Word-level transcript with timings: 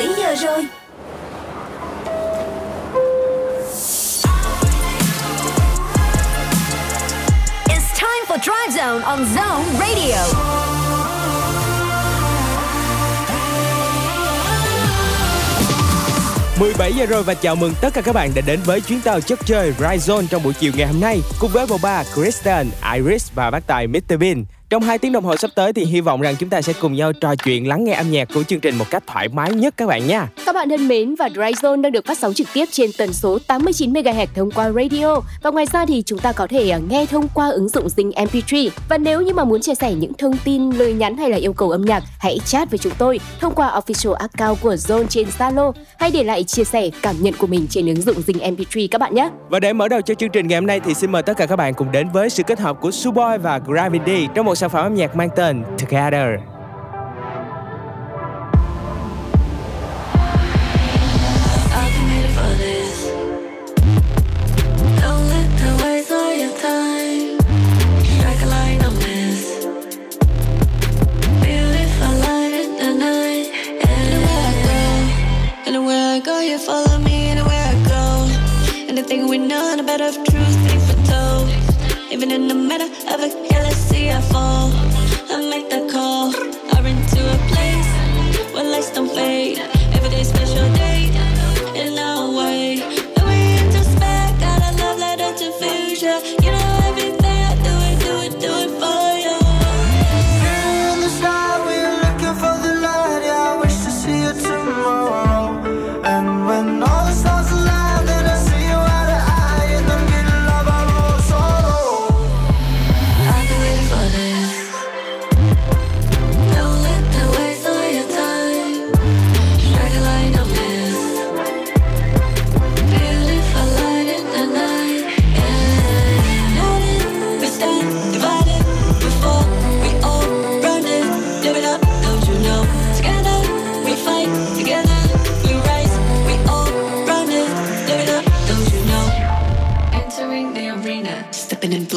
7 0.00 0.08
giờ 0.18 0.34
rồi. 0.34 0.66
It's 7.68 7.90
time 7.98 8.24
for 8.28 8.38
Drive 8.38 8.72
Zone 8.76 9.02
on 9.02 9.24
Zone 9.36 9.64
Radio. 9.80 10.16
17 16.60 16.92
giờ 16.92 17.06
rồi 17.06 17.22
và 17.22 17.34
chào 17.34 17.56
mừng 17.56 17.72
tất 17.80 17.94
cả 17.94 18.00
các 18.00 18.14
bạn 18.14 18.30
đã 18.34 18.42
đến 18.46 18.60
với 18.64 18.80
chuyến 18.80 19.00
tàu 19.00 19.20
chất 19.20 19.38
chơi 19.44 19.72
Rise 19.72 20.12
Zone 20.12 20.26
trong 20.30 20.42
buổi 20.42 20.52
chiều 20.60 20.72
ngày 20.76 20.86
hôm 20.86 21.00
nay 21.00 21.20
cùng 21.40 21.50
với 21.52 21.66
bầu 21.66 21.78
ba 21.82 22.04
Kristen, 22.14 22.70
Iris 22.94 23.30
và 23.34 23.50
bác 23.50 23.66
tài 23.66 23.86
Mr 23.86 24.18
Bean. 24.20 24.44
Trong 24.70 24.82
2 24.82 24.98
tiếng 24.98 25.12
đồng 25.12 25.24
hồ 25.24 25.36
sắp 25.36 25.50
tới 25.54 25.72
thì 25.72 25.84
hy 25.84 26.00
vọng 26.00 26.20
rằng 26.20 26.36
chúng 26.38 26.48
ta 26.48 26.62
sẽ 26.62 26.72
cùng 26.80 26.94
nhau 26.94 27.12
trò 27.12 27.34
chuyện 27.36 27.68
lắng 27.68 27.84
nghe 27.84 27.92
âm 27.92 28.10
nhạc 28.10 28.28
của 28.34 28.42
chương 28.42 28.60
trình 28.60 28.78
một 28.78 28.84
cách 28.90 29.02
thoải 29.06 29.28
mái 29.28 29.52
nhất 29.52 29.74
các 29.76 29.86
bạn 29.86 30.06
nha. 30.06 30.28
Các 30.46 30.54
bạn 30.54 30.68
thân 30.68 30.88
mến 30.88 31.14
và 31.14 31.28
Dry 31.28 31.40
Zone 31.40 31.80
đang 31.80 31.92
được 31.92 32.06
phát 32.06 32.18
sóng 32.18 32.34
trực 32.34 32.46
tiếp 32.54 32.64
trên 32.70 32.90
tần 32.98 33.12
số 33.12 33.38
89 33.46 33.92
MHz 33.92 34.26
thông 34.34 34.50
qua 34.50 34.70
radio 34.70 35.20
và 35.42 35.50
ngoài 35.50 35.66
ra 35.72 35.86
thì 35.86 36.02
chúng 36.06 36.18
ta 36.18 36.32
có 36.32 36.46
thể 36.46 36.70
à, 36.70 36.78
nghe 36.90 37.06
thông 37.06 37.28
qua 37.34 37.48
ứng 37.48 37.68
dụng 37.68 37.86
Zing 37.86 38.12
MP3. 38.12 38.70
Và 38.88 38.98
nếu 38.98 39.20
như 39.20 39.34
mà 39.34 39.44
muốn 39.44 39.60
chia 39.60 39.74
sẻ 39.74 39.94
những 39.94 40.12
thông 40.14 40.36
tin, 40.44 40.70
lời 40.70 40.92
nhắn 40.92 41.16
hay 41.16 41.30
là 41.30 41.36
yêu 41.36 41.52
cầu 41.52 41.70
âm 41.70 41.82
nhạc, 41.82 42.02
hãy 42.18 42.38
chat 42.44 42.70
với 42.70 42.78
chúng 42.78 42.92
tôi 42.98 43.20
thông 43.40 43.54
qua 43.54 43.80
official 43.80 44.12
account 44.12 44.60
của 44.60 44.74
Zone 44.74 45.06
trên 45.06 45.26
Zalo 45.38 45.72
hay 45.98 46.10
để 46.10 46.24
lại 46.24 46.44
chia 46.44 46.64
sẻ 46.64 46.90
cảm 47.02 47.16
nhận 47.20 47.34
của 47.38 47.46
mình 47.46 47.66
trên 47.70 47.86
ứng 47.86 48.02
dụng 48.02 48.16
Zing 48.26 48.54
MP3 48.56 48.88
các 48.90 49.00
bạn 49.00 49.14
nhé. 49.14 49.30
Và 49.48 49.60
để 49.60 49.72
mở 49.72 49.88
đầu 49.88 50.00
cho 50.00 50.14
chương 50.14 50.30
trình 50.30 50.48
ngày 50.48 50.56
hôm 50.56 50.66
nay 50.66 50.80
thì 50.80 50.94
xin 50.94 51.12
mời 51.12 51.22
tất 51.22 51.36
cả 51.36 51.46
các 51.46 51.56
bạn 51.56 51.74
cùng 51.74 51.92
đến 51.92 52.08
với 52.12 52.30
sự 52.30 52.42
kết 52.42 52.60
hợp 52.60 52.80
của 52.80 52.90
Suboy 52.90 53.38
và 53.42 53.60
Gravity 53.66 54.28
trong 54.34 54.46
một 54.46 54.59
sản 54.60 54.70
phẩm 54.70 54.84
âm 54.84 54.94
nhạc 54.94 55.16
mang 55.16 55.30
tên 55.36 55.64
Together. 55.78 56.38
Anywhere 75.66 76.14
I 76.14 76.20
go, 76.20 76.40
you 76.40 76.58
follow 76.58 76.98
me 77.04 77.28
anywhere 77.28 77.64
I 77.64 77.74
go. 77.88 78.28
Anything 78.88 79.28
we 79.30 79.38
know, 79.38 79.76
the 79.76 79.82
better 79.82 80.04
of 80.04 80.16
truth 80.24 80.56
be 80.64 80.78
foretold. 80.78 80.99
Even 82.12 82.32
in 82.32 82.48
the 82.48 82.54
matter 82.54 82.86
of 83.14 83.20
a 83.20 83.28
galaxy, 83.48 84.10
I 84.10 84.20
fall. 84.20 84.72
I 85.30 85.48
make 85.48 85.70
the 85.70 85.88
call. 85.92 86.34
I 86.74 86.82
run 86.82 86.98
to 87.14 87.20
a 87.34 87.38
place 87.52 87.90
where 88.52 88.64
lights 88.64 88.90
don't 88.90 89.08
fade. 89.08 89.58
Every 89.94 90.10
day 90.10 90.24
special 90.24 90.72
day 90.74 91.06
in 91.76 91.96
our 91.96 92.28
way. 92.36 92.80
Then 93.14 93.26
we 93.28 93.58
introspect, 93.62 94.40
got 94.40 94.60
a 94.60 94.70
love 94.82 94.98
letter 94.98 95.32
to 95.38 95.52
future. 95.60 96.18
You 96.42 96.50
know 96.50 96.59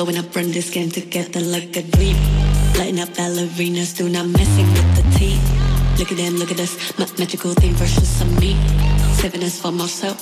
blowing 0.05 0.19
up, 0.19 0.35
run 0.35 0.51
this 0.51 0.69
game 0.69 0.89
together 0.89 1.39
like 1.39 1.75
a 1.77 1.81
dream. 1.81 2.17
Lighting 2.77 2.99
up 2.99 3.09
ballerinas, 3.09 3.85
still 3.85 4.09
not 4.09 4.27
messing 4.27 4.67
with 4.73 4.95
the 4.97 5.17
team. 5.17 5.39
Look 5.97 6.11
at 6.11 6.17
them, 6.17 6.35
look 6.35 6.51
at 6.51 6.59
us, 6.59 6.97
my 6.99 7.07
magical 7.17 7.53
thing 7.53 7.73
versus 7.73 8.21
of 8.21 8.39
me. 8.39 8.55
Saving 9.15 9.43
us 9.43 9.61
for 9.61 9.71
myself, 9.71 10.21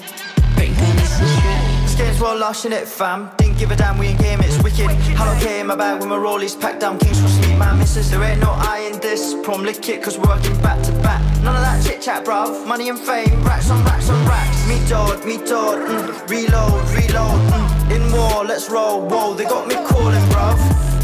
reincarnation 0.57 1.27
straight. 1.27 1.81
This 1.83 1.95
game's 1.95 2.21
well 2.21 2.37
lost 2.37 2.65
in 2.65 2.73
it, 2.73 2.87
fam. 2.87 3.40
Give 3.61 3.69
a 3.69 3.75
damn, 3.75 3.99
we 3.99 4.07
in 4.07 4.17
game, 4.17 4.39
it's 4.41 4.57
wicked. 4.63 4.89
Hello, 4.89 5.39
K 5.39 5.59
in 5.59 5.67
my 5.67 5.75
bag 5.75 5.99
when 5.99 6.09
my 6.09 6.15
rollies 6.15 6.59
packed 6.59 6.79
down. 6.79 6.97
Kings 6.97 7.19
trust 7.19 7.39
me, 7.41 7.55
my 7.57 7.71
missus. 7.75 8.09
There 8.09 8.23
ain't 8.23 8.41
no 8.41 8.49
I 8.57 8.89
in 8.91 8.99
this. 9.01 9.35
Prom 9.43 9.61
lick 9.61 9.87
it, 9.87 10.01
cause 10.01 10.17
we're 10.17 10.33
working 10.33 10.59
back 10.63 10.81
to 10.81 10.91
back. 11.03 11.21
None 11.43 11.55
of 11.55 11.61
that 11.61 11.85
chit 11.85 12.01
chat, 12.01 12.25
bruv. 12.25 12.65
Money 12.65 12.89
and 12.89 12.97
fame, 12.97 13.43
racks 13.43 13.69
on 13.69 13.85
racks 13.85 14.09
on 14.09 14.17
racks. 14.25 14.67
Me 14.67 14.81
dog, 14.89 15.23
me 15.27 15.37
dog, 15.37 15.77
mm. 15.77 16.27
reload, 16.27 16.81
reload. 16.89 17.37
Mm. 17.53 17.95
In 17.95 18.11
war, 18.11 18.43
let's 18.43 18.67
roll. 18.67 19.07
Whoa, 19.07 19.35
they 19.35 19.43
got 19.45 19.67
me 19.67 19.75
calling, 19.75 20.25
bruv. 20.33 20.57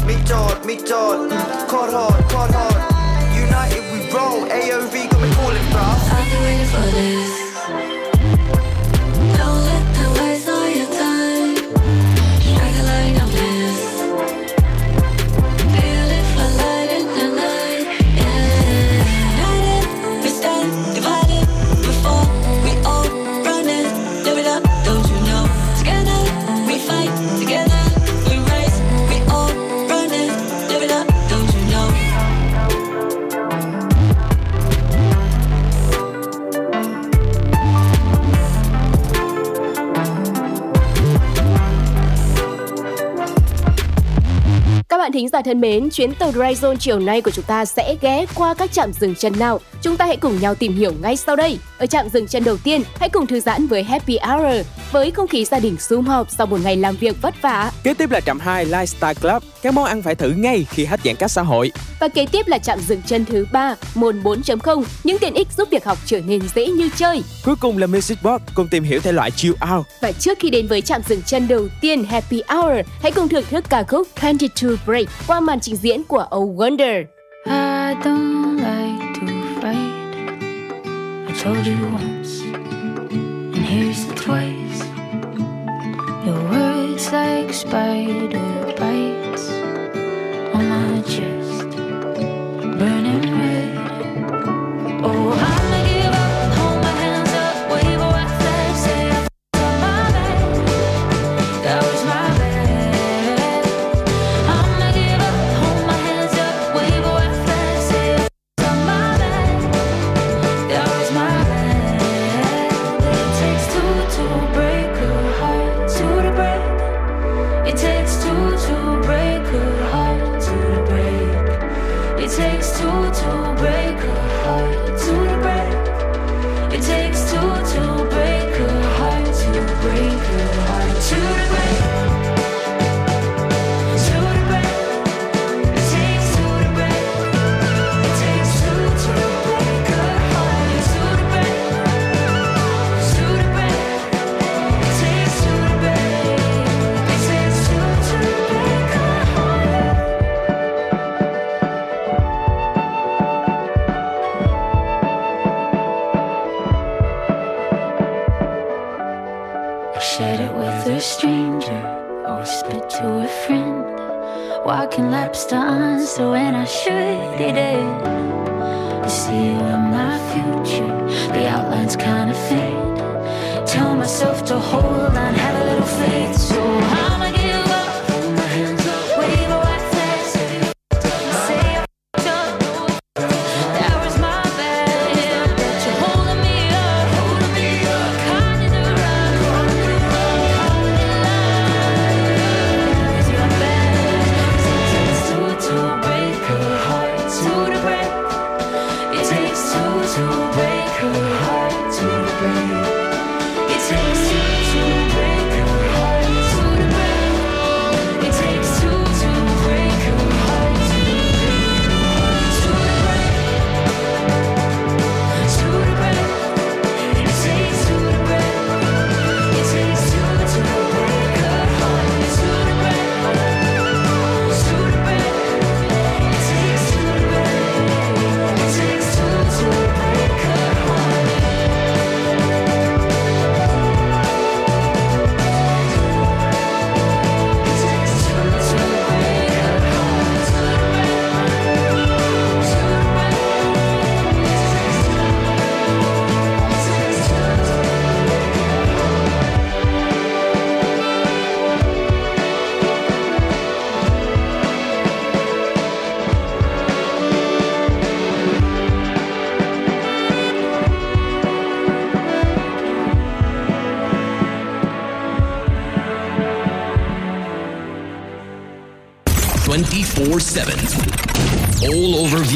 Me 0.04 0.16
dog, 0.24 0.66
me 0.66 0.78
dog, 0.78 1.30
mm. 1.30 1.68
quad 1.68 1.92
hard, 1.92 2.24
quad 2.24 2.50
hard. 2.50 3.38
United 3.38 3.84
we 3.92 4.00
roll, 4.10 4.48
AOV 4.50 5.08
got 5.08 5.20
me 5.22 5.30
calling, 5.36 5.68
bruv. 5.70 6.10
I've 6.10 6.26
been 6.28 6.42
waiting 6.42 6.66
for 6.66 6.90
this. 6.90 7.47
Bạn 45.08 45.12
thính 45.12 45.28
giả 45.28 45.42
thân 45.42 45.60
mến, 45.60 45.90
chuyến 45.90 46.14
tàu 46.14 46.32
Zone 46.54 46.76
chiều 46.76 46.98
nay 46.98 47.20
của 47.20 47.30
chúng 47.30 47.44
ta 47.44 47.64
sẽ 47.64 47.96
ghé 48.00 48.26
qua 48.34 48.54
các 48.54 48.72
trạm 48.72 48.92
dừng 48.92 49.14
chân 49.14 49.32
nào? 49.38 49.60
Chúng 49.82 49.96
ta 49.96 50.06
hãy 50.06 50.16
cùng 50.16 50.40
nhau 50.40 50.54
tìm 50.54 50.76
hiểu 50.76 50.92
ngay 51.02 51.16
sau 51.16 51.36
đây. 51.36 51.58
Ở 51.78 51.86
trạm 51.86 52.08
dừng 52.08 52.26
chân 52.26 52.44
đầu 52.44 52.56
tiên, 52.56 52.82
hãy 53.00 53.08
cùng 53.08 53.26
thư 53.26 53.40
giãn 53.40 53.66
với 53.66 53.82
Happy 53.82 54.18
Hour 54.18 54.66
với 54.92 55.10
không 55.10 55.28
khí 55.28 55.44
gia 55.44 55.58
đình 55.58 55.76
sum 55.78 56.04
họp 56.04 56.30
sau 56.30 56.46
một 56.46 56.60
ngày 56.64 56.76
làm 56.76 56.96
việc 56.96 57.22
vất 57.22 57.42
vả. 57.42 57.70
Kế 57.82 57.94
tiếp 57.94 58.10
là 58.10 58.20
trạm 58.20 58.40
2 58.40 58.66
Lifestyle 58.66 59.14
Club, 59.14 59.42
các 59.62 59.74
món 59.74 59.84
ăn 59.84 60.02
phải 60.02 60.14
thử 60.14 60.30
ngay 60.30 60.66
khi 60.70 60.84
hết 60.84 61.00
giãn 61.04 61.16
cách 61.16 61.30
xã 61.30 61.42
hội. 61.42 61.72
Và 62.00 62.08
kế 62.08 62.26
tiếp 62.26 62.46
là 62.46 62.58
trạm 62.58 62.80
dừng 62.80 63.02
chân 63.06 63.24
thứ 63.24 63.46
ba, 63.52 63.74
môn 63.94 64.22
4.0, 64.22 64.84
những 65.04 65.18
tiện 65.18 65.34
ích 65.34 65.48
giúp 65.56 65.68
việc 65.70 65.84
học 65.84 65.98
trở 66.06 66.20
nên 66.26 66.40
dễ 66.54 66.66
như 66.66 66.90
chơi. 66.96 67.22
Cuối 67.44 67.54
cùng 67.60 67.78
là 67.78 67.86
Music 67.86 68.22
Box, 68.22 68.40
cùng 68.54 68.68
tìm 68.68 68.84
hiểu 68.84 69.00
thể 69.00 69.12
loại 69.12 69.30
chill 69.30 69.54
out. 69.74 69.86
Và 70.00 70.12
trước 70.12 70.38
khi 70.40 70.50
đến 70.50 70.66
với 70.66 70.80
trạm 70.80 71.02
dừng 71.08 71.22
chân 71.22 71.48
đầu 71.48 71.68
tiên 71.80 72.04
Happy 72.04 72.42
Hour, 72.48 72.86
hãy 73.02 73.12
cùng 73.12 73.28
thưởng 73.28 73.44
thức 73.50 73.64
ca 73.68 73.82
khúc 73.82 74.08
22 74.16 74.76
Break 74.86 74.97
Break 74.98 75.08
qua 75.26 75.40
màn 75.40 75.60
trình 75.60 75.76
diễn 75.76 76.04
của 76.04 76.26
Oh 76.36 76.58
Wonder. 76.58 77.04
I 77.46 77.94
don't 78.04 78.56
like 78.56 79.20
to 79.20 79.26
fight. 79.60 80.16
I 81.28 81.32
told 81.44 81.66
you 81.66 81.76
once, 81.92 82.42
and 83.54 83.66
here's 83.66 84.06
the 84.06 84.14
twice. 84.14 84.84
Your 86.26 86.50
words 86.50 87.12
like 87.12 87.52
spider 87.54 88.74
bites 88.78 89.50
on 90.54 90.68
my 90.68 91.02
chest, 91.06 91.47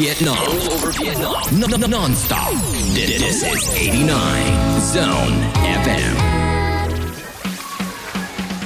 Vietnam. 0.03 0.35
All 0.35 0.73
over 0.73 0.91
Vietnam. 0.99 1.33
Non- 1.59 1.91
non-stop. 1.91 2.51
This 2.95 3.23
is 3.23 3.43
89 3.43 4.07
Zone 4.93 5.35
FM. 5.83 6.15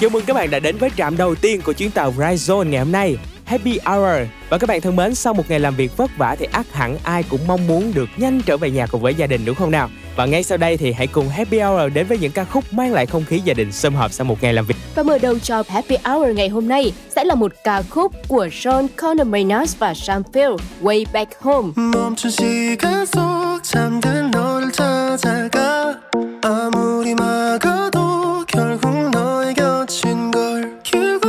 Chào 0.01 0.09
mừng 0.09 0.25
các 0.25 0.33
bạn 0.33 0.49
đã 0.49 0.59
đến 0.59 0.77
với 0.77 0.89
trạm 0.97 1.17
đầu 1.17 1.35
tiên 1.35 1.61
của 1.61 1.73
chuyến 1.73 1.91
tàu 1.91 2.11
Rise 2.17 2.53
Zone 2.53 2.63
ngày 2.69 2.79
hôm 2.79 2.91
nay. 2.91 3.17
Happy 3.45 3.79
Hour 3.85 4.27
và 4.49 4.57
các 4.57 4.69
bạn 4.69 4.81
thân 4.81 4.95
mến, 4.95 5.15
sau 5.15 5.33
một 5.33 5.49
ngày 5.49 5.59
làm 5.59 5.75
việc 5.75 5.97
vất 5.97 6.11
vả 6.17 6.35
thì 6.39 6.47
ắt 6.51 6.65
hẳn 6.73 6.97
ai 7.03 7.23
cũng 7.23 7.47
mong 7.47 7.67
muốn 7.67 7.91
được 7.95 8.09
nhanh 8.17 8.41
trở 8.45 8.57
về 8.57 8.71
nhà 8.71 8.85
cùng 8.85 9.01
với 9.01 9.15
gia 9.15 9.27
đình 9.27 9.45
đúng 9.45 9.55
không 9.55 9.71
nào? 9.71 9.89
Và 10.16 10.26
ngay 10.26 10.42
sau 10.42 10.58
đây 10.58 10.76
thì 10.76 10.92
hãy 10.92 11.06
cùng 11.06 11.28
Happy 11.28 11.58
Hour 11.60 11.92
đến 11.92 12.06
với 12.06 12.18
những 12.18 12.32
ca 12.32 12.44
khúc 12.44 12.72
mang 12.72 12.92
lại 12.92 13.06
không 13.06 13.24
khí 13.24 13.40
gia 13.44 13.54
đình 13.54 13.72
sum 13.72 13.94
họp 13.94 14.12
sau 14.12 14.24
một 14.24 14.42
ngày 14.42 14.52
làm 14.54 14.66
việc. 14.66 14.76
Và 14.94 15.02
mở 15.02 15.18
đầu 15.18 15.38
cho 15.38 15.62
Happy 15.68 15.96
Hour 16.04 16.36
ngày 16.36 16.48
hôm 16.48 16.68
nay 16.68 16.92
sẽ 17.16 17.24
là 17.24 17.34
một 17.34 17.52
ca 17.64 17.82
khúc 17.90 18.12
của 18.28 18.48
Sean 18.52 18.88
Conor 18.96 19.26
Maynard 19.26 19.76
và 19.78 19.94
Sam 19.94 20.22
Phil, 20.34 20.50
Way 20.82 21.04
Back 21.12 21.40
Home. 21.40 21.68
멈춘 21.76 22.30
시간 22.30 23.06
속 23.06 23.62
잠든 23.62 24.30
너를 24.30 24.72
찾아가 24.72 25.98
아무리 26.42 27.14
막아도 27.14 28.44
결국 28.46 29.10
너의 29.10 29.54
곁인 29.54 30.30
걸 30.30 30.78
결국 30.82 31.25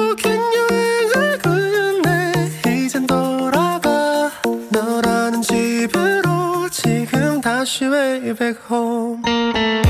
she 7.69 7.87
way 7.87 8.33
back 8.33 8.57
home. 8.57 9.88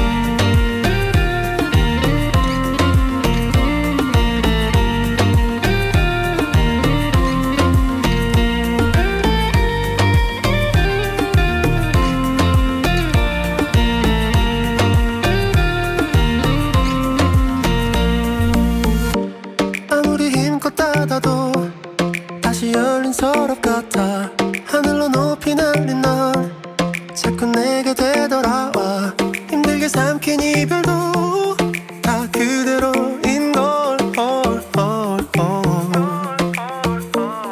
삼킨 29.89 30.41
이별도 30.43 31.57
다 32.03 32.27
그대로인 32.31 33.53
걸 33.53 33.97
헐, 34.17 34.63
헐, 34.77 35.19
헐. 35.39 35.63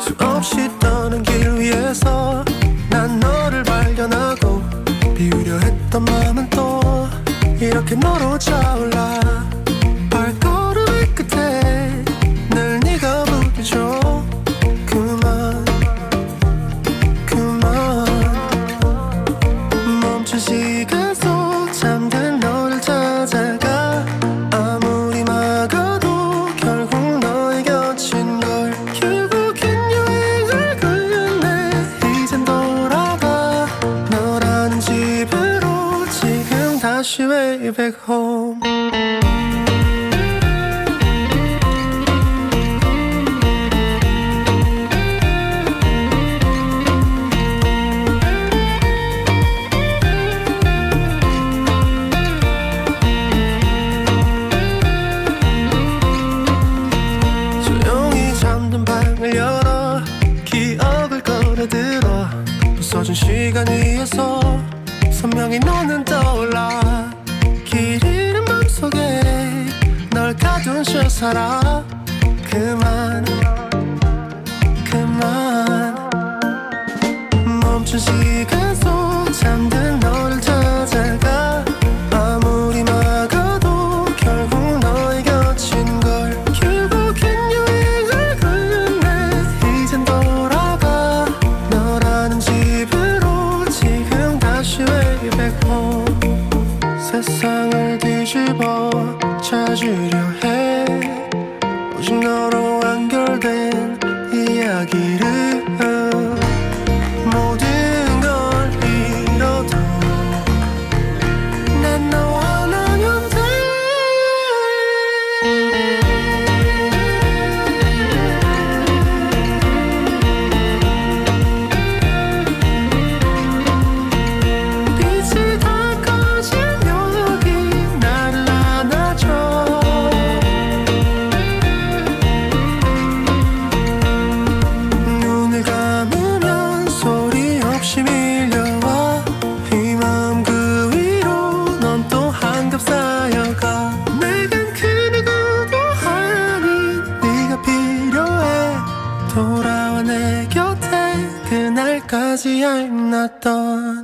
수없이 0.00 0.68
떠난 0.78 1.22
길 1.22 1.58
위에서 1.58 2.44
난 2.90 3.18
너를 3.18 3.62
발견하고 3.62 4.62
비우려 5.14 5.58
했던 5.60 6.04
마음은 6.04 6.50
또 6.50 7.08
이렇게 7.58 7.94
너로 7.94 8.38
차올라 8.38 9.45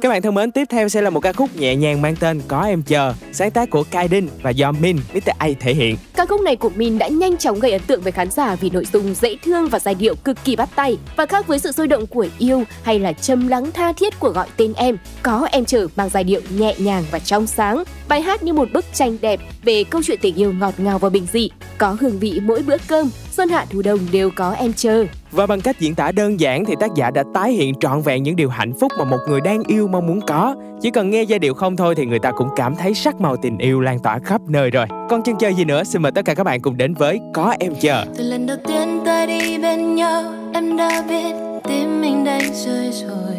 Các 0.03 0.09
bạn 0.09 0.23
thân 0.23 0.35
mến, 0.35 0.51
tiếp 0.51 0.65
theo 0.71 0.89
sẽ 0.89 1.03
là 1.03 1.11
một 1.11 1.21
ca 1.21 1.33
khúc 1.33 1.57
nhẹ 1.57 1.77
nhàng 1.77 2.03
mang 2.03 2.17
tên 2.17 2.41
Có 2.49 2.63
Em 2.63 2.83
Chờ, 2.83 3.15
sáng 3.33 3.51
tác 3.51 3.71
của 3.71 3.85
Kaidin 3.91 4.29
và 4.43 4.51
do 4.51 4.73
Min, 4.73 4.97
Mr. 5.15 5.31
A 5.39 5.49
thể 5.61 5.75
hiện. 5.75 5.97
Ca 6.17 6.27
khúc 6.27 6.41
này 6.41 6.57
của 6.57 6.71
Min 6.75 6.99
đã 6.99 7.09
nhanh 7.09 7.37
chóng 7.37 7.61
gây 7.61 7.73
ấn 7.73 7.81
tượng 7.87 8.03
với 8.03 8.13
khán 8.13 8.31
giả 8.31 8.55
vì 8.55 8.71
nội 8.71 8.85
dung 8.93 9.15
dễ 9.15 9.37
thương 9.45 9.69
và 9.69 9.79
giai 9.79 9.95
điệu 9.95 10.15
cực 10.15 10.45
kỳ 10.45 10.57
bắt 10.57 10.69
tay. 10.75 10.99
Và 11.17 11.27
khác 11.27 11.47
với 11.47 11.59
sự 11.59 11.73
sôi 11.73 11.89
động 11.89 12.07
của 12.07 12.27
yêu 12.39 12.65
hay 12.83 12.99
là 12.99 13.13
châm 13.13 13.49
lắng 13.49 13.73
tha 13.73 13.93
thiết 13.93 14.21
của 14.21 14.31
gọi 14.31 14.47
tên 14.57 14.73
em, 14.77 14.99
có 15.23 15.49
em 15.53 15.65
chờ 15.65 15.87
mang 15.97 16.09
giai 16.09 16.25
điệu 16.25 16.41
nhẹ 16.51 16.75
nhàng 16.79 17.05
và 17.11 17.19
trong 17.19 17.47
sáng. 17.47 17.85
Bài 18.09 18.23
hát 18.23 18.43
như 18.43 18.53
một 18.53 18.73
bức 18.73 18.85
tranh 18.95 19.17
đẹp 19.21 19.41
về 19.65 19.85
câu 19.85 20.03
chuyện 20.03 20.19
tình 20.23 20.35
yêu 20.35 20.53
ngọt 20.53 20.75
ngào 20.79 20.99
và 20.99 21.09
bình 21.09 21.27
dị, 21.33 21.51
có 21.79 21.97
hương 22.01 22.19
vị 22.19 22.41
mỗi 22.43 22.63
bữa 22.63 22.77
cơm, 22.89 23.11
xuân 23.33 23.49
hạ 23.49 23.67
thu 23.71 23.83
đông 23.83 23.99
đều 24.13 24.31
có 24.37 24.53
em 24.53 24.73
chờ. 24.73 25.07
Và 25.31 25.47
bằng 25.47 25.61
cách 25.61 25.81
diễn 25.81 25.95
tả 25.95 26.13
đơn 26.13 26.41
giản 26.41 26.65
thì 26.65 26.75
tác 26.81 26.91
giả 26.95 27.11
đã 27.11 27.23
tái 27.35 27.53
hiện 27.53 27.75
trọn 27.81 28.03
vẹn 28.03 28.23
những 28.23 28.37
điều 28.37 28.49
hạnh 28.49 28.73
phúc 28.81 28.93
mà 28.99 29.05
một 29.05 29.19
người 29.29 29.41
đang 29.41 29.63
yêu 29.67 29.89
mong 29.89 30.07
muốn 30.07 30.21
có. 30.21 30.55
Chỉ 30.81 30.91
cần 30.91 31.11
nghe 31.11 31.23
giai 31.23 31.39
điệu 31.39 31.55
không 31.55 31.77
thôi 31.77 31.95
thì 31.95 32.07
người 32.07 32.19
ta 32.19 32.31
cũng 32.31 32.49
cảm 32.57 32.77
thấy 32.77 32.95
sắc 32.95 33.21
màu 33.21 33.37
tình 33.37 33.59
yêu 33.59 33.81
lan 33.81 33.99
tỏa 33.99 34.19
khắp 34.19 34.41
nơi 34.49 34.71
rồi. 34.71 34.87
Còn 35.11 35.23
chân 35.23 35.37
chơi 35.39 35.55
gì 35.55 35.65
nữa, 35.65 35.85
xin 35.85 36.03
mời 36.03 36.13
tất 36.13 36.25
cả 36.25 36.35
các 36.35 36.45
bạn 36.45 36.61
cùng 36.61 36.77
đến 36.77 36.95
với 36.95 37.21
Có 37.35 37.55
Em 37.61 37.73
Chờ. 37.81 38.05
từ 38.17 38.25
lần 38.25 38.47
đầu 38.47 38.57
tiên 38.69 39.01
ta 39.05 39.27
đi 39.27 39.59
bên 39.59 39.95
nhau 39.95 40.23
em 40.55 40.77
đã 40.77 41.03
biết 41.09 41.35
tim 41.69 42.01
mình 42.01 42.25
đánh 42.25 42.53
rơi 42.55 42.91
rồi 42.93 43.37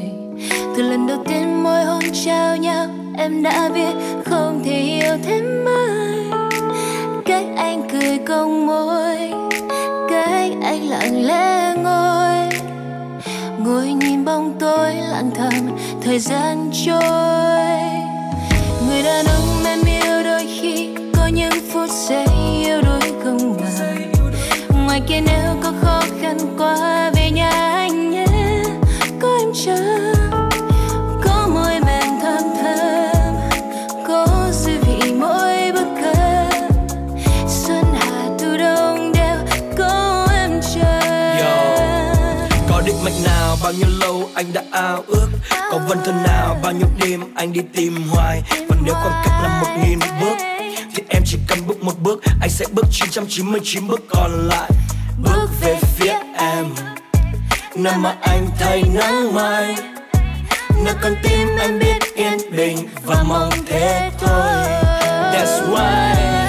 từ 0.78 0.84
lần 0.84 1.08
đầu 1.08 1.24
tiên 1.28 1.64
môi 1.64 1.84
hôn 1.84 2.04
trao 2.26 2.58
nhau 2.58 2.88
em 3.18 3.44
đã 3.44 3.70
biết 3.74 4.24
không 4.26 4.62
thể 4.66 4.80
yêu 4.80 5.18
thêm 5.24 5.66
ai 5.66 6.42
cách 7.26 7.46
anh 7.58 7.88
cười 7.92 8.20
cong 8.28 8.68
môi 8.68 9.34
anh 10.74 10.90
lặng 10.90 11.26
lẽ 11.26 11.74
ngồi 11.84 12.50
ngồi 13.60 13.88
nhìn 13.88 14.26
bóng 14.26 14.56
tối 14.60 14.94
lặng 14.96 15.32
thầm, 15.36 15.54
thời 16.02 16.20
gian 16.20 16.72
trôi. 16.86 17.04
Người 18.88 19.04
đàn 19.04 19.26
ông 19.26 19.66
em 19.66 19.80
yêu 19.86 20.24
đôi 20.24 20.48
khi 20.62 20.90
có 21.18 21.28
những 21.28 21.54
phút 21.72 21.90
giây 21.90 22.26
yêu 22.66 22.82
đôi 22.82 23.14
không 23.24 23.58
ngờ. 23.58 23.96
Ngoài 24.86 25.02
kia 25.08 25.20
nếu 25.26 25.56
có 25.64 25.74
khó 25.82 26.02
khăn 26.22 26.38
quá 26.58 27.12
về 27.16 27.32
nhà 27.32 27.50
anh 27.50 28.12
nhé, 28.12 28.26
có 29.22 29.38
em 29.40 29.52
chờ 29.66 29.93
lâu 44.24 44.32
anh 44.36 44.54
đã 44.54 44.64
ao 44.72 45.04
ước. 45.08 45.28
Có 45.72 45.80
vân 45.88 45.98
thân 46.06 46.24
nào 46.24 46.60
bao 46.64 46.72
nhiêu 46.72 46.88
đêm 47.00 47.22
anh 47.36 47.54
đi 47.54 47.62
tìm 47.74 48.08
hoài. 48.10 48.42
Và 48.70 48.76
nếu 48.86 48.94
khoảng 48.94 49.24
cách 49.26 49.40
là 49.44 49.62
một 49.62 49.84
nghìn 49.84 50.00
bước 50.22 50.38
Thì 50.96 51.04
em 51.10 51.24
chỉ 51.26 51.38
cần 51.48 51.60
bước 51.68 51.84
một 51.84 52.00
bước 52.00 52.24
Anh 52.42 52.50
sẽ 52.50 52.66
bước 52.72 52.86
999 52.92 53.88
bước 53.88 54.02
còn 54.10 54.48
lại. 54.48 54.72
Bước 55.24 55.50
về 55.62 55.80
phía 55.96 56.14
em. 56.38 56.66
Nơi 57.76 57.94
mà 57.98 58.16
anh 58.22 58.48
thấy 58.60 58.84
nắng 58.94 59.34
mai 59.34 59.76
Nơi 60.86 60.94
con 61.02 61.16
tim 61.24 61.48
anh 61.60 61.80
biết 61.80 62.16
yên 62.16 62.38
bình 62.56 62.78
Và 63.06 63.24
mong 63.24 63.50
thế 63.66 64.12
thôi. 64.20 64.64
That's 65.34 65.72
why 65.72 66.43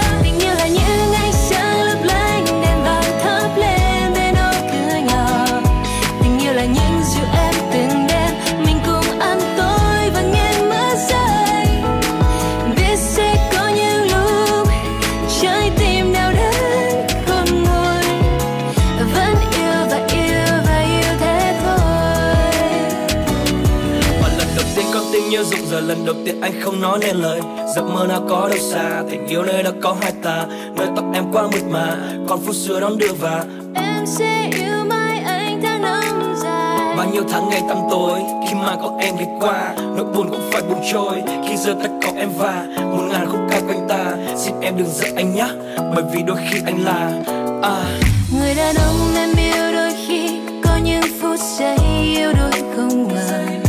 rời 25.75 25.83
Lần 25.83 26.07
đầu 26.07 26.15
tiên 26.25 26.41
anh 26.41 26.53
không 26.61 26.81
nói 26.81 26.99
nên 27.01 27.17
lời. 27.17 27.41
Giấc 27.77 27.83
mơ 27.83 28.07
nào 28.09 28.23
có 28.29 28.49
đâu 28.49 28.59
xa 28.59 29.03
Tình 29.11 29.27
yêu 29.27 29.43
nơi 29.43 29.63
đó 29.63 29.71
có 29.83 29.97
hai 30.01 30.13
ta. 30.23 30.47
Nơi 30.77 30.87
tóc 30.97 31.05
em 31.15 31.25
quá 31.33 31.43
mượt 31.53 31.63
mà 31.71 31.97
Còn 32.29 32.41
phút 32.47 32.55
xưa 32.55 32.81
đón 32.81 32.99
đưa 32.99 33.13
và. 33.21 33.45
Em 33.75 34.07
sẽ 34.07 34.51
yêu 34.53 34.85
mãi 34.89 35.19
anh 35.19 35.61
tháng 35.63 35.83
năm 35.83 36.35
dài. 36.43 36.97
Bao 36.97 37.11
nhiêu 37.13 37.23
tháng 37.31 37.49
ngày 37.49 37.63
tăm 37.69 37.79
tối 37.91 38.21
Khi 38.49 38.55
mà 38.55 38.77
có 38.83 38.99
em 39.01 39.15
đi 39.19 39.25
qua. 39.41 39.75
Nỗi 39.77 40.05
buồn 40.05 40.31
cũng 40.31 40.51
phải 40.53 40.63
buông 40.63 40.83
trôi 40.93 41.23
Khi 41.49 41.57
giờ 41.57 41.75
tất 41.83 41.91
có 42.03 42.13
em 42.17 42.29
và. 42.39 42.67
Một 42.77 43.03
ngàn 43.11 43.27
khúc 43.31 43.41
ca 43.51 43.61
quanh 43.61 43.89
ta 43.89 44.17
Xin 44.37 44.55
em 44.61 44.75
đừng 44.77 44.89
giận 44.91 45.17
anh 45.17 45.35
nhé 45.35 45.47
Bởi 45.95 46.05
vì 46.13 46.23
đôi 46.27 46.37
khi 46.51 46.59
anh 46.67 46.85
là 46.85 47.23
à, 47.63 47.99
Người 48.39 48.55
đàn 48.55 48.75
ông 48.75 49.15
em 49.17 49.31
yêu 49.37 49.73
đôi 49.73 49.93
khi 50.07 50.29
có 50.65 50.77
những 50.85 51.03
phút 51.21 51.41
giây 51.59 51.77
yêu 52.05 52.33
đuối 52.33 52.63
không 52.77 53.09
ngờ 53.09 53.64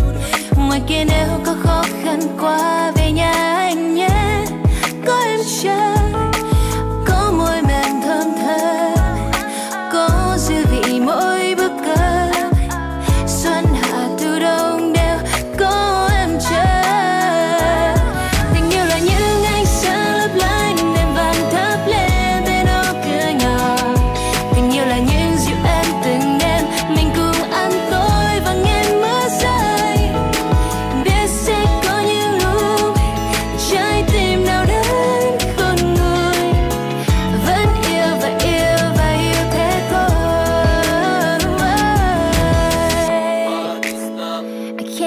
Ngoài 0.75 0.87
kia 0.87 1.03
nếu 1.07 1.39
có 1.45 1.55
khó 1.63 1.83
khăn 2.03 2.19
quá 2.39 2.91
về 2.95 3.11
nhà 3.11 3.31
anh 3.57 3.95
nhé. 3.95 4.45
Có 5.05 5.19
em 5.25 5.39
chờ. 5.63 6.04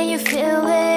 You 0.09 0.19
feel 0.19 0.67
it? 0.67 0.88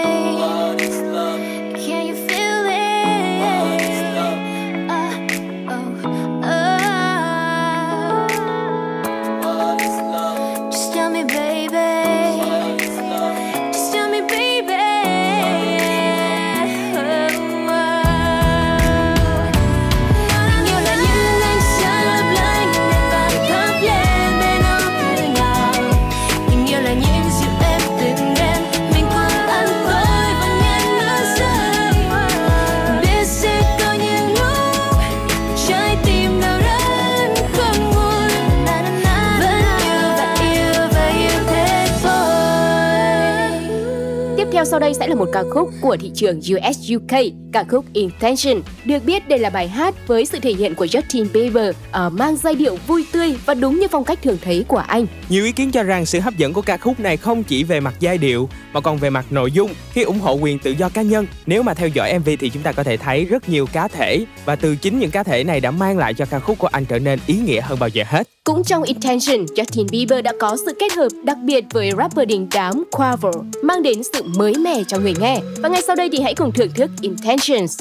Sau 44.71 44.79
đây 44.79 44.93
sẽ 44.93 45.07
là 45.07 45.15
một 45.15 45.29
ca 45.33 45.43
khúc 45.53 45.69
của 45.81 45.97
thị 45.97 46.11
trường 46.15 46.39
US 46.39 46.91
UK, 46.95 47.19
ca 47.53 47.63
khúc 47.63 47.85
Intention. 47.93 48.61
Được 48.85 49.05
biết 49.05 49.27
đây 49.27 49.39
là 49.39 49.49
bài 49.49 49.67
hát 49.67 50.07
với 50.07 50.25
sự 50.25 50.39
thể 50.39 50.53
hiện 50.53 50.75
của 50.75 50.85
Justin 50.85 51.25
Bieber 51.33 51.69
uh, 51.69 52.13
mang 52.13 52.37
giai 52.37 52.55
điệu 52.55 52.77
vui 52.87 53.05
tươi 53.11 53.35
và 53.45 53.53
đúng 53.53 53.79
như 53.79 53.87
phong 53.91 54.03
cách 54.03 54.19
thường 54.21 54.37
thấy 54.43 54.65
của 54.67 54.77
anh. 54.77 55.05
Nhiều 55.29 55.43
ý 55.43 55.51
kiến 55.51 55.71
cho 55.71 55.83
rằng 55.83 56.05
sự 56.05 56.19
hấp 56.19 56.37
dẫn 56.37 56.53
của 56.53 56.61
ca 56.61 56.77
khúc 56.77 56.99
này 56.99 57.17
không 57.17 57.43
chỉ 57.43 57.63
về 57.63 57.79
mặt 57.79 57.93
giai 57.99 58.17
điệu 58.17 58.49
mà 58.73 58.81
còn 58.81 58.97
về 58.97 59.09
mặt 59.09 59.25
nội 59.29 59.51
dung 59.51 59.73
khi 59.91 60.03
ủng 60.03 60.19
hộ 60.19 60.33
quyền 60.33 60.59
tự 60.59 60.71
do 60.71 60.89
cá 60.89 61.01
nhân. 61.01 61.27
Nếu 61.45 61.63
mà 61.63 61.73
theo 61.73 61.87
dõi 61.87 62.19
MV 62.19 62.29
thì 62.39 62.49
chúng 62.49 62.63
ta 62.63 62.71
có 62.71 62.83
thể 62.83 62.97
thấy 62.97 63.25
rất 63.25 63.49
nhiều 63.49 63.65
cá 63.73 63.87
thể 63.87 64.25
và 64.45 64.55
từ 64.55 64.75
chính 64.75 64.99
những 64.99 65.11
cá 65.11 65.23
thể 65.23 65.43
này 65.43 65.59
đã 65.59 65.71
mang 65.71 65.97
lại 65.97 66.13
cho 66.13 66.25
ca 66.25 66.39
khúc 66.39 66.57
của 66.59 66.67
anh 66.67 66.85
trở 66.85 66.99
nên 66.99 67.19
ý 67.27 67.35
nghĩa 67.35 67.61
hơn 67.61 67.79
bao 67.79 67.89
giờ 67.89 68.03
hết. 68.07 68.27
Cũng 68.43 68.63
trong 68.63 68.83
Intention, 68.83 69.45
Justin 69.45 69.87
Bieber 69.91 70.23
đã 70.23 70.33
có 70.39 70.57
sự 70.65 70.73
kết 70.79 70.91
hợp 70.93 71.07
đặc 71.23 71.37
biệt 71.43 71.63
với 71.71 71.91
rapper 71.97 72.27
đình 72.27 72.47
đám 72.53 72.83
Quavo, 72.91 73.31
mang 73.63 73.83
đến 73.83 74.01
sự 74.13 74.23
mới 74.23 74.53
mẻ 74.57 74.83
cho 74.87 74.97
người 74.97 75.13
nghe. 75.19 75.39
Và 75.57 75.69
ngay 75.69 75.81
sau 75.87 75.95
đây 75.95 76.09
thì 76.11 76.19
hãy 76.19 76.33
cùng 76.35 76.51
thưởng 76.51 76.69
thức 76.75 76.91
Intentions. 77.01 77.79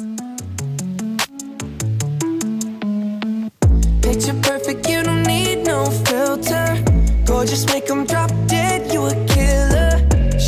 Picture 4.02 4.32
perfect, 4.42 4.94
you 4.94 5.02
don't 5.02 5.26
need 5.26 5.68
no 5.68 5.84
filter. 6.04 6.76
Gorgeous, 7.26 7.66
make 7.66 7.86
them 7.86 8.06
drop 8.06 8.30
dead, 8.48 8.94
you 8.94 9.04
a 9.04 9.14
killer. 9.34 10.00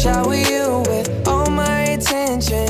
Shower 0.03 0.35
you 0.35 0.83
with 0.83 1.09
all 1.27 1.51
my 1.51 1.85
attention. 1.85 2.67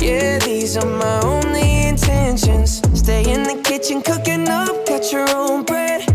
Yeah, 0.00 0.38
these 0.46 0.80
are 0.80 0.90
my 0.98 1.20
only 1.22 1.86
intentions. 1.86 2.82
Stay 2.94 3.24
in 3.24 3.42
the 3.42 3.56
kitchen, 3.64 4.02
cooking 4.02 4.48
up, 4.48 4.86
got 4.86 5.12
your 5.12 5.28
own 5.36 5.64
bread. 5.64 6.13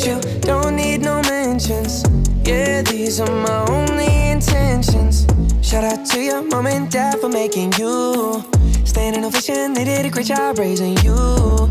You 0.00 0.18
don't 0.40 0.76
need 0.76 1.02
no 1.02 1.20
mentions. 1.22 2.02
Yeah, 2.44 2.82
these 2.82 3.20
are 3.20 3.30
my 3.30 3.64
only 3.68 4.30
intentions. 4.30 5.26
Shout 5.60 5.84
out 5.84 6.06
to 6.06 6.20
your 6.20 6.42
mom 6.42 6.66
and 6.66 6.90
dad 6.90 7.20
for 7.20 7.28
making 7.28 7.72
you. 7.74 8.42
Standing 8.84 9.24
ovation, 9.24 9.74
they 9.74 9.84
did 9.84 10.06
a 10.06 10.10
great 10.10 10.26
job 10.26 10.58
raising 10.58 10.96
you. 10.98 11.14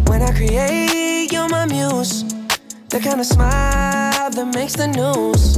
When 0.08 0.22
I 0.22 0.32
create, 0.34 1.32
you're 1.32 1.50
my 1.50 1.66
muse. 1.66 2.24
The 2.90 3.00
kind 3.00 3.20
of 3.20 3.25
smile 3.25 4.30
that 4.30 4.51
makes 4.54 4.74
the 4.74 4.88
news. 4.88 5.58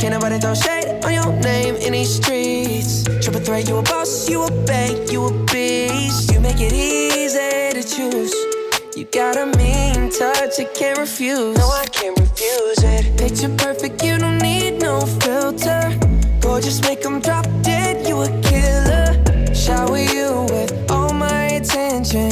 Can't 0.00 0.12
nobody 0.12 0.38
throw 0.38 0.54
shade 0.54 1.04
on 1.04 1.14
your 1.14 1.32
name 1.42 1.76
in 1.76 1.92
these 1.92 2.16
streets. 2.16 3.04
Triple 3.22 3.40
threat, 3.40 3.68
you 3.68 3.76
a 3.76 3.82
boss, 3.82 4.28
you 4.28 4.42
a 4.42 4.50
bank, 4.66 5.12
you 5.12 5.26
a 5.26 5.32
beast. 5.46 6.32
You 6.32 6.40
make 6.40 6.60
it 6.60 6.72
easy 6.72 7.80
to 7.80 7.82
choose. 7.82 8.55
You 8.96 9.04
got 9.04 9.36
a 9.36 9.44
mean 9.58 10.10
touch, 10.10 10.58
I 10.58 10.64
can't 10.64 10.98
refuse. 10.98 11.54
No, 11.58 11.68
I 11.68 11.84
can't 11.84 12.18
refuse 12.18 12.82
it. 12.82 13.18
Picture 13.18 13.54
perfect, 13.58 14.02
you 14.02 14.16
don't 14.16 14.38
need 14.38 14.80
no 14.80 15.00
filter. 15.20 15.92
Gorgeous, 16.40 16.80
make 16.80 17.02
them 17.02 17.20
drop 17.20 17.44
dead, 17.60 18.08
you 18.08 18.22
a 18.22 18.28
killer. 18.40 19.54
Shower 19.54 19.98
you 19.98 20.46
with 20.48 20.90
all 20.90 21.12
my 21.12 21.42
attention. 21.60 22.30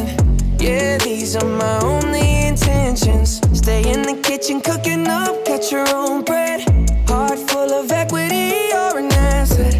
Yeah, 0.59 0.97
these 0.97 1.37
are 1.37 1.45
my 1.45 1.81
only 1.81 2.47
intentions. 2.47 3.43
Stay 3.53 3.83
in 3.93 4.01
the 4.01 4.19
kitchen, 4.23 4.63
cooking 4.63 5.07
up, 5.07 5.45
catch 5.45 5.71
your 5.71 5.87
own 5.95 6.25
bread. 6.25 6.63
Heart 7.07 7.41
full 7.41 7.75
of 7.75 7.93
equity, 7.93 8.71
you're 8.71 9.01
an 9.01 9.13
asset. 9.13 9.75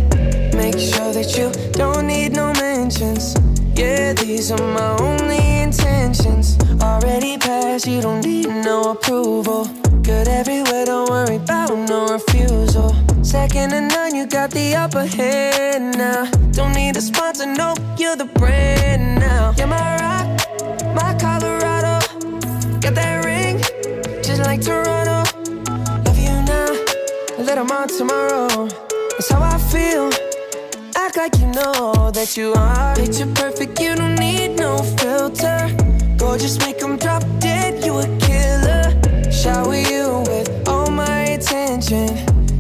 Make 0.55 0.79
sure 0.79 1.15
that 1.15 1.35
you 1.35 1.51
don't 1.73 2.07
need 2.07 2.33
no 2.35 2.53
mentions. 2.53 3.44
Yeah, 3.77 4.13
these 4.13 4.53
are 4.53 4.67
my 4.73 4.97
only 5.01 5.63
intentions. 5.63 6.57
Already 6.81 7.37
passed, 7.39 7.87
you 7.87 8.01
don't 8.01 8.25
need 8.25 8.47
no 8.47 8.93
approval. 8.93 9.65
Good 10.03 10.29
everywhere, 10.29 10.87
don't 10.87 11.11
worry 11.11 11.37
about 11.37 11.77
no 11.89 12.07
refusal. 12.07 12.95
Second 13.25 13.71
to 13.71 13.81
none, 13.81 14.15
you 14.15 14.27
got 14.27 14.53
the 14.53 14.77
upper 14.77 15.07
hand 15.07 15.99
now. 15.99 16.31
Don't 16.53 16.73
need 16.73 16.97
a 16.97 17.01
sponsor, 17.01 17.47
no, 17.47 17.75
you're 17.99 18.15
the 18.15 18.27
brand 18.27 19.19
now. 19.19 19.53
You're 19.59 19.67
my 19.67 19.97
rock, 19.99 20.27
my 20.95 21.17
Colorado. 21.19 21.99
Got 22.81 22.95
that 22.95 23.25
ring, 23.25 23.59
just 24.23 24.41
like 24.41 24.63
Toronto. 24.63 25.25
Love 26.05 26.19
you 26.19 26.37
now, 26.47 26.71
a 27.39 27.43
little 27.43 27.65
more 27.65 27.87
tomorrow. 27.87 28.69
That's 29.11 29.31
how 29.31 29.43
I 29.43 29.59
feel. 29.59 30.24
Act 31.17 31.35
like 31.35 31.43
you 31.43 31.53
know 31.53 32.11
that 32.11 32.37
you 32.37 32.53
are. 32.55 32.95
Picture 32.97 33.27
perfect, 33.35 33.81
you 33.81 33.95
don't 33.95 34.17
need 34.17 34.57
no 34.57 34.79
filter. 34.99 35.71
Gorgeous, 36.17 36.59
make 36.59 36.79
them 36.79 36.97
drop 36.97 37.23
dead, 37.39 37.85
you 37.85 37.99
a 37.99 38.07
killer. 38.19 38.91
Shower 39.31 39.77
you 39.77 40.25
with 40.27 40.69
all 40.69 40.91
my 40.91 41.21
attention. 41.37 42.09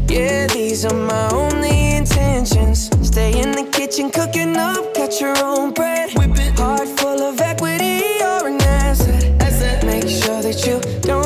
Yeah, 0.09 0.47
these 0.47 0.85
are 0.85 0.95
my 0.95 1.29
only 1.31 1.97
intentions. 1.97 2.91
Stay 3.03 3.41
in 3.41 3.53
the 3.53 3.65
kitchen, 3.73 4.11
cooking 4.11 4.57
up, 4.57 4.95
got 4.95 5.21
your 5.21 5.37
own 5.43 5.73
bread. 5.73 6.13
Whip 6.17 6.31
it. 6.37 6.59
Heart 6.59 6.89
full 7.01 7.23
of 7.23 7.41
equity, 7.41 8.03
you're 8.21 8.49
an 8.49 8.61
asset. 8.63 9.85
Make 9.85 10.09
sure 10.09 10.43
that 10.43 10.65
you 10.67 10.81
don't 11.01 11.24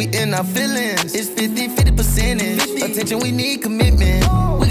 We 0.00 0.06
in 0.16 0.32
our 0.32 0.44
feelings. 0.44 1.14
It's 1.14 1.28
50 1.28 1.68
50 1.76 1.92
percentage. 1.92 2.82
Attention, 2.82 3.18
we 3.18 3.30
need 3.32 3.60
commitment. 3.60 4.24
We 4.58 4.69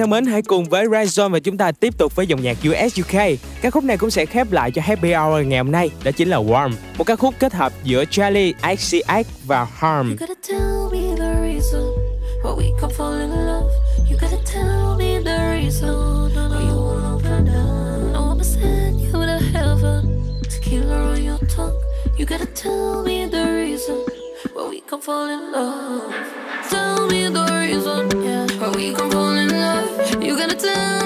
thân 0.00 0.10
mến, 0.10 0.26
hãy 0.26 0.42
cùng 0.42 0.64
với 0.64 0.86
Ryzone 0.86 1.28
và 1.28 1.38
chúng 1.38 1.56
ta 1.56 1.72
tiếp 1.72 1.98
tục 1.98 2.16
với 2.16 2.26
dòng 2.26 2.42
nhạc 2.42 2.56
US 2.68 3.00
UK. 3.00 3.20
Ca 3.62 3.70
khúc 3.70 3.84
này 3.84 3.96
cũng 3.96 4.10
sẽ 4.10 4.26
khép 4.26 4.52
lại 4.52 4.70
cho 4.70 4.82
Happy 4.84 5.12
Hour 5.14 5.46
ngày 5.46 5.58
hôm 5.58 5.72
nay, 5.72 5.90
đó 6.04 6.10
chính 6.10 6.28
là 6.28 6.36
Warm, 6.36 6.72
một 6.98 7.04
ca 7.04 7.16
khúc 7.16 7.34
kết 7.38 7.54
hợp 7.54 7.72
giữa 7.84 8.04
Charlie 8.10 8.52
XCX 8.76 9.26
và 9.46 9.66
Harm. 9.74 10.08
You 10.08 10.16
gotta 10.20 10.34
tell 10.48 10.88
me 10.92 11.16
the 11.18 11.34
reason 11.42 11.82
why 12.44 12.54
we 12.56 12.80
can 12.80 12.90
fall 12.98 13.20
in 13.20 13.30
love. 13.30 13.70
You 22.20 22.26
gotta 22.26 22.46
tell 22.62 23.04
me 23.06 23.26
the 23.34 23.44
reason 23.44 23.98
why 24.54 24.68
we 24.70 24.80
can 24.90 25.00
fall 25.00 25.28
in 25.28 25.52
love. 25.52 26.14
Tell 26.70 27.06
me 27.10 27.28
the 27.28 27.44
reason, 27.60 28.24
yeah, 28.24 28.46
why 28.60 28.70
we 28.76 28.94
can 28.94 29.10
fall 29.10 29.28
in 29.28 29.34
love. 29.34 29.39
You 30.30 30.36
gotta 30.36 30.54
tell 30.54 30.99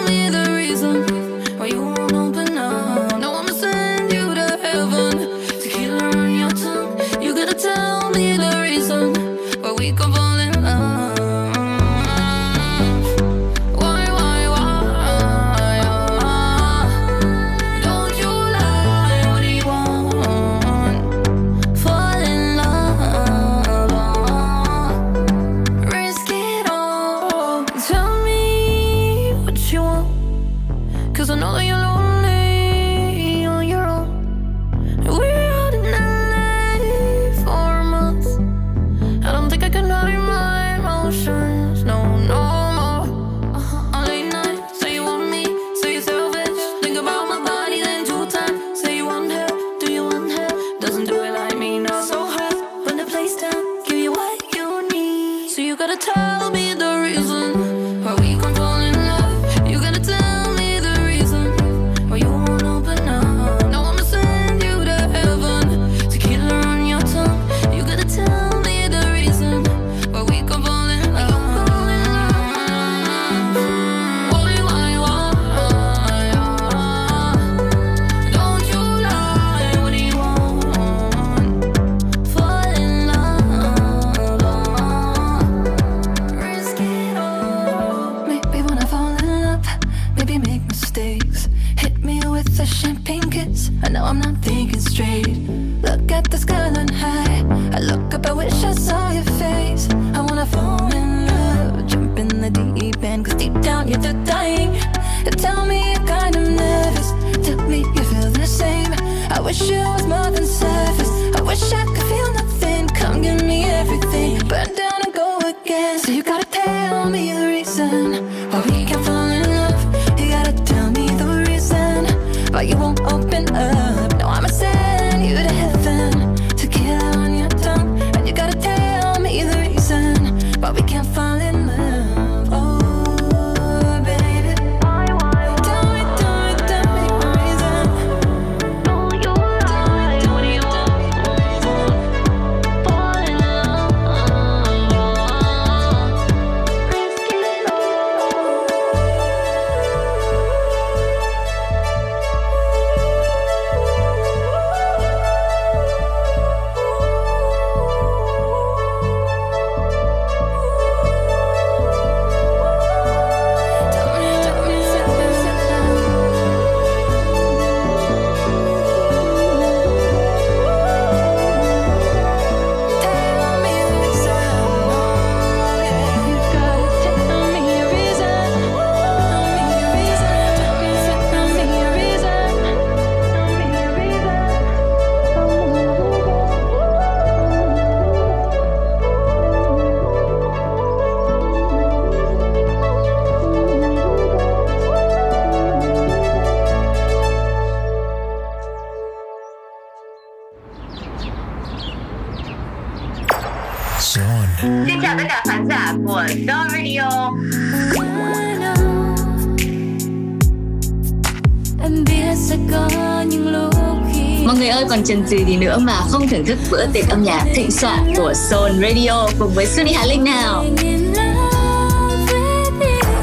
chần 215.04 215.24
chừ 215.30 215.36
gì 215.36 215.56
nữa 215.56 215.78
mà 215.80 216.00
không 216.10 216.28
thưởng 216.28 216.44
thức 216.46 216.58
bữa 216.70 216.86
tiệc 216.86 217.08
âm 217.08 217.22
nhạc 217.22 217.44
thịnh 217.54 217.70
soạn 217.70 218.12
của 218.16 218.32
Soul 218.34 218.70
Radio 218.82 219.28
cùng 219.38 219.50
với 219.54 219.66
Sunny 219.66 219.92
Hà 219.92 220.06
Linh 220.06 220.24
nào. 220.24 220.64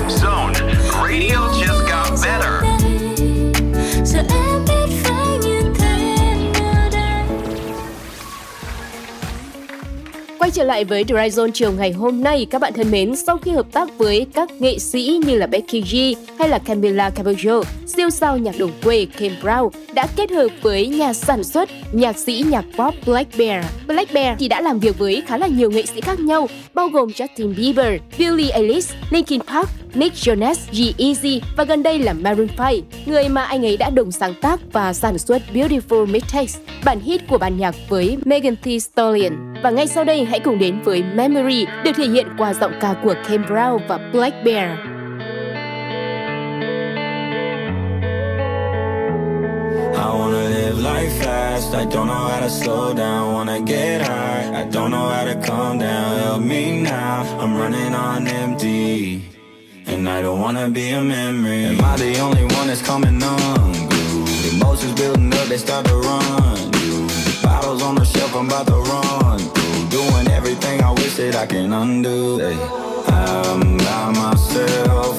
Zone. 0.10 0.54
Radio 0.94 1.36
just 1.60 1.82
got 1.90 2.20
better. 2.24 2.64
Giờ 4.06 4.20
em 4.30 4.66
biết 4.68 4.96
phải 5.04 5.38
như 5.44 5.62
thế 5.80 6.18
nào 6.54 6.90
đây 6.92 7.26
Quay 10.40 10.52
trở 10.52 10.64
lại 10.64 10.84
với 10.86 11.04
Dry 11.08 11.14
Zone 11.14 11.52
chiều 11.54 11.72
ngày 11.72 11.92
hôm 11.92 12.24
nay, 12.24 12.48
các 12.50 12.62
bạn 12.62 12.74
thân 12.74 12.92
mến, 12.92 13.16
sau 13.16 13.38
khi 13.38 13.52
hợp 13.52 13.66
tác 13.72 13.98
với 13.98 14.28
các 14.34 14.50
nghệ 14.60 14.80
sĩ 14.80 15.20
như 15.26 15.38
là 15.38 15.48
Becky 15.48 15.82
G 15.82 15.96
hay 16.40 16.50
là 16.50 16.60
Camila 16.60 17.10
Cabello, 17.10 17.62
siêu 17.88 18.10
sao 18.10 18.38
nhạc 18.38 18.60
đồng 18.60 18.72
quê 18.84 19.06
Kim 19.18 19.34
Brown 19.42 19.70
đã 20.02 20.08
kết 20.16 20.32
hợp 20.32 20.48
với 20.62 20.88
nhà 20.88 21.14
sản 21.14 21.44
xuất, 21.44 21.70
nhạc 21.92 22.18
sĩ 22.18 22.44
nhạc 22.50 22.66
pop 22.78 22.94
Black 23.06 23.38
Bear. 23.38 23.66
Black 23.88 24.14
Bear 24.14 24.40
thì 24.40 24.48
đã 24.48 24.62
làm 24.62 24.80
việc 24.80 25.00
với 25.00 25.24
khá 25.28 25.38
là 25.38 25.48
nhiều 25.48 25.72
nghệ 25.72 25.86
sĩ 25.86 26.02
khác 26.02 26.20
nhau, 26.20 26.48
bao 26.74 26.88
gồm 26.88 27.10
Justin 27.10 27.56
Bieber, 27.56 28.02
Billie 28.18 28.52
Eilish, 28.52 28.96
Linkin 29.12 29.42
Park, 29.42 29.70
Nick 29.94 30.16
Jonas, 30.16 30.56
G-Eazy 30.72 31.40
và 31.58 31.64
gần 31.64 31.84
đây 31.84 32.00
là 32.00 32.14
Maroon 32.14 32.48
5, 32.58 32.74
người 33.06 33.30
mà 33.30 33.44
anh 33.44 33.66
ấy 33.66 33.78
đã 33.78 33.90
đồng 33.90 34.12
sáng 34.12 34.34
tác 34.42 34.60
và 34.74 34.94
sản 34.94 35.18
xuất 35.18 35.42
Beautiful 35.54 36.08
Mistakes, 36.08 36.58
bản 36.86 37.00
hit 37.00 37.22
của 37.28 37.38
bản 37.38 37.58
nhạc 37.58 37.76
với 37.90 38.18
Megan 38.26 38.56
Thee 38.64 38.80
Stallion. 38.80 39.54
Và 39.64 39.70
ngay 39.70 39.88
sau 39.88 40.04
đây 40.04 40.26
hãy 40.26 40.40
cùng 40.40 40.60
đến 40.60 40.82
với 40.82 41.04
Memory 41.04 41.66
được 41.84 41.92
thể 41.96 42.08
hiện 42.08 42.28
qua 42.38 42.54
giọng 42.54 42.74
ca 42.82 42.96
của 43.04 43.14
Kim 43.30 43.42
Brown 43.42 43.80
và 43.88 44.00
Black 44.14 44.36
Bear. 44.46 45.01
Life 50.82 51.14
fast. 51.22 51.74
I 51.74 51.86
don't 51.86 52.08
know 52.08 52.26
how 52.32 52.40
to 52.40 52.50
slow 52.50 52.94
down. 52.94 53.34
Wanna 53.34 53.62
get 53.62 54.02
high. 54.02 54.62
I 54.62 54.64
don't 54.66 54.92
know 54.92 55.08
how 55.10 55.24
to 55.26 55.36
calm 55.48 55.78
down. 55.78 56.20
Help 56.20 56.42
me 56.42 56.82
now. 56.82 57.22
I'm 57.40 57.56
running 57.56 57.94
on 57.94 58.28
empty. 58.28 59.22
And 59.86 60.10
I 60.10 60.22
don't 60.22 60.40
wanna 60.40 60.70
be 60.70 60.90
a 60.90 61.02
memory. 61.02 61.66
Am 61.66 61.84
I 61.84 61.96
the 61.98 62.20
only 62.20 62.46
one 62.58 62.68
that's 62.68 62.82
coming 62.82 63.22
unglued? 63.22 64.54
Emotions 64.54 64.94
building 65.00 65.34
up, 65.34 65.48
they 65.48 65.58
start 65.58 65.86
to 65.86 65.96
run. 65.96 66.72
Bottles 67.44 67.82
on 67.82 67.96
the 67.96 68.06
shelf, 68.06 68.36
I'm 68.36 68.48
about 68.48 68.68
to 68.68 68.80
run. 68.92 69.40
Doing 69.90 70.28
everything 70.30 70.82
I 70.84 70.92
wish 70.92 71.16
that 71.18 71.36
I 71.36 71.46
can 71.46 71.72
undo. 71.74 72.42
I'm 73.08 73.78
by 73.78 74.12
myself, 74.16 75.18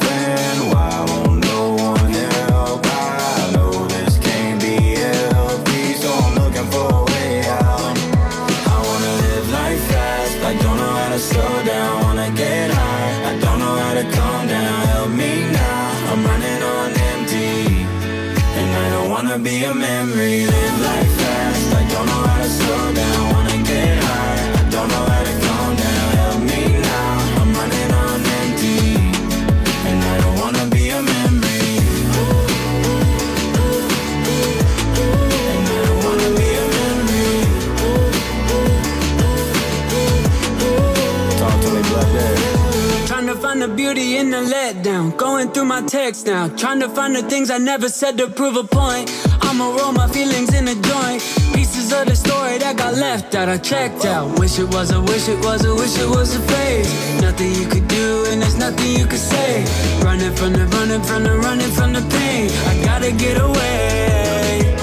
the 43.62 43.68
beauty 43.76 44.16
in 44.16 44.30
the 44.30 44.42
letdown. 44.54 45.16
Going 45.16 45.48
through 45.52 45.66
my 45.66 45.82
text 45.82 46.26
now. 46.26 46.48
Trying 46.48 46.80
to 46.80 46.88
find 46.88 47.14
the 47.14 47.22
things 47.22 47.48
I 47.48 47.58
never 47.58 47.88
said 47.88 48.18
to 48.18 48.26
prove 48.28 48.56
a 48.56 48.64
point. 48.64 49.06
I'ma 49.40 49.76
roll 49.76 49.92
my 49.92 50.08
feelings 50.08 50.52
in 50.52 50.66
a 50.66 50.74
joint. 50.74 51.20
Pieces 51.54 51.92
of 51.92 52.06
the 52.06 52.16
story 52.16 52.58
that 52.58 52.76
got 52.76 52.94
left 52.94 53.36
out, 53.36 53.48
I 53.48 53.58
checked 53.58 54.04
out. 54.04 54.36
Wish 54.40 54.58
it 54.58 54.68
was 54.74 54.90
a 54.90 55.00
wish 55.00 55.28
it 55.28 55.38
was 55.44 55.64
a 55.64 55.74
wish 55.74 55.96
it 55.96 56.08
was 56.08 56.34
a 56.34 56.40
phase. 56.50 56.90
Nothing 57.20 57.52
you 57.54 57.66
could 57.68 57.86
do, 57.86 58.26
and 58.30 58.42
there's 58.42 58.58
nothing 58.58 58.90
you 58.98 59.06
could 59.06 59.26
say. 59.34 59.64
Running 60.02 60.34
from 60.34 60.52
the 60.54 60.66
running 60.74 61.02
from 61.02 61.22
the 61.22 61.36
running 61.36 61.70
from 61.70 61.92
the 61.92 62.02
pain. 62.16 62.50
I 62.70 62.72
gotta 62.84 63.12
get 63.12 63.36
away. 63.40 64.74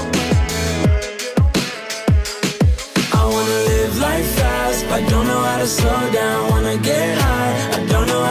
I 3.12 3.22
wanna 3.34 3.58
live 3.72 3.98
life 3.98 4.28
fast, 4.40 4.86
but 4.88 5.00
don't 5.10 5.26
know 5.26 5.42
how 5.50 5.58
to 5.58 5.66
slow 5.66 6.00
down. 6.12 6.50
Wanna 6.50 6.78
get 6.78 7.18
high, 7.18 7.69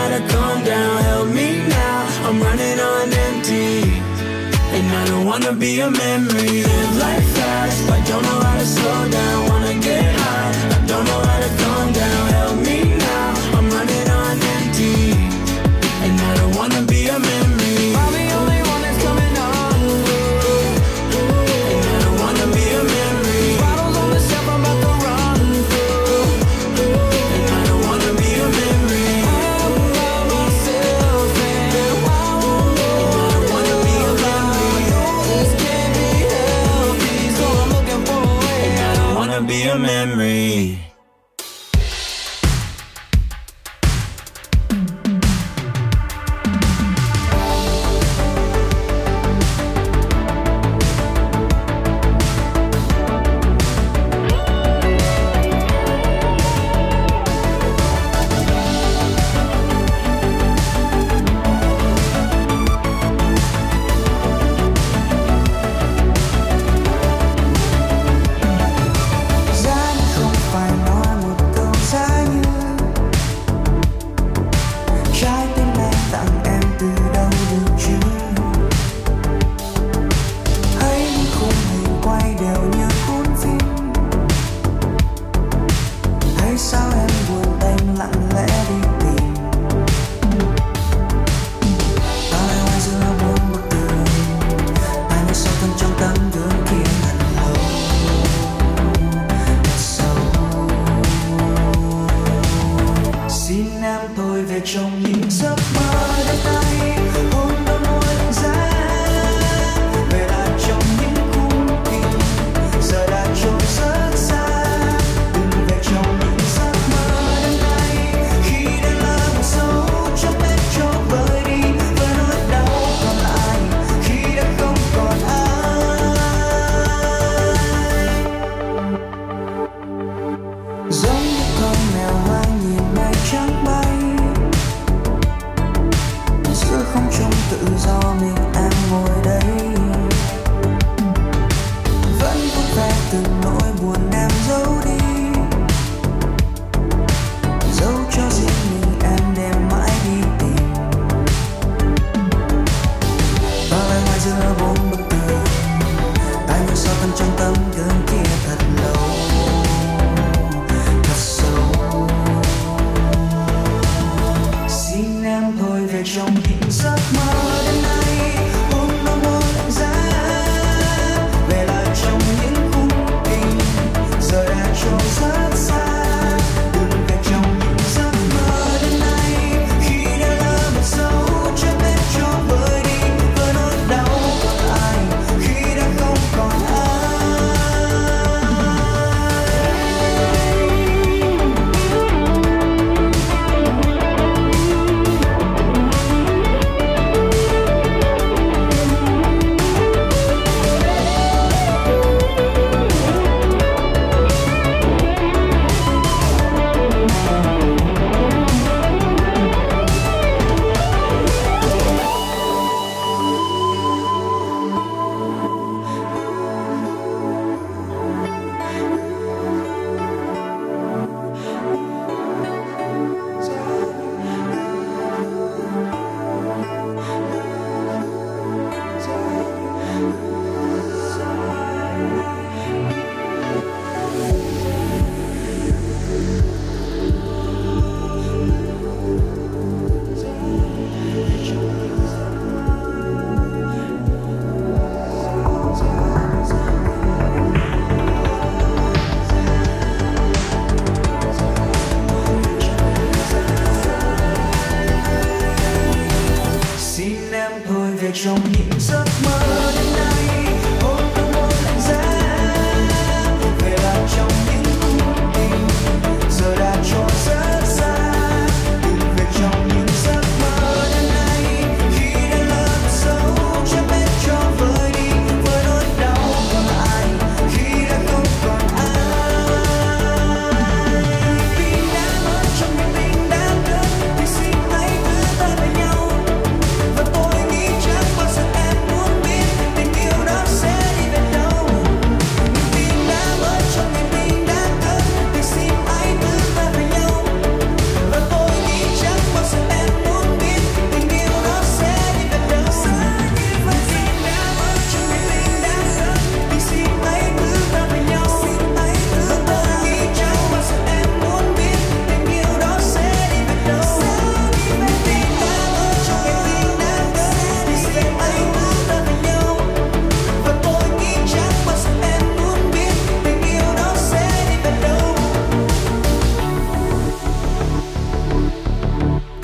To 0.09 0.27
calm 0.27 0.63
down. 0.63 1.03
Help 1.03 1.27
me 1.29 1.59
now, 1.67 2.25
I'm 2.25 2.41
running 2.41 2.79
on 2.79 3.13
empty. 3.13 3.83
And 4.75 4.87
I 4.99 5.05
don't 5.05 5.25
wanna 5.27 5.53
be 5.53 5.81
a 5.81 5.91
memory. 5.91 6.63
Live 6.63 6.97
life 6.97 7.29
fast, 7.35 7.87
but 7.87 8.07
don't 8.07 8.23
know 8.23 8.39
how 8.41 8.57
to 8.57 8.65
slow 8.65 9.09
down. 9.11 9.48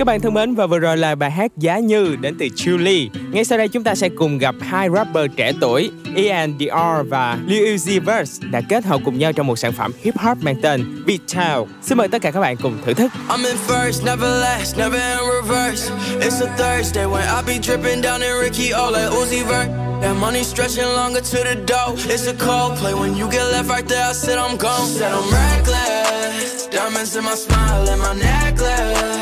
Các 0.05 0.07
bạn 0.11 0.21
thân 0.21 0.33
mến 0.33 0.55
và 0.55 0.67
vừa 0.67 0.79
rồi 0.79 0.97
là 0.97 1.15
bài 1.15 1.31
hát 1.31 1.51
Giá 1.57 1.79
Như 1.79 2.15
đến 2.21 2.35
từ 2.39 2.45
Julie. 2.45 3.09
Ngay 3.31 3.45
sau 3.45 3.57
đây 3.57 3.67
chúng 3.67 3.83
ta 3.83 3.95
sẽ 3.95 4.09
cùng 4.09 4.37
gặp 4.37 4.55
hai 4.61 4.89
rapper 4.89 5.31
trẻ 5.35 5.51
tuổi 5.61 5.91
Ian 6.15 6.53
Dior 6.59 7.09
và 7.09 7.37
Lil 7.47 7.63
Uzi 7.63 8.01
Vert 8.01 8.41
đã 8.51 8.61
kết 8.69 8.85
hợp 8.85 9.01
cùng 9.05 9.19
nhau 9.19 9.33
trong 9.33 9.47
một 9.47 9.59
sản 9.59 9.71
phẩm 9.73 9.91
hip 10.03 10.17
hop 10.17 10.37
mang 10.37 10.55
tên 10.61 11.05
Beat 11.07 11.19
Town. 11.27 11.65
Xin 11.81 11.97
mời 11.97 12.07
tất 12.07 12.21
cả 12.21 12.31
các 12.31 12.39
bạn 12.39 12.57
cùng 12.57 12.77
thử 12.85 12.93
thức. 12.93 13.11
I'm 13.29 13.45
in 13.45 13.55
first, 13.67 14.05
never 14.05 14.41
last, 14.41 14.77
never 14.77 15.01
in 15.01 15.19
reverse. 15.41 15.91
It's 16.19 16.47
a 16.47 16.57
Thursday 16.57 17.05
when 17.05 17.21
I 17.21 17.41
be 17.47 17.59
dripping 17.61 18.01
down 18.01 18.21
in 18.21 18.31
Ricky 18.41 18.73
O 18.73 18.91
like 18.91 19.09
Uzi 19.09 19.43
Vert. 19.47 19.67
That 20.01 20.15
money 20.21 20.43
stretching 20.43 20.95
longer 20.95 21.21
to 21.21 21.37
the 21.43 21.55
dough. 21.67 22.13
It's 22.13 22.27
a 22.27 22.33
cold 22.33 22.77
play 22.77 22.93
when 22.93 23.17
you 23.17 23.31
get 23.31 23.43
left 23.51 23.69
right 23.69 23.87
there. 23.87 24.09
I 24.09 24.13
said 24.13 24.37
I'm 24.37 24.57
gone. 24.57 24.87
Said 24.87 25.11
I'm 25.11 25.33
reckless. 25.33 26.67
Diamonds 26.67 27.15
in 27.15 27.23
my 27.23 27.35
smile 27.35 27.89
and 27.89 28.01
my 28.01 28.13
necklace. 28.13 29.14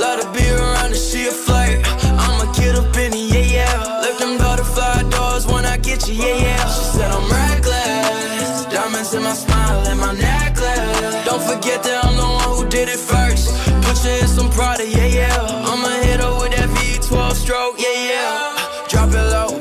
Love 0.00 0.20
to 0.22 0.32
be 0.32 0.48
around 0.48 0.86
and 0.86 0.96
she 0.96 1.26
a 1.26 1.30
flirt. 1.30 1.84
I'ma 2.24 2.50
get 2.54 2.74
up 2.74 2.96
in 2.96 3.12
it, 3.12 3.34
yeah, 3.34 3.60
yeah. 3.60 4.00
Lift 4.00 4.18
them 4.20 4.38
butterfly 4.38 5.02
doors 5.10 5.46
when 5.46 5.66
I 5.66 5.76
get 5.76 6.08
you, 6.08 6.14
yeah, 6.14 6.36
yeah. 6.36 6.68
She 6.68 6.84
said 6.96 7.10
I'm 7.10 7.28
reckless. 7.28 8.64
Diamonds 8.72 9.12
in 9.12 9.22
my 9.22 9.34
smile 9.34 9.86
and 9.88 10.00
my 10.00 10.14
necklace. 10.14 11.24
Don't 11.26 11.42
forget 11.42 11.82
that 11.82 12.04
I'm 12.04 12.16
the 12.16 12.24
one 12.24 12.56
who 12.56 12.68
did 12.70 12.88
it 12.88 12.98
first. 12.98 13.52
Put 13.84 14.02
you 14.04 14.12
in 14.22 14.26
some 14.26 14.48
Prada, 14.50 14.88
yeah, 14.88 15.04
yeah. 15.04 15.68
I'ma 15.68 15.90
hit 16.00 16.20
her 16.20 16.32
with 16.40 16.56
that 16.56 16.70
V12 16.70 17.34
stroke, 17.34 17.76
yeah, 17.78 18.08
yeah. 18.08 18.86
Drop 18.88 19.10
it 19.12 19.26
low, 19.36 19.60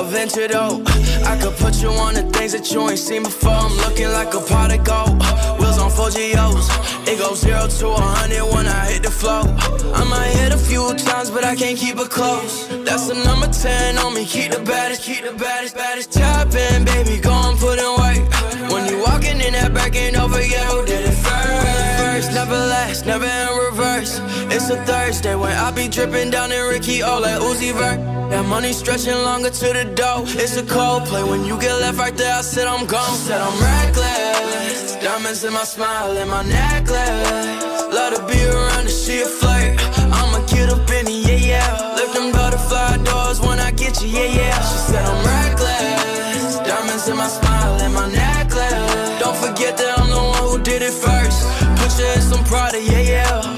adventure 0.00 0.48
though. 0.48 0.82
I 1.28 1.36
could 1.36 1.54
put 1.58 1.82
you 1.82 1.90
on 1.90 2.14
the 2.14 2.22
things 2.32 2.52
that 2.52 2.72
you 2.72 2.88
ain't 2.88 2.98
seen 2.98 3.24
before. 3.24 3.52
I'm 3.52 3.76
looking 3.84 4.08
like 4.08 4.32
a 4.32 4.40
pot 4.40 4.72
of 4.72 4.82
gold. 4.84 5.20
Wheels 5.60 5.78
on 5.78 5.90
4GOs. 5.90 6.95
Zero 7.36 7.66
to 7.68 7.88
a 7.88 8.00
hundred 8.00 8.44
when 8.54 8.66
I 8.66 8.86
hit 8.92 9.02
the 9.02 9.10
flow. 9.10 9.42
I 9.92 10.04
might 10.04 10.32
hit 10.40 10.54
a 10.54 10.56
few 10.56 10.94
times, 10.94 11.30
but 11.30 11.44
I 11.44 11.54
can't 11.54 11.76
keep 11.76 11.98
it 11.98 12.08
close. 12.08 12.66
That's 12.68 13.08
the 13.08 13.14
number 13.14 13.46
10 13.46 13.98
on 13.98 14.14
me. 14.14 14.24
Keep 14.24 14.52
the 14.52 14.62
baddest, 14.62 15.02
keep 15.02 15.22
the 15.22 15.34
baddest, 15.34 15.76
baddest. 15.76 16.16
In, 16.16 16.86
baby, 16.86 17.20
go 17.20 17.32
and 17.32 17.58
put 17.58 17.78
in 17.78 17.92
work. 18.00 18.72
When 18.72 18.88
you 18.90 19.02
walking 19.04 19.38
in 19.42 19.52
that 19.52 19.74
back 19.74 19.94
end 19.94 20.16
over, 20.16 20.40
yeah, 20.40 20.64
who 20.70 20.86
did 20.86 21.04
it 21.04 21.12
first? 21.12 22.00
First, 22.00 22.32
never 22.32 22.56
last, 22.56 23.04
never 23.04 23.26
in 23.26 23.48
reverse. 23.58 23.75
It's 24.54 24.70
a 24.70 24.76
Thursday 24.84 25.34
when 25.34 25.52
I 25.52 25.70
be 25.72 25.88
dripping 25.88 26.30
down 26.30 26.52
in 26.52 26.62
Ricky 26.68 27.02
O 27.02 27.18
like 27.18 27.40
Uzi 27.40 27.72
Vert. 27.72 27.98
That 28.30 28.44
money 28.46 28.72
stretching 28.72 29.18
longer 29.28 29.50
to 29.50 29.66
the 29.72 29.84
dough. 29.94 30.24
It's 30.26 30.56
a 30.56 30.64
cold 30.64 31.04
play 31.06 31.24
when 31.24 31.44
you 31.44 31.58
get 31.58 31.74
left 31.80 31.98
right 31.98 32.16
there. 32.16 32.34
I 32.34 32.42
said 32.42 32.66
I'm 32.66 32.86
gone. 32.86 33.16
Said 33.16 33.40
I'm 33.40 33.56
reckless. 33.60 34.96
Diamonds 35.02 35.42
in 35.44 35.52
my 35.52 35.64
smile 35.64 36.16
and 36.16 36.30
my 36.30 36.42
necklace. 36.42 37.82
Love 37.94 38.14
to 38.14 38.22
be 38.30 38.38
around 38.46 38.86
and 38.86 38.90
she 38.90 39.22
a 39.22 39.26
flirt. 39.26 39.74
I'ma 40.18 40.40
get 40.46 40.70
up 40.70 40.88
in 40.90 41.06
it, 41.08 41.26
yeah, 41.26 41.42
yeah. 41.52 41.94
Lift 41.96 42.14
them 42.14 42.30
butterfly 42.32 42.98
doors 43.04 43.40
when 43.40 43.58
I 43.58 43.70
get 43.72 44.00
you, 44.02 44.08
yeah, 44.08 44.30
yeah. 44.38 44.58
She 44.70 44.78
said 44.90 45.04
I'm 45.04 45.20
reckless. 45.26 46.58
Diamonds 46.66 47.08
in 47.08 47.16
my 47.16 47.28
smile 47.28 47.80
and 47.82 47.94
my 47.94 48.06
necklace. 48.10 49.20
Don't 49.20 49.36
forget 49.36 49.76
that 49.78 49.98
I'm 49.98 50.10
the 50.10 50.22
one 50.34 50.42
who 50.50 50.62
did 50.62 50.82
it 50.82 50.94
first. 50.94 51.42
Put 51.78 51.98
you 51.98 52.06
in 52.14 52.22
some 52.22 52.44
Prada, 52.44 52.80
yeah, 52.80 53.00
yeah. 53.00 53.55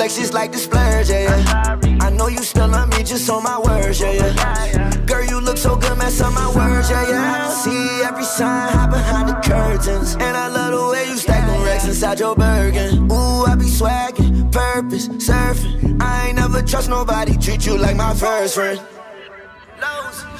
Ain't 0.00 0.08
mean 0.08 0.08
to 0.08 0.14
flex, 0.14 0.16
just 0.16 0.34
like 0.34 0.52
the 0.52 0.58
splurge, 0.58 1.10
yeah, 1.10 1.38
yeah. 1.38 1.98
I 2.00 2.10
know 2.10 2.28
you 2.28 2.42
still 2.42 2.68
love 2.68 2.88
me 2.90 3.02
just 3.02 3.28
on 3.30 3.42
my 3.42 3.58
words, 3.58 4.00
yeah, 4.00 4.12
yeah. 4.12 4.90
Girl, 5.06 5.24
you 5.24 5.40
look 5.40 5.56
so 5.56 5.76
good, 5.76 5.96
mess 5.98 6.20
up 6.20 6.32
my 6.34 6.46
words, 6.54 6.90
yeah, 6.90 7.08
yeah. 7.08 7.48
I 7.48 7.52
See 7.52 8.02
every 8.04 8.24
sign, 8.24 8.72
hide 8.72 8.90
behind 8.90 9.28
the 9.28 9.34
curtains. 9.34 10.14
And 10.14 10.36
I 10.36 10.48
love 10.48 10.72
the 10.72 10.92
way 10.92 11.08
you 11.08 11.16
stack 11.16 11.46
them 11.46 11.64
racks 11.64 11.86
inside 11.86 12.20
your 12.20 12.34
Bergen. 12.34 13.10
Ooh, 13.10 13.44
I 13.46 13.54
be 13.56 13.66
swagging, 13.66 14.50
purpose, 14.50 15.08
surfing. 15.08 16.00
I 16.00 16.28
ain't 16.28 16.36
never 16.36 16.62
trust 16.62 16.88
nobody, 16.88 17.36
treat 17.36 17.66
you 17.66 17.78
like 17.78 17.96
my 17.96 18.14
first 18.14 18.54
friend. 18.54 18.80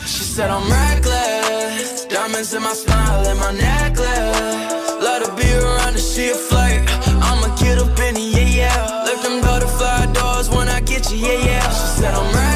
She 0.06 0.22
said 0.22 0.50
I'm 0.50 0.70
reckless. 0.70 2.04
Diamonds 2.06 2.54
in 2.54 2.62
my 2.62 2.72
smile 2.72 3.26
and 3.26 3.40
my 3.40 3.52
necklace. 3.52 4.90
Love 5.02 5.24
to 5.24 5.34
be 5.34 5.52
around 5.52 5.94
and 5.94 5.98
she 5.98 6.30
a 6.30 6.34
flirt. 6.34 6.88
I'ma 7.26 7.54
get 7.56 7.78
up 7.78 7.98
in 7.98 8.16
it, 8.16 8.36
yeah, 8.36 8.60
yeah. 8.60 9.04
Lift 9.04 9.24
them 9.24 9.40
butterfly 9.40 10.06
doors 10.12 10.48
when 10.48 10.68
I 10.68 10.80
get 10.80 11.10
you, 11.10 11.18
yeah, 11.18 11.44
yeah. 11.44 11.70
She 11.70 11.86
said 12.00 12.14
I'm 12.14 12.24
reckless. 12.34 12.55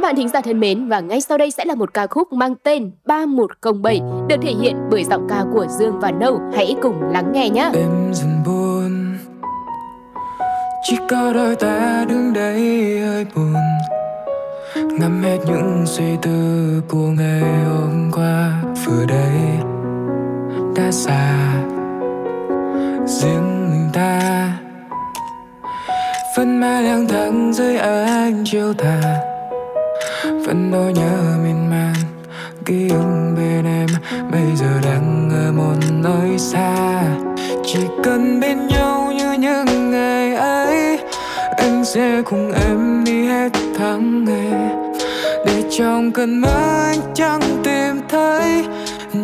Các 0.00 0.06
bạn 0.06 0.16
thính 0.16 0.28
giả 0.28 0.40
thân 0.40 0.60
mến, 0.60 0.88
và 0.88 1.00
ngay 1.00 1.20
sau 1.20 1.38
đây 1.38 1.50
sẽ 1.50 1.64
là 1.64 1.74
một 1.74 1.94
ca 1.94 2.06
khúc 2.06 2.32
mang 2.32 2.54
tên 2.62 2.90
3107 3.04 4.00
được 4.28 4.36
thể 4.42 4.52
hiện 4.60 4.76
bởi 4.90 5.04
giọng 5.04 5.26
ca 5.28 5.44
của 5.52 5.66
Dương 5.78 6.00
và 6.00 6.10
Nâu. 6.10 6.40
Hãy 6.54 6.76
cùng 6.82 7.02
lắng 7.12 7.32
nghe 7.32 7.50
nhé. 7.50 7.70
Em 7.74 8.12
dần 8.12 8.42
buồn, 8.46 9.16
Chỉ 10.82 10.96
có 11.08 11.32
đôi 11.32 11.56
ta 11.56 12.04
đứng 12.08 12.32
đây 12.32 12.60
hơi 13.00 13.26
buồn 13.34 13.54
Ngắm 14.74 15.22
hết 15.22 15.38
những 15.46 15.82
suy 15.86 16.16
tư 16.22 16.82
của 16.88 17.06
ngày 17.18 17.64
hôm 17.64 18.10
qua, 18.12 18.62
Vừa 18.86 19.06
đây 19.06 19.38
đã 20.76 20.90
xa 20.90 21.52
Riêng 23.06 23.70
mình 23.70 23.90
ta, 23.92 24.52
Vẫn 26.36 26.60
mãi 26.60 26.82
lang 26.82 27.08
thang 27.08 27.52
dưới 27.52 27.76
ánh 27.76 28.44
chiều 28.46 28.74
tà 28.74 29.26
vẫn 30.50 30.70
nỗi 30.70 30.92
nhớ 30.92 31.38
miên 31.44 31.70
man. 31.70 31.94
Ký 32.64 32.88
ức 32.88 33.34
bên 33.36 33.64
em, 33.64 33.86
Bây 34.32 34.56
giờ 34.56 34.66
đang 34.84 35.30
ở 35.46 35.52
một 35.52 35.74
nơi 36.02 36.38
xa. 36.38 37.02
Chỉ 37.64 37.78
cần 38.04 38.40
bên 38.40 38.66
nhau 38.66 39.12
như 39.12 39.32
những 39.32 39.90
ngày 39.90 40.34
ấy, 40.34 40.98
Anh 41.56 41.84
sẽ 41.84 42.22
cùng 42.24 42.52
em 42.52 43.04
đi 43.04 43.26
hết 43.26 43.52
tháng 43.78 44.24
ngày. 44.24 44.70
Để 45.46 45.62
trong 45.78 46.12
cơn 46.12 46.40
mơ 46.40 46.88
anh 46.90 47.00
chẳng 47.14 47.40
tìm 47.64 48.00
thấy, 48.08 48.64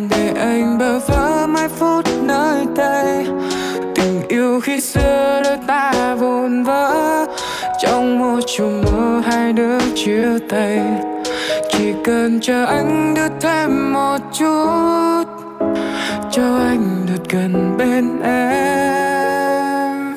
Để 0.09 0.33
anh 0.39 0.77
bơ 0.77 0.99
vơ 0.99 1.47
mai 1.47 1.69
phút 1.69 2.05
nơi 2.23 2.65
đây. 2.75 3.27
Tình 3.95 4.21
yêu 4.27 4.59
khi 4.59 4.81
xưa 4.81 5.41
đôi 5.43 5.57
ta 5.67 6.15
vụn 6.15 6.63
vỡ, 6.63 7.25
Trong 7.81 8.19
một 8.19 8.39
chùm 8.57 8.81
mơ 8.81 9.21
hai 9.25 9.53
đứa 9.53 9.79
chia 9.95 10.39
tay 10.49 10.79
cần 12.07 12.39
chờ 12.41 12.65
anh 12.65 13.13
được 13.13 13.31
thêm 13.41 13.93
một 13.93 14.17
chút. 14.33 15.23
Cho 16.31 16.57
anh 16.57 17.05
được 17.07 17.29
gần 17.29 17.77
bên 17.77 18.21
em. 18.21 20.15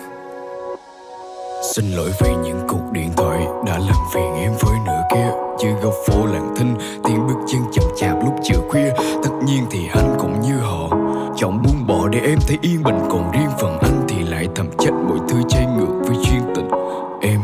Xin 1.75 1.85
lỗi 1.97 2.11
vì 2.21 2.31
những 2.43 2.61
cuộc 2.69 2.93
điện 2.93 3.11
thoại 3.17 3.47
đã 3.67 3.79
làm 3.79 3.97
phiền 4.15 4.35
em 4.35 4.53
với 4.61 4.75
nửa 4.87 5.03
kia. 5.11 5.31
Như 5.59 5.73
góc 5.83 5.95
phố 6.07 6.27
lặng 6.27 6.55
thinh, 6.57 6.75
tiếng 7.05 7.27
bước 7.27 7.39
chân 7.53 7.61
chậm 7.73 7.85
chạp 7.97 8.25
lúc 8.25 8.35
chiều 8.43 8.61
khuya. 8.69 8.93
Tất 9.23 9.31
nhiên 9.47 9.67
thì 9.71 9.79
anh 9.95 10.17
cũng 10.19 10.41
như 10.41 10.59
họ. 10.59 10.89
Chọn 11.37 11.63
buông 11.63 11.87
bỏ 11.87 12.09
để 12.09 12.21
em 12.21 12.39
thấy 12.49 12.59
yên 12.63 12.83
bình 12.83 12.99
Còn 13.11 13.31
riêng 13.33 13.51
phần 13.61 13.79
anh 13.79 14.05
thì 14.09 14.23
lại 14.23 14.49
thầm 14.55 14.67
trách 14.79 14.95
mọi 15.09 15.19
thứ 15.29 15.43
trái 15.49 15.67
ngược 15.67 16.01
với 16.07 16.17
chuyên 16.25 16.43
tình. 16.55 16.69
Em 17.21 17.41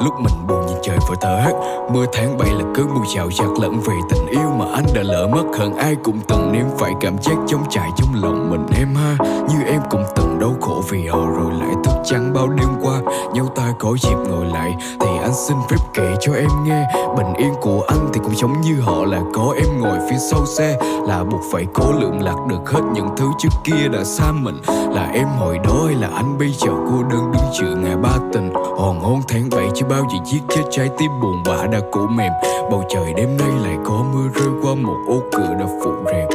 Lúc 0.00 0.14
mình 0.20 0.46
buồn 0.48 0.66
nhìn 0.66 0.76
trời 0.82 0.98
vội 1.08 1.16
thở, 1.20 1.52
Mưa 1.92 2.04
tháng 2.12 2.38
bay 2.38 2.48
là 2.52 2.64
cơn 2.74 2.94
mưa 2.94 3.04
chào 3.14 3.30
chặt 3.30 3.48
lẫn 3.60 3.80
về 3.80 3.94
tình 4.10 4.26
yêu 4.26 4.50
mà 4.58 4.64
anh 4.74 4.84
đã 4.94 5.02
lỡ 5.02 5.28
mất. 5.32 5.44
Hơn 5.58 5.74
ai 5.76 5.96
cũng 6.02 6.20
từng 6.28 6.52
nếm 6.52 6.64
phải 6.78 6.92
cảm 7.00 7.22
giác 7.22 7.34
chống 7.48 7.64
chạy 7.70 7.88
trong 7.96 8.08
lòng 8.22 8.50
mình 8.50 8.66
em 8.78 8.94
ha. 8.94 9.16
Như 9.48 9.64
em 9.66 9.80
cũng 9.90 10.04
đau 10.46 10.56
khổ 10.60 10.82
vì 10.88 11.06
họ 11.06 11.26
rồi 11.26 11.52
lại 11.52 11.74
thức 11.84 11.94
trắng 12.04 12.32
bao 12.34 12.48
đêm 12.48 12.68
qua. 12.82 13.00
Nhau 13.34 13.46
ta 13.56 13.72
có 13.78 13.96
dịp 14.00 14.16
ngồi 14.28 14.46
lại 14.46 14.76
Thì 15.00 15.08
anh 15.22 15.34
xin 15.34 15.56
phép 15.70 15.76
kể 15.94 16.14
cho 16.20 16.32
em 16.32 16.48
nghe. 16.64 16.86
Bình 17.16 17.34
yên 17.34 17.54
của 17.60 17.82
anh 17.88 18.08
thì 18.12 18.20
cũng 18.24 18.34
giống 18.36 18.60
như 18.60 18.80
họ 18.80 19.04
là 19.04 19.20
có 19.34 19.54
em 19.56 19.80
ngồi 19.80 19.98
phía 20.10 20.16
sau 20.30 20.46
xe. 20.46 20.78
Là 21.06 21.24
buộc 21.24 21.40
phải 21.52 21.66
cố 21.74 21.92
lượm 22.00 22.18
lạc 22.18 22.36
được 22.48 22.70
hết 22.70 22.80
những 22.94 23.08
thứ 23.16 23.26
trước 23.38 23.48
kia 23.64 23.88
đã 23.92 24.04
xa 24.04 24.32
mình. 24.32 24.56
Là 24.68 25.10
em 25.14 25.26
hồi 25.38 25.58
đó 25.64 25.82
hay 25.86 25.94
là 25.94 26.08
anh 26.14 26.38
bây 26.38 26.52
giờ? 26.52 26.70
Cô 26.90 27.02
đơn 27.02 27.32
đứng 27.32 27.52
giữa 27.60 27.74
ngày 27.74 27.96
ba 27.96 28.16
tình. 28.32 28.52
Hòn 28.54 29.00
hôn 29.00 29.20
tháng 29.28 29.48
bảy 29.50 29.68
chứ 29.74 29.86
bao 29.90 30.02
giờ 30.12 30.18
giết 30.26 30.40
chết 30.48 30.62
trái 30.70 30.88
tim 30.98 31.10
buồn 31.22 31.42
bã 31.46 31.66
đã 31.66 31.80
cũ 31.92 32.06
mềm. 32.10 32.32
Bầu 32.70 32.84
trời 32.88 33.14
đêm 33.16 33.36
nay 33.36 33.52
lại 33.64 33.76
có 33.84 34.04
mưa 34.14 34.28
rơi 34.34 34.48
qua 34.62 34.74
một 34.74 34.96
ô 35.08 35.22
cửa 35.32 35.54
đã 35.60 35.66
phụ 35.84 35.90
rèm 36.06 36.28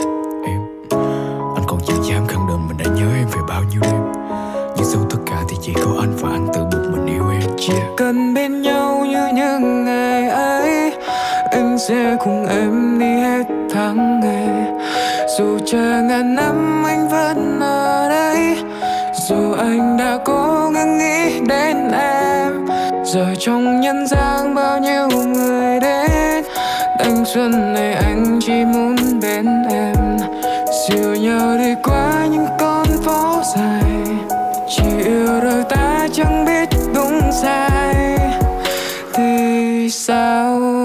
Em, 0.46 0.62
anh 1.56 1.64
còn 1.68 1.80
chẳng 1.88 2.04
dám 2.04 2.28
khẳng 2.28 2.48
định 2.48 2.68
mình 2.68 2.78
đã 2.78 2.86
nhớ 2.96 3.16
em 3.16 3.28
về 3.28 3.42
bao 3.48 3.64
nhiêu 3.64 3.82
đêm 3.82 4.01
chỉ 5.76 5.82
có 5.86 5.92
anh 6.00 6.16
và 6.22 6.30
anh 6.30 6.48
tự 6.54 6.64
buộc 6.64 7.06
mình 7.06 7.40
chỉ 7.58 7.74
cần 7.98 8.34
bên 8.34 8.62
nhau 8.62 9.06
như 9.10 9.28
những 9.34 9.86
ngày 9.86 10.30
ấy 10.30 10.92
anh 11.52 11.78
sẽ 11.80 12.16
cùng 12.20 12.48
em 12.48 13.00
đi 13.00 13.06
hết 13.06 13.44
tháng 13.74 14.20
ngày. 14.20 14.72
Dù 15.38 15.60
chờ 15.66 16.02
ngàn 16.02 16.36
năm 16.36 16.84
anh 16.86 17.10
vẫn 17.10 17.60
ở 17.60 18.10
đây, 18.10 18.58
dù 19.28 19.54
anh 19.54 19.98
đã 19.98 20.18
cố 20.26 20.70
gắng 20.74 20.98
nghĩ 20.98 21.40
đến 21.48 21.92
em. 21.92 22.66
Giờ 23.06 23.26
trong 23.40 23.82
nhân 23.82 24.08
gian 24.08 24.56
bao 24.56 24.80
nhiêu 24.80 25.08
người 25.26 25.80
đến 25.80 26.44
thanh 27.00 27.26
xuân 27.26 27.74
này 27.74 27.94
anh 27.94 28.40
chỉ 28.42 28.66
muốn 28.66 28.96
bên 29.22 29.46
em. 29.70 30.18
Dìu 30.88 31.16
nhau 31.16 31.58
đi 31.58 31.76
qua 31.84 32.28
những 32.32 32.46
con 32.60 32.88
phố 33.04 33.42
dài 33.56 33.82
chỉ 34.76 34.84
yêu 35.06 35.42
đôi 35.42 35.64
ta 35.70 36.08
chẳng 36.14 36.46
biết 36.46 36.70
đúng 36.96 37.32
sai. 37.42 38.18
Thì 39.14 39.90
sao? 39.90 40.81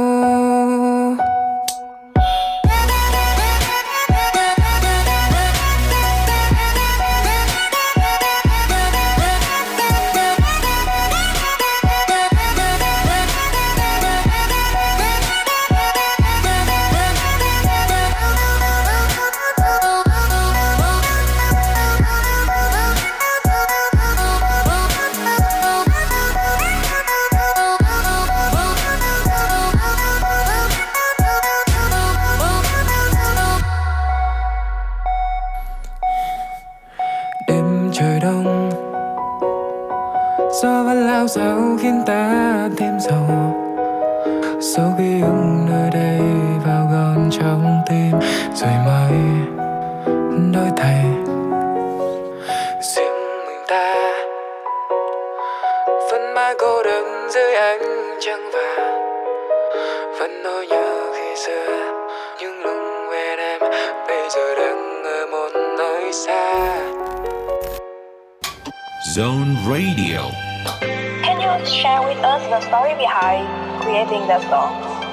that 74.26 74.42
song? 74.42 74.72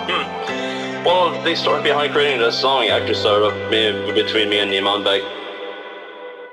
Hmm. 0.09 1.05
Well, 1.05 1.43
the 1.43 1.55
story 1.55 1.83
behind 1.83 2.13
creating 2.13 2.39
that 2.39 2.53
song 2.53 2.87
actually 2.87 3.15
started 3.15 3.47
up 3.47 4.15
between 4.15 4.49
me 4.49 4.59
and 4.59 4.71
Iman 4.71 5.03
Beck. 5.03 5.21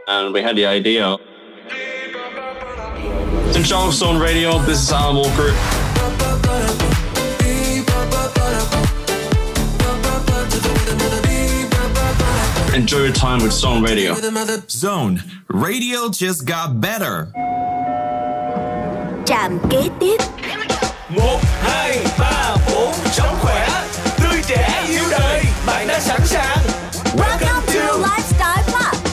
And 0.09 0.35
we 0.35 0.43
had 0.43 0.57
the 0.57 0.67
idea. 0.67 1.17
In 3.55 3.63
Johnstone 3.63 4.19
Radio, 4.21 4.59
this 4.61 4.81
is 4.83 4.93
Alan 4.93 5.17
Walker. 5.17 5.55
Enjoy 12.75 13.05
your 13.05 13.13
time 13.13 13.43
with 13.43 13.53
Zone 13.53 13.83
Radio. 13.83 14.15
Zone 14.69 15.23
Radio 15.49 16.09
just 16.09 16.45
got 16.47 16.81
better. 16.81 17.33
Trạm 19.27 19.59
kế 19.71 19.89
tiếp. 20.01 20.19
1 21.11 21.17
2 21.17 22.09
3 22.17 22.40
đời 25.11 25.43
bạn 25.67 25.89
đã 25.89 26.01
sẵn 26.01 26.21
sàng 26.25 26.59
Welcome 27.05 27.61
to 27.67 27.99
Lifestyle 27.99 28.63
Club 28.67 29.07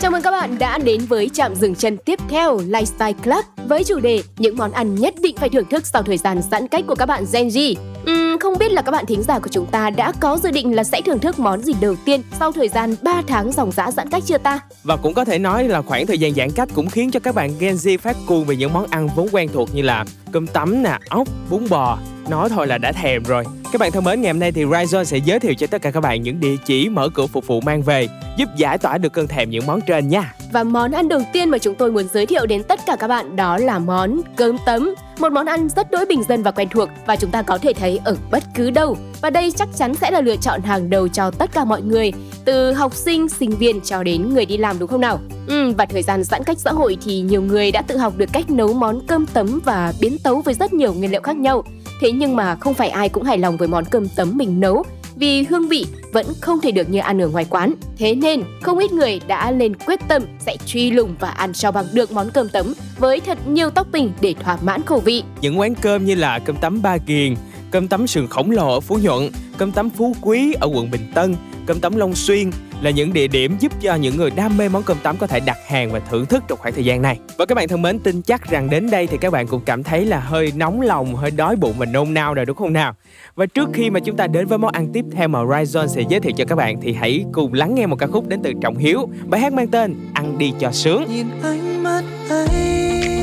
Chào 0.00 0.10
mừng 0.10 0.22
các 0.22 0.30
bạn 0.30 0.58
đã 0.58 0.78
đến 0.78 1.00
với 1.08 1.30
trạm 1.34 1.54
dừng 1.54 1.74
chân 1.74 1.96
tiếp 1.96 2.18
theo 2.28 2.56
Lifestyle 2.56 3.12
Club 3.12 3.44
với 3.68 3.84
chủ 3.84 4.00
đề 4.00 4.22
những 4.38 4.56
món 4.56 4.72
ăn 4.72 4.94
nhất 4.94 5.14
định 5.22 5.36
phải 5.36 5.48
thưởng 5.48 5.68
thức 5.70 5.86
sau 5.86 6.02
thời 6.02 6.18
gian 6.18 6.40
giãn 6.50 6.68
cách 6.68 6.84
của 6.86 6.94
các 6.94 7.06
bạn 7.06 7.24
Gen 7.32 7.48
Z. 7.48 7.74
Uhm, 8.10 8.25
không 8.38 8.58
biết 8.58 8.72
là 8.72 8.82
các 8.82 8.92
bạn 8.92 9.06
thính 9.06 9.22
giả 9.22 9.38
của 9.38 9.48
chúng 9.48 9.66
ta 9.66 9.90
đã 9.90 10.12
có 10.20 10.38
dự 10.42 10.50
định 10.50 10.76
là 10.76 10.84
sẽ 10.84 11.00
thưởng 11.00 11.18
thức 11.18 11.38
món 11.38 11.62
gì 11.62 11.72
đầu 11.80 11.94
tiên 12.04 12.22
sau 12.38 12.52
thời 12.52 12.68
gian 12.68 12.94
3 13.02 13.22
tháng 13.26 13.52
dòng 13.52 13.72
dã 13.72 13.90
giãn 13.90 14.08
cách 14.08 14.22
chưa 14.26 14.38
ta? 14.38 14.58
Và 14.82 14.96
cũng 14.96 15.14
có 15.14 15.24
thể 15.24 15.38
nói 15.38 15.64
là 15.64 15.82
khoảng 15.82 16.06
thời 16.06 16.18
gian 16.18 16.34
giãn 16.34 16.50
cách 16.50 16.68
cũng 16.74 16.88
khiến 16.88 17.10
cho 17.10 17.20
các 17.20 17.34
bạn 17.34 17.50
Gen 17.58 17.74
Z 17.74 17.98
phát 17.98 18.16
cuồng 18.26 18.44
về 18.44 18.56
những 18.56 18.72
món 18.72 18.86
ăn 18.90 19.08
vốn 19.16 19.28
quen 19.32 19.48
thuộc 19.54 19.74
như 19.74 19.82
là 19.82 20.04
cơm 20.32 20.46
tấm 20.46 20.82
nè, 20.82 20.98
ốc, 21.08 21.28
bún 21.50 21.68
bò. 21.68 21.98
Nói 22.28 22.48
thôi 22.48 22.66
là 22.66 22.78
đã 22.78 22.92
thèm 22.92 23.22
rồi. 23.22 23.44
Các 23.72 23.80
bạn 23.80 23.92
thân 23.92 24.04
mến, 24.04 24.22
ngày 24.22 24.32
hôm 24.32 24.40
nay 24.40 24.52
thì 24.52 24.64
Rizon 24.64 25.04
sẽ 25.04 25.18
giới 25.18 25.40
thiệu 25.40 25.54
cho 25.54 25.66
tất 25.66 25.82
cả 25.82 25.90
các 25.90 26.00
bạn 26.00 26.22
những 26.22 26.40
địa 26.40 26.56
chỉ 26.66 26.88
mở 26.88 27.08
cửa 27.08 27.26
phục 27.26 27.46
vụ 27.46 27.60
mang 27.60 27.82
về, 27.82 28.08
giúp 28.36 28.48
giải 28.56 28.78
tỏa 28.78 28.98
được 28.98 29.12
cơn 29.12 29.28
thèm 29.28 29.50
những 29.50 29.66
món 29.66 29.80
trên 29.80 30.08
nha. 30.08 30.34
Và 30.52 30.64
món 30.64 30.92
ăn 30.92 31.08
đầu 31.08 31.20
tiên 31.32 31.50
mà 31.50 31.58
chúng 31.58 31.74
tôi 31.74 31.92
muốn 31.92 32.08
giới 32.14 32.26
thiệu 32.26 32.46
đến 32.46 32.62
tất 32.62 32.80
cả 32.86 32.96
các 32.96 33.08
bạn 33.08 33.36
đó 33.36 33.58
là 33.58 33.78
món 33.78 34.20
cơm 34.36 34.56
tấm. 34.66 34.94
Một 35.18 35.32
món 35.32 35.46
ăn 35.46 35.68
rất 35.76 35.90
đỗi 35.90 36.06
bình 36.06 36.22
dân 36.28 36.42
và 36.42 36.50
quen 36.50 36.68
thuộc 36.68 36.88
và 37.06 37.16
chúng 37.16 37.30
ta 37.30 37.42
có 37.42 37.58
thể 37.58 37.72
thấy 37.72 38.00
ở 38.04 38.16
bất 38.30 38.44
cứ 38.54 38.70
đâu. 38.70 38.96
Và 39.22 39.30
đây 39.30 39.52
chắc 39.56 39.68
chắn 39.76 39.94
sẽ 39.94 40.10
là 40.10 40.20
lựa 40.20 40.36
chọn 40.36 40.62
hàng 40.62 40.90
đầu 40.90 41.08
cho 41.08 41.30
tất 41.30 41.50
cả 41.52 41.64
mọi 41.64 41.82
người, 41.82 42.12
từ 42.44 42.72
học 42.72 42.94
sinh, 42.94 43.28
sinh 43.28 43.50
viên 43.50 43.80
cho 43.80 44.02
đến 44.02 44.34
người 44.34 44.46
đi 44.46 44.56
làm 44.56 44.78
đúng 44.78 44.88
không 44.88 45.00
nào? 45.00 45.20
Ừ, 45.46 45.72
và 45.78 45.86
thời 45.86 46.02
gian 46.02 46.24
giãn 46.24 46.44
cách 46.44 46.58
xã 46.58 46.70
hội 46.70 46.98
thì 47.04 47.20
nhiều 47.20 47.42
người 47.42 47.72
đã 47.72 47.82
tự 47.82 47.96
học 47.96 48.12
được 48.16 48.32
cách 48.32 48.50
nấu 48.50 48.72
món 48.72 49.06
cơm 49.06 49.26
tấm 49.26 49.60
và 49.64 49.92
biến 50.00 50.18
tấu 50.18 50.40
với 50.40 50.54
rất 50.54 50.72
nhiều 50.72 50.94
nguyên 50.94 51.10
liệu 51.10 51.20
khác 51.20 51.36
nhau. 51.36 51.64
Thế 52.00 52.12
nhưng 52.12 52.36
mà 52.36 52.56
không 52.56 52.74
phải 52.74 52.88
ai 52.88 53.08
cũng 53.08 53.22
hài 53.22 53.38
lòng 53.38 53.56
với 53.56 53.68
món 53.68 53.84
cơm 53.84 54.08
tấm 54.08 54.32
mình 54.36 54.60
nấu 54.60 54.84
vì 55.16 55.42
hương 55.42 55.68
vị 55.68 55.86
vẫn 56.12 56.26
không 56.40 56.60
thể 56.60 56.70
được 56.70 56.90
như 56.90 56.98
ăn 56.98 57.22
ở 57.22 57.28
ngoài 57.28 57.46
quán. 57.50 57.74
Thế 57.98 58.14
nên, 58.14 58.42
không 58.62 58.78
ít 58.78 58.92
người 58.92 59.20
đã 59.26 59.50
lên 59.50 59.74
quyết 59.86 60.00
tâm 60.08 60.22
sẽ 60.38 60.56
truy 60.66 60.90
lùng 60.90 61.14
và 61.20 61.28
ăn 61.28 61.52
cho 61.52 61.72
bằng 61.72 61.84
được 61.92 62.12
món 62.12 62.30
cơm 62.30 62.48
tấm 62.48 62.74
với 62.98 63.20
thật 63.20 63.38
nhiều 63.48 63.70
topping 63.70 64.12
để 64.20 64.34
thỏa 64.40 64.58
mãn 64.62 64.82
khẩu 64.82 65.00
vị. 65.00 65.22
Những 65.40 65.60
quán 65.60 65.74
cơm 65.74 66.04
như 66.04 66.14
là 66.14 66.38
cơm 66.38 66.56
tấm 66.56 66.82
Ba 66.82 66.98
Kiền, 66.98 67.34
cơm 67.70 67.88
tấm 67.88 68.06
sườn 68.06 68.26
khổng 68.26 68.50
lồ 68.50 68.74
ở 68.74 68.80
Phú 68.80 68.98
Nhuận, 69.02 69.30
cơm 69.58 69.72
tấm 69.72 69.90
Phú 69.90 70.16
Quý 70.20 70.52
ở 70.52 70.68
quận 70.74 70.90
Bình 70.90 71.12
Tân, 71.14 71.34
cơm 71.66 71.80
tấm 71.80 71.96
Long 71.96 72.14
Xuyên 72.14 72.50
là 72.80 72.90
những 72.90 73.12
địa 73.12 73.26
điểm 73.26 73.56
giúp 73.60 73.72
cho 73.80 73.94
những 73.94 74.16
người 74.16 74.30
đam 74.30 74.56
mê 74.56 74.68
món 74.68 74.82
cơm 74.82 74.96
tấm 75.02 75.16
có 75.16 75.26
thể 75.26 75.40
đặt 75.40 75.56
hàng 75.66 75.90
và 75.90 75.98
thưởng 75.98 76.26
thức 76.26 76.44
trong 76.48 76.58
khoảng 76.58 76.74
thời 76.74 76.84
gian 76.84 77.02
này. 77.02 77.18
Và 77.38 77.46
các 77.46 77.54
bạn 77.54 77.68
thân 77.68 77.82
mến, 77.82 77.98
tin 77.98 78.22
chắc 78.22 78.50
rằng 78.50 78.70
đến 78.70 78.90
đây 78.90 79.06
thì 79.06 79.18
các 79.20 79.32
bạn 79.32 79.46
cũng 79.46 79.60
cảm 79.64 79.82
thấy 79.82 80.04
là 80.04 80.20
hơi 80.20 80.52
nóng 80.56 80.80
lòng, 80.80 81.14
hơi 81.14 81.30
đói 81.30 81.56
bụng 81.56 81.74
và 81.78 81.86
nôn 81.86 82.14
nao 82.14 82.34
rồi 82.34 82.46
đúng 82.46 82.56
không 82.56 82.72
nào? 82.72 82.94
Và 83.34 83.46
trước 83.46 83.68
khi 83.74 83.90
mà 83.90 84.00
chúng 84.00 84.16
ta 84.16 84.26
đến 84.26 84.46
với 84.46 84.58
món 84.58 84.72
ăn 84.72 84.92
tiếp 84.92 85.04
theo 85.12 85.28
mà 85.28 85.38
Rizon 85.38 85.86
sẽ 85.86 86.02
giới 86.08 86.20
thiệu 86.20 86.32
cho 86.36 86.44
các 86.44 86.54
bạn 86.54 86.80
thì 86.80 86.92
hãy 86.92 87.24
cùng 87.32 87.52
lắng 87.52 87.74
nghe 87.74 87.86
một 87.86 87.96
ca 87.98 88.06
khúc 88.06 88.28
đến 88.28 88.40
từ 88.42 88.52
Trọng 88.60 88.76
Hiếu. 88.76 89.08
Bài 89.26 89.40
hát 89.40 89.52
mang 89.52 89.68
tên 89.68 89.94
Ăn 90.14 90.38
đi 90.38 90.52
cho 90.58 90.72
sướng. 90.72 91.04
nhìn 91.08 91.26
ánh 91.42 91.82
mắt 91.82 92.02
ấy 92.28 93.15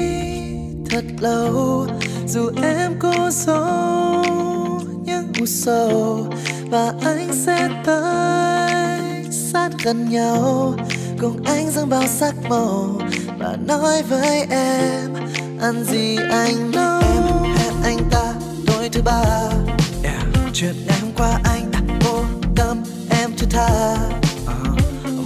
thật 0.94 1.04
lâu. 1.20 1.88
Dù 2.28 2.50
em 2.64 3.00
có 3.00 3.30
giấu 3.32 4.24
những 5.06 5.32
u 5.39 5.46
sầu, 5.46 6.28
và 6.70 6.94
anh 7.02 7.30
sẽ 7.46 7.70
tới 7.86 9.02
sát 9.32 9.70
gần 9.84 10.10
nhau. 10.10 10.74
Cùng 11.20 11.44
anh 11.46 11.72
dâng 11.72 11.89
bao 11.89 12.08
sắc 12.08 12.36
màu 12.50 13.00
và 13.39 13.58
nói 13.68 14.04
với 14.04 14.48
em, 14.50 15.14
ăn 15.62 15.84
gì 15.84 16.18
anh 16.32 16.72
nấu? 16.72 17.02
Em 17.44 17.54
hẹn 17.58 17.74
anh 17.84 17.98
ta 18.12 18.34
tối 18.68 18.89
thứ 18.89 19.02
ba. 19.02 19.24
Chuyện 20.54 20.76
ngày 20.88 21.00
hôm 21.02 21.12
qua 21.18 21.39
anh 21.44 21.72
đã 21.72 21.80
vô 22.06 22.20
tâm 22.56 22.84
em 23.10 23.32
thứ 23.38 23.48
tha. 23.50 23.96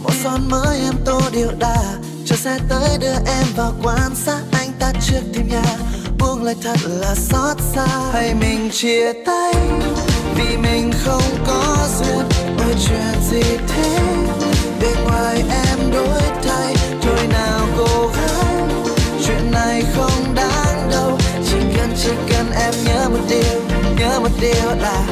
Một 0.04 0.14
son 0.24 0.42
mới 0.50 0.80
em 0.80 0.94
tô 1.06 1.22
điệu 1.34 1.52
đà 1.60 1.98
cho 2.28 2.36
xe 2.36 2.60
tới 2.70 2.98
đưa 2.98 3.14
em 3.26 3.46
vào 3.56 3.74
quán 3.84 4.16
xa 4.16 4.40
anh 4.52 4.72
ta 4.80 4.92
trước 5.08 5.22
thêm 5.34 5.48
nhà, 5.48 5.78
buông 6.20 6.44
lời 6.44 6.56
thật 6.64 6.78
là 6.86 7.16
xót 7.16 7.58
xa. 7.76 7.88
Hay 8.14 8.34
mình 8.34 8.70
chia 8.72 9.14
tay 9.26 9.54
vì 10.36 10.58
mình 10.58 10.92
không 11.06 11.22
có 11.48 11.78
duyên 12.00 12.26
ôi 12.58 12.76
chuyện 12.88 13.22
gì 13.32 13.58
thế? 13.68 14.00
Bên 14.82 15.04
ngoài 15.04 15.44
em 15.68 15.92
đổi 15.92 16.22
thay, 16.44 16.76
thôi 17.02 17.28
nào 17.32 17.60
cô 17.78 18.08
gái 18.08 18.64
chuyện 19.26 19.52
này 19.52 19.84
không 19.96 20.36
đáng 20.36 20.90
đâu, 20.92 21.18
chỉ 21.46 21.58
cần 21.78 21.90
chỉ 22.04 22.12
cần 22.30 22.52
em 22.52 22.74
nhớ 22.86 23.10
một 23.10 23.26
điều, 23.30 23.62
nhớ 24.00 24.20
một 24.20 24.32
điều 24.42 24.76
là 24.82 25.04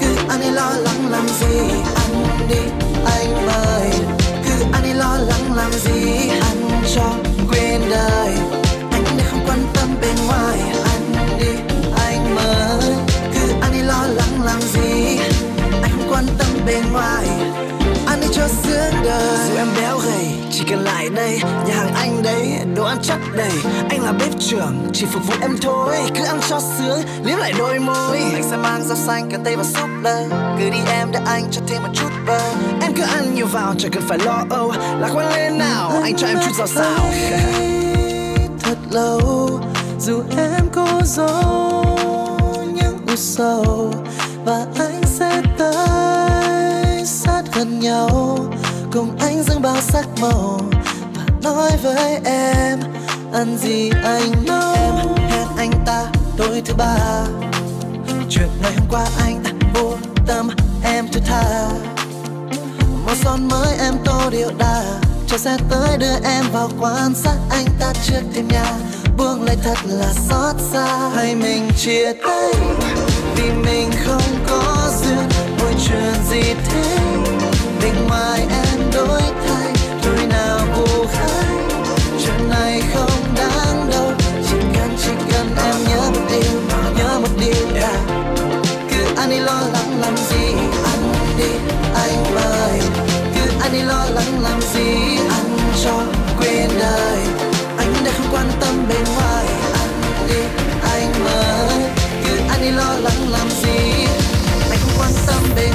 cứ 0.00 0.16
anh 0.28 0.54
lo 0.54 0.70
lắng 0.70 1.10
làm 1.10 1.28
gì 1.28 1.58
anh 1.94 2.48
đi. 2.48 2.60
Anh 3.04 3.46
lắng 5.18 5.56
làm 5.56 5.72
gì 5.72 6.28
anh 6.28 6.82
cho 6.94 7.14
quên 7.50 7.80
đời. 7.90 8.34
Anh 8.92 9.04
đã 9.18 9.24
không 9.30 9.40
quan 9.46 9.58
tâm 9.74 9.88
bên 10.00 10.16
ngoài 10.26 10.58
anh 10.84 11.38
đi. 11.40 11.50
Anh 11.96 12.34
mơ 12.34 12.80
cứ 13.34 13.52
anh 13.60 13.72
đi, 13.72 13.82
lo 13.82 14.06
lắng 14.06 14.42
làm 14.44 14.60
gì? 14.60 15.18
Anh 15.82 15.90
không 15.92 16.12
quan 16.12 16.26
tâm 16.38 16.48
bên 16.66 16.92
ngoài 16.92 17.26
anh 18.06 18.20
đi 18.20 18.26
cho 18.32 18.48
sướng 18.62 18.94
đời. 19.04 19.38
Dù 19.48 19.56
em 19.56 19.68
béo 19.76 19.98
gầy 19.98 20.27
cần 20.68 20.84
lại 20.84 21.08
đây 21.08 21.40
Nhà 21.66 21.74
hàng 21.74 21.94
anh 21.94 22.22
đấy, 22.22 22.58
đồ 22.76 22.84
ăn 22.84 22.98
chất 23.02 23.18
đầy. 23.36 23.52
Anh 23.90 24.04
là 24.04 24.12
bếp 24.12 24.38
trưởng, 24.38 24.90
chỉ 24.92 25.06
phục 25.06 25.26
vụ 25.26 25.34
em 25.40 25.56
thôi 25.60 25.96
Cứ 26.14 26.24
ăn 26.24 26.40
cho 26.48 26.60
sướng, 26.78 27.00
liếm 27.24 27.38
lại 27.38 27.52
đôi 27.58 27.78
môi. 27.78 28.18
Anh 28.34 28.42
sẽ 28.50 28.56
mang 28.56 28.82
rau 28.84 28.96
xanh, 28.96 29.30
cà 29.30 29.38
tây 29.44 29.56
và 29.56 29.64
súp 29.64 29.88
lơ 30.02 30.24
Cứ 30.58 30.70
đi 30.70 30.78
em 30.86 31.08
để 31.12 31.20
anh 31.26 31.44
cho 31.50 31.60
thêm 31.68 31.82
một 31.82 31.88
chút 31.94 32.10
bơ. 32.26 32.40
Em 32.82 32.92
cứ 32.96 33.02
ăn 33.02 33.34
nhiều 33.34 33.46
vào, 33.46 33.74
chẳng 33.78 33.90
cần 33.92 34.02
phải 34.08 34.18
lo 34.18 34.44
âu 34.50 34.72
Lạc 35.00 35.10
quan 35.14 35.34
lên 35.34 35.58
nào, 35.58 35.92
anh 36.02 36.16
cho 36.16 36.26
em 36.26 36.38
chút 36.44 36.54
rau 36.58 36.66
xào. 36.66 37.00
Thật 38.62 38.78
lâu 38.90 39.60
dù 40.00 40.22
em 40.36 40.68
có 40.72 41.00
giấu 41.04 41.96
những 42.74 42.98
u 43.06 43.16
sầu 43.16 43.94
và 44.44 44.66
anh 44.78 45.02
sẽ 45.04 45.42
tới 45.58 47.04
sát 47.04 47.42
gần 47.54 47.80
nhau 47.80 48.38
cùng 48.92 49.16
anh 49.20 49.42
dâng 49.42 49.62
bao 49.62 49.80
sắc 49.80 50.06
màu 50.20 50.60
và 51.14 51.24
nói 51.42 51.70
với 51.82 52.20
em, 52.24 52.78
ăn 53.32 53.58
gì 53.58 53.90
anh 54.04 54.32
nấu 54.46 54.74
em 54.74 54.94
hẹn 55.30 55.48
anh 55.56 55.70
ta 55.86 56.04
tối 56.36 56.62
thứ 56.64 56.74
ba. 56.74 56.96
Chuyện 58.30 58.48
ngày 58.62 58.72
hôm 58.76 58.86
qua 58.90 59.06
anh 59.20 59.40
ta 59.44 59.50
vô 59.74 59.92
tâm, 60.26 60.50
em 60.84 61.08
thứ 61.12 61.20
tha. 61.26 61.68
Màu 63.06 63.16
son 63.24 63.48
mới 63.48 63.76
em 63.80 63.94
tô 64.04 64.30
điệu 64.30 64.50
đà 64.58 64.82
cho 65.26 65.38
xe 65.38 65.56
tới 65.70 65.98
đưa 65.98 66.16
em 66.24 66.44
vào 66.52 66.70
quan 66.80 67.14
sát. 67.14 67.36
Anh 67.50 67.66
ta 67.80 67.92
trước 68.04 68.22
thêm 68.34 68.48
nhà, 68.48 68.72
buông 69.18 69.42
lại 69.42 69.56
thật 69.62 69.78
là 69.84 70.12
xót 70.28 70.56
xa. 70.72 71.10
Hay 71.14 71.34
mình 71.34 71.70
chia 71.78 72.12
tay 72.26 72.52
vì 73.36 73.50
mình 73.50 73.90
không 74.04 74.44
có 74.48 74.90
duyên 75.02 75.28
mọi 75.58 75.74
chuyện 75.86 76.14
gì 76.30 76.54
thế? 76.68 77.07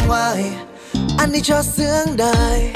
Ngoài 0.08 0.52
anh 1.18 1.32
đi 1.32 1.40
cho 1.44 1.62
sướng 1.64 2.18
đời. 2.18 2.74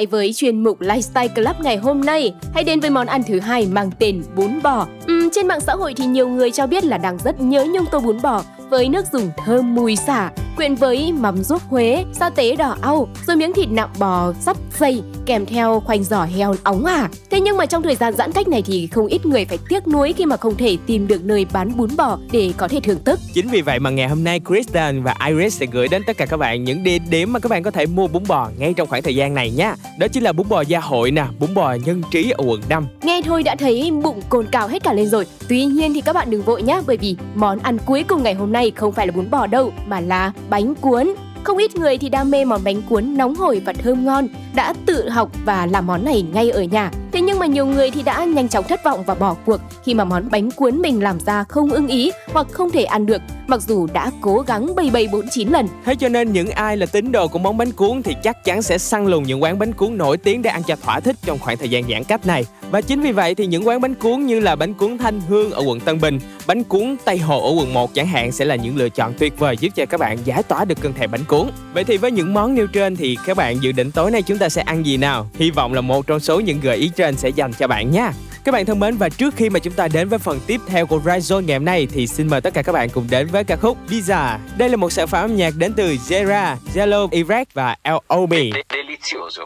Lại 0.00 0.06
với 0.06 0.32
chuyên 0.32 0.62
mục 0.62 0.80
Lifestyle 0.80 1.28
Club 1.34 1.56
ngày 1.60 1.76
hôm 1.76 2.00
nay, 2.00 2.34
hãy 2.54 2.64
đến 2.64 2.80
với 2.80 2.90
món 2.90 3.06
ăn 3.06 3.22
thứ 3.22 3.40
hai 3.40 3.66
mang 3.66 3.90
tên 3.98 4.22
bún 4.36 4.62
bò. 4.62 4.86
Ừm, 5.06 5.30
trên 5.32 5.48
mạng 5.48 5.60
xã 5.60 5.74
hội 5.74 5.94
thì 5.96 6.06
nhiều 6.06 6.28
người 6.28 6.50
cho 6.50 6.66
biết 6.66 6.84
là 6.84 6.98
đang 6.98 7.18
rất 7.18 7.40
nhớ 7.40 7.66
nhung 7.74 7.84
tô 7.92 8.00
bún 8.00 8.22
bò 8.22 8.42
với 8.70 8.88
nước 8.88 9.04
dùng 9.12 9.30
thơm 9.44 9.74
mùi 9.74 9.96
xả, 9.96 10.30
quyện 10.56 10.74
với 10.74 11.12
mắm 11.12 11.42
ruốc 11.42 11.62
Huế, 11.62 12.04
sa 12.12 12.30
tế 12.30 12.56
đỏ 12.56 12.76
au, 12.80 13.08
rồi 13.26 13.36
miếng 13.36 13.52
thịt 13.52 13.68
nạm 13.70 13.88
bò 13.98 14.32
sắp 14.40 14.56
dày 14.80 15.02
kèm 15.26 15.46
theo 15.46 15.80
khoanh 15.80 16.04
giò 16.04 16.24
heo 16.24 16.54
óng 16.62 16.84
à. 16.84 17.08
Thế 17.30 17.40
nhưng 17.40 17.56
mà 17.56 17.66
trong 17.66 17.82
thời 17.82 17.96
gian 17.96 18.16
giãn 18.16 18.32
cách 18.32 18.48
này 18.48 18.62
thì 18.62 18.86
không 18.86 19.06
ít 19.06 19.26
người 19.26 19.44
phải 19.44 19.58
tiếc 19.68 19.88
nuối 19.88 20.12
khi 20.12 20.26
mà 20.26 20.36
không 20.36 20.56
thể 20.56 20.76
tìm 20.86 21.06
được 21.06 21.24
nơi 21.24 21.46
bán 21.52 21.76
bún 21.76 21.96
bò 21.96 22.18
để 22.32 22.52
có 22.56 22.68
thể 22.68 22.80
thưởng 22.80 23.04
thức. 23.04 23.20
Chính 23.34 23.48
vì 23.48 23.60
vậy 23.60 23.78
mà 23.78 23.90
ngày 23.90 24.08
hôm 24.08 24.24
nay 24.24 24.40
Kristen 24.40 25.02
và 25.02 25.14
Iris 25.26 25.60
sẽ 25.60 25.66
gửi 25.66 25.88
đến 25.88 26.02
tất 26.06 26.16
cả 26.16 26.26
các 26.26 26.36
bạn 26.36 26.64
những 26.64 26.84
địa 26.84 26.98
điểm 26.98 27.32
mà 27.32 27.38
các 27.38 27.48
bạn 27.48 27.62
có 27.62 27.70
thể 27.70 27.86
mua 27.86 28.06
bún 28.06 28.22
bò 28.28 28.48
ngay 28.58 28.74
trong 28.74 28.88
khoảng 28.88 29.02
thời 29.02 29.14
gian 29.14 29.34
này 29.34 29.50
nha. 29.50 29.74
Đó 29.98 30.08
chính 30.08 30.22
là 30.22 30.32
bún 30.32 30.48
bò 30.48 30.60
gia 30.60 30.80
hội 30.80 31.10
nè, 31.10 31.24
bún 31.38 31.54
bò 31.54 31.76
nhân 31.84 32.02
trí 32.10 32.30
ở 32.30 32.44
quận 32.46 32.60
5. 32.68 32.86
Nghe 33.02 33.22
thôi 33.24 33.42
đã 33.42 33.56
thấy 33.56 33.90
bụng 34.02 34.20
cồn 34.28 34.46
cào 34.46 34.68
hết 34.68 34.82
cả 34.82 34.92
lên 34.92 35.06
rồi. 35.06 35.26
Tuy 35.48 35.64
nhiên 35.64 35.94
thì 35.94 36.00
các 36.00 36.12
bạn 36.12 36.30
đừng 36.30 36.42
vội 36.42 36.62
nhá, 36.62 36.80
bởi 36.86 36.96
vì 36.96 37.16
món 37.34 37.58
ăn 37.58 37.78
cuối 37.86 38.04
cùng 38.08 38.22
ngày 38.22 38.34
hôm 38.34 38.52
nay 38.52 38.72
không 38.76 38.92
phải 38.92 39.06
là 39.06 39.12
bún 39.16 39.30
bò 39.30 39.46
đâu, 39.46 39.72
mà 39.86 40.00
là 40.00 40.32
bánh 40.50 40.74
cuốn. 40.74 41.14
Không 41.44 41.58
ít 41.58 41.76
người 41.76 41.98
thì 41.98 42.08
đam 42.08 42.30
mê 42.30 42.44
món 42.44 42.64
bánh 42.64 42.82
cuốn 42.82 43.16
nóng 43.16 43.34
hổi 43.34 43.62
và 43.64 43.72
thơm 43.72 44.04
ngon, 44.04 44.28
đã 44.54 44.74
tự 44.86 45.08
học 45.08 45.30
và 45.44 45.66
làm 45.66 45.86
món 45.86 46.04
này 46.04 46.24
ngay 46.32 46.50
ở 46.50 46.62
nhà. 46.62 46.90
Thế 47.12 47.20
nhưng 47.20 47.38
mà 47.38 47.46
nhiều 47.46 47.66
người 47.66 47.90
thì 47.90 48.02
đã 48.02 48.24
nhanh 48.24 48.48
chóng 48.48 48.64
thất 48.68 48.84
vọng 48.84 49.02
và 49.06 49.14
bỏ 49.14 49.36
cuộc 49.46 49.60
khi 49.84 49.94
mà 49.94 50.04
món 50.04 50.30
bánh 50.30 50.50
cuốn 50.50 50.82
mình 50.82 51.02
làm 51.02 51.20
ra 51.20 51.44
không 51.44 51.70
ưng 51.70 51.88
ý 51.88 52.12
hoặc 52.32 52.46
không 52.52 52.70
thể 52.70 52.84
ăn 52.84 53.06
được, 53.06 53.22
mặc 53.46 53.62
dù 53.62 53.86
đã 53.92 54.10
cố 54.20 54.44
gắng 54.46 54.74
bày 54.74 54.90
bày 54.92 55.08
49 55.12 55.48
lần. 55.48 55.68
Thế 55.84 55.94
cho 55.94 56.08
nên 56.08 56.32
những 56.32 56.50
ai 56.50 56.76
là 56.76 56.86
tín 56.86 57.12
đồ 57.12 57.28
của 57.28 57.38
món 57.38 57.56
bánh 57.56 57.72
cuốn 57.72 58.02
thì 58.02 58.14
chắc 58.22 58.44
chắn 58.44 58.62
sẽ 58.62 58.78
săn 58.78 59.06
lùng 59.06 59.22
những 59.22 59.42
quán 59.42 59.58
bánh 59.58 59.72
cuốn 59.72 59.98
nổi 59.98 60.16
tiếng 60.16 60.42
để 60.42 60.50
ăn 60.50 60.62
cho 60.66 60.76
thỏa 60.76 61.00
thích 61.00 61.16
trong 61.24 61.38
khoảng 61.38 61.56
thời 61.56 61.68
gian 61.68 61.84
giãn 61.90 62.04
cách 62.04 62.26
này. 62.26 62.44
Và 62.70 62.80
chính 62.80 63.00
vì 63.00 63.12
vậy 63.12 63.34
thì 63.34 63.46
những 63.46 63.66
quán 63.66 63.80
bánh 63.80 63.94
cuốn 63.94 64.26
như 64.26 64.40
là 64.40 64.56
bánh 64.56 64.74
cuốn 64.74 64.98
Thanh 64.98 65.20
Hương 65.20 65.50
ở 65.50 65.62
quận 65.66 65.80
Tân 65.80 66.00
Bình, 66.00 66.18
bánh 66.46 66.64
cuốn 66.64 66.96
Tây 67.04 67.18
Hồ 67.18 67.44
ở 67.44 67.60
quận 67.60 67.74
1 67.74 67.94
chẳng 67.94 68.06
hạn 68.06 68.32
sẽ 68.32 68.44
là 68.44 68.56
những 68.56 68.76
lựa 68.76 68.88
chọn 68.88 69.14
tuyệt 69.18 69.38
vời 69.38 69.56
giúp 69.56 69.68
cho 69.74 69.86
các 69.86 70.00
bạn 70.00 70.18
giải 70.24 70.42
tỏa 70.42 70.64
được 70.64 70.78
cơn 70.80 70.92
thèm 70.92 71.10
bánh 71.10 71.24
cuốn. 71.24 71.50
Vậy 71.74 71.84
thì 71.84 71.96
với 71.96 72.10
những 72.10 72.34
món 72.34 72.54
nêu 72.54 72.66
trên 72.66 72.96
thì 72.96 73.16
các 73.26 73.36
bạn 73.36 73.62
dự 73.62 73.72
định 73.72 73.90
tối 73.90 74.10
nay 74.10 74.22
chúng 74.22 74.38
ta 74.38 74.48
sẽ 74.48 74.62
ăn 74.62 74.86
gì 74.86 74.96
nào? 74.96 75.30
Hy 75.34 75.50
vọng 75.50 75.72
là 75.72 75.80
một 75.80 76.06
trong 76.06 76.20
số 76.20 76.40
những 76.40 76.60
gợi 76.60 76.76
ý 76.76 76.90
trên 76.96 77.16
sẽ 77.16 77.28
dành 77.28 77.52
cho 77.52 77.66
bạn 77.66 77.90
nha. 77.90 78.12
Các 78.44 78.52
bạn 78.52 78.66
thân 78.66 78.80
mến 78.80 78.96
và 78.96 79.08
trước 79.08 79.34
khi 79.36 79.50
mà 79.50 79.58
chúng 79.58 79.72
ta 79.72 79.88
đến 79.88 80.08
với 80.08 80.18
phần 80.18 80.40
tiếp 80.46 80.60
theo 80.66 80.86
của 80.86 81.00
Rise 81.04 81.34
Zone 81.34 81.40
ngày 81.40 81.58
hôm 81.58 81.64
nay 81.64 81.88
thì 81.92 82.06
xin 82.06 82.28
mời 82.28 82.40
tất 82.40 82.54
cả 82.54 82.62
các 82.62 82.72
bạn 82.72 82.88
cùng 82.88 83.06
đến 83.10 83.26
với 83.26 83.44
ca 83.44 83.56
khúc 83.56 83.78
Visa. 83.88 84.38
Đây 84.58 84.68
là 84.68 84.76
một 84.76 84.92
sản 84.92 85.06
phẩm 85.06 85.24
âm 85.24 85.36
nhạc 85.36 85.54
đến 85.56 85.72
từ 85.72 85.96
Zera, 86.08 86.56
Zello, 86.74 87.08
Iraq 87.08 87.44
và 87.54 87.76
L.O.B. 87.84 88.32
Delizioso. 88.32 89.44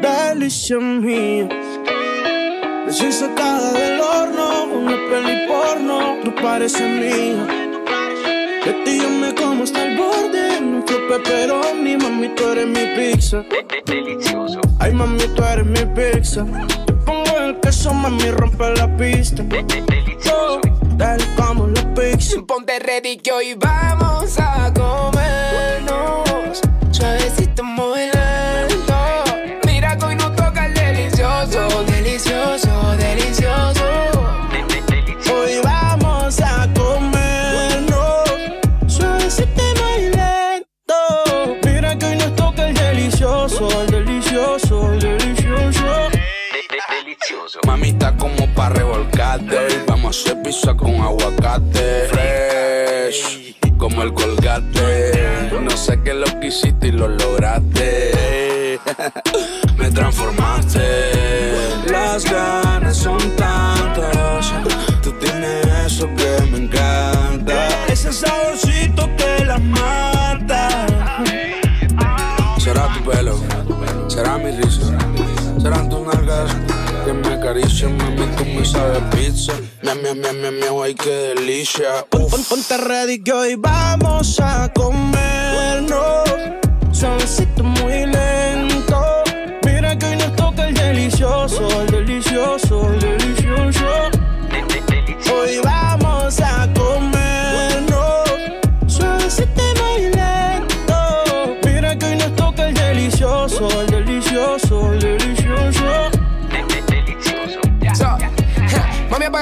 Delicia 0.00 0.78
mía, 0.78 1.48
recién 2.86 3.12
sacada 3.12 3.72
del 3.72 4.00
horno, 4.00 4.64
una 4.74 4.96
peli 5.10 5.48
porno, 5.48 6.18
tú 6.22 6.32
pareces 6.40 6.88
mía. 6.88 7.44
De 8.64 8.72
ti 8.84 9.00
yo 9.02 9.08
me 9.08 9.34
como 9.34 9.64
hasta 9.64 9.84
el 9.84 9.96
borde, 9.96 10.60
no 10.60 10.84
fue 10.86 10.98
pepperoni, 11.08 11.96
mami 11.96 12.28
tú 12.36 12.44
eres 12.50 12.68
mi 12.68 12.86
pizza. 12.96 13.44
Delicioso. 13.84 14.60
Ay 14.78 14.92
mami 14.92 15.26
tú 15.34 15.42
eres 15.42 15.66
mi 15.66 15.84
pizza. 15.96 16.46
Te 16.86 16.92
pongo 16.92 17.38
el 17.40 17.58
queso, 17.58 17.92
mami 17.92 18.30
rompe 18.30 18.72
la 18.76 18.96
pista. 18.96 19.42
Oh, 20.32 20.60
dale 20.96 21.24
como 21.36 21.66
la 21.66 21.92
pizza. 21.92 22.40
Ponte 22.46 22.78
ready 22.78 23.16
que 23.16 23.32
hoy 23.32 23.54
vamos 23.54 24.38
a 24.38 24.72
comernos 24.72 26.27
Mamita 47.66 48.16
como 48.16 48.46
pa' 48.54 48.70
revolcarte. 48.70 49.84
Vamos 49.86 50.16
a 50.16 50.20
hacer 50.20 50.42
pizza 50.42 50.74
con 50.74 50.94
aguacate. 51.00 52.08
Fresh, 52.08 53.56
como 53.76 54.02
el 54.02 54.12
colgate. 54.12 55.50
No 55.60 55.76
sé 55.76 56.00
qué 56.02 56.14
lo 56.14 56.26
que 56.40 56.48
hiciste 56.48 56.88
y 56.88 56.92
lo 56.92 57.08
lograste. 57.08 58.78
Me 59.78 59.90
transformaste. 59.90 60.80
Las 61.90 62.24
ganas 62.24 62.67
acarician, 77.48 77.96
mami, 77.96 78.26
tú 78.36 78.44
me 78.44 78.64
sabes 78.64 79.02
pizza. 79.14 79.52
Miau, 79.82 79.96
miau, 79.96 80.14
miau, 80.14 80.32
miau, 80.34 80.52
miau, 80.52 80.82
ay, 80.82 80.94
qué 80.94 81.34
delicia. 81.34 82.04
Pon- 82.10 82.28
pon- 82.28 82.44
Ponte 82.44 82.76
ready 82.76 83.22
que 83.22 83.32
hoy 83.32 83.54
vamos 83.56 84.38
a 84.40 84.70
comernos 84.74 86.28
Suavecito 86.92 87.62
muy 87.62 88.06
lento 88.06 88.47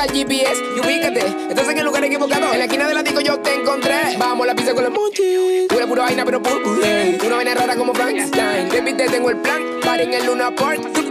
el 0.07 0.13
GPS 0.13 0.63
y 0.77 0.81
ubícate. 0.81 1.27
Estás 1.49 1.69
en 1.69 1.79
el 1.79 1.85
lugar 1.85 2.05
equivocado. 2.05 2.53
En 2.53 2.59
la 2.59 2.65
esquina 2.65 2.89
de 2.89 2.95
la 2.95 3.03
disco 3.03 3.21
yo 3.21 3.39
te 3.41 3.55
encontré. 3.55 4.17
Vamos, 4.19 4.47
la 4.47 4.55
pizza 4.55 4.73
con 4.75 4.85
los 4.85 4.93
monchis. 4.93 5.67
Pura, 5.69 5.87
pura 5.87 6.03
vaina, 6.05 6.25
pero 6.25 6.43
puro 6.43 6.63
puré. 6.63 7.19
Una 7.25 7.37
vaina 7.37 7.55
rara 7.55 7.77
como 7.77 7.95
Frankenstein. 7.95 8.69
Te 8.69 9.09
tengo 9.09 9.31
el 9.31 9.37
plan. 9.39 9.63
Para 9.85 10.03
en 10.03 10.15
el 10.15 10.27
Luna 10.27 10.55
Park. 10.55 10.81
Tú, 10.93 11.03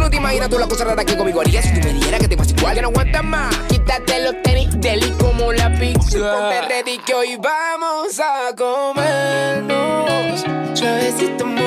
no 0.00 0.10
te 0.10 0.16
imaginas 0.16 0.48
tú 0.48 0.58
la 0.58 0.66
cosa 0.66 0.84
rara 0.84 1.04
que 1.04 1.16
conmigo 1.16 1.40
harías. 1.40 1.64
Si 1.64 1.74
tú 1.74 1.80
me 1.86 1.92
dieras 1.94 2.20
que 2.20 2.28
te 2.28 2.36
pasa 2.36 2.52
igual, 2.56 2.74
que 2.74 2.82
no 2.82 2.88
aguantas 2.88 3.24
más. 3.24 3.56
Quítate 3.68 4.22
los 4.22 4.42
tenis, 4.42 4.68
deli 4.80 5.10
como 5.12 5.52
la 5.52 5.72
pizza. 5.74 6.18
Ponte 6.18 6.62
ready 6.68 6.98
que 6.98 7.14
hoy 7.14 7.36
vamos 7.36 8.20
a 8.20 8.54
comernos. 8.56 10.44
Suavecito 10.74 11.46
muy 11.46 11.60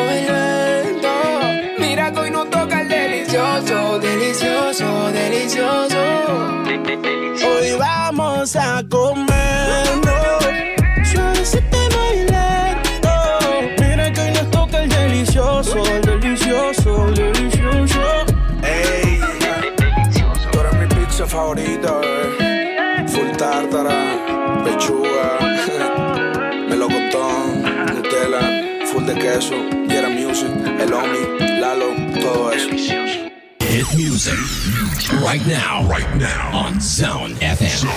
que 2.14 2.20
hoy 2.20 2.32
nos 2.32 2.50
toca 2.50 2.82
el 2.82 2.90
delicioso, 2.90 4.00
delicioso, 4.00 5.12
delicioso. 5.12 5.98
Hoy 7.46 7.72
vamos 7.78 8.56
a 8.56 8.84
comernos. 8.90 9.34
Suavecito 11.04 11.78
muy 11.78 12.18
lento 12.26 13.10
Mira 13.80 14.12
que 14.12 14.22
hoy 14.22 14.32
nos 14.32 14.50
toca 14.50 14.84
el 14.84 14.90
delicioso 14.90 15.84
El 15.86 16.02
delicioso, 16.02 17.08
el 17.08 17.16
delicioso. 17.16 18.02
Ey, 18.64 19.20
tú 20.52 20.60
eres 20.60 20.74
mi 20.80 20.88
pizza 20.88 21.28
favorita, 21.28 22.00
bebé. 22.00 23.08
Full 23.08 23.32
tártara, 23.38 24.64
pechuga, 24.64 25.38
melocotón, 26.70 27.64
Nutella, 27.94 28.86
full 28.86 29.06
de 29.06 29.14
queso, 29.16 29.56
Yera 29.88 30.10
Music, 30.10 30.50
El 30.80 30.94
Omi, 30.94 31.60
Lalo, 31.60 31.94
music 33.98 34.40
right 35.22 35.42
now, 35.48 35.84
right 35.88 36.08
now 36.20 36.50
on 36.52 36.74
Zone 36.80 37.34
FM. 37.40 37.88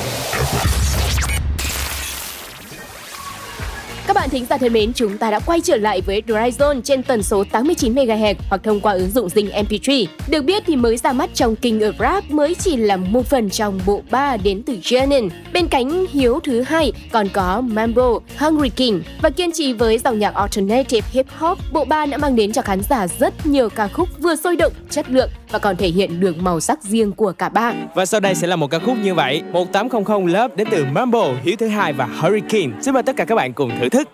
Các 4.07 4.15
bạn 4.17 4.29
thính 4.31 4.47
giả 4.51 4.57
thân 4.57 4.73
mến, 4.73 4.93
chúng 4.93 5.19
ta 5.19 5.31
đã 5.31 5.41
quay 5.41 5.61
trở 5.61 5.77
lại 5.77 6.01
với 6.01 6.23
Dry 6.27 6.35
Zone 6.35 6.81
trên 6.83 7.03
tần 7.03 7.23
số 7.23 7.45
89 7.45 7.95
MHz 7.95 8.35
hoặc 8.49 8.61
thông 8.65 8.81
qua 8.81 8.93
ứng 8.93 9.11
dụng 9.11 9.27
Zing 9.27 9.65
MP3. 9.65 10.07
Được 10.29 10.43
biết 10.43 10.63
thì 10.67 10.77
mới 10.77 10.97
ra 10.97 11.13
mắt 11.13 11.31
trong 11.35 11.57
King 11.57 11.79
of 11.79 11.93
Rap 11.99 12.31
mới 12.31 12.55
chỉ 12.55 12.77
là 12.77 12.97
một 12.97 13.27
phần 13.27 13.51
trong 13.51 13.81
bộ 13.87 14.03
ba 14.11 14.37
đến 14.37 14.63
từ 14.63 14.77
Jenin. 14.83 15.29
Bên 15.53 15.69
cánh 15.69 16.07
Hiếu 16.11 16.41
thứ 16.45 16.63
hai 16.63 16.93
còn 17.13 17.29
có 17.29 17.61
Mambo, 17.61 18.19
Hungry 18.39 18.69
King 18.69 19.03
và 19.23 19.31
kiên 19.31 19.53
trì 19.53 19.73
với 19.73 19.99
dòng 19.99 20.19
nhạc 20.19 20.35
alternative 20.35 21.09
hip 21.11 21.27
hop, 21.39 21.59
bộ 21.73 21.85
ba 21.85 22.07
đã 22.07 22.19
mang 22.19 22.37
đến 22.37 22.53
cho 22.53 22.63
khán 22.63 22.81
giả 22.89 23.07
rất 23.21 23.47
nhiều 23.47 23.69
ca 23.69 23.89
khúc 23.89 24.09
vừa 24.19 24.37
sôi 24.37 24.57
động, 24.57 24.73
chất 24.91 25.11
lượng 25.11 25.31
và 25.51 25.59
còn 25.59 25.77
thể 25.77 25.89
hiện 25.89 26.21
được 26.21 26.39
màu 26.39 26.61
sắc 26.61 26.83
riêng 26.83 27.13
của 27.13 27.33
cả 27.33 27.49
ba. 27.49 27.73
Và 27.95 28.07
sau 28.07 28.21
đây 28.21 28.35
sẽ 28.35 28.47
là 28.47 28.57
một 28.57 28.71
ca 28.71 28.79
khúc 28.79 28.97
như 29.03 29.15
vậy. 29.15 29.43
1800 29.53 30.27
Love 30.27 30.55
đến 30.57 30.69
từ 30.71 30.85
Mambo, 30.93 31.25
Hiếu 31.43 31.57
thứ 31.59 31.69
hai 31.69 31.93
và 31.93 32.07
Hurricane. 32.07 32.73
Xin 32.83 32.95
mời 32.95 33.03
tất 33.03 33.17
cả 33.17 33.25
các 33.25 33.35
bạn 33.35 33.53
cùng 33.53 33.71
thử 33.81 33.89
thức. 33.89 34.09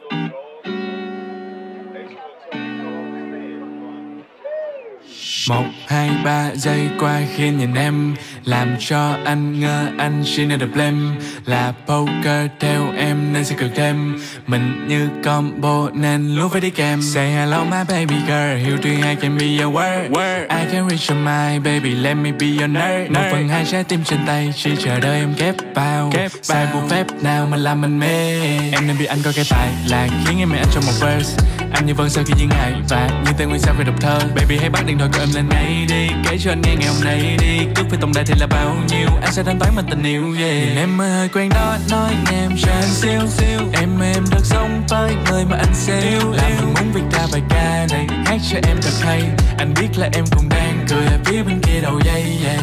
Một, 5.48 5.64
hai, 5.86 6.10
ba 6.24 6.50
giây 6.54 6.88
qua 6.98 7.20
khi 7.36 7.50
nhìn 7.50 7.74
em 7.74 8.14
Làm 8.44 8.76
cho 8.78 9.16
anh 9.24 9.60
ngơ 9.60 9.86
anh 9.98 10.24
she 10.24 10.42
a 10.60 10.66
blame 10.74 11.16
Là 11.46 11.72
poker 11.86 12.50
theo 12.60 12.92
em 12.96 13.32
nên 13.32 13.44
sẽ 13.44 13.54
cực 13.58 13.70
thêm. 13.74 14.16
Mình 14.46 14.88
như 14.88 15.08
combo 15.24 15.90
nên 15.92 16.34
luôn 16.34 16.50
phải 16.50 16.60
đi 16.60 16.70
kèm. 16.70 17.02
Say 17.02 17.30
hello 17.32 17.64
my 17.64 17.76
baby 17.88 18.14
girl 18.26 18.66
Hiểu 18.66 18.76
tuy 18.82 18.90
I 18.90 19.14
can 19.20 19.38
be 19.38 19.46
your 19.46 19.76
word, 19.76 20.10
word. 20.10 20.40
I 20.40 20.72
can 20.72 20.88
reach 20.88 21.10
your 21.10 21.26
mind 21.26 21.64
baby 21.64 21.90
let 21.94 22.16
me 22.16 22.32
be 22.32 22.46
your 22.46 22.70
nerd, 22.70 23.10
Một 23.10 23.20
phần 23.30 23.48
hai 23.48 23.64
trái 23.64 23.84
tim 23.84 24.04
trên 24.04 24.18
tay 24.26 24.52
Chỉ 24.56 24.70
chờ 24.84 25.00
đợi 25.00 25.18
em 25.18 25.34
kép 25.34 25.54
bao. 25.74 26.10
Kép 26.12 26.32
Sai 26.42 26.66
bộ 26.74 26.80
phép 26.88 27.06
nào 27.22 27.46
mà 27.46 27.56
làm 27.56 27.80
mình 27.80 27.98
mê. 27.98 28.40
Em 28.72 28.86
nên 28.86 28.98
bị 28.98 29.04
anh 29.04 29.18
có 29.24 29.32
cái 29.36 29.44
tài 29.50 29.68
là 29.88 30.08
khiến 30.24 30.38
em 30.38 30.50
mê 30.50 30.58
anh 30.58 30.68
trong 30.74 30.84
một 30.86 30.92
verse. 31.00 31.36
Anh 31.72 31.86
như 31.86 31.94
vân 31.94 32.10
sau 32.10 32.24
khi 32.24 32.34
duyên 32.38 32.48
ngại 32.48 32.72
Và 32.88 33.08
như 33.24 33.30
tên 33.38 33.48
nguyên 33.48 33.60
sao 33.60 33.74
về 33.78 33.84
độc 33.84 34.00
thơ. 34.00 34.18
Baby 34.36 34.56
hãy 34.56 34.70
bắt 34.70 34.86
điện 34.86 34.98
thoại 34.98 35.10
của 35.12 35.20
em 35.20 35.31
lên 35.34 35.48
ngay 35.48 35.86
đi, 35.88 36.08
Kể 36.24 36.38
cho 36.38 36.50
anh 36.50 36.60
nghe 36.62 36.74
ngày 36.76 36.88
hôm 36.88 37.04
nay 37.04 37.36
đi. 37.40 37.58
Cước 37.74 37.90
với 37.90 37.98
tổng 38.00 38.12
đài 38.14 38.24
thì 38.24 38.34
là 38.40 38.46
bao 38.46 38.76
nhiêu 38.88 39.08
Anh 39.22 39.32
sẽ 39.32 39.42
thanh 39.42 39.58
toán 39.58 39.74
mình 39.76 39.86
tình 39.90 40.02
yêu, 40.02 40.22
yeah. 40.22 40.66
Nhìn 40.66 40.76
em 40.76 40.98
hơi 40.98 41.28
quen 41.28 41.48
đó, 41.48 41.76
Nói 41.90 42.14
nghe 42.30 42.38
em 42.38 42.50
cho 42.62 42.72
anh 42.72 42.88
siêu 42.88 43.20
siêu. 43.28 43.60
Em 43.72 44.00
em 44.00 44.24
được 44.30 44.44
sống 44.44 44.82
với 44.88 45.14
người 45.30 45.44
mà 45.44 45.56
anh 45.56 46.00
yêu 46.02 46.32
Làm 46.32 46.50
mình 46.56 46.74
muốn 46.74 46.92
viết 46.94 47.02
ra 47.12 47.26
bài 47.32 47.42
ca 47.48 47.86
này, 47.90 48.06
Hát 48.26 48.38
cho 48.50 48.58
em 48.68 48.76
thật 48.82 48.94
hay. 49.00 49.22
Anh 49.58 49.74
biết 49.80 49.98
là 49.98 50.08
em 50.12 50.24
cũng 50.36 50.48
đang 50.48 50.86
cười 50.88 51.06
ở 51.06 51.18
phía 51.24 51.42
bên 51.42 51.60
kia 51.62 51.80
đầu 51.82 52.00
dây, 52.04 52.24
yeah. 52.44 52.60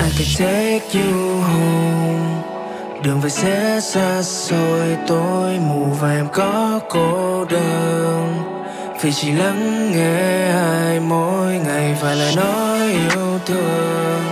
I 0.00 0.10
can 0.18 0.26
take 0.38 1.00
you 1.00 1.40
home. 1.40 2.42
Đường 3.02 3.20
về 3.20 3.30
sẽ 3.30 3.80
xa 3.80 4.22
xôi 4.22 4.96
tối 5.08 5.58
mù 5.58 5.84
và 5.84 6.12
em 6.12 6.26
có 6.32 6.80
cô 6.88 7.44
đơn. 7.50 8.55
Vì 9.02 9.12
chỉ 9.12 9.32
lắng 9.32 9.92
nghe 9.92 10.48
ai 10.48 11.00
mỗi 11.00 11.52
ngày 11.52 11.96
phải 12.00 12.16
là 12.16 12.32
nói 12.36 12.80
yêu 12.80 13.38
thương. 13.46 14.22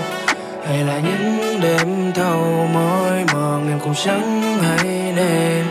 Hay 0.67 0.85
là 0.85 0.99
những 0.99 1.61
đêm 1.61 2.12
thâu 2.12 2.69
mỏi 2.75 3.25
mòn 3.33 3.69
em 3.69 3.81
cũng 3.81 3.95
chẳng 4.05 4.43
hay 4.62 5.12
nên 5.17 5.65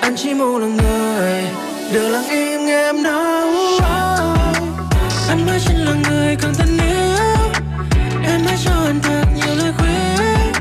Anh 0.00 0.16
chỉ 0.16 0.34
muốn 0.34 0.60
là 0.60 0.66
người 0.66 1.44
được 1.92 2.08
lặng 2.08 2.28
im 2.30 2.66
nghe 2.66 2.84
em 2.84 3.02
nói. 3.02 3.46
Anh 5.28 5.46
mới 5.46 5.60
chính 5.68 5.78
là 5.78 5.92
người 6.08 6.36
cần 6.36 6.52
tình 6.58 6.78
yêu. 6.78 7.16
Em 8.24 8.40
hãy 8.46 8.56
cho 8.64 8.72
anh 8.86 9.00
thật 9.02 9.24
nhiều 9.36 9.54
lời 9.54 9.72
khuyên. 9.78 10.52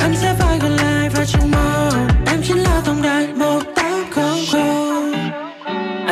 Anh 0.00 0.14
sẽ 0.16 0.34
phải 0.38 0.58
còn 0.62 0.70
lại 0.70 1.08
và 1.14 1.24
trong 1.24 1.50
mơ. 1.50 1.73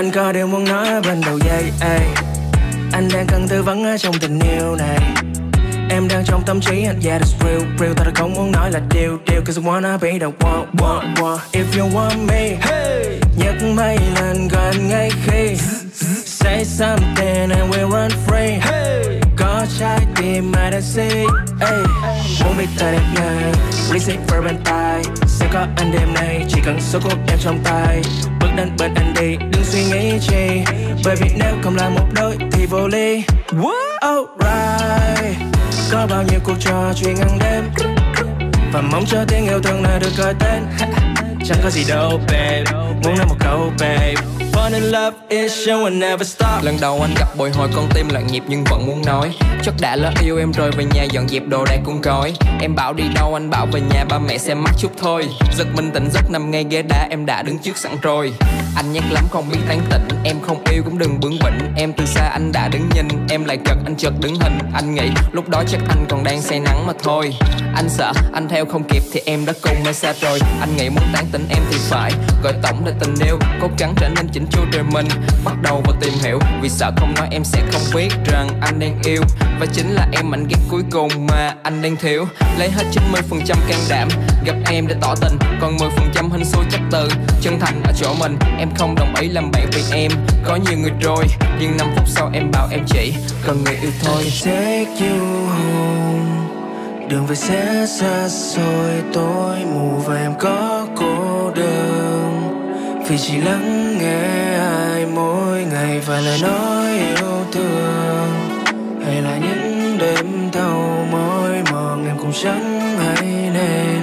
Anh 0.03 0.11
có 0.11 0.33
điều 0.33 0.47
muốn 0.47 0.65
nói 0.65 0.89
ở 0.89 1.01
bên 1.01 1.21
đầu 1.27 1.39
dây 1.39 1.73
ấy. 1.81 2.01
Anh 2.93 3.09
đang 3.15 3.27
cần 3.27 3.49
tư 3.49 3.63
vấn 3.63 3.85
ở 3.85 3.99
trong 3.99 4.15
tình 4.21 4.41
yêu 4.41 4.77
này 4.77 4.99
Em 5.91 6.09
đang 6.09 6.25
trong 6.25 6.43
tâm 6.47 6.61
trí, 6.61 6.85
anh, 6.85 7.01
Yeah, 7.05 7.23
that's 7.23 7.45
real 7.45 7.61
real 7.79 7.93
Tao 7.97 8.07
đã 8.07 8.13
không 8.15 8.35
muốn 8.35 8.53
nói 8.53 8.71
là 8.71 8.81
điều 8.95 9.19
điều 9.27 9.43
Cause 9.45 9.61
I 9.61 9.67
wanna 9.67 9.99
be 9.99 10.19
the 10.19 10.27
one 10.27 10.67
one 10.81 11.15
one 11.23 11.39
If 11.53 11.81
you 11.81 11.91
want 11.91 12.27
me 12.29 12.57
hey. 12.61 13.21
Nhắc 13.39 13.55
mây 13.77 13.99
lần 14.15 14.49
gần 14.49 14.89
ngay 14.89 15.11
khi 15.27 15.57
Say 16.25 16.65
something 16.65 17.51
and 17.51 17.75
we 17.75 17.91
run 17.91 18.11
free 18.27 18.59
hey. 18.61 19.21
Có 19.37 19.67
trái 19.79 19.99
tim 20.17 20.53
mà 20.53 20.71
đã 20.71 20.81
see 20.81 21.25
hey. 21.61 21.83
Muốn 22.45 22.59
biết 22.59 22.69
ta 22.79 22.93
đẹp 22.93 23.03
nhất 23.15 24.19
for 24.27 24.43
bên 24.43 24.57
tai 24.65 25.03
sẽ 25.43 25.49
có 25.53 25.67
anh 25.77 25.93
đêm 25.93 26.15
nay. 26.15 26.45
Chỉ 26.49 26.61
cần 26.65 26.81
số 26.81 26.99
cuộc 27.05 27.19
em 27.29 27.39
trong 27.39 27.59
tay. 27.65 28.03
Bước 28.41 28.49
đến 28.57 28.69
bên 28.79 28.95
anh 28.95 29.15
đi, 29.21 29.37
Đừng 29.37 29.65
suy 29.65 29.85
nghĩ 29.85 30.19
chi. 30.21 30.65
Bởi 31.05 31.17
vì 31.17 31.29
nếu 31.39 31.55
không 31.63 31.77
là 31.77 31.89
một 31.89 32.07
đôi 32.15 32.37
Thì 32.53 32.67
vô 32.67 32.89
lý 32.89 33.25
Alright. 34.01 35.39
Có 35.93 36.07
bao 36.11 36.23
nhiêu 36.23 36.41
cuộc 36.45 36.57
trò 36.61 36.93
chuyện 36.97 37.15
ngang 37.15 37.39
đêm? 37.41 37.65
Và 38.73 38.81
mong 38.81 39.05
cho 39.07 39.25
tiếng 39.29 39.47
yêu 39.47 39.61
thương 39.63 39.83
này 39.83 40.01
được 40.01 40.17
gọi 40.19 40.35
tên. 40.39 40.63
Chẳng 41.45 41.59
có 41.63 41.71
gì 41.71 41.85
đâu, 41.89 42.21
babe. 42.29 42.65
Muốn 43.05 43.19
nói 43.19 43.27
một 43.29 43.37
câu, 43.41 43.73
babe. 43.81 44.15
Fun 44.53 44.73
and 44.73 44.93
love 44.93 45.17
is 45.29 45.69
show 45.69 45.85
and 45.85 45.97
never 45.97 46.29
stop. 46.29 46.65
Lần 46.65 46.77
đầu 46.81 47.01
anh 47.01 47.15
gặp 47.19 47.29
bồi 47.37 47.51
hồi 47.51 47.69
con 47.75 47.89
tim 47.95 48.09
loạn 48.09 48.27
nhịp 48.27 48.43
nhưng 48.49 48.65
vẫn 48.65 48.87
muốn 48.87 49.03
nói. 49.07 49.35
Chắc 49.63 49.75
đã 49.81 49.97
lỡ 49.97 50.13
yêu 50.23 50.39
em 50.39 50.53
rồi 50.53 50.71
về 50.71 50.85
nhà, 50.95 51.05
dọn 51.05 51.29
dẹp 51.29 51.43
đồ 51.47 51.65
đạc 51.65 51.79
cũng 51.85 52.03
cói 52.03 52.33
Em 52.61 52.75
bảo 52.75 52.93
đi 52.93 53.05
đâu, 53.15 53.35
anh 53.35 53.51
bảo 53.51 53.67
về 53.73 53.81
nhà, 53.81 54.05
ba 54.05 54.19
mẹ 54.19 54.39
xem 54.39 54.63
mắt 54.63 54.71
chút 54.79 54.93
thôi. 55.01 55.29
Giật 55.57 55.67
mình 55.77 55.91
tỉnh 55.95 56.09
giấc 56.13 56.31
nằm 56.31 56.51
ngay 56.51 56.65
ghế 56.71 56.83
đá, 56.83 57.07
em 57.11 57.27
đã 57.27 57.43
đứng 57.43 57.59
trước 57.59 57.77
sẵn 57.77 57.93
rồi. 58.03 58.33
Anh 58.77 58.93
nhắc 58.93 59.05
lắm, 59.11 59.25
không 59.31 59.49
biết 59.51 59.59
tán 59.69 59.81
tỉnh. 59.91 60.09
Em 60.25 60.37
không 60.41 60.65
yêu 60.71 60.83
cũng 60.85 60.99
đừng 60.99 61.21
bướng 61.21 61.39
bỉnh. 61.45 61.75
Em 61.77 61.93
từ 61.93 62.07
xa 62.07 62.29
anh 62.29 62.53
đã 62.53 62.69
đứng 62.69 62.89
nhìn, 62.95 63.09
Em 63.31 63.45
lại 63.45 63.59
chợt 63.65 63.77
anh 63.85 63.97
chợt 63.97 64.13
đứng 64.21 64.35
hình. 64.35 64.59
Anh 64.75 64.95
nghĩ 64.95 65.11
lúc 65.33 65.49
đó 65.49 65.63
chắc 65.69 65.81
anh 65.89 66.07
còn 66.09 66.25
đang 66.25 66.43
say 66.43 66.61
nắng 66.61 66.87
mà 66.87 66.93
thôi. 67.03 67.35
Anh 67.75 67.89
sợ 67.89 68.13
anh 68.33 68.49
theo 68.49 68.67
không 68.67 68.85
kịp 68.89 69.03
thì 69.13 69.21
em 69.27 69.47
đã 69.47 69.53
cùng 69.63 69.77
mê 69.85 69.93
xa 69.93 70.13
rồi. 70.21 70.39
Anh 70.61 70.77
nghĩ 70.77 70.89
muốn 70.89 71.05
tán 71.13 71.27
tỉnh 71.33 71.47
em 71.49 71.63
thì 71.71 71.77
phải 71.81 72.13
Gọi 72.43 72.53
tổng 72.63 72.87
là 72.87 72.93
tình 73.01 73.15
yêu 73.27 73.39
Cố 73.61 73.69
gắng 73.79 73.95
trở 73.97 74.09
nên 74.09 74.29
chỉnh 74.33 74.42
chu 74.51 74.61
đời 74.73 74.83
mình, 74.83 75.07
Bắt 75.45 75.55
đầu 75.63 75.83
và 75.87 75.95
tìm 76.01 76.13
hiểu. 76.23 76.39
Vì 76.63 76.69
sợ 76.69 76.93
không 76.97 77.15
nói 77.15 77.29
em 77.31 77.45
sẽ 77.45 77.63
không 77.73 77.83
biết 77.95 78.09
rằng 78.25 78.49
anh 78.61 78.79
đang 78.79 78.99
yêu. 79.05 79.23
Và 79.61 79.67
chính 79.73 79.91
là 79.91 80.09
em 80.13 80.31
mảnh 80.31 80.47
ghép 80.49 80.59
cuối 80.69 80.83
cùng 80.91 81.27
mà 81.27 81.55
anh 81.63 81.83
đang 81.83 81.97
thiếu. 81.97 82.27
Lấy 82.59 82.71
hết 82.71 82.85
90% 82.93 83.57
can 83.69 83.79
đảm, 83.89 84.09
Gặp 84.45 84.57
em 84.67 84.87
để 84.87 84.95
tỏ 85.01 85.15
tình. 85.21 85.39
Còn 85.61 85.77
10% 85.77 86.31
hình 86.31 86.45
xui 86.45 86.65
chắc 86.71 86.81
từ, 86.91 87.09
Chân 87.41 87.61
thành 87.61 87.83
ở 87.85 87.93
chỗ 87.97 88.15
mình. 88.21 88.37
Em 88.59 88.69
không 88.79 88.95
đồng 88.95 89.15
ý 89.15 89.29
làm 89.29 89.51
bạn 89.51 89.71
vì 89.73 89.83
em, 89.93 90.13
Có 90.45 90.57
nhiều 90.57 90.79
người 90.79 90.93
rồi. 91.01 91.25
Nhưng 91.61 91.77
5 91.77 91.87
phút 91.97 92.09
sau 92.09 92.31
em 92.35 92.51
bảo 92.53 92.69
em 92.71 92.81
chỉ 92.87 93.15
Cần 93.47 93.65
người 93.65 93.77
yêu 93.83 93.91
thôi. 94.03 94.25
Đường 97.09 97.27
về 97.27 97.35
sẽ 97.35 97.87
xa 97.87 98.29
xôi. 98.29 99.03
Tối 99.13 99.57
mù 99.75 99.97
và 100.07 100.17
em 100.17 100.33
có 100.41 100.87
cô 100.97 101.51
đơn. 101.57 102.32
Vì 103.09 103.19
chỉ 103.19 103.37
lắng 103.37 103.99
nghe 103.99 104.55
ai 104.59 105.07
mỗi 105.07 105.65
ngày 105.65 106.01
và 106.07 106.21
lời 106.21 106.39
nói 106.43 106.99
yêu 106.99 107.45
thương. 107.53 108.29
Hay 109.05 109.23
là 109.23 109.37
những 109.37 109.99
đêm 109.99 110.51
thâu 110.53 111.07
mỏi 111.13 111.63
mòn 111.73 112.07
em 112.07 112.19
cũng 112.19 112.33
chẳng 112.43 112.81
hay 112.99 113.51
nên. 113.55 114.03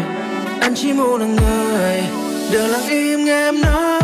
Anh 0.61 0.73
chỉ 0.75 0.93
muốn 0.93 1.21
là 1.21 1.27
người 1.27 2.03
đừng 2.51 2.67
lặng 2.71 2.87
im 2.89 3.25
nghe 3.25 3.47
em 3.47 3.61
nói. 3.61 4.01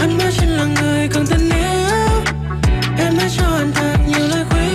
Anh 0.00 0.18
mới 0.18 0.32
chính 0.40 0.50
là 0.50 0.64
người 0.64 1.08
cần 1.12 1.26
thân 1.26 1.50
yêu. 1.50 2.22
Em 2.98 3.14
hãy 3.18 3.28
cho 3.38 3.44
anh 3.56 3.72
thật 3.74 3.96
nhiều 4.08 4.28
lời 4.28 4.44
khuyên. 4.50 4.72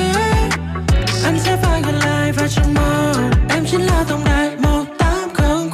Anh 1.24 1.40
sẽ 1.40 1.58
phải 1.64 1.82
gần 1.86 1.96
lại 1.96 2.32
và 2.32 2.48
trong 2.48 2.74
mơ 2.74 3.14
Em 3.50 3.66
chính 3.66 3.82
là 3.82 4.06
tổng 4.10 4.22
đài 4.26 4.50
1800 4.58 5.70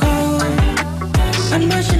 Anh 1.51 1.69
mới 1.69 1.83
chính 1.83 1.89
là 1.89 1.89
người 1.89 1.92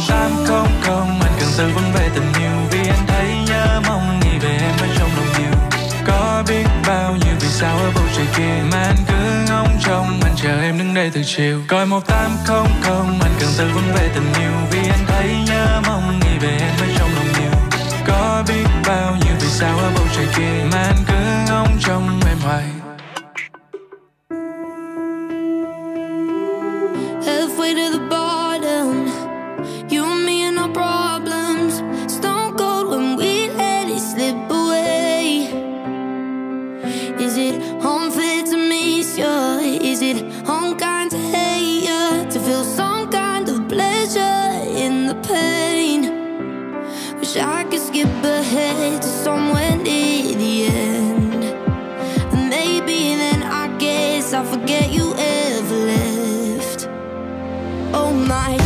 1800 0.00 0.66
Gọi 0.88 1.06
1800 1.06 1.20
Anh 1.20 1.32
cần 1.40 1.48
tư 1.58 1.64
vấn 1.74 1.84
về 1.94 2.10
tình 2.14 2.32
yêu. 2.42 2.56
Vì 2.70 2.88
anh 2.88 3.06
thấy 3.06 3.28
nhớ 3.48 3.80
mong 3.88 4.20
nghĩ 4.20 4.38
về 4.38 4.58
em 4.60 4.74
ở 4.80 4.86
trong 4.98 5.10
lòng 5.16 5.32
nhiều. 5.38 5.52
Có 6.06 6.42
biết 6.48 6.66
bao 6.86 7.12
nhiêu 7.12 7.34
vì 7.40 7.48
sao 7.48 7.76
ở 7.78 7.90
bầu 7.94 8.04
trời 8.16 8.26
kia 8.36 8.62
Mà 8.72 8.82
anh 8.82 8.96
cứ 9.08 9.52
ngóng 9.52 9.78
trông. 9.86 10.20
Anh 10.22 10.34
chờ 10.42 10.60
em 10.62 10.78
đứng 10.78 10.94
đây 10.94 11.10
từ 11.14 11.22
chiều. 11.26 11.60
Gọi 11.68 11.86
1800 11.86 13.06
Anh 13.20 13.32
cần 13.40 13.48
tư 13.58 13.64
vấn 13.74 13.84
về 13.94 14.10
tình 14.14 14.32
yêu. 14.42 14.52
Vì 14.70 14.88
anh 14.88 15.04
thấy 15.06 15.34
nhớ 15.46 15.80
mong 15.86 16.20
nghĩ 16.20 16.38
về 16.40 16.58
em 16.60 16.74
ở 16.80 16.86
trong 16.98 17.10
lòng 17.14 17.32
nhiều. 17.40 17.80
Có 18.06 18.44
biết 18.48 18.66
bao 18.86 19.12
nhiêu 19.12 19.34
vì 19.40 19.48
sao 19.48 19.78
ở 19.78 19.90
bầu 19.94 20.04
trời 20.16 20.26
kia 20.36 20.64
Mà 20.72 20.82
anh 20.82 21.04
cứ 21.08 21.52
ngóng 21.52 21.78
trông 21.80 22.20
em 22.28 22.38
hoài. 22.44 22.64
Halfway 27.26 27.74
to 27.74 27.90
the 27.92 27.98
bottom, 28.10 28.19
Wish 47.32 47.42
I 47.44 47.62
could 47.62 47.80
skip 47.80 48.08
ahead 48.24 49.02
to 49.02 49.08
somewhere 49.08 49.76
near 49.76 50.34
the 50.34 50.66
end. 50.66 51.44
And 52.32 52.50
maybe 52.50 53.14
then 53.14 53.44
I 53.44 53.68
guess 53.78 54.32
I'll 54.32 54.44
forget 54.44 54.90
you 54.90 55.14
ever 55.16 55.76
left. 55.76 56.88
Oh 57.94 58.12
my, 58.12 58.56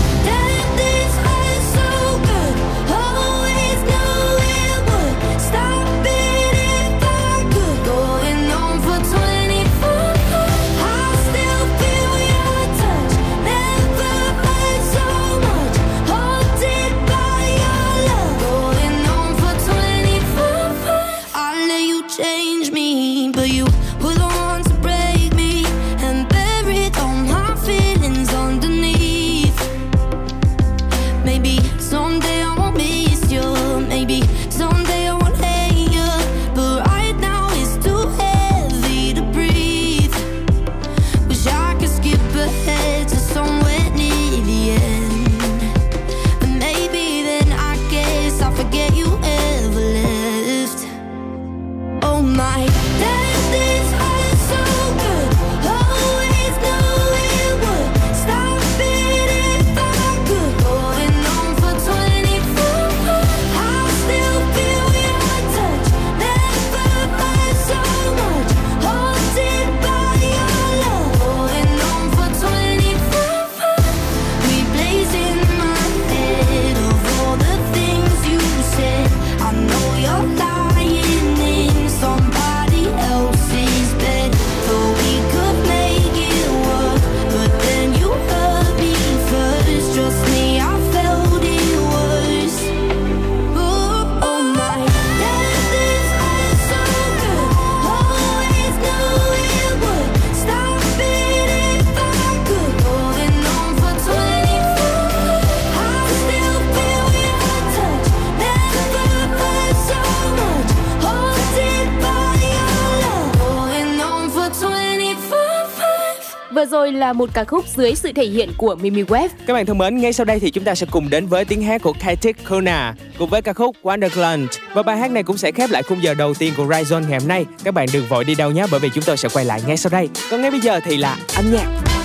rồi 116.84 116.92
là 116.92 117.12
một 117.12 117.30
ca 117.34 117.44
khúc 117.44 117.64
dưới 117.76 117.94
sự 117.94 118.12
thể 118.12 118.26
hiện 118.26 118.50
của 118.56 118.74
Mimi 118.74 119.02
Web. 119.02 119.28
Các 119.46 119.54
bạn 119.54 119.66
thân 119.66 119.78
mến, 119.78 119.96
ngay 119.96 120.12
sau 120.12 120.24
đây 120.24 120.40
thì 120.40 120.50
chúng 120.50 120.64
ta 120.64 120.74
sẽ 120.74 120.86
cùng 120.90 121.10
đến 121.10 121.26
với 121.26 121.44
tiếng 121.44 121.62
hát 121.62 121.82
của 121.82 121.92
Katik 122.00 122.36
Kona 122.48 122.94
cùng 123.18 123.30
với 123.30 123.42
ca 123.42 123.52
khúc 123.52 123.76
Wonderland. 123.82 124.46
Và 124.74 124.82
bài 124.82 124.96
hát 124.96 125.10
này 125.10 125.22
cũng 125.22 125.36
sẽ 125.36 125.52
khép 125.52 125.70
lại 125.70 125.82
khung 125.82 126.02
giờ 126.02 126.14
đầu 126.14 126.34
tiên 126.34 126.52
của 126.56 126.66
Rise 126.74 126.94
On 126.94 127.02
ngày 127.08 127.18
hôm 127.20 127.28
nay. 127.28 127.44
Các 127.64 127.74
bạn 127.74 127.86
đừng 127.92 128.06
vội 128.08 128.24
đi 128.24 128.34
đâu 128.34 128.50
nhé 128.50 128.66
bởi 128.70 128.80
vì 128.80 128.88
chúng 128.94 129.04
tôi 129.04 129.16
sẽ 129.16 129.28
quay 129.28 129.44
lại 129.44 129.62
ngay 129.66 129.76
sau 129.76 129.90
đây. 129.90 130.08
Còn 130.30 130.42
ngay 130.42 130.50
bây 130.50 130.60
giờ 130.60 130.80
thì 130.84 130.96
là 130.96 131.16
âm 131.36 131.44
nhạc. 131.52 132.03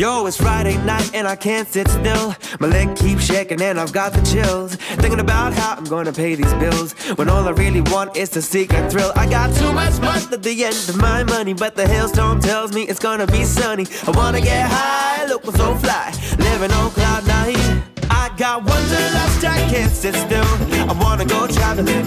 Yo, 0.00 0.24
it's 0.24 0.38
Friday 0.38 0.78
night 0.84 1.10
and 1.12 1.28
I 1.28 1.36
can't 1.36 1.68
sit 1.68 1.86
still. 1.86 2.34
My 2.58 2.68
leg 2.68 2.96
keeps 2.96 3.22
shaking 3.22 3.60
and 3.60 3.78
I've 3.78 3.92
got 3.92 4.14
the 4.14 4.22
chills. 4.22 4.76
Thinking 4.96 5.20
about 5.20 5.52
how 5.52 5.74
I'm 5.74 5.84
gonna 5.84 6.10
pay 6.10 6.34
these 6.34 6.54
bills. 6.54 6.94
When 7.18 7.28
all 7.28 7.46
I 7.46 7.50
really 7.50 7.82
want 7.82 8.16
is 8.16 8.30
to 8.30 8.40
seek 8.40 8.72
a 8.72 8.88
thrill. 8.88 9.12
I 9.14 9.28
got 9.28 9.54
too 9.54 9.70
much 9.74 10.00
month 10.00 10.32
at 10.32 10.42
the 10.42 10.64
end 10.64 10.74
of 10.88 10.96
my 10.96 11.22
money, 11.24 11.52
but 11.52 11.76
the 11.76 11.86
hailstorm 11.86 12.40
tells 12.40 12.72
me 12.72 12.84
it's 12.84 12.98
gonna 12.98 13.26
be 13.26 13.44
sunny. 13.44 13.86
I 14.06 14.12
wanna 14.12 14.40
get 14.40 14.70
high, 14.70 15.26
looking 15.26 15.52
so 15.52 15.74
fly, 15.74 16.14
living 16.38 16.72
on 16.72 16.90
cloud 16.92 17.26
nine. 17.26 17.82
I 18.08 18.32
got 18.38 18.64
wanderlust, 18.64 19.44
I 19.44 19.58
can't 19.68 19.92
sit 19.92 20.14
still. 20.14 20.50
I 20.88 20.94
wanna 20.98 21.26
go 21.26 21.46
traveling. 21.46 22.06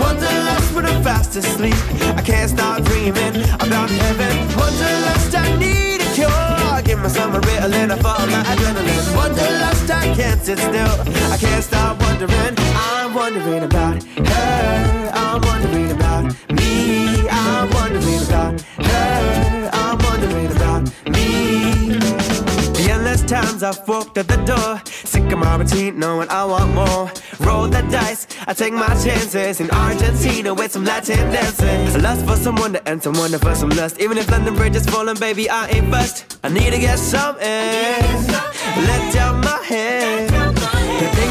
Wanderlust 0.00 0.74
when 0.74 0.86
I'm 0.86 1.02
fast 1.04 1.36
asleep. 1.36 1.76
I 2.16 2.22
can't 2.22 2.48
stop 2.48 2.82
dreaming 2.82 3.36
about 3.60 3.90
heaven. 3.90 4.32
Wanderlust, 4.56 5.34
I 5.36 5.54
need 5.58 6.00
a 6.00 6.14
cure. 6.14 6.51
Give 6.92 7.02
me 7.02 7.08
some 7.08 7.32
Ritalin, 7.32 7.90
I 7.90 7.96
fall 8.02 8.26
my 8.26 8.42
adrenaline. 8.52 9.16
Wanderlust, 9.16 9.90
I 9.90 10.14
can't 10.14 10.42
sit 10.42 10.58
still. 10.58 10.94
I 11.32 11.38
can't 11.38 11.64
stop 11.64 11.98
wondering. 12.02 12.54
I'm 12.76 13.14
wondering 13.14 13.62
about 13.64 14.02
her. 14.04 15.10
I'm 15.14 15.40
wondering 15.40 15.90
about 15.92 16.24
me. 16.50 17.26
I'm 17.30 17.70
wondering 17.70 18.22
about 18.28 18.60
her. 18.60 19.70
I'm 19.72 19.98
wondering 20.04 20.52
about 20.54 21.08
me. 21.08 21.51
Times 23.32 23.62
I've 23.62 23.88
walked 23.88 24.18
at 24.18 24.28
the 24.28 24.36
door. 24.44 24.82
Sick 24.84 25.32
of 25.32 25.38
my 25.38 25.56
routine, 25.56 25.98
knowing 25.98 26.28
I 26.28 26.44
want 26.44 26.74
more. 26.74 27.10
Roll 27.40 27.66
the 27.66 27.80
dice, 27.90 28.26
I 28.46 28.52
take 28.52 28.74
my 28.74 28.88
chances. 29.02 29.58
In 29.58 29.70
Argentina 29.70 30.52
with 30.52 30.72
some 30.72 30.84
Latin 30.84 31.16
dancing. 31.32 32.02
Lust 32.02 32.26
for 32.26 32.36
some 32.36 32.56
wonder 32.56 32.82
and 32.84 33.02
some 33.02 33.14
wonder 33.14 33.38
for 33.38 33.54
some 33.54 33.70
lust. 33.70 33.98
Even 34.00 34.18
if 34.18 34.30
London 34.30 34.54
Bridge 34.54 34.76
is 34.76 34.84
falling, 34.84 35.16
baby, 35.16 35.48
I 35.48 35.66
ain't 35.68 35.90
bust. 35.90 36.38
I 36.44 36.50
need 36.50 36.74
to 36.74 36.78
get 36.78 36.98
some 36.98 37.38
air. 37.40 38.02
Let 38.76 39.14
down 39.14 39.40
my 39.40 39.56
hair. 39.64 40.51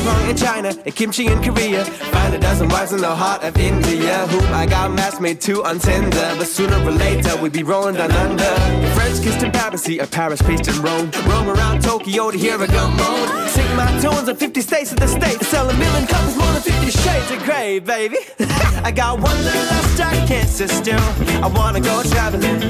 The 0.01 0.29
in 0.31 0.35
China, 0.35 0.73
the 0.73 0.89
kimchi 0.89 1.27
in 1.27 1.43
Korea. 1.43 1.85
Find 1.85 2.33
a 2.33 2.39
dozen 2.39 2.69
wives 2.69 2.91
in 2.91 3.01
the 3.01 3.15
heart 3.15 3.43
of 3.43 3.55
India. 3.57 4.25
Whom 4.27 4.51
I 4.51 4.65
got 4.65 4.91
matched 4.91 5.21
made 5.21 5.39
two 5.39 5.63
on 5.63 5.77
Tinder. 5.77 6.33
But 6.39 6.47
sooner 6.47 6.77
or 6.77 6.91
later, 6.91 7.39
we 7.39 7.49
be 7.49 7.61
rolling 7.61 7.95
down 7.95 8.11
under. 8.11 8.51
French 8.95 9.21
kissed 9.21 9.43
in 9.43 9.51
Paris, 9.51 9.87
a 9.87 10.07
Paris 10.07 10.41
priest 10.41 10.67
in 10.67 10.81
Rome. 10.81 11.11
Roam 11.27 11.49
around 11.49 11.83
Tokyo 11.83 12.31
to 12.31 12.37
hear 12.37 12.55
a 12.55 12.65
gun 12.65 12.97
moan. 12.97 13.47
Sing 13.49 13.75
my 13.75 13.85
tunes 14.01 14.27
in 14.27 14.35
50 14.35 14.61
states 14.61 14.91
of 14.91 14.99
the 14.99 15.07
state. 15.07 15.39
Sell 15.43 15.69
a 15.69 15.73
million 15.77 16.07
copies, 16.07 16.35
more 16.35 16.51
than 16.53 16.63
50 16.63 16.89
shades 16.89 17.31
of 17.31 17.43
grey, 17.43 17.77
baby. 17.77 18.17
I 18.83 18.91
got 18.91 19.19
wanderlust, 19.19 20.01
I 20.01 20.25
can't 20.25 20.49
sit 20.49 20.71
still. 20.71 21.05
I 21.43 21.47
wanna 21.53 21.79
go 21.79 22.01
traveling. 22.01 22.61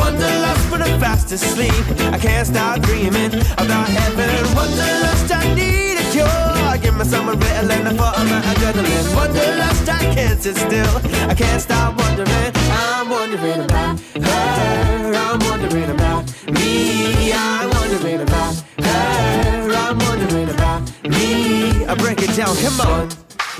Wanderlust 0.00 0.70
when 0.70 0.80
I'm 0.80 0.98
fast 0.98 1.30
asleep. 1.32 1.74
I 2.10 2.18
can't 2.18 2.46
stop 2.46 2.80
dreaming 2.80 3.34
about 3.58 3.88
heaven. 3.88 4.56
Wanderlust, 4.56 5.30
I 5.34 5.54
need 5.54 5.95
a 6.18 6.24
cure. 6.24 6.78
Give 6.82 6.96
me 6.96 7.04
some 7.04 7.28
Ritalin 7.28 7.88
for 7.90 8.24
my 8.24 8.40
adrenaline. 8.50 9.14
Wanderlust, 9.14 9.88
I 9.88 10.14
can't 10.14 10.40
sit 10.42 10.56
still. 10.56 10.96
I 11.28 11.34
can't 11.34 11.60
stop 11.60 11.98
wondering. 11.98 12.52
I'm 12.70 13.08
wondering 13.08 13.62
about 13.64 14.00
her. 14.00 15.14
I'm 15.14 15.38
wondering 15.40 15.90
about 15.90 16.24
me. 16.50 17.32
I'm 17.32 17.70
wondering 17.70 18.20
about 18.20 18.54
her. 18.78 19.72
I'm 19.74 19.98
wondering 19.98 20.48
about 20.50 20.82
me. 21.04 21.86
I 21.86 21.94
break 21.94 22.22
it 22.22 22.34
down, 22.36 22.56
come 22.56 22.80
on. 22.80 23.08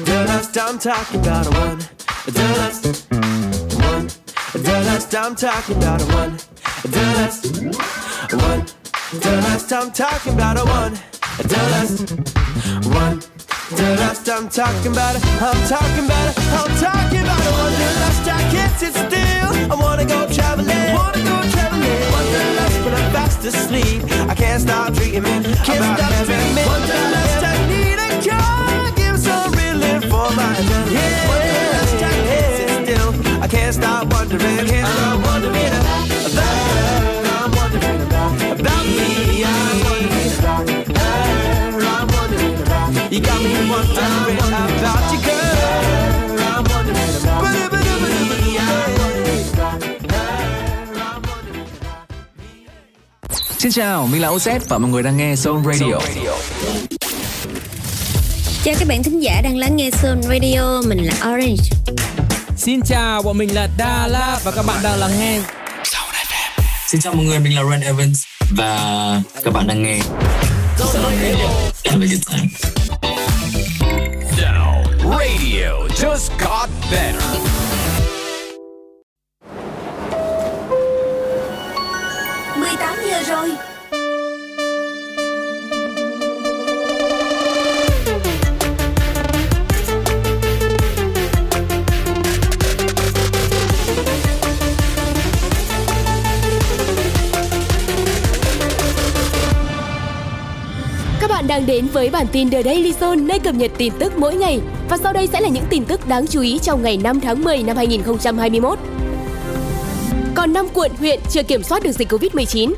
The 0.04 0.24
lust 0.28 0.58
I'm 0.58 0.78
talking 0.78 1.20
about 1.20 1.46
a 1.46 1.50
one. 1.50 1.78
The 2.26 2.46
lust, 2.58 3.06
one. 3.10 4.08
The 4.52 4.82
lust 4.86 5.14
I'm 5.14 5.34
talking 5.34 5.76
about 5.76 6.02
a 6.02 6.06
one. 6.06 6.36
The 6.82 7.04
lust, 7.16 7.62
one. 8.34 8.66
The 9.20 9.40
lust 9.42 9.72
I'm 9.72 9.90
talking 9.90 10.34
about 10.34 10.58
a 10.58 10.64
one. 10.64 11.15
The 11.36 11.60
lust, 11.72 12.10
one. 12.88 13.20
The 13.76 13.96
lust 14.00 14.28
I'm 14.28 14.48
talking 14.48 14.92
about 14.92 15.16
it. 15.16 15.22
I'm 15.42 15.68
talking 15.68 16.06
about 16.06 16.30
it. 16.30 16.38
I'm 16.38 16.72
talking 16.80 17.20
about 17.20 17.40
it. 17.44 17.52
One 17.52 17.72
the 17.76 17.90
lust 18.00 18.26
I 18.26 18.40
can't 18.50 18.72
sit 18.78 18.94
still. 18.94 19.72
I 19.72 19.74
wanna 19.78 20.06
go 20.06 20.26
traveling. 20.32 20.94
Wanna 20.94 21.20
go 21.20 21.36
traveling. 21.52 22.00
One 22.16 22.28
the 22.32 22.42
lust 22.56 22.78
but 22.84 22.94
I'm 22.94 23.12
fast 23.12 23.44
asleep. 23.44 24.02
I 24.30 24.34
can't 24.34 24.62
stop 24.62 24.94
dreaming. 24.94 25.42
Can't 25.66 25.78
about 25.78 25.98
stop 25.98 26.24
dreaming. 26.24 26.66
One 26.66 26.82
the 26.88 27.00
lust 27.14 27.44
I 27.44 27.54
need 27.68 27.98
a 28.00 28.08
cure. 28.24 28.92
Give 28.96 29.18
some 29.20 29.52
relief 29.52 30.02
for 30.08 30.30
my 30.32 30.56
adrenaline. 30.56 31.28
One 31.28 31.44
the 31.52 31.60
lust 31.76 32.00
I 32.00 32.14
can't 32.28 32.52
sit 32.56 32.70
still. 32.80 33.42
I 33.42 33.48
can't 33.48 33.74
stop 33.74 34.12
wondering. 34.14 34.60
I 34.60 34.64
can't 34.64 34.88
stop 34.88 35.25
you 43.16 43.22
got 43.22 43.40
me 43.42 43.50
wondering 43.70 44.36
about 44.36 45.12
you, 45.12 45.18
girl. 45.24 46.36
I'm 46.36 46.64
wondering 46.72 47.16
about 47.22 47.42
me. 47.42 48.58
I'm 48.58 48.92
wondering 49.00 49.44
about 49.52 49.76
Xin 53.58 53.72
chào, 53.72 54.06
mình 54.06 54.22
là 54.22 54.28
Ozet 54.28 54.60
và 54.68 54.78
mọi 54.78 54.90
người 54.90 55.02
đang 55.02 55.16
nghe 55.16 55.34
Zone 55.34 55.64
Radio. 55.64 55.98
Chào 58.64 58.74
các 58.78 58.88
bạn 58.88 59.02
thính 59.02 59.22
giả 59.22 59.40
đang 59.44 59.56
lắng 59.56 59.76
nghe 59.76 59.90
Sun 59.90 60.22
Radio, 60.22 60.82
mình 60.86 61.06
là 61.06 61.12
Orange. 61.12 61.70
Xin 62.56 62.80
chào, 62.82 63.22
bọn 63.22 63.38
mình 63.38 63.54
là 63.54 63.68
Lạt 64.08 64.40
và 64.44 64.50
các 64.50 64.66
bạn 64.66 64.82
đang 64.82 64.98
lắng 64.98 65.10
nghe 65.18 65.40
Xin 66.86 67.00
chào 67.00 67.14
mọi 67.14 67.24
người, 67.24 67.38
mình 67.38 67.56
là 67.56 67.62
Ren 67.70 67.80
Evans 67.80 68.24
và 68.50 69.22
các 69.44 69.52
bạn 69.52 69.66
đang 69.66 69.82
nghe 69.82 69.98
Zone 70.78 71.16
Radio. 71.22 71.48
Have 71.84 72.04
a 72.04 72.08
good 72.08 72.24
time. 72.26 72.85
Now, 75.26 75.32
radio 75.32 75.88
just 75.88 76.30
got 76.38 76.68
better. 76.90 77.40
mười 82.56 82.76
tám 82.78 82.96
giờ 83.10 83.22
rồi. 83.26 83.50
Với 101.96 102.10
bản 102.10 102.26
tin 102.32 102.50
The 102.50 102.62
Daily 102.62 102.92
Zone 102.92 103.26
nơi 103.26 103.38
cập 103.38 103.54
nhật 103.54 103.70
tin 103.78 103.92
tức 103.98 104.12
mỗi 104.18 104.34
ngày. 104.34 104.60
Và 104.88 104.96
sau 104.96 105.12
đây 105.12 105.26
sẽ 105.26 105.40
là 105.40 105.48
những 105.48 105.64
tin 105.70 105.84
tức 105.84 106.08
đáng 106.08 106.26
chú 106.26 106.40
ý 106.40 106.58
trong 106.58 106.82
ngày 106.82 106.96
5 106.96 107.20
tháng 107.20 107.44
10 107.44 107.62
năm 107.62 107.76
2021. 107.76 108.78
Còn 110.34 110.52
5 110.52 110.66
quận 110.74 110.92
huyện 110.98 111.20
chưa 111.30 111.42
kiểm 111.42 111.62
soát 111.62 111.82
được 111.82 111.92
dịch 111.92 112.12
Covid-19. 112.12 112.72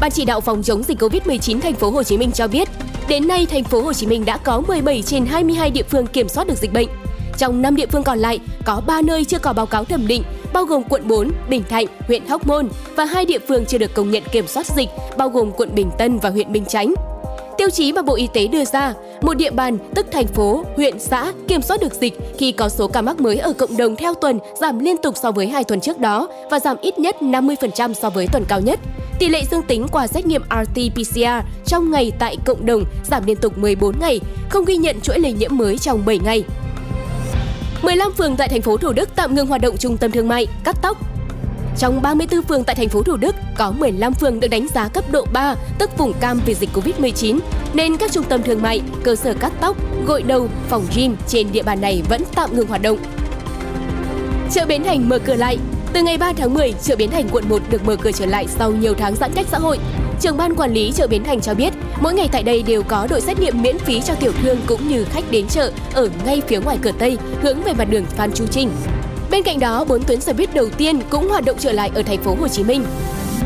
Ban 0.00 0.10
chỉ 0.10 0.24
đạo 0.24 0.40
phòng 0.40 0.62
chống 0.62 0.82
dịch 0.82 0.98
Covid-19 0.98 1.60
thành 1.60 1.74
phố 1.74 1.90
Hồ 1.90 2.02
Chí 2.02 2.18
Minh 2.18 2.32
cho 2.32 2.48
biết, 2.48 2.68
đến 3.08 3.28
nay 3.28 3.46
thành 3.46 3.64
phố 3.64 3.82
Hồ 3.82 3.92
Chí 3.92 4.06
Minh 4.06 4.24
đã 4.24 4.36
có 4.36 4.60
17 4.60 5.02
trên 5.02 5.26
22 5.26 5.70
địa 5.70 5.82
phương 5.82 6.06
kiểm 6.06 6.28
soát 6.28 6.46
được 6.46 6.58
dịch 6.58 6.72
bệnh. 6.72 6.88
Trong 7.38 7.62
5 7.62 7.76
địa 7.76 7.86
phương 7.86 8.02
còn 8.02 8.18
lại, 8.18 8.40
có 8.64 8.82
3 8.86 9.02
nơi 9.02 9.24
chưa 9.24 9.38
có 9.38 9.52
báo 9.52 9.66
cáo 9.66 9.84
thẩm 9.84 10.06
định, 10.06 10.22
bao 10.52 10.64
gồm 10.64 10.82
quận 10.88 11.08
4, 11.08 11.30
Bình 11.48 11.62
Thạnh, 11.68 11.86
huyện 12.06 12.26
Hóc 12.26 12.46
Môn 12.46 12.68
và 12.96 13.04
hai 13.04 13.24
địa 13.24 13.38
phương 13.48 13.64
chưa 13.66 13.78
được 13.78 13.94
công 13.94 14.10
nhận 14.10 14.22
kiểm 14.32 14.46
soát 14.46 14.66
dịch, 14.66 14.88
bao 15.16 15.28
gồm 15.28 15.52
quận 15.56 15.74
Bình 15.74 15.90
Tân 15.98 16.18
và 16.18 16.30
huyện 16.30 16.52
Bình 16.52 16.64
Chánh. 16.64 16.94
Tiêu 17.58 17.70
chí 17.70 17.92
mà 17.92 18.02
Bộ 18.02 18.14
Y 18.14 18.28
tế 18.34 18.46
đưa 18.46 18.64
ra, 18.64 18.94
một 19.22 19.34
địa 19.34 19.50
bàn 19.50 19.78
tức 19.94 20.06
thành 20.12 20.26
phố, 20.26 20.64
huyện, 20.76 20.98
xã 20.98 21.32
kiểm 21.48 21.62
soát 21.62 21.80
được 21.80 21.94
dịch 21.94 22.18
khi 22.38 22.52
có 22.52 22.68
số 22.68 22.88
ca 22.88 23.02
mắc 23.02 23.20
mới 23.20 23.38
ở 23.38 23.52
cộng 23.52 23.76
đồng 23.76 23.96
theo 23.96 24.14
tuần 24.14 24.38
giảm 24.60 24.78
liên 24.78 24.96
tục 24.96 25.14
so 25.22 25.30
với 25.30 25.46
hai 25.46 25.64
tuần 25.64 25.80
trước 25.80 25.98
đó 25.98 26.28
và 26.50 26.60
giảm 26.60 26.76
ít 26.80 26.98
nhất 26.98 27.16
50% 27.20 27.92
so 27.92 28.10
với 28.10 28.26
tuần 28.32 28.44
cao 28.48 28.60
nhất. 28.60 28.80
Tỷ 29.18 29.28
lệ 29.28 29.42
dương 29.50 29.62
tính 29.62 29.86
qua 29.92 30.06
xét 30.06 30.26
nghiệm 30.26 30.42
RT-PCR 30.50 31.42
trong 31.66 31.90
ngày 31.90 32.12
tại 32.18 32.36
cộng 32.44 32.66
đồng 32.66 32.84
giảm 33.04 33.26
liên 33.26 33.36
tục 33.36 33.58
14 33.58 33.98
ngày, 34.00 34.20
không 34.48 34.64
ghi 34.64 34.76
nhận 34.76 35.00
chuỗi 35.00 35.18
lây 35.18 35.32
nhiễm 35.32 35.56
mới 35.56 35.78
trong 35.78 36.04
7 36.06 36.18
ngày. 36.18 36.44
15 37.82 38.12
phường 38.12 38.36
tại 38.36 38.48
thành 38.48 38.62
phố 38.62 38.76
Thủ 38.76 38.92
Đức 38.92 39.08
tạm 39.16 39.34
ngừng 39.34 39.46
hoạt 39.46 39.60
động 39.60 39.76
trung 39.76 39.96
tâm 39.96 40.10
thương 40.10 40.28
mại, 40.28 40.46
cắt 40.64 40.76
tóc, 40.82 41.11
trong 41.78 42.02
34 42.02 42.42
phường 42.42 42.64
tại 42.64 42.76
thành 42.76 42.88
phố 42.88 43.02
Thủ 43.02 43.16
Đức, 43.16 43.34
có 43.56 43.70
15 43.70 44.14
phường 44.14 44.40
được 44.40 44.48
đánh 44.48 44.66
giá 44.74 44.88
cấp 44.88 45.04
độ 45.10 45.26
3, 45.32 45.54
tức 45.78 45.98
vùng 45.98 46.12
cam 46.20 46.40
vì 46.46 46.54
dịch 46.54 46.70
Covid-19, 46.74 47.38
nên 47.74 47.96
các 47.96 48.12
trung 48.12 48.24
tâm 48.24 48.42
thương 48.42 48.62
mại, 48.62 48.82
cơ 49.02 49.16
sở 49.16 49.34
cắt 49.34 49.52
tóc, 49.60 49.76
gội 50.06 50.22
đầu, 50.22 50.48
phòng 50.68 50.86
gym 50.94 51.16
trên 51.26 51.52
địa 51.52 51.62
bàn 51.62 51.80
này 51.80 52.02
vẫn 52.08 52.22
tạm 52.34 52.56
ngừng 52.56 52.66
hoạt 52.66 52.82
động. 52.82 52.98
Chợ 54.50 54.66
Bến 54.68 54.84
Thành 54.84 55.08
mở 55.08 55.18
cửa 55.18 55.34
lại. 55.34 55.58
Từ 55.92 56.02
ngày 56.02 56.18
3 56.18 56.32
tháng 56.32 56.54
10, 56.54 56.72
chợ 56.82 56.96
Bến 56.96 57.10
Thành 57.10 57.28
quận 57.28 57.44
1 57.48 57.62
được 57.70 57.84
mở 57.84 57.96
cửa 57.96 58.12
trở 58.12 58.26
lại 58.26 58.46
sau 58.58 58.72
nhiều 58.72 58.94
tháng 58.94 59.16
giãn 59.16 59.32
cách 59.34 59.46
xã 59.50 59.58
hội. 59.58 59.78
Trưởng 60.20 60.36
ban 60.36 60.54
quản 60.54 60.72
lý 60.72 60.92
chợ 60.92 61.06
Bến 61.06 61.24
Thành 61.24 61.40
cho 61.40 61.54
biết, 61.54 61.72
mỗi 62.00 62.14
ngày 62.14 62.28
tại 62.32 62.42
đây 62.42 62.62
đều 62.62 62.82
có 62.82 63.06
đội 63.10 63.20
xét 63.20 63.40
nghiệm 63.40 63.62
miễn 63.62 63.78
phí 63.78 64.00
cho 64.00 64.14
tiểu 64.14 64.32
thương 64.42 64.58
cũng 64.66 64.88
như 64.88 65.04
khách 65.04 65.24
đến 65.30 65.46
chợ 65.48 65.72
ở 65.94 66.08
ngay 66.24 66.42
phía 66.46 66.60
ngoài 66.60 66.78
cửa 66.82 66.92
Tây, 66.98 67.18
hướng 67.42 67.62
về 67.62 67.72
mặt 67.72 67.84
đường 67.90 68.04
Phan 68.04 68.32
Chu 68.32 68.46
Trinh. 68.46 68.70
Bên 69.32 69.42
cạnh 69.42 69.60
đó, 69.60 69.84
4 69.84 70.02
tuyến 70.02 70.20
xe 70.20 70.32
buýt 70.32 70.54
đầu 70.54 70.68
tiên 70.78 71.00
cũng 71.10 71.28
hoạt 71.28 71.44
động 71.44 71.56
trở 71.60 71.72
lại 71.72 71.90
ở 71.94 72.02
thành 72.02 72.22
phố 72.22 72.34
Hồ 72.40 72.48
Chí 72.48 72.64
Minh. 72.64 72.84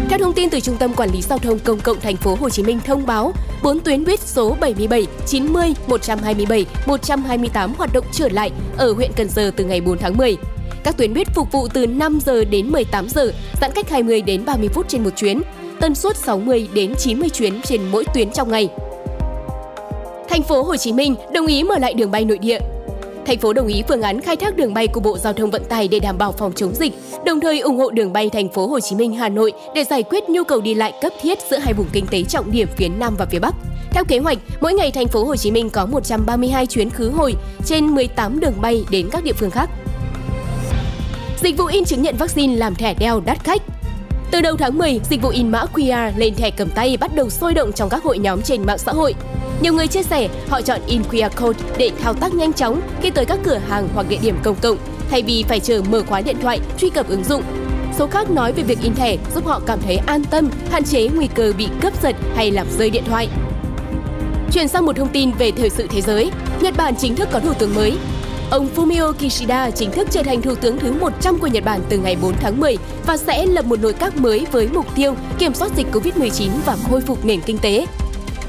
Theo 0.08 0.18
thông 0.18 0.32
tin 0.32 0.50
từ 0.50 0.60
Trung 0.60 0.76
tâm 0.76 0.94
Quản 0.94 1.10
lý 1.10 1.22
Giao 1.22 1.38
thông 1.38 1.58
Công 1.58 1.80
cộng 1.80 2.00
Thành 2.00 2.16
phố 2.16 2.36
Hồ 2.40 2.50
Chí 2.50 2.62
Minh 2.62 2.80
thông 2.84 3.06
báo, 3.06 3.32
4 3.62 3.80
tuyến 3.80 4.04
buýt 4.04 4.20
số 4.20 4.56
77, 4.60 5.06
90, 5.26 5.74
127, 5.86 6.66
128 6.86 7.74
hoạt 7.74 7.92
động 7.92 8.04
trở 8.12 8.28
lại 8.28 8.50
ở 8.76 8.92
huyện 8.92 9.10
Cần 9.16 9.28
Giờ 9.28 9.50
từ 9.56 9.64
ngày 9.64 9.80
4 9.80 9.98
tháng 9.98 10.16
10. 10.16 10.36
Các 10.84 10.96
tuyến 10.96 11.14
buýt 11.14 11.28
phục 11.34 11.52
vụ 11.52 11.68
từ 11.68 11.86
5 11.86 12.18
giờ 12.26 12.44
đến 12.44 12.68
18 12.72 13.08
giờ, 13.08 13.32
giãn 13.60 13.70
cách 13.74 13.90
20 13.90 14.20
đến 14.22 14.44
30 14.44 14.68
phút 14.68 14.88
trên 14.88 15.04
một 15.04 15.10
chuyến, 15.16 15.42
tần 15.80 15.94
suất 15.94 16.16
60 16.16 16.68
đến 16.74 16.94
90 16.98 17.28
chuyến 17.28 17.62
trên 17.62 17.80
mỗi 17.92 18.04
tuyến 18.14 18.30
trong 18.30 18.50
ngày. 18.50 18.68
Thành 20.28 20.42
phố 20.42 20.62
Hồ 20.62 20.76
Chí 20.76 20.92
Minh 20.92 21.14
đồng 21.32 21.46
ý 21.46 21.64
mở 21.64 21.78
lại 21.78 21.94
đường 21.94 22.10
bay 22.10 22.24
nội 22.24 22.38
địa. 22.38 22.58
Thành 23.26 23.38
phố 23.38 23.52
đồng 23.52 23.66
ý 23.66 23.82
phương 23.88 24.02
án 24.02 24.20
khai 24.20 24.36
thác 24.36 24.56
đường 24.56 24.74
bay 24.74 24.86
của 24.86 25.00
Bộ 25.00 25.18
Giao 25.18 25.32
thông 25.32 25.50
Vận 25.50 25.64
tải 25.64 25.88
để 25.88 26.00
đảm 26.00 26.18
bảo 26.18 26.32
phòng 26.32 26.52
chống 26.56 26.74
dịch, 26.74 26.92
đồng 27.24 27.40
thời 27.40 27.60
ủng 27.60 27.76
hộ 27.78 27.90
đường 27.90 28.12
bay 28.12 28.30
Thành 28.30 28.48
phố 28.48 28.66
Hồ 28.66 28.80
Chí 28.80 28.96
Minh 28.96 29.14
Hà 29.14 29.28
Nội 29.28 29.52
để 29.74 29.84
giải 29.84 30.02
quyết 30.02 30.28
nhu 30.28 30.44
cầu 30.44 30.60
đi 30.60 30.74
lại 30.74 30.92
cấp 31.02 31.12
thiết 31.22 31.38
giữa 31.50 31.58
hai 31.58 31.74
vùng 31.74 31.86
kinh 31.92 32.06
tế 32.06 32.22
trọng 32.22 32.50
điểm 32.50 32.68
phía 32.76 32.88
Nam 32.88 33.14
và 33.18 33.26
phía 33.26 33.38
Bắc. 33.38 33.54
Theo 33.90 34.04
kế 34.04 34.18
hoạch, 34.18 34.38
mỗi 34.60 34.74
ngày 34.74 34.90
Thành 34.90 35.08
phố 35.08 35.24
Hồ 35.24 35.36
Chí 35.36 35.50
Minh 35.50 35.70
có 35.70 35.86
132 35.86 36.66
chuyến 36.66 36.90
khứ 36.90 37.10
hồi 37.10 37.34
trên 37.64 37.86
18 37.86 38.40
đường 38.40 38.60
bay 38.60 38.84
đến 38.90 39.08
các 39.12 39.24
địa 39.24 39.32
phương 39.32 39.50
khác. 39.50 39.70
Dịch 41.42 41.56
vụ 41.56 41.66
in 41.66 41.84
chứng 41.84 42.02
nhận 42.02 42.16
vaccine 42.16 42.56
làm 42.56 42.74
thẻ 42.74 42.94
đeo 42.94 43.20
đắt 43.20 43.44
khách. 43.44 43.62
Từ 44.30 44.40
đầu 44.40 44.56
tháng 44.56 44.78
10, 44.78 45.00
dịch 45.10 45.22
vụ 45.22 45.28
in 45.28 45.50
mã 45.50 45.64
QR 45.74 46.12
lên 46.16 46.34
thẻ 46.34 46.50
cầm 46.50 46.70
tay 46.70 46.96
bắt 46.96 47.14
đầu 47.14 47.30
sôi 47.30 47.54
động 47.54 47.72
trong 47.72 47.88
các 47.88 48.04
hội 48.04 48.18
nhóm 48.18 48.42
trên 48.42 48.66
mạng 48.66 48.78
xã 48.78 48.92
hội. 48.92 49.14
Nhiều 49.60 49.72
người 49.72 49.86
chia 49.86 50.02
sẻ 50.02 50.28
họ 50.48 50.60
chọn 50.60 50.80
in 50.86 51.02
QR 51.10 51.30
code 51.40 51.60
để 51.78 51.90
thao 52.02 52.14
tác 52.14 52.34
nhanh 52.34 52.52
chóng 52.52 52.80
khi 53.02 53.10
tới 53.10 53.24
các 53.24 53.38
cửa 53.44 53.60
hàng 53.68 53.88
hoặc 53.94 54.06
địa 54.08 54.18
điểm 54.22 54.36
công 54.42 54.56
cộng, 54.62 54.76
thay 55.10 55.22
vì 55.22 55.44
phải 55.48 55.60
chờ 55.60 55.82
mở 55.90 56.02
khóa 56.08 56.20
điện 56.20 56.36
thoại 56.42 56.60
truy 56.78 56.90
cập 56.90 57.08
ứng 57.08 57.24
dụng. 57.24 57.42
Số 57.98 58.06
khác 58.06 58.30
nói 58.30 58.52
về 58.52 58.62
việc 58.62 58.78
in 58.82 58.94
thẻ 58.94 59.16
giúp 59.34 59.46
họ 59.46 59.60
cảm 59.66 59.78
thấy 59.80 59.96
an 59.96 60.24
tâm, 60.24 60.50
hạn 60.70 60.84
chế 60.84 61.08
nguy 61.08 61.26
cơ 61.34 61.52
bị 61.58 61.68
cướp 61.82 62.02
giật 62.02 62.16
hay 62.34 62.50
làm 62.50 62.66
rơi 62.78 62.90
điện 62.90 63.04
thoại. 63.06 63.28
Chuyển 64.52 64.68
sang 64.68 64.86
một 64.86 64.96
thông 64.96 65.08
tin 65.08 65.32
về 65.32 65.50
thời 65.50 65.70
sự 65.70 65.86
thế 65.90 66.00
giới, 66.00 66.30
Nhật 66.60 66.74
Bản 66.76 66.94
chính 66.96 67.16
thức 67.16 67.28
có 67.32 67.40
thủ 67.40 67.54
tướng 67.54 67.74
mới. 67.74 67.98
Ông 68.50 68.68
Fumio 68.76 69.12
Kishida 69.12 69.70
chính 69.70 69.90
thức 69.90 70.08
trở 70.10 70.22
thành 70.22 70.42
thủ 70.42 70.54
tướng 70.54 70.78
thứ 70.78 70.92
100 70.92 71.38
của 71.38 71.46
Nhật 71.46 71.64
Bản 71.64 71.80
từ 71.88 71.98
ngày 71.98 72.16
4 72.22 72.34
tháng 72.40 72.60
10 72.60 72.76
và 73.06 73.16
sẽ 73.16 73.46
lập 73.46 73.64
một 73.64 73.80
nội 73.80 73.92
các 73.92 74.16
mới 74.16 74.46
với 74.52 74.68
mục 74.68 74.86
tiêu 74.94 75.14
kiểm 75.38 75.54
soát 75.54 75.70
dịch 75.76 75.86
Covid-19 75.92 76.50
và 76.66 76.76
khôi 76.90 77.00
phục 77.00 77.24
nền 77.24 77.40
kinh 77.40 77.58
tế. 77.58 77.86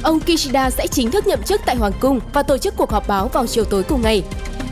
Ông 0.04 0.20
Kishida 0.20 0.70
sẽ 0.70 0.88
chính 0.88 1.12
thức 1.12 1.28
nhậm 1.28 1.44
chức 1.44 1.62
tại 1.66 1.76
Hoàng 1.76 1.92
cung 2.00 2.20
và 2.34 2.44
tổ 2.44 2.58
chức 2.58 2.78
cuộc 2.78 2.92
họp 2.92 3.08
báo 3.08 3.28
vào 3.28 3.48
chiều 3.48 3.64
tối 3.64 3.84
cùng 3.84 4.02
ngày. 4.02 4.24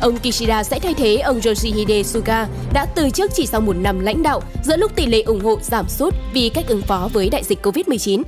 Ông 0.02 0.18
Kishida 0.18 0.64
sẽ 0.64 0.80
thay 0.80 0.94
thế 0.94 1.18
ông 1.18 1.42
Yoshihide 1.46 2.04
Suga 2.04 2.48
đã 2.74 2.86
từ 2.96 3.10
chức 3.10 3.32
chỉ 3.34 3.46
sau 3.46 3.62
một 3.62 3.76
năm 3.76 4.00
lãnh 4.00 4.24
đạo, 4.24 4.42
giữa 4.64 4.78
lúc 4.78 4.96
tỷ 4.96 5.06
lệ 5.06 5.22
ủng 5.22 5.44
hộ 5.44 5.60
giảm 5.62 5.90
sút 5.90 6.14
vì 6.34 6.50
cách 6.50 6.68
ứng 6.68 6.82
phó 6.82 7.10
với 7.14 7.30
đại 7.30 7.44
dịch 7.44 7.66
Covid-19. 7.66 8.24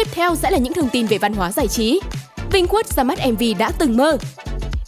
Tiếp 0.00 0.08
theo 0.12 0.34
sẽ 0.34 0.50
là 0.50 0.58
những 0.58 0.72
thông 0.72 0.88
tin 0.88 1.06
về 1.06 1.18
văn 1.18 1.32
hóa 1.32 1.52
giải 1.52 1.68
trí. 1.68 2.00
Vinh 2.52 2.66
Quất 2.66 2.86
ra 2.86 3.02
mắt 3.02 3.18
MV 3.26 3.42
đã 3.58 3.72
từng 3.78 3.96
mơ. 3.96 4.16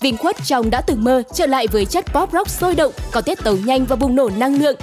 Vinh 0.00 0.16
Quất 0.16 0.36
trong 0.44 0.70
đã 0.70 0.80
từng 0.80 1.04
mơ 1.04 1.22
trở 1.34 1.46
lại 1.46 1.66
với 1.72 1.84
chất 1.84 2.04
pop 2.14 2.32
rock 2.32 2.50
sôi 2.50 2.74
động, 2.74 2.92
có 3.12 3.20
tiết 3.20 3.38
tấu 3.44 3.56
nhanh 3.56 3.84
và 3.84 3.96
bùng 3.96 4.16
nổ 4.16 4.30
năng 4.36 4.60
lượng. 4.62 4.76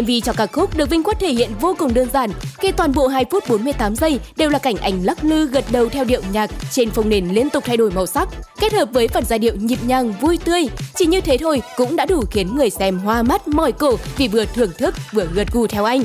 MV 0.00 0.10
cho 0.24 0.32
ca 0.32 0.46
khúc 0.46 0.76
được 0.76 0.90
Vinh 0.90 1.02
Quất 1.02 1.20
thể 1.20 1.32
hiện 1.32 1.50
vô 1.60 1.74
cùng 1.78 1.94
đơn 1.94 2.08
giản, 2.12 2.30
khi 2.58 2.72
toàn 2.72 2.92
bộ 2.94 3.06
2 3.06 3.24
phút 3.30 3.44
48 3.48 3.96
giây 3.96 4.20
đều 4.36 4.50
là 4.50 4.58
cảnh 4.58 4.76
ảnh 4.76 5.04
lắc 5.04 5.24
lư 5.24 5.46
gật 5.46 5.64
đầu 5.70 5.88
theo 5.88 6.04
điệu 6.04 6.22
nhạc 6.32 6.50
trên 6.70 6.90
phông 6.90 7.08
nền 7.08 7.28
liên 7.28 7.50
tục 7.50 7.64
thay 7.66 7.76
đổi 7.76 7.90
màu 7.90 8.06
sắc, 8.06 8.28
kết 8.60 8.72
hợp 8.72 8.88
với 8.92 9.08
phần 9.08 9.24
giai 9.24 9.38
điệu 9.38 9.54
nhịp 9.54 9.78
nhàng 9.86 10.12
vui 10.20 10.38
tươi. 10.44 10.68
Chỉ 10.94 11.06
như 11.06 11.20
thế 11.20 11.38
thôi 11.38 11.62
cũng 11.76 11.96
đã 11.96 12.06
đủ 12.06 12.24
khiến 12.30 12.56
người 12.56 12.70
xem 12.70 12.98
hoa 12.98 13.22
mắt 13.22 13.48
mỏi 13.48 13.72
cổ 13.72 13.96
vì 14.16 14.28
vừa 14.28 14.44
thưởng 14.44 14.70
thức 14.78 14.94
vừa 15.12 15.26
gật 15.34 15.52
gù 15.52 15.66
theo 15.66 15.84
anh. 15.84 16.02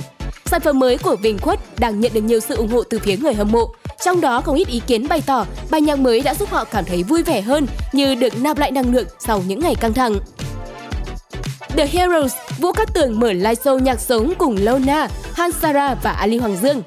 Sản 0.51 0.61
phẩm 0.61 0.79
mới 0.79 0.97
của 0.97 1.15
Bình 1.15 1.39
Quất 1.39 1.59
đang 1.79 1.99
nhận 1.99 2.13
được 2.13 2.21
nhiều 2.21 2.39
sự 2.39 2.55
ủng 2.55 2.67
hộ 2.67 2.83
từ 2.83 2.99
phía 2.99 3.17
người 3.17 3.33
hâm 3.33 3.51
mộ. 3.51 3.71
Trong 4.05 4.21
đó 4.21 4.41
không 4.41 4.55
ít 4.55 4.67
ý 4.67 4.81
kiến 4.87 5.07
bày 5.07 5.23
tỏ 5.25 5.45
bài 5.69 5.81
nhạc 5.81 5.99
mới 5.99 6.21
đã 6.21 6.35
giúp 6.35 6.49
họ 6.49 6.63
cảm 6.63 6.85
thấy 6.85 7.03
vui 7.03 7.23
vẻ 7.23 7.41
hơn 7.41 7.67
như 7.91 8.15
được 8.15 8.41
nạp 8.41 8.57
lại 8.57 8.71
năng 8.71 8.93
lượng 8.95 9.07
sau 9.19 9.43
những 9.47 9.59
ngày 9.59 9.75
căng 9.75 9.93
thẳng. 9.93 10.15
The 11.77 11.87
Heroes, 11.87 12.33
Vũ 12.57 12.71
Cát 12.71 12.93
Tường 12.93 13.19
mở 13.19 13.33
live 13.33 13.53
show 13.53 13.79
nhạc 13.79 13.99
sống 13.99 14.33
cùng 14.37 14.57
Lona, 14.59 15.07
Hansara 15.33 15.95
và 16.03 16.11
Ali 16.11 16.37
Hoàng 16.37 16.57
Dương. 16.61 16.81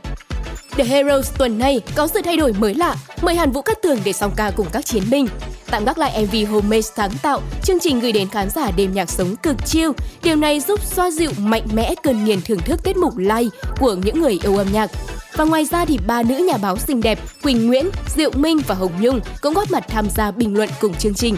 The 0.70 0.84
Heroes 0.84 1.32
tuần 1.38 1.58
này 1.58 1.80
có 1.94 2.06
sự 2.06 2.20
thay 2.24 2.36
đổi 2.36 2.52
mới 2.52 2.74
lạ, 2.74 2.96
mời 3.22 3.34
Hàn 3.34 3.50
Vũ 3.50 3.62
Cát 3.62 3.82
Tường 3.82 3.98
để 4.04 4.12
song 4.12 4.32
ca 4.36 4.50
cùng 4.50 4.66
các 4.72 4.86
chiến 4.86 5.02
binh. 5.10 5.26
Tạm 5.74 5.84
gác 5.84 5.98
lại 5.98 6.26
MV 6.26 6.52
Homemade 6.52 6.82
sáng 6.82 7.10
tạo, 7.22 7.40
chương 7.62 7.80
trình 7.80 8.00
gửi 8.00 8.12
đến 8.12 8.28
khán 8.28 8.50
giả 8.50 8.70
đêm 8.76 8.92
nhạc 8.94 9.10
sống 9.10 9.36
cực 9.36 9.56
chill. 9.66 9.90
Điều 10.22 10.36
này 10.36 10.60
giúp 10.60 10.80
xoa 10.84 11.10
dịu 11.10 11.30
mạnh 11.38 11.62
mẽ 11.72 11.94
cơn 12.02 12.24
nghiền 12.24 12.40
thưởng 12.40 12.58
thức 12.58 12.82
tiết 12.84 12.96
mục 12.96 13.16
live 13.16 13.48
của 13.80 13.94
những 13.94 14.20
người 14.20 14.38
yêu 14.42 14.56
âm 14.56 14.66
nhạc. 14.72 14.90
Và 15.36 15.44
ngoài 15.44 15.64
ra 15.64 15.84
thì 15.84 15.98
ba 16.06 16.22
nữ 16.22 16.34
nhà 16.48 16.56
báo 16.56 16.78
xinh 16.78 17.00
đẹp 17.00 17.18
Quỳnh 17.42 17.66
Nguyễn, 17.66 17.88
Diệu 18.16 18.30
Minh 18.34 18.58
và 18.66 18.74
Hồng 18.74 18.92
Nhung 19.00 19.20
cũng 19.40 19.54
góp 19.54 19.70
mặt 19.70 19.84
tham 19.88 20.10
gia 20.10 20.30
bình 20.30 20.56
luận 20.56 20.68
cùng 20.80 20.94
chương 20.94 21.14
trình. 21.14 21.36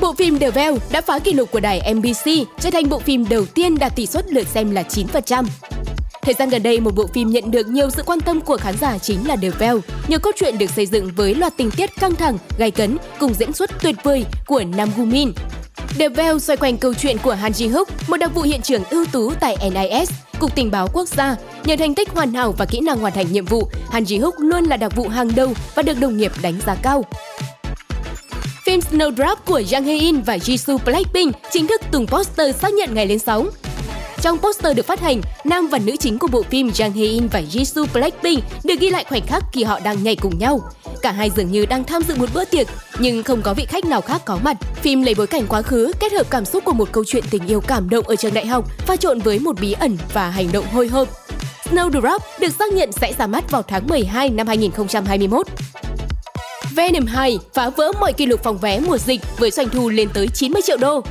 Bộ 0.00 0.14
phim 0.14 0.38
The 0.38 0.50
Veil 0.50 0.74
đã 0.92 1.00
phá 1.00 1.18
kỷ 1.18 1.32
lục 1.32 1.50
của 1.50 1.60
đài 1.60 1.94
MBC 1.94 2.30
trở 2.60 2.70
thành 2.70 2.88
bộ 2.88 2.98
phim 2.98 3.28
đầu 3.28 3.46
tiên 3.46 3.78
đạt 3.78 3.96
tỷ 3.96 4.06
suất 4.06 4.32
lượt 4.32 4.46
xem 4.46 4.70
là 4.70 4.82
9%. 4.82 5.44
Thời 6.22 6.34
gian 6.34 6.48
gần 6.48 6.62
đây, 6.62 6.80
một 6.80 6.94
bộ 6.94 7.06
phim 7.06 7.30
nhận 7.30 7.50
được 7.50 7.68
nhiều 7.68 7.90
sự 7.90 8.02
quan 8.06 8.20
tâm 8.20 8.40
của 8.40 8.56
khán 8.56 8.74
giả 8.80 8.98
chính 8.98 9.28
là 9.28 9.36
The 9.36 9.50
Veil. 9.50 9.76
Nhiều 10.08 10.18
câu 10.22 10.32
chuyện 10.36 10.58
được 10.58 10.70
xây 10.70 10.86
dựng 10.86 11.10
với 11.16 11.34
loạt 11.34 11.56
tình 11.56 11.70
tiết 11.70 11.90
căng 12.00 12.14
thẳng, 12.14 12.38
gay 12.58 12.70
cấn 12.70 12.96
cùng 13.18 13.34
diễn 13.34 13.52
xuất 13.52 13.70
tuyệt 13.82 13.96
vời 14.02 14.24
của 14.46 14.62
Nam 14.76 14.90
Gu 14.96 15.04
Min. 15.04 15.32
The 15.98 16.08
Veil 16.08 16.38
xoay 16.38 16.56
quanh 16.56 16.76
câu 16.76 16.94
chuyện 16.94 17.16
của 17.22 17.32
Han 17.32 17.52
Ji 17.52 17.72
Hook, 17.72 17.88
một 18.08 18.16
đặc 18.16 18.34
vụ 18.34 18.42
hiện 18.42 18.62
trường 18.62 18.84
ưu 18.90 19.04
tú 19.12 19.32
tại 19.40 19.56
NIS, 19.74 20.10
Cục 20.38 20.54
Tình 20.54 20.70
báo 20.70 20.88
Quốc 20.92 21.08
gia. 21.08 21.36
Nhờ 21.64 21.76
thành 21.76 21.94
tích 21.94 22.08
hoàn 22.08 22.34
hảo 22.34 22.54
và 22.58 22.64
kỹ 22.64 22.80
năng 22.80 22.98
hoàn 22.98 23.12
thành 23.12 23.32
nhiệm 23.32 23.44
vụ, 23.44 23.68
Han 23.90 24.04
Ji 24.04 24.20
Hook 24.20 24.34
luôn 24.38 24.64
là 24.64 24.76
đặc 24.76 24.96
vụ 24.96 25.08
hàng 25.08 25.34
đầu 25.36 25.52
và 25.74 25.82
được 25.82 26.00
đồng 26.00 26.16
nghiệp 26.16 26.32
đánh 26.42 26.54
giá 26.66 26.74
cao. 26.74 27.04
Phim 28.64 28.80
Snowdrop 28.80 29.36
của 29.46 29.60
Jang 29.60 29.84
Hae 29.84 29.98
In 29.98 30.20
và 30.20 30.36
Jisoo 30.36 30.78
Blackpink 30.84 31.36
chính 31.50 31.66
thức 31.66 31.82
tung 31.92 32.06
poster 32.06 32.56
xác 32.56 32.72
nhận 32.72 32.94
ngày 32.94 33.06
lên 33.06 33.18
sóng. 33.18 33.50
Trong 34.22 34.38
poster 34.38 34.76
được 34.76 34.86
phát 34.86 35.00
hành, 35.00 35.20
nam 35.44 35.66
và 35.66 35.78
nữ 35.78 35.96
chính 35.96 36.18
của 36.18 36.26
bộ 36.26 36.42
phim 36.42 36.68
Jang 36.68 36.92
Hae 36.92 37.04
In 37.04 37.26
và 37.26 37.40
Jisoo 37.40 37.86
Blackpink 37.92 38.44
được 38.64 38.74
ghi 38.80 38.90
lại 38.90 39.04
khoảnh 39.04 39.26
khắc 39.26 39.44
khi 39.52 39.62
họ 39.62 39.80
đang 39.80 40.02
nhảy 40.02 40.16
cùng 40.16 40.38
nhau. 40.38 40.60
Cả 41.02 41.12
hai 41.12 41.30
dường 41.36 41.50
như 41.52 41.66
đang 41.66 41.84
tham 41.84 42.02
dự 42.02 42.14
một 42.16 42.28
bữa 42.34 42.44
tiệc, 42.44 42.66
nhưng 42.98 43.22
không 43.22 43.42
có 43.42 43.54
vị 43.54 43.64
khách 43.64 43.84
nào 43.84 44.00
khác 44.00 44.22
có 44.24 44.38
mặt. 44.44 44.56
Phim 44.74 45.02
lấy 45.02 45.14
bối 45.14 45.26
cảnh 45.26 45.46
quá 45.48 45.62
khứ, 45.62 45.92
kết 46.00 46.12
hợp 46.12 46.30
cảm 46.30 46.44
xúc 46.44 46.64
của 46.64 46.72
một 46.72 46.92
câu 46.92 47.04
chuyện 47.06 47.24
tình 47.30 47.46
yêu 47.46 47.60
cảm 47.60 47.90
động 47.90 48.04
ở 48.08 48.16
trường 48.16 48.34
đại 48.34 48.46
học, 48.46 48.70
pha 48.78 48.96
trộn 48.96 49.18
với 49.18 49.38
một 49.38 49.60
bí 49.60 49.72
ẩn 49.72 49.96
và 50.14 50.30
hành 50.30 50.52
động 50.52 50.64
hồi 50.72 50.88
hộp. 50.88 51.08
Snowdrop 51.70 52.18
được 52.40 52.52
xác 52.58 52.72
nhận 52.72 52.92
sẽ 52.92 53.12
ra 53.18 53.26
mắt 53.26 53.50
vào 53.50 53.62
tháng 53.62 53.88
12 53.88 54.28
năm 54.28 54.46
2021. 54.46 55.46
Venom 56.70 57.06
2 57.06 57.38
phá 57.54 57.70
vỡ 57.70 57.92
mọi 58.00 58.12
kỷ 58.12 58.26
lục 58.26 58.42
phòng 58.42 58.58
vé 58.58 58.80
mùa 58.80 58.98
dịch 58.98 59.20
với 59.38 59.50
doanh 59.50 59.68
thu 59.68 59.88
lên 59.88 60.08
tới 60.14 60.28
90 60.34 60.62
triệu 60.62 60.76
đô. 60.76 61.02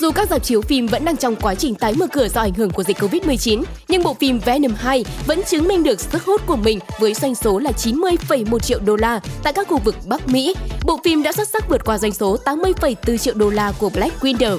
Dù 0.00 0.10
các 0.10 0.28
dạp 0.30 0.44
chiếu 0.44 0.60
phim 0.60 0.86
vẫn 0.86 1.04
đang 1.04 1.16
trong 1.16 1.36
quá 1.36 1.54
trình 1.54 1.74
tái 1.74 1.94
mở 1.94 2.06
cửa 2.12 2.28
do 2.28 2.40
ảnh 2.40 2.54
hưởng 2.54 2.70
của 2.70 2.82
dịch 2.82 2.98
Covid-19, 2.98 3.62
nhưng 3.88 4.02
bộ 4.02 4.14
phim 4.14 4.38
Venom 4.38 4.74
2 4.74 5.04
vẫn 5.26 5.42
chứng 5.42 5.68
minh 5.68 5.82
được 5.82 6.00
sức 6.00 6.24
hút 6.24 6.46
của 6.46 6.56
mình 6.56 6.78
với 7.00 7.14
doanh 7.14 7.34
số 7.34 7.58
là 7.58 7.70
90,1 7.70 8.58
triệu 8.58 8.78
đô 8.86 8.96
la 8.96 9.20
tại 9.42 9.52
các 9.52 9.68
khu 9.68 9.78
vực 9.78 9.94
Bắc 10.06 10.28
Mỹ. 10.28 10.54
Bộ 10.84 11.00
phim 11.04 11.22
đã 11.22 11.32
xuất 11.32 11.48
sắc 11.48 11.68
vượt 11.68 11.84
qua 11.84 11.98
doanh 11.98 12.12
số 12.12 12.36
80,4 12.44 13.16
triệu 13.16 13.34
đô 13.34 13.50
la 13.50 13.72
của 13.78 13.88
Black 13.88 14.22
Widow. 14.22 14.58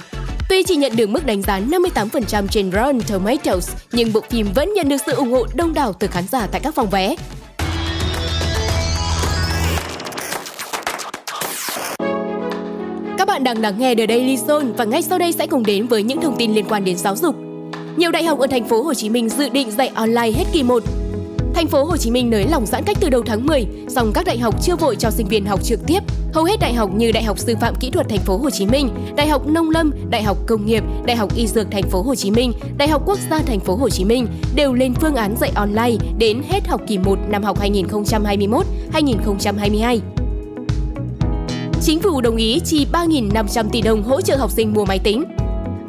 Tuy 0.50 0.64
chỉ 0.64 0.76
nhận 0.76 0.96
được 0.96 1.10
mức 1.10 1.26
đánh 1.26 1.42
giá 1.42 1.60
58% 1.60 2.48
trên 2.48 2.72
Rotten 2.72 3.02
Tomatoes, 3.02 3.70
nhưng 3.92 4.14
bộ 4.14 4.22
phim 4.30 4.54
vẫn 4.56 4.74
nhận 4.74 4.90
được 4.90 4.98
sự 5.06 5.12
ủng 5.12 5.32
hộ 5.32 5.46
đông 5.54 5.74
đảo 5.74 5.94
từ 5.94 6.08
khán 6.08 6.24
giả 6.32 6.48
tại 6.52 6.62
các 6.64 6.76
phòng 6.76 6.90
vé. 6.90 7.16
Bạn 13.32 13.44
đang 13.44 13.62
lắng 13.62 13.80
nghe 13.80 13.96
The 13.96 14.08
Daily 14.08 14.36
Zone 14.36 14.74
và 14.78 14.86
ngay 14.86 15.02
sau 15.02 15.20
đây 15.20 15.32
sẽ 15.32 15.48
cùng 15.48 15.66
đến 15.66 15.88
với 15.88 16.04
những 16.04 16.22
thông 16.22 16.36
tin 16.38 16.54
liên 16.54 16.66
quan 16.70 16.86
đến 16.86 16.98
giáo 16.98 17.16
dục. 17.16 17.36
Nhiều 17.98 18.12
đại 18.12 18.24
học 18.24 18.40
ở 18.40 18.48
thành 18.48 18.68
phố 18.68 18.84
Hồ 18.84 18.94
Chí 18.94 19.10
Minh 19.10 19.30
dự 19.30 19.50
định 19.50 19.72
dạy 19.72 19.92
online 19.96 20.32
hết 20.32 20.46
kỳ 20.54 20.64
1. 20.64 20.84
Thành 21.54 21.68
phố 21.68 21.84
Hồ 21.84 21.98
Chí 21.98 22.12
Minh 22.12 22.30
nới 22.30 22.46
lỏng 22.46 22.66
giãn 22.66 22.84
cách 22.84 22.98
từ 23.00 23.10
đầu 23.10 23.22
tháng 23.26 23.46
10, 23.46 23.66
song 23.88 24.12
các 24.14 24.26
đại 24.26 24.38
học 24.38 24.64
chưa 24.64 24.76
vội 24.76 24.96
cho 24.96 25.10
sinh 25.10 25.28
viên 25.28 25.46
học 25.46 25.64
trực 25.64 25.80
tiếp. 25.88 26.00
Hầu 26.34 26.44
hết 26.44 26.60
đại 26.60 26.74
học 26.74 26.90
như 26.96 27.12
Đại 27.12 27.24
học 27.24 27.40
Sư 27.40 27.56
phạm 27.62 27.76
Kỹ 27.76 27.90
thuật 27.90 28.10
Thành 28.10 28.20
phố 28.20 28.38
Hồ 28.38 28.50
Chí 28.50 28.66
Minh, 28.66 28.90
Đại 29.16 29.28
học 29.28 29.48
Nông 29.48 29.70
lâm, 29.70 29.92
Đại 30.10 30.24
học 30.24 30.38
Công 30.48 30.66
nghiệp, 30.66 30.84
Đại 31.06 31.16
học 31.16 31.36
Y 31.36 31.48
Dược 31.48 31.72
Thành 31.72 31.90
phố 31.90 32.02
Hồ 32.02 32.16
Chí 32.16 32.32
Minh, 32.32 32.54
Đại 32.78 32.88
học 32.88 33.02
Quốc 33.06 33.20
gia 33.30 33.40
Thành 33.40 33.60
phố 33.60 33.76
Hồ 33.76 33.90
Chí 33.90 34.06
Minh 34.06 34.28
đều 34.56 34.74
lên 34.74 34.94
phương 34.94 35.16
án 35.16 35.36
dạy 35.40 35.52
online 35.56 35.96
đến 36.18 36.42
hết 36.50 36.68
học 36.68 36.82
kỳ 36.88 36.98
1 36.98 37.20
năm 37.30 37.44
học 37.44 37.62
2021-2022. 37.62 40.21
Chính 41.84 42.00
phủ 42.00 42.22
đồng 42.22 42.36
ý 42.36 42.60
chi 42.66 42.88
3.500 42.92 43.70
tỷ 43.72 43.82
đồng 43.82 44.04
hỗ 44.04 44.22
trợ 44.22 44.36
học 44.36 44.52
sinh 44.52 44.74
mua 44.74 44.86
máy 44.86 45.00
tính. 45.00 45.24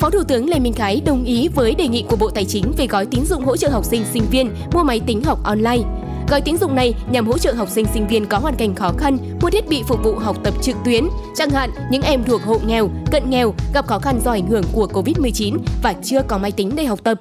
Phó 0.01 0.11
Thủ 0.11 0.25
tướng 0.29 0.49
Lê 0.49 0.59
Minh 0.59 0.73
Khái 0.73 1.01
đồng 1.07 1.25
ý 1.25 1.49
với 1.49 1.75
đề 1.75 1.89
nghị 1.89 2.05
của 2.09 2.17
Bộ 2.17 2.31
Tài 2.31 2.45
chính 2.45 2.73
về 2.77 2.87
gói 2.87 3.07
tín 3.07 3.25
dụng 3.25 3.45
hỗ 3.45 3.57
trợ 3.57 3.69
học 3.69 3.85
sinh 3.85 4.05
sinh 4.13 4.23
viên 4.31 4.55
mua 4.73 4.83
máy 4.83 5.01
tính 5.07 5.23
học 5.25 5.39
online. 5.45 5.83
Gói 6.29 6.41
tín 6.41 6.57
dụng 6.57 6.75
này 6.75 6.95
nhằm 7.11 7.27
hỗ 7.27 7.39
trợ 7.39 7.53
học 7.53 7.69
sinh 7.71 7.87
sinh 7.95 8.09
viên 8.09 8.27
có 8.27 8.39
hoàn 8.39 8.57
cảnh 8.57 8.75
khó 8.75 8.93
khăn 8.99 9.19
mua 9.43 9.51
thiết 9.51 9.69
bị 9.69 9.83
phục 9.89 10.05
vụ 10.05 10.15
học 10.15 10.37
tập 10.45 10.55
trực 10.63 10.77
tuyến, 10.85 11.05
chẳng 11.35 11.51
hạn 11.51 11.71
những 11.91 12.03
em 12.03 12.25
thuộc 12.25 12.43
hộ 12.43 12.59
nghèo, 12.67 12.91
cận 13.11 13.31
nghèo 13.31 13.55
gặp 13.75 13.87
khó 13.87 13.99
khăn 13.99 14.21
do 14.25 14.31
ảnh 14.31 14.47
hưởng 14.47 14.65
của 14.73 14.87
Covid-19 14.93 15.59
và 15.83 15.95
chưa 16.03 16.23
có 16.29 16.39
máy 16.39 16.53
tính 16.53 16.73
để 16.77 16.85
học 16.85 16.99
tập. 17.05 17.21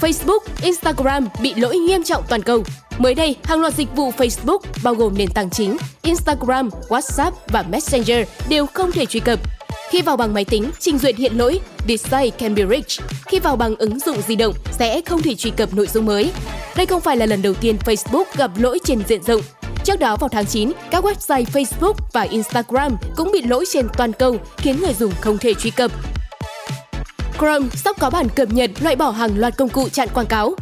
Facebook, 0.00 0.40
Instagram 0.62 1.28
bị 1.42 1.54
lỗi 1.54 1.76
nghiêm 1.76 2.02
trọng 2.02 2.22
toàn 2.28 2.42
cầu. 2.42 2.64
Mới 2.98 3.14
đây, 3.14 3.36
hàng 3.44 3.60
loạt 3.60 3.74
dịch 3.74 3.96
vụ 3.96 4.10
Facebook 4.10 4.58
bao 4.82 4.94
gồm 4.94 5.14
nền 5.18 5.28
tảng 5.30 5.50
chính, 5.50 5.76
Instagram, 6.02 6.70
WhatsApp 6.88 7.32
và 7.48 7.62
Messenger 7.62 8.28
đều 8.48 8.66
không 8.66 8.92
thể 8.92 9.06
truy 9.06 9.20
cập. 9.20 9.38
Khi 9.90 10.02
vào 10.02 10.16
bằng 10.16 10.34
máy 10.34 10.44
tính, 10.44 10.70
trình 10.78 10.98
duyệt 10.98 11.16
hiện 11.16 11.38
lỗi 11.38 11.60
This 11.86 12.02
site 12.02 12.30
can 12.30 12.54
be 12.54 12.62
reached. 12.66 13.00
Khi 13.26 13.38
vào 13.38 13.56
bằng 13.56 13.76
ứng 13.76 13.98
dụng 13.98 14.16
di 14.28 14.36
động 14.36 14.54
sẽ 14.78 15.00
không 15.00 15.22
thể 15.22 15.34
truy 15.34 15.50
cập 15.50 15.74
nội 15.74 15.86
dung 15.86 16.06
mới. 16.06 16.32
Đây 16.76 16.86
không 16.86 17.00
phải 17.00 17.16
là 17.16 17.26
lần 17.26 17.42
đầu 17.42 17.54
tiên 17.54 17.76
Facebook 17.84 18.24
gặp 18.36 18.50
lỗi 18.56 18.78
trên 18.84 19.02
diện 19.08 19.22
rộng. 19.22 19.40
Trước 19.84 20.00
đó 20.00 20.16
vào 20.16 20.28
tháng 20.28 20.46
9, 20.46 20.72
các 20.90 21.04
website 21.04 21.44
Facebook 21.44 21.94
và 22.12 22.22
Instagram 22.22 22.96
cũng 23.16 23.32
bị 23.32 23.42
lỗi 23.42 23.64
trên 23.72 23.86
toàn 23.96 24.12
cầu 24.12 24.36
khiến 24.56 24.80
người 24.80 24.94
dùng 24.94 25.12
không 25.20 25.38
thể 25.38 25.54
truy 25.54 25.70
cập. 25.70 25.90
Chrome 27.38 27.68
sắp 27.74 27.96
có 28.00 28.10
bản 28.10 28.28
cập 28.28 28.52
nhật 28.52 28.70
loại 28.80 28.96
bỏ 28.96 29.10
hàng 29.10 29.38
loạt 29.38 29.56
công 29.56 29.68
cụ 29.68 29.88
chặn 29.88 30.08
quảng 30.14 30.26
cáo. 30.26 30.54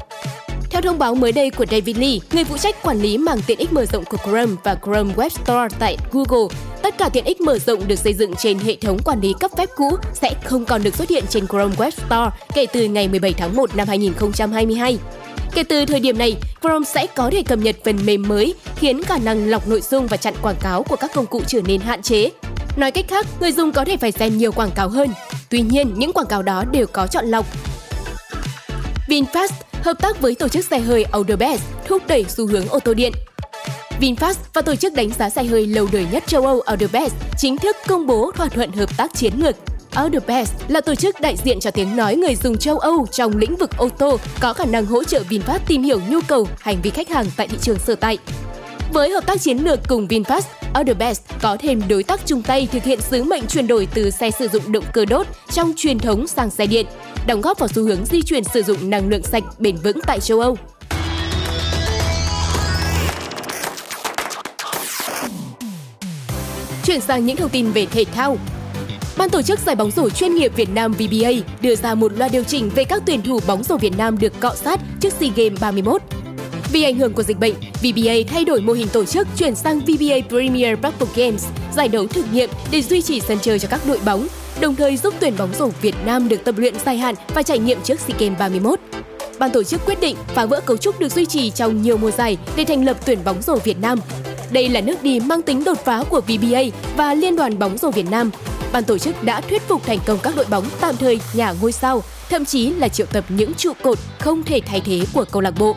Theo 0.70 0.82
thông 0.82 0.98
báo 0.98 1.14
mới 1.14 1.32
đây 1.32 1.50
của 1.50 1.66
David 1.70 1.98
Lee, 1.98 2.18
người 2.32 2.44
phụ 2.44 2.58
trách 2.58 2.82
quản 2.82 3.00
lý 3.00 3.18
mảng 3.18 3.40
tiện 3.46 3.58
ích 3.58 3.72
mở 3.72 3.86
rộng 3.86 4.04
của 4.04 4.16
Chrome 4.16 4.56
và 4.64 4.76
Chrome 4.82 5.14
Web 5.14 5.28
Store 5.28 5.76
tại 5.78 5.96
Google, 6.12 6.56
tất 6.82 6.98
cả 6.98 7.08
tiện 7.08 7.24
ích 7.24 7.40
mở 7.40 7.58
rộng 7.58 7.88
được 7.88 7.98
xây 7.98 8.14
dựng 8.14 8.34
trên 8.36 8.58
hệ 8.58 8.76
thống 8.76 8.98
quản 9.04 9.20
lý 9.20 9.34
cấp 9.40 9.50
phép 9.58 9.68
cũ 9.76 9.90
sẽ 10.14 10.34
không 10.44 10.64
còn 10.64 10.82
được 10.82 10.94
xuất 10.94 11.08
hiện 11.08 11.24
trên 11.28 11.46
Chrome 11.46 11.76
Web 11.76 11.90
Store 11.90 12.30
kể 12.54 12.66
từ 12.72 12.84
ngày 12.84 13.08
17 13.08 13.32
tháng 13.32 13.56
1 13.56 13.76
năm 13.76 13.88
2022. 13.88 14.98
Kể 15.54 15.62
từ 15.62 15.86
thời 15.86 16.00
điểm 16.00 16.18
này, 16.18 16.36
Chrome 16.62 16.84
sẽ 16.84 17.06
có 17.06 17.30
thể 17.30 17.42
cập 17.42 17.58
nhật 17.58 17.76
phần 17.84 18.06
mềm 18.06 18.28
mới, 18.28 18.54
khiến 18.76 19.02
khả 19.02 19.18
năng 19.18 19.50
lọc 19.50 19.68
nội 19.68 19.80
dung 19.80 20.06
và 20.06 20.16
chặn 20.16 20.34
quảng 20.42 20.56
cáo 20.62 20.82
của 20.82 20.96
các 20.96 21.10
công 21.14 21.26
cụ 21.26 21.42
trở 21.46 21.60
nên 21.62 21.80
hạn 21.80 22.02
chế. 22.02 22.30
Nói 22.76 22.90
cách 22.90 23.04
khác, 23.08 23.26
người 23.40 23.52
dùng 23.52 23.72
có 23.72 23.84
thể 23.84 23.96
phải 23.96 24.12
xem 24.12 24.38
nhiều 24.38 24.52
quảng 24.52 24.70
cáo 24.70 24.88
hơn. 24.88 25.08
Tuy 25.48 25.60
nhiên, 25.60 25.92
những 25.96 26.12
quảng 26.12 26.26
cáo 26.26 26.42
đó 26.42 26.64
đều 26.72 26.86
có 26.86 27.06
chọn 27.06 27.26
lọc. 27.26 27.46
VinFast 29.08 29.69
hợp 29.82 29.98
tác 30.02 30.20
với 30.20 30.34
tổ 30.34 30.48
chức 30.48 30.64
xe 30.64 30.78
hơi 30.78 31.04
Autobest 31.04 31.62
thúc 31.86 32.02
đẩy 32.08 32.24
xu 32.28 32.46
hướng 32.46 32.68
ô 32.68 32.78
tô 32.78 32.94
điện. 32.94 33.12
VinFast 34.00 34.34
và 34.54 34.62
tổ 34.62 34.74
chức 34.74 34.94
đánh 34.94 35.10
giá 35.10 35.30
xe 35.30 35.44
hơi 35.44 35.66
lâu 35.66 35.88
đời 35.92 36.06
nhất 36.12 36.24
châu 36.26 36.46
Âu 36.46 36.60
Autobest 36.60 37.14
chính 37.38 37.56
thức 37.56 37.76
công 37.86 38.06
bố 38.06 38.30
thỏa 38.34 38.48
thuận 38.48 38.72
hợp 38.72 38.96
tác 38.96 39.14
chiến 39.14 39.32
lược. 39.36 39.56
Autobest 39.90 40.52
là 40.68 40.80
tổ 40.80 40.94
chức 40.94 41.20
đại 41.20 41.36
diện 41.44 41.60
cho 41.60 41.70
tiếng 41.70 41.96
nói 41.96 42.16
người 42.16 42.34
dùng 42.34 42.58
châu 42.58 42.78
Âu 42.78 43.06
trong 43.12 43.36
lĩnh 43.36 43.56
vực 43.56 43.70
ô 43.76 43.88
tô 43.88 44.18
có 44.40 44.52
khả 44.52 44.64
năng 44.64 44.86
hỗ 44.86 45.04
trợ 45.04 45.22
VinFast 45.28 45.58
tìm 45.66 45.82
hiểu 45.82 46.00
nhu 46.08 46.20
cầu, 46.28 46.48
hành 46.58 46.76
vi 46.82 46.90
khách 46.90 47.08
hàng 47.08 47.26
tại 47.36 47.48
thị 47.48 47.56
trường 47.60 47.78
sở 47.78 47.94
tại. 47.94 48.18
Với 48.92 49.10
hợp 49.10 49.26
tác 49.26 49.40
chiến 49.40 49.58
lược 49.58 49.80
cùng 49.88 50.06
VinFast, 50.06 50.42
Autobest 50.74 51.22
có 51.42 51.56
thêm 51.60 51.82
đối 51.88 52.02
tác 52.02 52.20
chung 52.26 52.42
tay 52.42 52.68
thực 52.72 52.84
hiện 52.84 53.00
sứ 53.00 53.24
mệnh 53.24 53.46
chuyển 53.46 53.66
đổi 53.66 53.88
từ 53.94 54.10
xe 54.10 54.30
sử 54.30 54.48
dụng 54.48 54.72
động 54.72 54.84
cơ 54.92 55.04
đốt 55.04 55.26
trong 55.52 55.72
truyền 55.76 55.98
thống 55.98 56.26
sang 56.26 56.50
xe 56.50 56.66
điện, 56.66 56.86
đóng 57.26 57.40
góp 57.40 57.58
vào 57.58 57.68
xu 57.68 57.82
hướng 57.82 58.04
di 58.04 58.22
chuyển 58.22 58.44
sử 58.44 58.62
dụng 58.62 58.90
năng 58.90 59.08
lượng 59.08 59.22
sạch 59.22 59.42
bền 59.58 59.76
vững 59.76 60.00
tại 60.06 60.20
châu 60.20 60.40
Âu. 60.40 60.56
Chuyển 66.84 67.00
sang 67.00 67.26
những 67.26 67.36
thông 67.36 67.50
tin 67.50 67.70
về 67.70 67.86
thể 67.86 68.04
thao. 68.04 68.36
Ban 69.16 69.30
tổ 69.30 69.42
chức 69.42 69.60
giải 69.60 69.76
bóng 69.76 69.90
rổ 69.90 70.10
chuyên 70.10 70.34
nghiệp 70.34 70.52
Việt 70.56 70.68
Nam 70.74 70.92
VBA 70.92 71.30
đưa 71.60 71.76
ra 71.76 71.94
một 71.94 72.12
loạt 72.18 72.32
điều 72.32 72.44
chỉnh 72.44 72.70
về 72.74 72.84
các 72.84 73.02
tuyển 73.06 73.22
thủ 73.22 73.40
bóng 73.46 73.62
rổ 73.62 73.76
Việt 73.76 73.98
Nam 73.98 74.18
được 74.18 74.40
cọ 74.40 74.54
sát 74.54 74.80
trước 75.00 75.12
SEA 75.20 75.30
Games 75.36 75.60
31. 75.60 76.02
Vì 76.72 76.82
ảnh 76.82 76.98
hưởng 76.98 77.12
của 77.12 77.22
dịch 77.22 77.38
bệnh, 77.38 77.54
VBA 77.60 78.14
thay 78.28 78.44
đổi 78.44 78.60
mô 78.60 78.72
hình 78.72 78.88
tổ 78.88 79.04
chức 79.04 79.28
chuyển 79.36 79.54
sang 79.54 79.80
VBA 79.80 80.16
Premier 80.28 80.76
Purple 80.76 81.24
Games, 81.24 81.44
giải 81.76 81.88
đấu 81.88 82.06
thử 82.06 82.22
nghiệm 82.32 82.50
để 82.70 82.82
duy 82.82 83.02
trì 83.02 83.20
sân 83.20 83.38
chơi 83.42 83.58
cho 83.58 83.68
các 83.68 83.80
đội 83.86 83.98
bóng, 84.04 84.26
đồng 84.60 84.76
thời 84.76 84.96
giúp 84.96 85.14
tuyển 85.20 85.34
bóng 85.38 85.54
rổ 85.58 85.68
Việt 85.82 85.94
Nam 86.04 86.28
được 86.28 86.44
tập 86.44 86.54
luyện 86.58 86.74
dài 86.84 86.96
hạn 86.96 87.14
và 87.34 87.42
trải 87.42 87.58
nghiệm 87.58 87.78
trước 87.82 88.00
SEA 88.00 88.16
Games 88.18 88.38
31. 88.38 88.80
Ban 89.38 89.50
tổ 89.50 89.62
chức 89.62 89.80
quyết 89.86 90.00
định 90.00 90.16
phá 90.34 90.46
vỡ 90.46 90.60
cấu 90.60 90.76
trúc 90.76 91.00
được 91.00 91.12
duy 91.12 91.26
trì 91.26 91.50
trong 91.50 91.82
nhiều 91.82 91.96
mùa 91.96 92.10
giải 92.10 92.36
để 92.56 92.64
thành 92.64 92.84
lập 92.84 92.96
tuyển 93.06 93.18
bóng 93.24 93.42
rổ 93.42 93.56
Việt 93.56 93.80
Nam. 93.80 93.98
Đây 94.50 94.68
là 94.68 94.80
nước 94.80 95.02
đi 95.02 95.20
mang 95.20 95.42
tính 95.42 95.64
đột 95.64 95.78
phá 95.84 96.04
của 96.10 96.20
VBA 96.20 96.62
và 96.96 97.14
Liên 97.14 97.36
đoàn 97.36 97.58
bóng 97.58 97.78
rổ 97.78 97.90
Việt 97.90 98.10
Nam. 98.10 98.30
Ban 98.72 98.84
tổ 98.84 98.98
chức 98.98 99.24
đã 99.24 99.40
thuyết 99.40 99.62
phục 99.68 99.86
thành 99.86 99.98
công 100.06 100.18
các 100.22 100.36
đội 100.36 100.46
bóng 100.50 100.64
tạm 100.80 100.96
thời 100.96 101.20
nhà 101.34 101.54
ngôi 101.60 101.72
sao, 101.72 102.02
thậm 102.28 102.44
chí 102.44 102.70
là 102.70 102.88
triệu 102.88 103.06
tập 103.06 103.24
những 103.28 103.54
trụ 103.54 103.72
cột 103.82 103.98
không 104.18 104.42
thể 104.42 104.60
thay 104.66 104.80
thế 104.80 105.00
của 105.12 105.24
câu 105.24 105.42
lạc 105.42 105.54
bộ. 105.58 105.76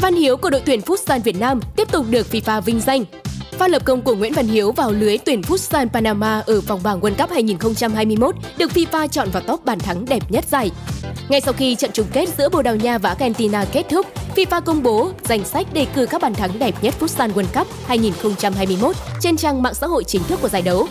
Văn 0.00 0.14
Hiếu 0.14 0.36
của 0.36 0.50
đội 0.50 0.62
tuyển 0.66 0.80
Futsal 0.80 1.20
Việt 1.20 1.36
Nam 1.38 1.60
tiếp 1.76 1.92
tục 1.92 2.06
được 2.10 2.26
FIFA 2.30 2.60
vinh 2.60 2.80
danh. 2.80 3.04
Pha 3.52 3.68
lập 3.68 3.82
công 3.84 4.02
của 4.02 4.14
Nguyễn 4.14 4.32
Văn 4.32 4.46
Hiếu 4.46 4.72
vào 4.72 4.92
lưới 4.92 5.18
tuyển 5.18 5.40
Futsal 5.40 5.88
Panama 5.88 6.42
ở 6.46 6.60
vòng 6.60 6.80
bảng 6.82 7.00
World 7.00 7.14
Cup 7.14 7.30
2021 7.30 8.34
được 8.58 8.70
FIFA 8.70 9.08
chọn 9.08 9.28
vào 9.32 9.42
top 9.42 9.64
bàn 9.64 9.78
thắng 9.78 10.04
đẹp 10.04 10.30
nhất 10.30 10.44
giải. 10.50 10.70
Ngay 11.28 11.40
sau 11.40 11.52
khi 11.52 11.74
trận 11.74 11.90
chung 11.92 12.06
kết 12.12 12.28
giữa 12.38 12.48
Bồ 12.48 12.62
Đào 12.62 12.76
Nha 12.76 12.98
và 12.98 13.08
Argentina 13.08 13.64
kết 13.72 13.86
thúc, 13.90 14.06
FIFA 14.36 14.60
công 14.60 14.82
bố 14.82 15.10
danh 15.24 15.44
sách 15.44 15.66
đề 15.72 15.86
cử 15.94 16.06
các 16.06 16.22
bàn 16.22 16.34
thắng 16.34 16.58
đẹp 16.58 16.74
nhất 16.82 16.94
Futsal 17.00 17.32
World 17.32 17.58
Cup 17.58 17.66
2021 17.86 18.96
trên 19.20 19.36
trang 19.36 19.62
mạng 19.62 19.74
xã 19.74 19.86
hội 19.86 20.04
chính 20.04 20.22
thức 20.24 20.38
của 20.42 20.48
giải 20.48 20.62
đấu. 20.62 20.88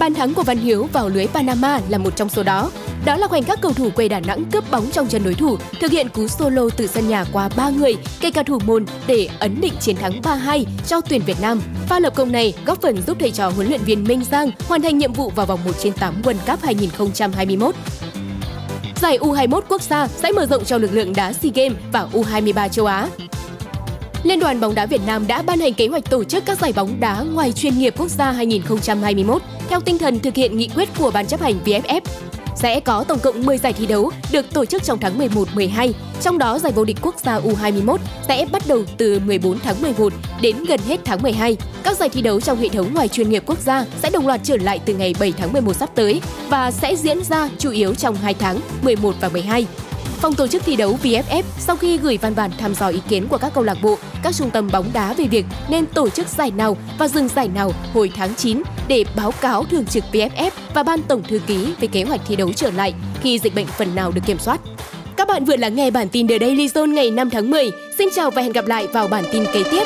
Bàn 0.00 0.14
thắng 0.14 0.34
của 0.34 0.42
Văn 0.42 0.58
Hiếu 0.58 0.88
vào 0.92 1.08
lưới 1.08 1.26
Panama 1.26 1.80
là 1.88 1.98
một 1.98 2.16
trong 2.16 2.28
số 2.28 2.42
đó. 2.42 2.70
Đó 3.04 3.16
là 3.16 3.28
khoảnh 3.28 3.42
khắc 3.42 3.60
cầu 3.60 3.72
thủ 3.72 3.90
quê 3.90 4.08
Đà 4.08 4.20
Nẵng 4.20 4.44
cướp 4.52 4.70
bóng 4.70 4.90
trong 4.90 5.06
chân 5.06 5.24
đối 5.24 5.34
thủ, 5.34 5.56
thực 5.80 5.90
hiện 5.90 6.08
cú 6.08 6.28
solo 6.28 6.62
từ 6.76 6.86
sân 6.86 7.08
nhà 7.08 7.24
qua 7.32 7.48
3 7.56 7.70
người, 7.70 7.96
kể 8.20 8.30
cả 8.30 8.42
thủ 8.42 8.58
môn 8.66 8.84
để 9.06 9.28
ấn 9.38 9.60
định 9.60 9.72
chiến 9.80 9.96
thắng 9.96 10.20
3-2 10.20 10.64
cho 10.86 11.00
tuyển 11.00 11.22
Việt 11.26 11.40
Nam. 11.40 11.60
Pha 11.88 11.98
lập 11.98 12.14
công 12.16 12.32
này 12.32 12.54
góp 12.66 12.82
phần 12.82 13.02
giúp 13.06 13.16
thầy 13.20 13.30
trò 13.30 13.48
huấn 13.48 13.68
luyện 13.68 13.80
viên 13.80 14.04
Minh 14.04 14.24
Giang 14.30 14.50
hoàn 14.68 14.82
thành 14.82 14.98
nhiệm 14.98 15.12
vụ 15.12 15.30
vào 15.30 15.46
vòng 15.46 15.60
1 15.64 15.70
trên 15.82 15.92
8 15.92 16.22
World 16.22 16.52
Cup 16.52 16.62
2021. 16.62 17.74
Giải 19.00 19.18
U21 19.18 19.60
quốc 19.68 19.82
gia 19.82 20.08
sẽ 20.08 20.32
mở 20.32 20.46
rộng 20.46 20.64
cho 20.64 20.78
lực 20.78 20.92
lượng 20.92 21.12
đá 21.16 21.32
SEA 21.32 21.52
Games 21.54 21.78
và 21.92 22.08
U23 22.12 22.68
châu 22.68 22.86
Á. 22.86 23.08
Liên 24.22 24.40
đoàn 24.40 24.60
bóng 24.60 24.74
đá 24.74 24.86
Việt 24.86 25.00
Nam 25.06 25.26
đã 25.26 25.42
ban 25.42 25.60
hành 25.60 25.74
kế 25.74 25.88
hoạch 25.88 26.10
tổ 26.10 26.24
chức 26.24 26.44
các 26.46 26.58
giải 26.58 26.72
bóng 26.72 27.00
đá 27.00 27.22
ngoài 27.22 27.52
chuyên 27.52 27.78
nghiệp 27.78 27.94
quốc 27.98 28.08
gia 28.08 28.32
2021 28.32 29.42
theo 29.68 29.80
tinh 29.80 29.98
thần 29.98 30.18
thực 30.18 30.34
hiện 30.34 30.56
nghị 30.56 30.68
quyết 30.74 30.88
của 30.98 31.10
Ban 31.10 31.26
chấp 31.26 31.40
hành 31.40 31.54
VFF. 31.64 32.00
Sẽ 32.56 32.80
có 32.80 33.04
tổng 33.04 33.18
cộng 33.18 33.46
10 33.46 33.58
giải 33.58 33.72
thi 33.72 33.86
đấu 33.86 34.10
được 34.32 34.52
tổ 34.52 34.64
chức 34.64 34.82
trong 34.82 34.98
tháng 34.98 35.18
11-12, 35.18 35.92
trong 36.20 36.38
đó 36.38 36.58
giải 36.58 36.72
vô 36.72 36.84
địch 36.84 36.96
quốc 37.02 37.14
gia 37.24 37.40
U21 37.40 37.96
sẽ 38.28 38.46
bắt 38.52 38.62
đầu 38.68 38.84
từ 38.96 39.20
14 39.20 39.58
tháng 39.58 39.82
11 39.82 40.12
đến 40.40 40.64
gần 40.64 40.80
hết 40.88 41.00
tháng 41.04 41.22
12. 41.22 41.56
Các 41.82 41.96
giải 41.96 42.08
thi 42.08 42.22
đấu 42.22 42.40
trong 42.40 42.58
hệ 42.58 42.68
thống 42.68 42.94
ngoài 42.94 43.08
chuyên 43.08 43.30
nghiệp 43.30 43.42
quốc 43.46 43.58
gia 43.58 43.84
sẽ 44.02 44.10
đồng 44.10 44.26
loạt 44.26 44.40
trở 44.44 44.56
lại 44.56 44.80
từ 44.84 44.94
ngày 44.94 45.14
7 45.20 45.32
tháng 45.32 45.52
11 45.52 45.76
sắp 45.76 45.90
tới 45.94 46.20
và 46.48 46.70
sẽ 46.70 46.96
diễn 46.96 47.24
ra 47.24 47.48
chủ 47.58 47.70
yếu 47.70 47.94
trong 47.94 48.14
2 48.14 48.34
tháng 48.34 48.60
11 48.82 49.14
và 49.20 49.28
12. 49.28 49.66
Phòng 50.20 50.34
tổ 50.34 50.46
chức 50.46 50.62
thi 50.64 50.76
đấu 50.76 50.98
VFF 51.02 51.42
sau 51.58 51.76
khi 51.76 51.98
gửi 51.98 52.16
văn 52.16 52.34
bản 52.34 52.50
thăm 52.58 52.74
dò 52.74 52.88
ý 52.88 52.98
kiến 53.08 53.28
của 53.28 53.38
các 53.38 53.54
câu 53.54 53.64
lạc 53.64 53.78
bộ, 53.82 53.98
các 54.22 54.34
trung 54.34 54.50
tâm 54.50 54.68
bóng 54.72 54.90
đá 54.92 55.14
về 55.14 55.24
việc 55.24 55.46
nên 55.68 55.86
tổ 55.86 56.08
chức 56.08 56.28
giải 56.28 56.50
nào 56.50 56.76
và 56.98 57.08
dừng 57.08 57.28
giải 57.28 57.48
nào 57.48 57.72
hồi 57.94 58.12
tháng 58.16 58.34
9 58.34 58.62
để 58.88 59.04
báo 59.16 59.32
cáo 59.40 59.64
thường 59.64 59.86
trực 59.86 60.04
VFF 60.12 60.50
và 60.74 60.82
ban 60.82 61.02
tổng 61.02 61.22
thư 61.22 61.38
ký 61.46 61.74
về 61.80 61.88
kế 61.88 62.04
hoạch 62.04 62.20
thi 62.28 62.36
đấu 62.36 62.52
trở 62.52 62.70
lại 62.70 62.94
khi 63.22 63.38
dịch 63.38 63.54
bệnh 63.54 63.66
phần 63.66 63.94
nào 63.94 64.12
được 64.12 64.22
kiểm 64.26 64.38
soát. 64.38 64.60
Các 65.16 65.28
bạn 65.28 65.44
vừa 65.44 65.56
lắng 65.56 65.74
nghe 65.74 65.90
bản 65.90 66.08
tin 66.08 66.28
The 66.28 66.38
Daily 66.38 66.66
Zone 66.66 66.92
ngày 66.94 67.10
5 67.10 67.30
tháng 67.30 67.50
10. 67.50 67.70
Xin 67.98 68.08
chào 68.16 68.30
và 68.30 68.42
hẹn 68.42 68.52
gặp 68.52 68.66
lại 68.66 68.86
vào 68.86 69.08
bản 69.08 69.24
tin 69.32 69.44
kế 69.52 69.62
tiếp. 69.70 69.82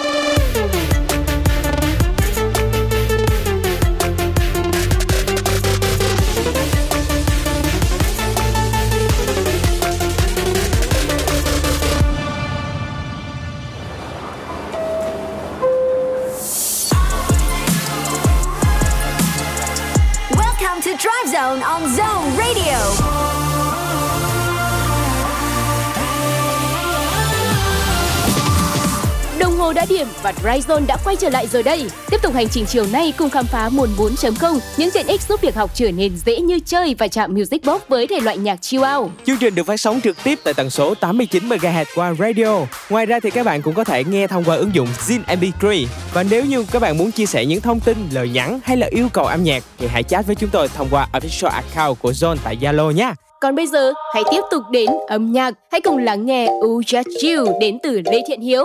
Hồ 29.65 29.73
đã 29.73 29.86
điểm 29.89 30.07
và 30.23 30.32
Dryzone 30.43 30.86
đã 30.86 30.97
quay 31.05 31.16
trở 31.16 31.28
lại 31.28 31.47
rồi 31.47 31.62
đây. 31.62 31.86
Tiếp 32.11 32.16
tục 32.23 32.35
hành 32.35 32.49
trình 32.49 32.66
chiều 32.66 32.85
nay 32.93 33.12
cùng 33.19 33.31
khám 33.31 33.45
phá 33.47 33.69
môn 33.69 33.89
4.0, 33.99 34.59
những 34.77 34.91
tiện 34.91 35.07
ích 35.07 35.20
giúp 35.28 35.41
việc 35.41 35.55
học 35.55 35.70
trở 35.74 35.91
nên 35.91 36.16
dễ 36.27 36.41
như 36.41 36.61
chơi 36.66 36.95
và 36.99 37.09
chạm 37.09 37.35
Music 37.35 37.65
Box 37.65 37.82
với 37.89 38.07
thể 38.07 38.20
loại 38.20 38.39
nhạc 38.39 38.62
chill 38.62 38.85
out. 38.97 39.11
Chương 39.27 39.36
trình 39.36 39.55
được 39.55 39.66
phát 39.66 39.81
sóng 39.81 40.01
trực 40.01 40.16
tiếp 40.24 40.39
tại 40.45 40.55
tần 40.55 40.70
số 40.70 40.95
89 40.95 41.49
MHz 41.49 41.85
qua 41.95 42.15
radio. 42.19 42.61
Ngoài 42.91 43.07
ra 43.07 43.20
thì 43.20 43.31
các 43.31 43.47
bạn 43.47 43.62
cũng 43.62 43.74
có 43.74 43.85
thể 43.85 44.05
nghe 44.05 44.27
thông 44.27 44.45
qua 44.45 44.57
ứng 44.57 44.74
dụng 44.74 44.89
Zin 45.07 45.20
MP3. 45.27 45.86
Và 46.15 46.23
nếu 46.23 46.45
như 46.45 46.66
các 46.70 46.82
bạn 46.82 46.99
muốn 46.99 47.11
chia 47.11 47.27
sẻ 47.27 47.45
những 47.45 47.61
thông 47.61 47.81
tin, 47.81 48.09
lời 48.12 48.28
nhắn 48.28 48.61
hay 48.65 48.77
là 48.77 48.86
yêu 48.91 49.09
cầu 49.12 49.24
âm 49.24 49.45
nhạc 49.45 49.65
thì 49.78 49.86
hãy 49.86 50.03
chat 50.03 50.27
với 50.27 50.35
chúng 50.35 50.51
tôi 50.51 50.69
thông 50.69 50.89
qua 50.91 51.09
official 51.12 51.49
account 51.49 51.99
của 52.03 52.11
Zone 52.11 52.36
tại 52.45 52.57
Zalo 52.61 52.91
nhé. 52.91 53.12
Còn 53.41 53.55
bây 53.55 53.66
giờ, 53.66 53.93
hãy 54.15 54.23
tiếp 54.31 54.41
tục 54.51 54.62
đến 54.70 54.91
âm 55.09 55.32
nhạc. 55.32 55.55
Hãy 55.73 55.81
cùng 55.81 55.99
lắng 55.99 56.27
nghe 56.27 56.47
U 56.47 56.81
Just 56.81 57.39
You 57.39 57.59
đến 57.61 57.78
từ 57.82 58.01
Lê 58.05 58.23
Thiện 58.28 58.41
Hiếu 58.41 58.65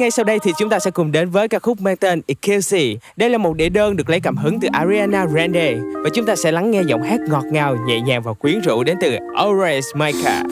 ngay 0.00 0.10
sau 0.10 0.24
đây 0.24 0.38
thì 0.38 0.52
chúng 0.58 0.68
ta 0.68 0.78
sẽ 0.78 0.90
cùng 0.90 1.12
đến 1.12 1.30
với 1.30 1.48
ca 1.48 1.58
khúc 1.58 1.80
mang 1.80 1.96
tên 1.96 2.22
It 2.26 2.38
Đây 3.16 3.30
là 3.30 3.38
một 3.38 3.56
đĩa 3.56 3.68
đơn 3.68 3.96
được 3.96 4.10
lấy 4.10 4.20
cảm 4.20 4.36
hứng 4.36 4.60
từ 4.60 4.68
Ariana 4.72 5.24
Grande 5.24 5.76
và 6.04 6.10
chúng 6.14 6.26
ta 6.26 6.36
sẽ 6.36 6.52
lắng 6.52 6.70
nghe 6.70 6.82
giọng 6.82 7.02
hát 7.02 7.20
ngọt 7.28 7.44
ngào, 7.52 7.76
nhẹ 7.86 8.00
nhàng 8.00 8.22
và 8.22 8.32
quyến 8.32 8.60
rũ 8.60 8.84
đến 8.84 8.96
từ 9.00 9.16
Always 9.34 9.82
Micah. 9.94 10.46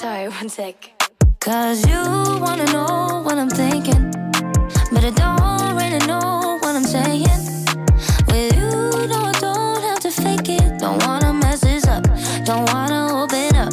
Sorry, 0.00 0.24
one 0.40 0.48
sec. 0.48 0.74
Cause 1.40 1.84
you 1.86 2.02
wanna 2.40 2.64
know 2.66 3.22
what 3.24 3.38
I'm 3.38 3.50
thinking. 3.50 4.12
But 4.92 5.04
I 5.04 5.10
don't 5.10 5.76
really 5.76 6.06
know 6.06 6.51
saying. 6.92 7.38
With 8.28 8.54
you, 8.58 8.70
no, 9.08 9.18
I 9.30 9.34
don't 9.40 9.82
have 9.82 10.00
to 10.00 10.10
fake 10.10 10.48
it. 10.60 10.78
Don't 10.78 11.02
wanna 11.06 11.32
mess 11.32 11.60
this 11.60 11.86
up, 11.86 12.04
don't 12.44 12.66
wanna 12.72 13.00
open 13.22 13.56
up. 13.56 13.72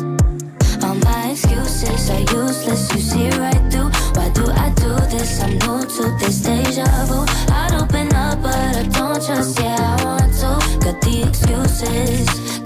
All 0.84 0.96
my 0.96 1.32
excuses 1.32 2.10
are 2.10 2.22
useless, 2.22 2.84
you 2.94 3.02
see 3.10 3.30
right 3.44 3.64
through. 3.72 3.92
Why 4.16 4.30
do 4.30 4.46
I 4.66 4.70
do 4.84 4.92
this? 5.12 5.42
I'm 5.44 5.54
new 5.64 5.80
to 5.96 6.04
this 6.20 6.40
deja 6.40 6.88
vu. 7.10 7.20
I'd 7.60 7.74
open 7.82 8.08
up, 8.16 8.42
but 8.42 8.56
I 8.56 8.84
don't 8.84 9.22
trust, 9.26 9.60
yeah, 9.60 9.98
I 10.00 10.06
want 10.06 10.32
to. 10.42 10.52
Got 10.86 11.02
the 11.02 11.24
excuses. 11.28 12.59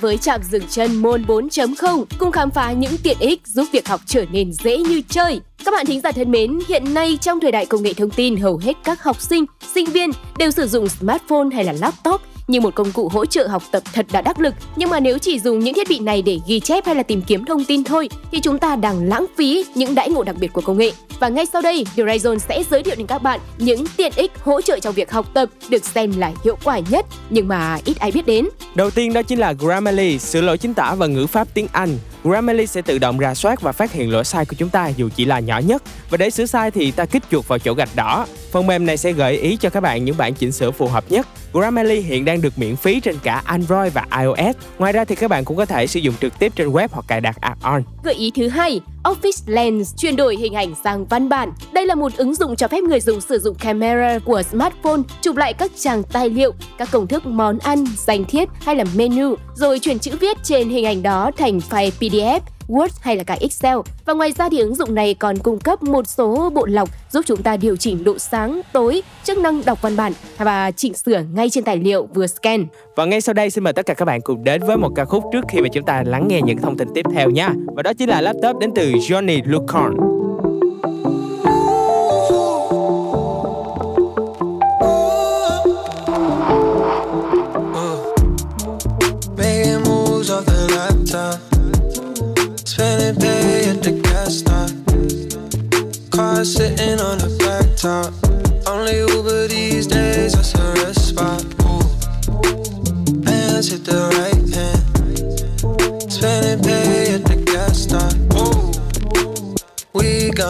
Với 0.00 0.18
trạm 0.18 0.40
dừng 0.42 0.66
chân 0.68 0.96
môn 0.96 1.22
4.0 1.22 2.04
cùng 2.18 2.32
khám 2.32 2.50
phá 2.50 2.72
những 2.72 2.92
tiện 3.02 3.16
ích 3.20 3.40
giúp 3.46 3.64
việc 3.72 3.88
học 3.88 4.00
trở 4.06 4.24
nên 4.32 4.52
dễ 4.52 4.78
như 4.78 5.02
chơi. 5.08 5.40
Các 5.64 5.70
bạn 5.70 5.86
thính 5.86 6.00
giả 6.00 6.12
thân 6.12 6.30
mến, 6.30 6.58
hiện 6.68 6.94
nay 6.94 7.18
trong 7.20 7.40
thời 7.40 7.52
đại 7.52 7.66
công 7.66 7.82
nghệ 7.82 7.92
thông 7.92 8.10
tin, 8.10 8.36
hầu 8.36 8.56
hết 8.56 8.72
các 8.84 9.02
học 9.02 9.20
sinh, 9.20 9.44
sinh 9.74 9.86
viên 9.86 10.10
đều 10.38 10.50
sử 10.50 10.66
dụng 10.66 10.88
smartphone 10.88 11.48
hay 11.54 11.64
là 11.64 11.72
laptop 11.72 12.20
như 12.50 12.60
một 12.60 12.74
công 12.74 12.92
cụ 12.92 13.08
hỗ 13.08 13.26
trợ 13.26 13.46
học 13.46 13.62
tập 13.70 13.82
thật 13.92 14.06
đã 14.12 14.20
đắc 14.20 14.40
lực. 14.40 14.54
Nhưng 14.76 14.90
mà 14.90 15.00
nếu 15.00 15.18
chỉ 15.18 15.38
dùng 15.38 15.58
những 15.58 15.74
thiết 15.74 15.88
bị 15.88 15.98
này 15.98 16.22
để 16.22 16.38
ghi 16.46 16.60
chép 16.60 16.86
hay 16.86 16.94
là 16.94 17.02
tìm 17.02 17.22
kiếm 17.22 17.44
thông 17.44 17.64
tin 17.64 17.84
thôi 17.84 18.08
thì 18.32 18.40
chúng 18.40 18.58
ta 18.58 18.76
đang 18.76 19.08
lãng 19.08 19.26
phí 19.36 19.64
những 19.74 19.94
đãi 19.94 20.10
ngộ 20.10 20.22
đặc 20.22 20.36
biệt 20.40 20.52
của 20.52 20.60
công 20.60 20.78
nghệ. 20.78 20.92
Và 21.20 21.28
ngay 21.28 21.46
sau 21.46 21.62
đây, 21.62 21.86
Horizon 21.96 22.38
sẽ 22.38 22.62
giới 22.70 22.82
thiệu 22.82 22.94
đến 22.98 23.06
các 23.06 23.22
bạn 23.22 23.40
những 23.58 23.84
tiện 23.96 24.12
ích 24.16 24.32
hỗ 24.44 24.60
trợ 24.60 24.78
trong 24.78 24.94
việc 24.94 25.10
học 25.10 25.26
tập 25.34 25.48
được 25.68 25.84
xem 25.84 26.12
là 26.18 26.32
hiệu 26.44 26.58
quả 26.64 26.80
nhất 26.90 27.06
nhưng 27.30 27.48
mà 27.48 27.78
ít 27.84 27.98
ai 27.98 28.10
biết 28.12 28.26
đến. 28.26 28.48
Đầu 28.74 28.90
tiên 28.90 29.12
đó 29.12 29.22
chính 29.22 29.38
là 29.38 29.52
Grammarly, 29.52 30.18
sửa 30.18 30.40
lỗi 30.40 30.58
chính 30.58 30.74
tả 30.74 30.94
và 30.94 31.06
ngữ 31.06 31.26
pháp 31.26 31.48
tiếng 31.54 31.66
Anh. 31.72 31.98
Grammarly 32.24 32.66
sẽ 32.66 32.82
tự 32.82 32.98
động 32.98 33.18
ra 33.18 33.34
soát 33.34 33.60
và 33.60 33.72
phát 33.72 33.92
hiện 33.92 34.12
lỗi 34.12 34.24
sai 34.24 34.44
của 34.44 34.56
chúng 34.58 34.68
ta 34.68 34.88
dù 34.88 35.08
chỉ 35.16 35.24
là 35.24 35.40
nhỏ 35.40 35.58
nhất. 35.58 35.82
Và 36.10 36.16
để 36.16 36.30
sửa 36.30 36.46
sai 36.46 36.70
thì 36.70 36.90
ta 36.90 37.04
kích 37.04 37.22
chuột 37.30 37.48
vào 37.48 37.58
chỗ 37.58 37.74
gạch 37.74 37.96
đỏ. 37.96 38.26
Phần 38.52 38.66
mềm 38.66 38.86
này 38.86 38.96
sẽ 38.96 39.12
gợi 39.12 39.36
ý 39.36 39.56
cho 39.56 39.70
các 39.70 39.80
bạn 39.80 40.04
những 40.04 40.16
bản 40.16 40.34
chỉnh 40.34 40.52
sửa 40.52 40.70
phù 40.70 40.86
hợp 40.86 41.04
nhất. 41.08 41.26
Grammarly 41.52 42.00
hiện 42.00 42.24
đang 42.24 42.40
được 42.40 42.58
miễn 42.58 42.76
phí 42.76 43.00
trên 43.00 43.16
cả 43.22 43.42
Android 43.44 43.92
và 43.92 44.06
iOS. 44.20 44.56
Ngoài 44.78 44.92
ra 44.92 45.04
thì 45.04 45.14
các 45.14 45.28
bạn 45.28 45.44
cũng 45.44 45.56
có 45.56 45.66
thể 45.66 45.86
sử 45.86 46.00
dụng 46.00 46.14
trực 46.20 46.38
tiếp 46.38 46.52
trên 46.56 46.68
web 46.68 46.88
hoặc 46.92 47.04
cài 47.08 47.20
đặt 47.20 47.36
app 47.40 47.62
on. 47.62 47.82
Gợi 48.04 48.14
ý 48.14 48.32
thứ 48.36 48.48
hai, 48.48 48.80
Office 49.04 49.42
Lens 49.46 49.94
chuyển 49.96 50.16
đổi 50.16 50.36
hình 50.36 50.54
ảnh 50.54 50.74
sang 50.84 51.06
văn 51.06 51.28
bản. 51.28 51.52
Đây 51.72 51.86
là 51.86 51.94
một 51.94 52.16
ứng 52.16 52.34
dụng 52.34 52.56
cho 52.56 52.68
phép 52.68 52.84
người 52.84 53.00
dùng 53.00 53.20
sử 53.20 53.38
dụng 53.38 53.54
camera 53.54 54.18
của 54.24 54.42
smartphone 54.42 55.00
chụp 55.20 55.36
lại 55.36 55.54
các 55.54 55.70
trang 55.76 56.02
tài 56.02 56.28
liệu, 56.28 56.52
các 56.78 56.88
công 56.92 57.06
thức 57.06 57.26
món 57.26 57.58
ăn, 57.58 57.84
danh 57.96 58.24
thiết 58.24 58.48
hay 58.60 58.76
là 58.76 58.84
menu, 58.96 59.34
rồi 59.54 59.78
chuyển 59.78 59.98
chữ 59.98 60.10
viết 60.20 60.36
trên 60.42 60.68
hình 60.68 60.84
ảnh 60.84 61.02
đó 61.02 61.30
thành 61.36 61.58
file 61.58 61.90
PDF 62.00 62.40
Word 62.70 62.88
hay 63.00 63.16
là 63.16 63.24
cả 63.24 63.36
Excel. 63.40 63.76
Và 64.04 64.14
ngoài 64.14 64.32
ra 64.32 64.48
thì 64.50 64.58
ứng 64.58 64.74
dụng 64.74 64.94
này 64.94 65.14
còn 65.14 65.38
cung 65.38 65.58
cấp 65.58 65.82
một 65.82 66.08
số 66.08 66.50
bộ 66.50 66.66
lọc 66.66 66.88
giúp 67.12 67.24
chúng 67.26 67.42
ta 67.42 67.56
điều 67.56 67.76
chỉnh 67.76 68.04
độ 68.04 68.18
sáng, 68.18 68.60
tối, 68.72 69.02
chức 69.24 69.38
năng 69.38 69.64
đọc 69.64 69.82
văn 69.82 69.96
bản 69.96 70.12
và 70.38 70.70
chỉnh 70.70 70.94
sửa 70.94 71.22
ngay 71.34 71.50
trên 71.50 71.64
tài 71.64 71.76
liệu 71.76 72.08
vừa 72.14 72.26
scan. 72.26 72.66
Và 72.96 73.04
ngay 73.04 73.20
sau 73.20 73.32
đây 73.32 73.50
xin 73.50 73.64
mời 73.64 73.72
tất 73.72 73.86
cả 73.86 73.94
các 73.94 74.04
bạn 74.04 74.20
cùng 74.20 74.44
đến 74.44 74.62
với 74.66 74.76
một 74.76 74.90
ca 74.96 75.04
khúc 75.04 75.24
trước 75.32 75.44
khi 75.48 75.60
mà 75.60 75.68
chúng 75.72 75.84
ta 75.84 76.02
lắng 76.06 76.28
nghe 76.28 76.40
những 76.42 76.58
thông 76.58 76.78
tin 76.78 76.88
tiếp 76.94 77.06
theo 77.14 77.30
nha. 77.30 77.50
Và 77.76 77.82
đó 77.82 77.92
chính 77.92 78.08
là 78.08 78.20
laptop 78.20 78.58
đến 78.60 78.70
từ 78.74 78.92
Johnny 78.92 79.40
Lucorn. 79.44 80.19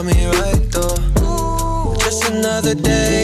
Me 0.03 0.27
right 0.27 0.71
though. 0.71 1.95
Just 1.99 2.31
another 2.31 2.75
day 2.75 3.20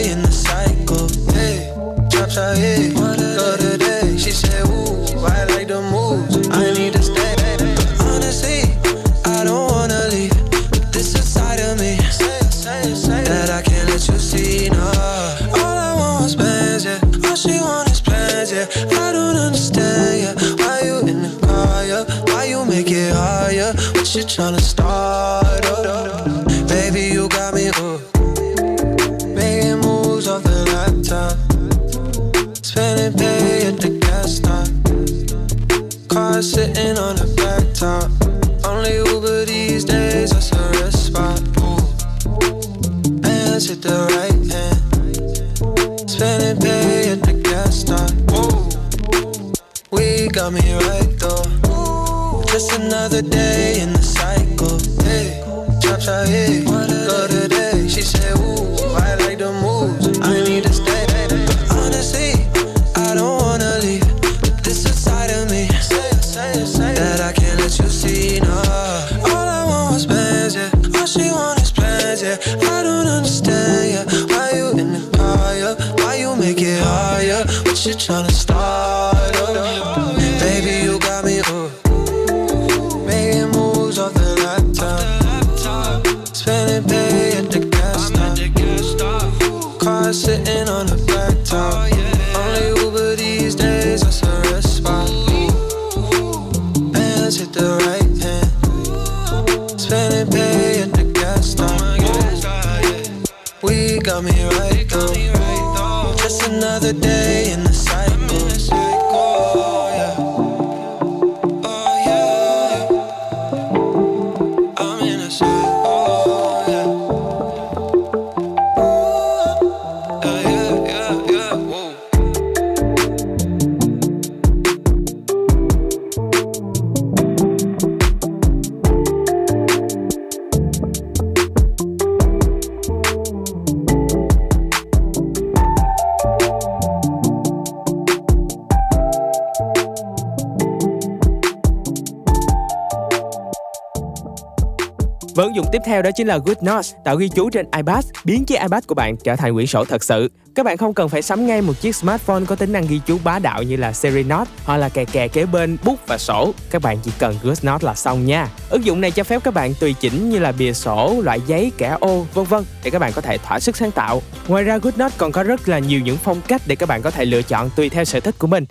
là 146.27 146.37
Good 146.37 146.57
Notes, 146.61 146.93
tạo 147.05 147.15
ghi 147.15 147.29
chú 147.29 147.49
trên 147.49 147.65
iPad, 147.75 148.05
biến 148.25 148.45
chiếc 148.45 148.61
iPad 148.61 148.83
của 148.87 148.95
bạn 148.95 149.17
trở 149.17 149.35
thành 149.35 149.53
quyển 149.53 149.67
sổ 149.67 149.85
thật 149.85 150.03
sự. 150.03 150.31
Các 150.55 150.65
bạn 150.65 150.77
không 150.77 150.93
cần 150.93 151.09
phải 151.09 151.21
sắm 151.21 151.47
ngay 151.47 151.61
một 151.61 151.73
chiếc 151.81 151.95
smartphone 151.95 152.45
có 152.47 152.55
tính 152.55 152.71
năng 152.71 152.87
ghi 152.87 153.01
chú 153.05 153.17
bá 153.23 153.39
đạo 153.39 153.63
như 153.63 153.75
là 153.75 153.93
Siri 153.93 154.23
Note 154.23 154.51
hoặc 154.65 154.77
là 154.77 154.89
kè 154.89 155.05
kè 155.05 155.27
kế 155.27 155.45
bên 155.45 155.77
bút 155.83 155.99
và 156.07 156.17
sổ. 156.17 156.51
Các 156.71 156.81
bạn 156.81 156.97
chỉ 157.03 157.11
cần 157.19 157.35
Goodnotes 157.43 157.85
là 157.85 157.95
xong 157.95 158.25
nha. 158.25 158.47
Ứng 158.69 158.85
dụng 158.85 159.01
này 159.01 159.11
cho 159.11 159.23
phép 159.23 159.41
các 159.43 159.53
bạn 159.53 159.73
tùy 159.79 159.95
chỉnh 159.99 160.29
như 160.29 160.39
là 160.39 160.51
bìa 160.51 160.73
sổ, 160.73 161.21
loại 161.23 161.41
giấy, 161.47 161.71
kẻ 161.77 161.97
ô, 161.99 162.25
vân 162.33 162.45
vân 162.45 162.63
để 162.83 162.89
các 162.89 162.99
bạn 162.99 163.11
có 163.15 163.21
thể 163.21 163.37
thỏa 163.37 163.59
sức 163.59 163.77
sáng 163.77 163.91
tạo. 163.91 164.21
Ngoài 164.47 164.63
ra 164.63 164.77
Goodnotes 164.77 165.17
còn 165.17 165.31
có 165.31 165.43
rất 165.43 165.69
là 165.69 165.79
nhiều 165.79 165.99
những 165.99 166.17
phong 166.17 166.41
cách 166.47 166.61
để 166.67 166.75
các 166.75 166.89
bạn 166.89 167.01
có 167.01 167.11
thể 167.11 167.25
lựa 167.25 167.41
chọn 167.41 167.69
tùy 167.75 167.89
theo 167.89 168.05
sở 168.05 168.19
thích 168.19 168.35
của 168.39 168.47
mình. 168.47 168.65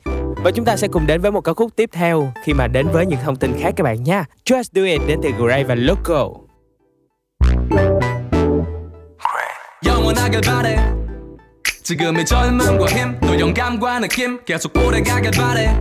Và 0.45 0.51
chúng 0.51 0.65
ta 0.65 0.77
sẽ 0.77 0.89
cùng 0.89 1.07
đến 1.07 1.21
với 1.21 1.33
một 1.33 1.41
ca 1.41 1.53
khúc 1.53 1.77
tiếp 1.77 1.91
theo 1.93 2.33
khi 2.45 2.53
mà 2.53 2.67
đến 2.67 2.89
với 2.93 3.07
những 3.07 3.19
thông 3.25 3.37
tin 3.37 3.53
khác 3.61 3.75
các 3.77 3.85
bạn 3.85 4.03
nha. 4.03 4.25
Just 4.45 4.65
Do 4.73 4.83
It 4.83 5.01
đến 5.07 5.19
từ 5.23 5.31
Gray 5.39 5.65
và 5.65 5.75
Loco. 5.75 6.46
영원하길 10.07 10.41
바래. 10.43 10.77
지금의 11.83 12.25
젊음과 12.27 12.87
힘 12.87 13.19
또 13.21 13.39
영감과 13.41 13.99
느낌 13.99 14.39
계속 14.45 14.77
오래가길 14.77 15.33
바래. 15.33 15.77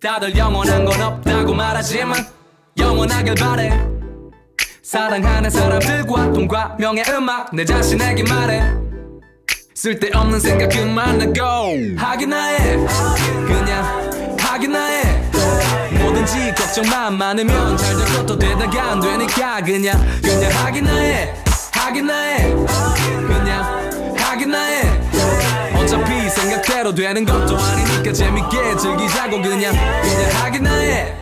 다들 0.00 0.34
영원한 0.34 0.86
건 0.86 1.02
없다고 1.02 1.52
말하지만 1.52 2.16
영원하길 2.78 3.34
바래. 3.34 3.78
사랑하는 4.82 5.50
사람들과 5.50 6.32
돈과 6.32 6.76
명예 6.78 7.02
음악 7.10 7.54
내 7.54 7.62
자신에게 7.62 8.22
말해. 8.22 8.62
쓸데없는 9.74 10.40
생각 10.40 10.70
그만하고. 10.70 11.76
하기나 11.98 12.46
해 12.46 12.76
그냥 13.46 14.36
하기나 14.38 14.86
해 14.86 15.30
뭐든지 16.00 16.54
걱정만 16.54 17.18
많으면 17.18 17.76
잘 17.76 17.96
될 17.98 18.06
것도 18.16 18.38
되다가 18.38 18.92
안 18.92 19.00
되니까 19.00 19.60
그냥 19.62 20.00
그냥 20.22 20.50
하기나 20.52 20.96
해 20.96 21.34
하기나 21.90 22.14
해. 22.20 22.54
그냥 23.26 24.14
하기나 24.16 24.62
해. 24.62 24.82
어차피 25.74 26.30
생각대로 26.30 26.94
되는 26.94 27.24
것도 27.24 27.58
아니니까 27.58 28.12
재밌게 28.12 28.76
즐기자고 28.76 29.42
그냥 29.42 29.72
그냥 29.72 30.30
하기나 30.40 30.72
해. 30.72 31.16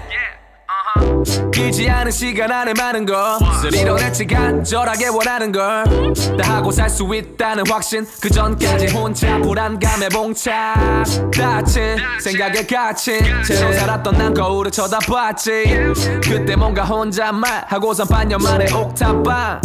길지 1.55 1.89
않은 1.89 2.11
시간 2.13 2.53
안에 2.53 2.75
많은 2.75 3.07
것을 3.07 3.75
이뤄냈지 3.75 4.27
간절하게 4.27 5.09
원하는 5.09 5.53
걸다 5.53 6.57
하고 6.57 6.71
살 6.71 6.91
수 6.91 7.09
있다는 7.15 7.65
확신 7.71 8.07
그 8.21 8.29
전까지 8.29 8.89
혼자 8.89 9.39
불안감에 9.39 10.11
봉착 10.11 11.05
다친 11.33 11.97
생각에 12.21 12.67
갇힌 12.67 13.21
채로 13.43 13.73
살았던 13.73 14.19
난 14.19 14.35
거울을 14.35 14.71
쳐다봤지. 14.71 15.95
그때 16.23 16.57
뭔가 16.57 16.85
혼잣말 16.85 17.65
하고선 17.69 18.07
반년 18.09 18.43
만에 18.43 18.71
옥탑방 18.71 19.63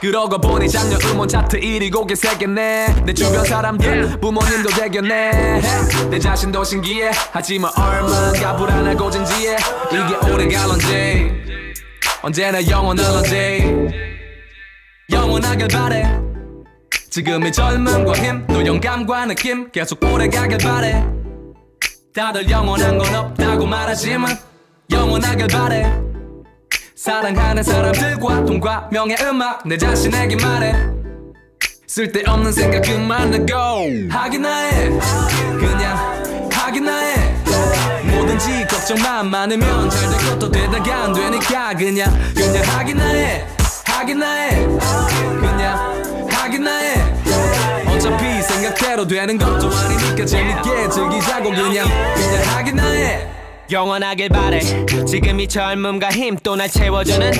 그러고 0.00 0.38
보니 0.38 0.68
작년 0.68 1.00
음원 1.02 1.26
차트 1.28 1.58
1위 1.58 1.90
곡에 1.90 2.14
새겼네. 2.14 3.02
내 3.04 3.14
주변 3.14 3.44
사람들 3.44 4.20
부모님도 4.20 4.68
대견해. 4.70 5.60
내 6.10 6.18
자신도 6.18 6.62
신기해. 6.62 7.10
하지만 7.32 7.70
얼마나 7.78 8.56
불안하고 8.56 9.10
진지해 9.10 9.56
이게 9.90 10.32
오래 10.32 10.46
갈런지. 10.48 11.32
언제나 12.22 12.66
영원할런지. 12.68 13.88
영원하길 15.10 15.68
바래. 15.68 16.04
지금의 17.10 17.52
젊음과 17.52 18.12
힘 18.12 18.46
또 18.48 18.64
영감과 18.66 19.26
느낌 19.26 19.70
계속 19.70 20.02
오래 20.04 20.28
가길 20.28 20.58
바래. 20.58 21.04
다들 22.14 22.48
영원한 22.50 22.98
건 22.98 23.14
없다고 23.14 23.66
말하지만 23.66 24.38
영원하길 24.90 25.46
바래. 25.48 25.92
사랑하는 26.94 27.62
사람들과 27.62 28.44
돈과 28.44 28.88
명예 28.92 29.16
음악 29.22 29.66
내 29.66 29.76
자신에게 29.76 30.36
말해. 30.36 30.74
쓸데없는 31.86 32.52
생각 32.52 32.82
그만하고 32.82 33.88
하기나 34.10 34.56
해. 34.68 34.88
그냥 35.58 36.48
하기나 36.52 36.98
해. 36.98 37.34
뭐든지 38.04 38.66
걱정만 38.68 39.30
많으면 39.30 39.90
잘 39.90 40.10
될 40.10 40.30
것도 40.30 40.50
되다가 40.50 41.04
안 41.04 41.12
되니까 41.12 41.74
그냥 41.74 42.10
그냥 42.34 42.62
하기나 42.64 43.04
해. 43.08 43.46
하기나 43.84 44.32
해. 44.32 44.66
그냥 45.40 46.28
하기나 46.30 46.76
해. 46.78 47.14
어차피 47.88 48.42
생각대로 48.42 49.06
되는 49.06 49.38
것도 49.38 49.70
아니니까 49.70 50.24
재밌게 50.26 50.90
즐기자고 50.90 51.50
그냥 51.50 51.86
그냥 52.14 52.42
하기나 52.56 52.82
해 52.84 53.28
영원하길 53.70 54.28
바래. 54.28 54.60
지금 55.06 55.40
이 55.40 55.48
젊음과 55.48 56.10
힘 56.10 56.36
또 56.36 56.54
날 56.56 56.68
채워주는 56.70 57.32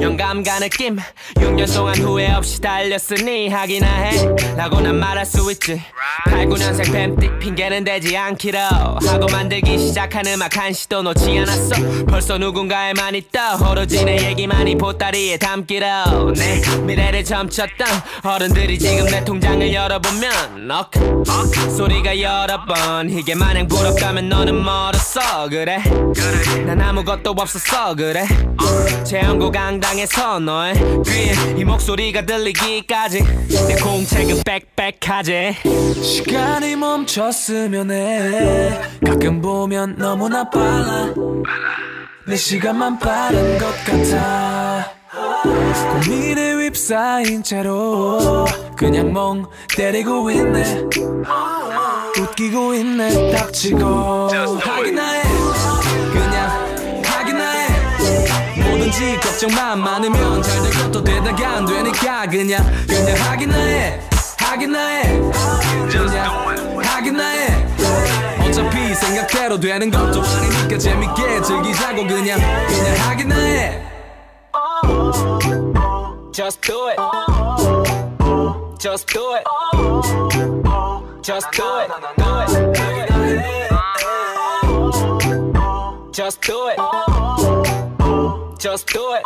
영감과 0.00 0.60
느낌. 0.60 0.98
6년 1.36 1.74
동안 1.74 1.96
후회 1.96 2.30
없이 2.32 2.60
달렸으니 2.60 3.48
하기나 3.48 3.86
해. 3.86 4.28
라고 4.56 4.80
난 4.80 4.96
말할 4.96 5.26
수 5.26 5.50
있지. 5.50 5.80
8, 6.26 6.46
9년생 6.46 6.92
뱀띠 6.92 7.38
핑계는 7.40 7.84
되지 7.84 8.16
않기로. 8.16 8.58
하고 8.58 9.26
만들기 9.32 9.78
시작한 9.78 10.26
음악 10.28 10.56
한 10.56 10.72
시도 10.72 11.02
놓지 11.02 11.38
않았어. 11.38 12.04
벌써 12.06 12.38
누군가의 12.38 12.94
많이 12.94 13.22
떠 13.32 13.58
오로지 13.70 14.04
내 14.04 14.28
얘기만이 14.30 14.76
보따리에 14.76 15.36
담기로. 15.38 16.32
내 16.36 16.60
미래를 16.82 17.24
점쳤던 17.24 17.86
어른들이 18.22 18.78
지금 18.78 19.06
내 19.06 19.24
통장을 19.24 19.72
열어보면 19.72 20.70
억 20.70 20.90
소리가 21.76 22.20
여러 22.20 22.64
번 22.64 23.10
이게 23.10 23.34
마냥 23.34 23.66
부럽다면 23.66 24.28
너는 24.28 24.62
멀었어. 24.62 25.48
그래 25.48 25.71
난 26.66 26.80
아무것도 26.80 27.30
없었어 27.30 27.94
그래? 27.94 28.24
재현고 29.04 29.50
강당에서 29.50 30.38
너의 30.38 30.74
귀에 31.04 31.32
이 31.56 31.64
목소리가 31.64 32.24
들리기까지 32.24 33.22
내 33.68 33.76
공책은 33.76 34.42
빽빽하지. 34.44 35.56
시간이 36.02 36.76
멈췄으면 36.76 37.90
해. 37.90 38.80
가끔 39.04 39.40
보면 39.40 39.96
너무나 39.98 40.48
빨라. 40.48 41.12
내 42.26 42.36
시간만 42.36 42.98
빠른 42.98 43.58
것 43.58 43.66
같아. 43.84 44.92
고민에 46.04 46.54
휩싸인 46.54 47.42
채로 47.42 48.46
그냥 48.76 49.12
멍 49.12 49.44
때리고 49.76 50.30
있네. 50.30 50.84
웃기고 52.18 52.74
있네 52.74 53.32
닥치고. 53.32 54.28
하기나 54.60 55.10
해 55.10 55.22
해 58.92 59.12
뭐든지 59.12 59.18
걱정만 59.20 59.80
많으면 59.80 60.42
잘 60.42 60.62
될 60.62 60.70
것도 60.72 61.02
되다가 61.02 61.56
안 61.56 61.64
되니까 61.64 62.26
그냥 62.26 62.62
그냥 62.86 63.16
하기나 63.16 63.56
해 63.56 64.00
하기나 64.38 64.78
해 64.86 65.20
그냥 65.90 66.82
하기나 66.84 67.28
해. 67.28 67.66
어차피 68.46 68.94
생각대로 68.94 69.58
되는 69.58 69.90
것도 69.90 70.22
아니니까 70.22 70.78
재밌게 70.78 71.42
즐기자고 71.42 72.06
그냥 72.06 72.38
그냥 72.38 73.08
하기나 73.08 73.34
해. 73.36 73.82
Just 76.32 76.60
do 76.62 76.88
it. 76.88 76.96
Just 78.78 79.06
do 79.06 79.34
it. 79.34 79.44
Just 81.22 81.50
do 81.52 81.64
it. 81.78 81.88
Do 82.16 82.24
it. 82.40 82.52
Just 86.12 86.40
do 86.42 86.68
it 86.68 87.21
Just 88.62 88.86
do 88.86 89.14
it 89.14 89.22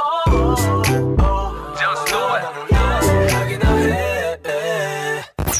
Just 1.79 2.07
do 2.07 2.17
it 2.17 2.45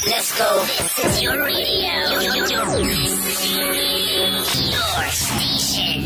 Let's 0.07 0.39
go. 0.39 0.65
It's 0.65 1.21
your 1.23 1.45
radio. 1.45 2.09
Your 2.09 2.47
station. 5.11 6.05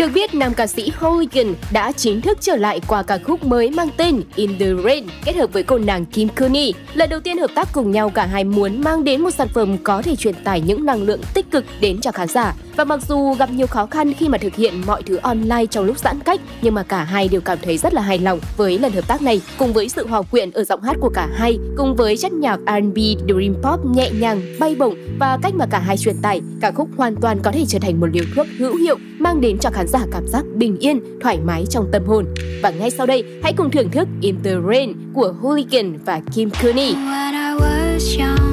Được 0.00 0.10
biết, 0.14 0.34
nam 0.34 0.54
ca 0.54 0.66
sĩ 0.66 0.92
Hooligan 0.96 1.54
đã 1.72 1.92
chính 1.92 2.20
thức 2.20 2.38
trở 2.40 2.56
lại 2.56 2.80
qua 2.88 3.02
ca 3.02 3.18
khúc 3.18 3.44
mới 3.44 3.70
mang 3.70 3.88
tên 3.96 4.22
In 4.36 4.58
the 4.58 4.66
Rain 4.84 5.04
kết 5.24 5.36
hợp 5.36 5.52
với 5.52 5.62
cô 5.62 5.78
nàng 5.78 6.06
Kim 6.06 6.28
Cooney. 6.28 6.72
Lần 6.94 7.10
đầu 7.10 7.20
tiên 7.20 7.38
hợp 7.38 7.50
tác 7.54 7.68
cùng 7.72 7.90
nhau, 7.90 8.10
cả 8.10 8.26
hai 8.26 8.44
muốn 8.44 8.80
mang 8.80 9.04
đến 9.04 9.20
một 9.20 9.30
sản 9.30 9.48
phẩm 9.54 9.76
có 9.82 10.02
thể 10.02 10.16
truyền 10.16 10.34
tải 10.44 10.60
những 10.60 10.84
năng 10.84 11.02
lượng 11.02 11.20
tích 11.34 11.50
cực 11.50 11.64
đến 11.80 12.00
cho 12.00 12.12
khán 12.12 12.28
giả. 12.28 12.54
Và 12.76 12.84
mặc 12.84 13.00
dù 13.08 13.34
gặp 13.34 13.50
nhiều 13.50 13.66
khó 13.66 13.86
khăn 13.86 14.12
khi 14.14 14.28
mà 14.28 14.38
thực 14.38 14.54
hiện 14.54 14.82
mọi 14.86 15.02
thứ 15.02 15.16
online 15.16 15.66
trong 15.66 15.84
lúc 15.84 15.98
giãn 15.98 16.20
cách, 16.20 16.40
nhưng 16.62 16.74
mà 16.74 16.82
cả 16.82 17.04
hai 17.04 17.28
đều 17.28 17.40
cảm 17.40 17.58
thấy 17.62 17.78
rất 17.78 17.94
là 17.94 18.02
hài 18.02 18.18
lòng 18.18 18.40
với 18.56 18.78
lần 18.78 18.92
hợp 18.92 19.08
tác 19.08 19.22
này, 19.22 19.40
cùng 19.58 19.72
với 19.72 19.88
sự 19.88 20.06
hòa 20.06 20.22
quyện 20.22 20.50
ở 20.50 20.64
giọng 20.64 20.82
hát 20.82 20.96
của 21.00 21.10
cả 21.14 21.28
hai, 21.34 21.58
cùng 21.76 21.96
với 21.96 22.16
chất 22.16 22.32
nhạc 22.32 22.60
R&B, 22.66 22.98
dream 23.28 23.54
pop 23.62 23.86
nhẹ 23.96 24.10
nhàng, 24.20 24.42
bay 24.60 24.74
bổng 24.74 24.94
và 25.18 25.38
cách 25.42 25.54
mà 25.54 25.66
cả 25.70 25.78
hai 25.78 25.96
truyền 25.96 26.16
tải, 26.22 26.40
ca 26.60 26.70
khúc 26.70 26.88
hoàn 26.96 27.16
toàn 27.16 27.38
có 27.42 27.52
thể 27.52 27.64
trở 27.68 27.78
thành 27.78 28.00
một 28.00 28.06
liều 28.12 28.24
thuốc 28.36 28.46
hữu 28.58 28.76
hiệu 28.76 28.98
mang 29.20 29.40
đến 29.40 29.58
cho 29.58 29.70
khán 29.70 29.86
giả 29.86 30.06
cảm 30.12 30.26
giác 30.28 30.44
bình 30.54 30.76
yên, 30.80 31.00
thoải 31.20 31.38
mái 31.44 31.64
trong 31.70 31.88
tâm 31.92 32.04
hồn. 32.06 32.24
Và 32.62 32.70
ngay 32.70 32.90
sau 32.90 33.06
đây, 33.06 33.24
hãy 33.42 33.52
cùng 33.56 33.70
thưởng 33.70 33.90
thức 33.90 34.08
In 34.20 34.36
the 34.44 34.54
Rain 34.68 34.94
của 35.14 35.34
Hooligan 35.40 35.98
và 36.04 36.20
Kim 36.34 36.50
Kearney. 36.50 36.94
When 36.94 37.34
I 37.34 37.54
was 37.58 38.18
young 38.18 38.50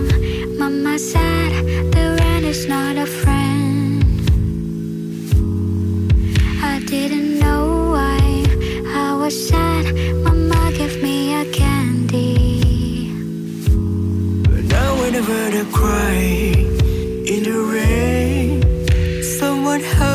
was 0.98 1.14
sad, 1.14 1.52
the 1.94 2.18
rain 2.20 2.44
is 2.44 2.68
not 2.68 2.98
a 2.98 3.06
friend. 3.06 4.04
I 6.64 6.80
didn't 6.92 7.40
know 7.40 7.92
why 7.94 8.20
I 8.88 9.14
was 9.22 9.36
sad. 9.50 9.86
Mama 10.24 10.72
gave 10.78 11.04
me 11.04 11.36
a 11.36 11.46
candy. 11.54 13.12
Now 14.74 14.90
whenever 15.02 15.42
I 15.62 15.66
cry 15.72 16.18
in 17.34 17.44
the 17.44 17.58
rain, 17.74 18.64
someone 19.40 19.82
help 19.82 20.07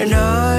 When 0.00 0.49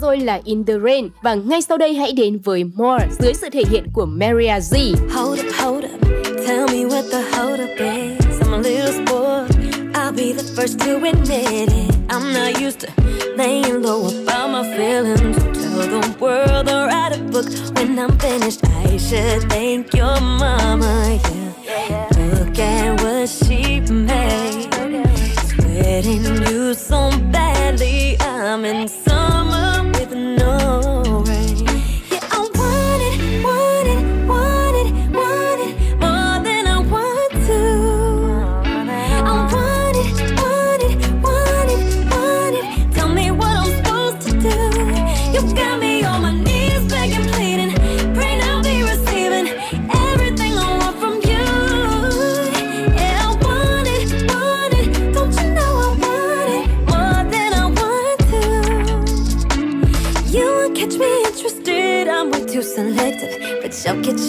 rồi 0.00 0.18
là 0.18 0.40
In 0.44 0.64
The 0.64 0.74
Rain 0.84 1.08
và 1.22 1.34
ngay 1.34 1.62
sau 1.62 1.78
đây 1.78 1.94
hãy 1.94 2.12
đến 2.12 2.38
với 2.44 2.64
More 2.64 3.06
dưới 3.18 3.34
sự 3.34 3.48
thể 3.52 3.62
hiện 3.70 3.86
của 3.92 4.06
Maria 4.06 4.58
Z. 4.58 4.94
Hold 5.10 5.40
up, 5.40 5.54
hold 5.58 5.84
up. 5.84 5.90
Tell 6.46 6.66
me 6.66 6.84
what 6.84 7.02
the 7.10 7.22
hold 7.36 7.60
up 7.60 7.78
is. 7.78 8.40
I'm 8.40 8.52
a 8.52 8.58
little 8.58 8.92
spoiled. 9.06 9.50
I'll 9.94 10.12
be 10.12 10.32
the 10.32 10.42
first 10.56 10.78
to 10.78 10.96
admit 10.96 11.68
it. 11.68 11.90
I'm 12.08 12.32
not 12.32 12.60
used 12.60 12.80
to 12.80 12.88
laying 13.36 13.82
low 13.82 14.06
about 14.06 14.50
my 14.50 14.76
feelings. 14.76 15.36
Tell 15.36 15.86
the 15.86 16.16
world 16.20 16.68
or 16.68 16.86
write 16.86 17.12
a 17.12 17.22
book 17.32 17.46
when 17.76 17.98
I'm 17.98 18.18
finished. 18.18 18.60
I 18.64 18.96
should 18.96 19.48
thank 19.50 19.94
your 19.94 20.20
mama. 20.20 21.18
Yeah. 21.64 22.08
Look 22.16 22.58
at 22.58 23.02
what 23.02 23.28
she 23.28 23.80
made. 23.80 24.68
Sweating 25.48 26.24
you 26.48 26.74
so 26.74 27.10
badly. 27.30 28.16
I'm 28.20 28.64
in 28.64 28.88
some. 28.88 29.19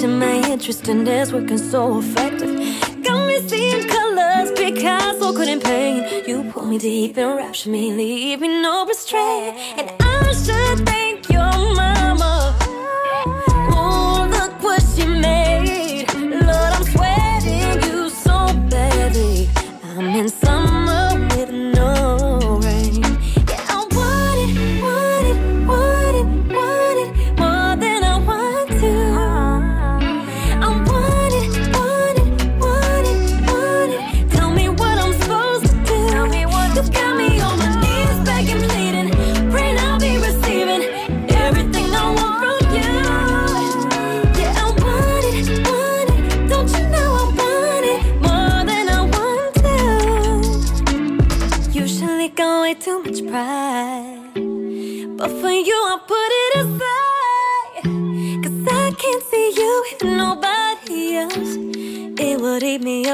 Catching 0.02 0.18
my 0.18 0.50
interest, 0.50 0.88
and 0.88 1.08
it's 1.08 1.32
working 1.32 1.58
so 1.58 2.00
effective. 2.00 2.50
Got 3.04 3.28
me 3.28 3.40
seeing 3.48 3.88
colors 3.88 4.50
because 4.50 4.74
Picasso 4.74 5.34
couldn't 5.34 5.64
paint. 5.64 6.28
You 6.28 6.44
pull 6.52 6.66
me 6.66 6.80
deep 6.80 7.18
and 7.18 7.38
rapture 7.38 7.70
me, 7.70 7.94
leave 7.94 8.40
me 8.42 8.48
no 8.48 8.86
restraint. 8.86 9.56
And 9.78 9.92
I 10.02 10.76
thank 10.86 10.90
your 10.90 11.11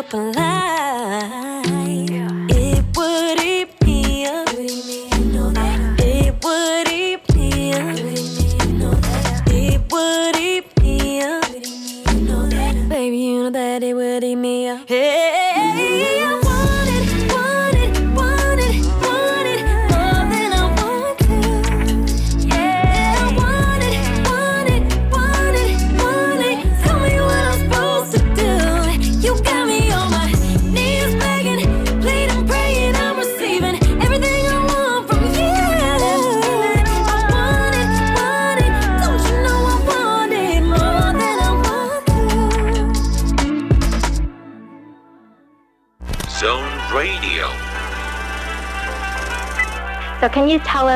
up 0.07 0.13
alive. 0.13 0.76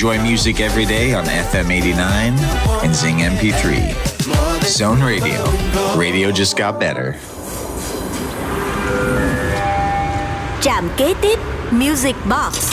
Enjoy 0.00 0.22
music 0.22 0.60
every 0.60 0.86
day 0.86 1.12
on 1.12 1.26
FM 1.26 1.70
89 1.70 2.32
and 2.82 2.94
Zing 2.94 3.16
MP3. 3.16 3.92
Zone 4.64 5.02
Radio. 5.02 5.44
Radio 5.94 6.32
just 6.32 6.56
got 6.56 6.80
better. 6.80 7.16
Trạm 10.62 10.88
kế 10.96 11.14
tiếp 11.20 11.38
Music 11.70 12.16
Box 12.24 12.72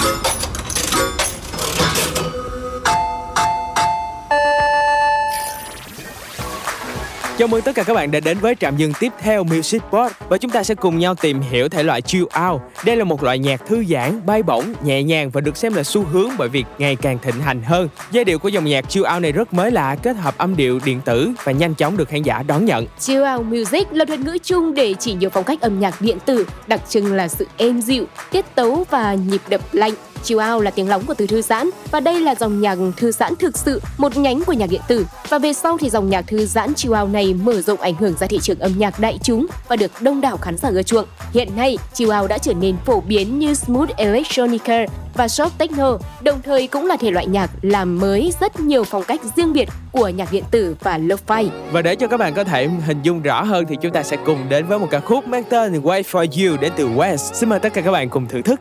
Chào 7.38 7.48
mừng 7.48 7.62
tất 7.62 7.76
cả 7.76 7.84
các 7.84 7.94
bạn 7.94 8.12
đã 8.12 8.20
đến 8.20 8.38
với 8.38 8.56
trạm 8.56 8.78
dừng 8.78 8.94
tiếp 9.00 9.14
theo 9.20 9.44
Music 9.44 9.82
Box 9.92 10.12
và 10.30 10.38
chúng 10.38 10.52
ta 10.52 10.64
sẽ 10.64 10.76
cùng 10.76 11.00
nhau 11.00 11.16
tìm 11.16 11.42
hiểu 11.42 11.70
thể 11.70 11.84
loại 11.84 12.02
chill 12.02 12.24
out. 12.24 12.62
Đây 12.86 12.96
là 12.96 13.04
một 13.04 13.24
loại 13.24 13.40
nhạc 13.40 13.66
thư 13.68 13.84
giãn, 13.86 14.26
bay 14.26 14.44
bổng, 14.44 14.74
nhẹ 14.84 15.04
nhàng 15.04 15.30
và 15.30 15.42
được 15.42 15.58
xem 15.58 15.74
là 15.74 15.84
xu 15.84 16.04
hướng 16.04 16.30
bởi 16.38 16.50
việc 16.50 16.66
ngày 16.78 16.96
càng 16.96 17.20
thịnh 17.22 17.42
hành 17.42 17.64
hơn. 17.64 17.90
Giai 18.12 18.26
điệu 18.26 18.40
của 18.40 18.50
dòng 18.50 18.66
nhạc 18.66 18.90
chill 18.90 19.06
out 19.14 19.22
này 19.22 19.32
rất 19.32 19.54
mới 19.54 19.72
lạ, 19.72 19.96
kết 20.04 20.16
hợp 20.18 20.38
âm 20.38 20.56
điệu 20.56 20.80
điện 20.86 21.02
tử 21.06 21.32
và 21.44 21.52
nhanh 21.52 21.74
chóng 21.76 21.98
được 21.98 22.10
khán 22.10 22.24
giả 22.24 22.44
đón 22.44 22.66
nhận. 22.66 22.86
Chill 23.00 23.24
out 23.36 23.46
music 23.46 23.88
là 23.92 24.06
thuật 24.06 24.20
ngữ 24.20 24.38
chung 24.44 24.74
để 24.74 24.94
chỉ 25.00 25.14
nhiều 25.14 25.30
phong 25.30 25.44
cách 25.44 25.62
âm 25.62 25.80
nhạc 25.80 26.02
điện 26.02 26.18
tử, 26.26 26.48
đặc 26.68 26.82
trưng 26.90 27.14
là 27.14 27.28
sự 27.28 27.48
êm 27.58 27.82
dịu, 27.82 28.06
tiết 28.32 28.56
tấu 28.56 28.86
và 28.90 29.14
nhịp 29.14 29.42
đập 29.50 29.62
lạnh. 29.72 29.94
Chill 30.24 30.42
out 30.54 30.64
là 30.64 30.72
tiếng 30.72 30.90
lóng 30.90 31.06
của 31.06 31.14
từ 31.14 31.28
thư 31.28 31.42
giãn 31.42 31.70
và 31.92 32.00
đây 32.00 32.22
là 32.22 32.36
dòng 32.36 32.62
nhạc 32.62 32.78
thư 32.98 33.12
giãn 33.12 33.36
thực 33.36 33.58
sự, 33.58 33.82
một 33.98 34.18
nhánh 34.18 34.44
của 34.46 34.54
nhạc 34.54 34.68
điện 34.70 34.82
tử. 34.88 35.06
Và 35.30 35.40
về 35.40 35.54
sau 35.54 35.78
thì 35.78 35.90
dòng 35.90 36.10
nhạc 36.10 36.28
thư 36.28 36.46
giãn 36.46 36.74
chill 36.74 36.96
out 37.02 37.10
này 37.10 37.34
mở 37.34 37.62
rộng 37.62 37.82
ảnh 37.82 37.96
hưởng 37.96 38.14
ra 38.20 38.28
thị 38.28 38.40
trường 38.42 38.60
âm 38.60 38.72
nhạc 38.78 39.00
đại 39.00 39.20
chúng 39.24 39.48
và 39.68 39.76
được 39.76 39.92
đông 40.02 40.22
đảo 40.22 40.38
khán 40.38 40.58
giả 40.58 40.70
ưa 40.70 40.84
chuộng. 40.84 41.06
Hiện 41.34 41.56
nay, 41.56 41.78
chill 41.94 42.12
out 42.22 42.30
đã 42.30 42.38
trở 42.38 42.54
nên 42.54 42.76
phổ 42.86 43.02
biến 43.02 43.40
như 43.40 43.54
smooth 43.54 43.90
electronica 43.98 44.86
và 45.14 45.26
soft 45.26 45.50
techno, 45.58 45.98
đồng 46.22 46.42
thời 46.42 46.68
cũng 46.68 46.86
là 46.86 46.98
thể 46.98 47.12
loại 47.12 47.28
nhạc 47.28 47.52
làm 47.62 48.00
mới 48.00 48.34
rất 48.40 48.60
nhiều 48.60 48.84
phong 48.84 49.04
cách 49.04 49.22
riêng 49.36 49.54
biệt 49.54 49.70
của 49.92 50.08
nhạc 50.08 50.32
điện 50.32 50.44
tử 50.52 50.76
và 50.84 50.98
lo-fi. 50.98 51.50
Và 51.72 51.82
để 51.82 51.96
cho 51.96 52.08
các 52.08 52.18
bạn 52.18 52.34
có 52.34 52.44
thể 52.44 52.70
hình 52.86 53.02
dung 53.04 53.22
rõ 53.22 53.44
hơn 53.44 53.66
thì 53.70 53.76
chúng 53.82 53.92
ta 53.92 54.04
sẽ 54.04 54.18
cùng 54.26 54.50
đến 54.50 54.68
với 54.68 54.80
một 54.80 54.88
ca 54.92 55.00
khúc 55.00 55.28
mang 55.28 55.44
tên 55.50 55.82
Wait 55.82 56.04
for 56.04 56.50
You 56.50 56.58
đến 56.62 56.74
từ 56.76 56.90
West. 56.90 57.18
Xin 57.18 57.50
mời 57.50 57.60
tất 57.60 57.74
cả 57.74 57.82
các 57.82 57.92
bạn 57.92 58.10
cùng 58.10 58.28
thưởng 58.28 58.44
thức. 58.44 58.60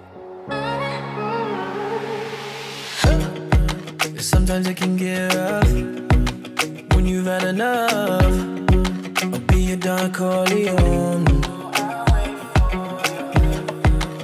Sometimes 4.19 4.67
it 4.67 4.77
can 4.77 4.97
get 4.97 5.35
rough 5.35 5.71
when 6.95 7.07
you've 7.07 7.27
had 7.27 7.45
enough. 7.45 8.23
I'll 9.23 9.41
be 9.41 9.61
your 9.61 9.77
Don 9.77 10.13
Corleone. 10.13 11.25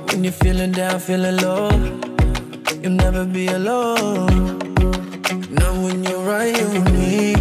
When 0.07 0.25
you're 0.25 0.33
feeling 0.33 0.73
down, 0.73 0.99
feeling 0.99 1.37
low, 1.37 1.71
you'll 2.81 2.93
never 2.93 3.25
be 3.27 3.49
alone. 3.49 4.59
Not 5.51 5.75
when 5.83 6.03
you're 6.05 6.25
right 6.25 6.57
here 6.57 6.69
with 6.69 6.93
me. 6.93 7.35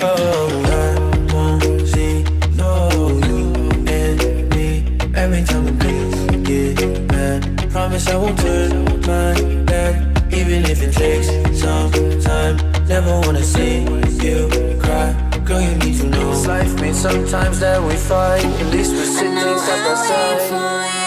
Oh, 0.00 0.48
I 0.66 1.32
won't 1.34 1.88
see 1.88 2.24
no 2.56 2.88
you 3.28 3.52
and 3.86 4.48
me. 4.54 4.98
Every 5.14 5.44
time 5.44 5.64
we 5.66 6.74
get 6.74 7.00
mad, 7.12 7.70
promise 7.70 8.08
I 8.08 8.16
won't 8.16 8.38
turn 8.38 9.00
my 9.02 9.62
back. 10.52 10.60
Even 10.60 10.70
if 10.70 10.82
it 10.82 10.92
takes 10.92 11.60
some 11.60 11.90
time, 12.20 12.56
never 12.86 13.20
wanna 13.20 13.42
see 13.42 13.82
you 14.24 14.48
cry. 14.78 15.12
Girl, 15.44 15.60
you 15.60 15.74
need 15.76 15.96
to 16.00 16.06
know. 16.06 16.32
It's 16.32 16.46
life 16.46 16.80
means 16.80 16.98
sometimes 16.98 17.60
that 17.60 17.82
we 17.82 17.96
fight. 17.96 18.44
At 18.44 18.66
least 18.72 18.92
we're 18.92 19.04
sitting 19.04 19.58
side 19.58 19.88
by 19.88 19.94
side. 19.94 21.01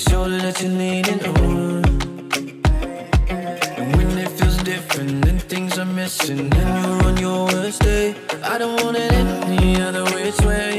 Shoulder 0.00 0.38
that 0.38 0.60
you're 0.62 0.70
leaning 0.70 1.20
on. 1.26 1.84
And 3.78 3.96
when 3.96 4.18
it 4.18 4.30
feels 4.30 4.56
different, 4.58 5.24
then 5.24 5.38
things 5.38 5.78
are 5.78 5.84
missing, 5.84 6.52
and 6.52 6.84
you're 6.84 7.04
on 7.04 7.16
your 7.18 7.44
worst 7.46 7.82
day. 7.82 8.14
I 8.42 8.56
don't 8.56 8.82
want 8.82 8.96
it 8.96 9.12
any 9.12 9.80
other 9.80 10.04
way. 10.04 10.32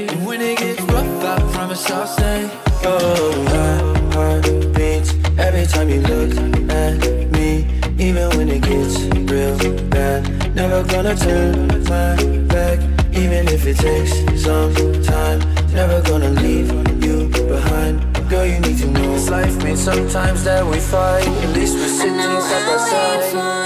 And 0.08 0.26
when 0.26 0.42
it 0.42 0.58
gets 0.58 0.82
rough, 0.82 1.24
I 1.24 1.40
promise 1.54 1.92
I'll 1.92 2.08
stay. 2.08 2.50
Oh, 2.84 3.44
my 3.46 4.16
heart 4.16 4.44
beats 4.74 5.14
every 5.38 5.68
time 5.68 5.90
you 5.90 6.02
look 6.02 6.32
at 6.72 7.32
me, 7.32 7.68
even 8.00 8.30
when 8.38 8.50
it 8.50 8.64
gets 8.64 8.98
real 9.30 9.56
bad. 9.90 10.56
Never 10.56 10.84
gonna 10.84 11.16
turn 11.16 11.68
my 11.68 12.16
back, 12.48 12.80
even 13.14 13.48
if 13.50 13.68
it 13.68 13.78
takes 13.78 14.14
some 14.44 14.74
time. 15.04 15.40
Never 15.74 16.02
gonna 16.02 16.30
leave 16.30 16.70
you 17.04 17.28
behind. 17.48 18.00
Girl, 18.30 18.46
you 18.46 18.60
need 18.62 18.78
to 18.78 18.88
know. 18.88 19.11
It's 19.22 19.30
life 19.30 19.64
means 19.64 19.80
sometimes 19.80 20.44
that 20.46 20.66
we 20.66 20.80
fight. 20.80 21.28
At 21.28 21.54
least 21.54 21.76
we're 21.76 21.88
sitting 21.88 22.18
side 22.18 22.66
by 22.66 22.78
side. 22.78 23.61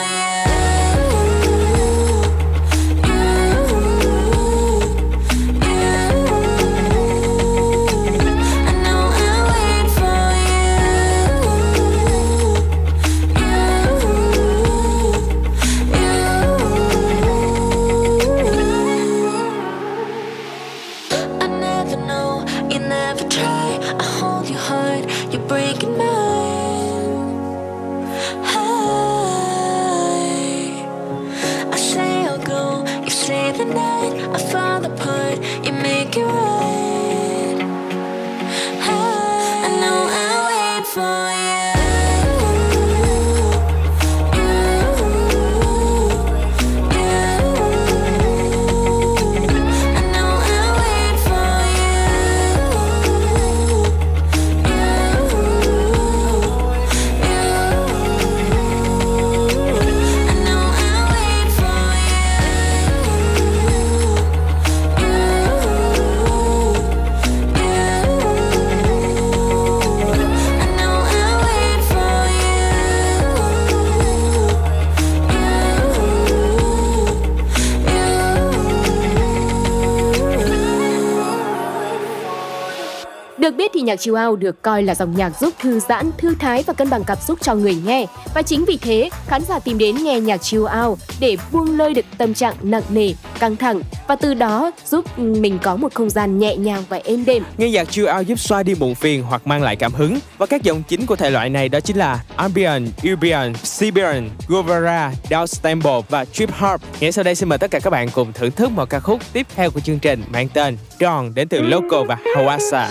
Nhạc 83.96 84.02
chill 84.02 84.18
out 84.28 84.40
được 84.40 84.62
coi 84.62 84.84
là 84.84 84.96
dòng 84.96 85.16
nhạc 85.18 85.40
giúp 85.40 85.54
thư 85.60 85.80
giãn, 85.80 86.12
thư 86.18 86.36
thái 86.40 86.64
và 86.68 86.74
cân 86.74 86.90
bằng 86.90 87.04
cảm 87.04 87.18
xúc 87.28 87.40
cho 87.42 87.56
người 87.56 87.76
nghe. 87.86 88.06
Và 88.34 88.42
chính 88.42 88.66
vì 88.66 88.78
thế, 88.78 89.10
khán 89.28 89.42
giả 89.48 89.60
tìm 89.60 89.78
đến 89.78 89.96
nghe 90.04 90.20
nhạc 90.20 90.38
chill 90.38 90.64
out 90.86 91.00
để 91.20 91.38
buông 91.52 91.78
lơi 91.78 91.94
được 91.94 92.06
tâm 92.18 92.34
trạng 92.34 92.56
nặng 92.62 92.84
nề, 92.90 93.14
căng 93.40 93.56
thẳng 93.56 93.82
và 94.08 94.16
từ 94.16 94.34
đó 94.34 94.72
giúp 94.86 95.20
mình 95.20 95.60
có 95.64 95.76
một 95.76 95.94
không 95.94 96.10
gian 96.10 96.40
nhẹ 96.40 96.56
nhàng 96.56 96.84
và 96.90 97.00
êm 97.04 97.26
đềm. 97.26 97.44
Nghe 97.58 97.70
nhạc 97.70 97.92
chill 97.92 98.08
out 98.18 98.28
giúp 98.28 98.40
xoa 98.40 98.64
đi 98.64 98.76
muộn 98.76 98.96
phiền 98.96 99.24
hoặc 99.24 99.48
mang 99.48 99.64
lại 99.64 99.76
cảm 99.76 99.94
hứng. 99.94 100.20
Và 100.38 100.46
các 100.46 100.64
dòng 100.64 100.84
chính 100.84 101.06
của 101.06 101.16
thể 101.16 101.30
loại 101.30 101.50
này 101.50 101.70
đó 101.70 101.80
chính 101.80 101.98
là 101.98 102.20
ambient, 102.36 102.90
urban, 103.12 103.54
Siberian, 103.64 104.30
Guevara, 104.48 105.12
downtempo 105.30 106.02
và 106.10 106.26
trip 106.26 106.50
hop. 106.54 106.82
Ngay 107.00 107.12
sau 107.12 107.24
đây 107.24 107.36
xin 107.36 107.50
mời 107.50 107.58
tất 107.58 107.72
cả 107.72 107.80
các 107.80 107.90
bạn 107.90 108.10
cùng 108.10 108.34
thưởng 108.34 108.52
thức 108.52 108.72
một 108.72 108.90
ca 108.90 109.00
khúc 109.00 109.20
tiếp 109.34 109.48
theo 109.56 109.72
của 109.72 109.80
chương 109.80 110.00
trình 110.00 110.24
mang 110.30 110.50
tên 110.50 110.78
Dawn 111.00 111.34
đến 111.34 111.48
từ 111.48 111.62
Local 111.62 112.08
và 112.08 112.18
Hawassa. 112.36 112.88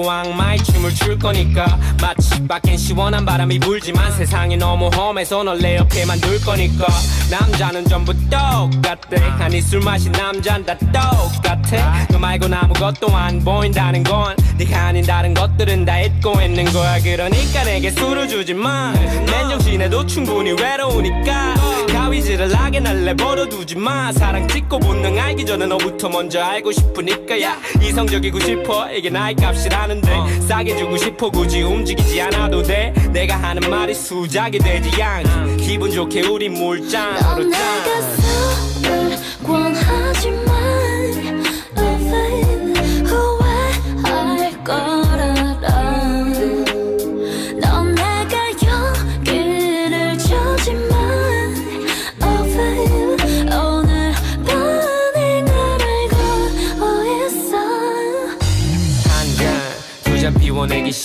악마의 0.00 0.58
춤을 0.64 0.94
출 0.94 1.18
거니까 1.18 1.78
마치 2.00 2.46
밖엔 2.46 2.76
시원한 2.76 3.24
바람이 3.24 3.58
불지만 3.58 4.12
세상이 4.12 4.56
너무 4.56 4.88
험해서 4.88 5.42
널 5.42 5.62
내 5.62 5.76
옆에만 5.76 6.20
둘 6.20 6.40
거니까 6.40 6.86
남자는 7.30 7.84
전부 7.84 8.12
똑같대. 8.28 9.16
아니 9.38 9.60
술 9.60 9.80
마신 9.80 10.10
남잔 10.12 10.64
다 10.64 10.76
똑같 10.78 11.51
아? 11.78 12.06
너 12.10 12.18
말곤 12.18 12.52
아무것도 12.52 13.08
안 13.14 13.42
보인다는 13.42 14.02
건 14.02 14.36
네가 14.56 14.86
아닌 14.86 15.04
다른 15.04 15.34
것들은 15.34 15.84
다 15.84 16.00
잊고 16.00 16.40
있는 16.40 16.64
거야. 16.66 16.98
그러니까 17.00 17.64
내게 17.64 17.90
술을 17.90 18.28
주지 18.28 18.54
마. 18.54 18.92
맨정신에도 19.26 20.06
충분히 20.06 20.52
외로우니까 20.52 21.54
가위질을 21.88 22.54
하게 22.54 22.80
날 22.80 23.04
내버려 23.04 23.48
두지 23.48 23.76
마. 23.76 24.12
사랑 24.12 24.46
찍고 24.48 24.78
본능 24.80 25.18
알기 25.18 25.44
전에 25.44 25.66
너부터 25.66 26.08
먼저 26.08 26.42
알고 26.42 26.72
싶으니까. 26.72 27.40
야 27.42 27.56
이성적이고 27.80 28.40
싶어. 28.40 28.90
이게 28.92 29.10
나의 29.10 29.34
값이라는데 29.36 30.40
싸게 30.46 30.76
주고 30.76 30.96
싶어. 30.96 31.30
굳이 31.30 31.62
움직이지 31.62 32.20
않아도 32.22 32.62
돼. 32.62 32.92
내가 33.12 33.36
하는 33.36 33.68
말이 33.68 33.94
수작이 33.94 34.58
되지 34.58 35.02
않. 35.02 35.56
기분 35.56 35.90
좋게 35.90 36.22
우리 36.28 36.48
물장으로 36.48 37.44
넌 37.44 38.21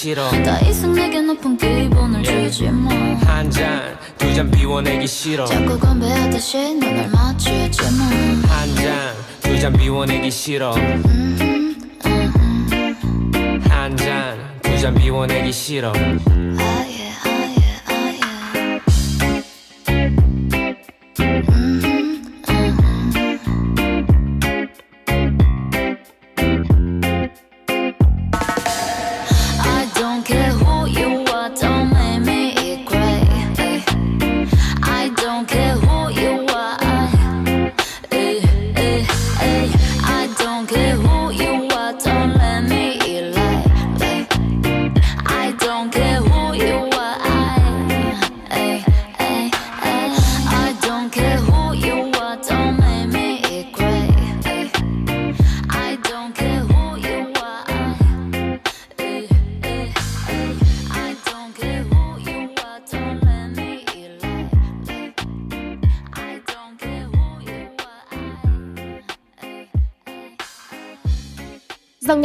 싫어. 0.07 0.29
더 0.41 0.57
이상 0.69 0.93
내게 0.93 1.19
높은 1.19 1.57
기분을 1.57 2.23
주지 2.23 2.69
마. 2.69 2.89
한잔 3.25 3.97
두 4.17 4.33
잔 4.33 4.49
비워내기 4.49 5.05
싫어. 5.05 5.43
자꾸 5.45 5.77
건배하듯이 5.77 6.75
눈을 6.75 7.09
맞추지 7.09 7.81
마. 7.97 8.05
한잔 8.55 9.13
두 9.41 9.59
잔 9.59 9.73
비워내기 9.73 10.31
싫어. 10.31 10.71
한 13.69 13.97
잔 13.97 14.37
두 14.61 14.77
잔 14.79 14.95
비워내기 14.95 15.51
싫어 15.51 15.91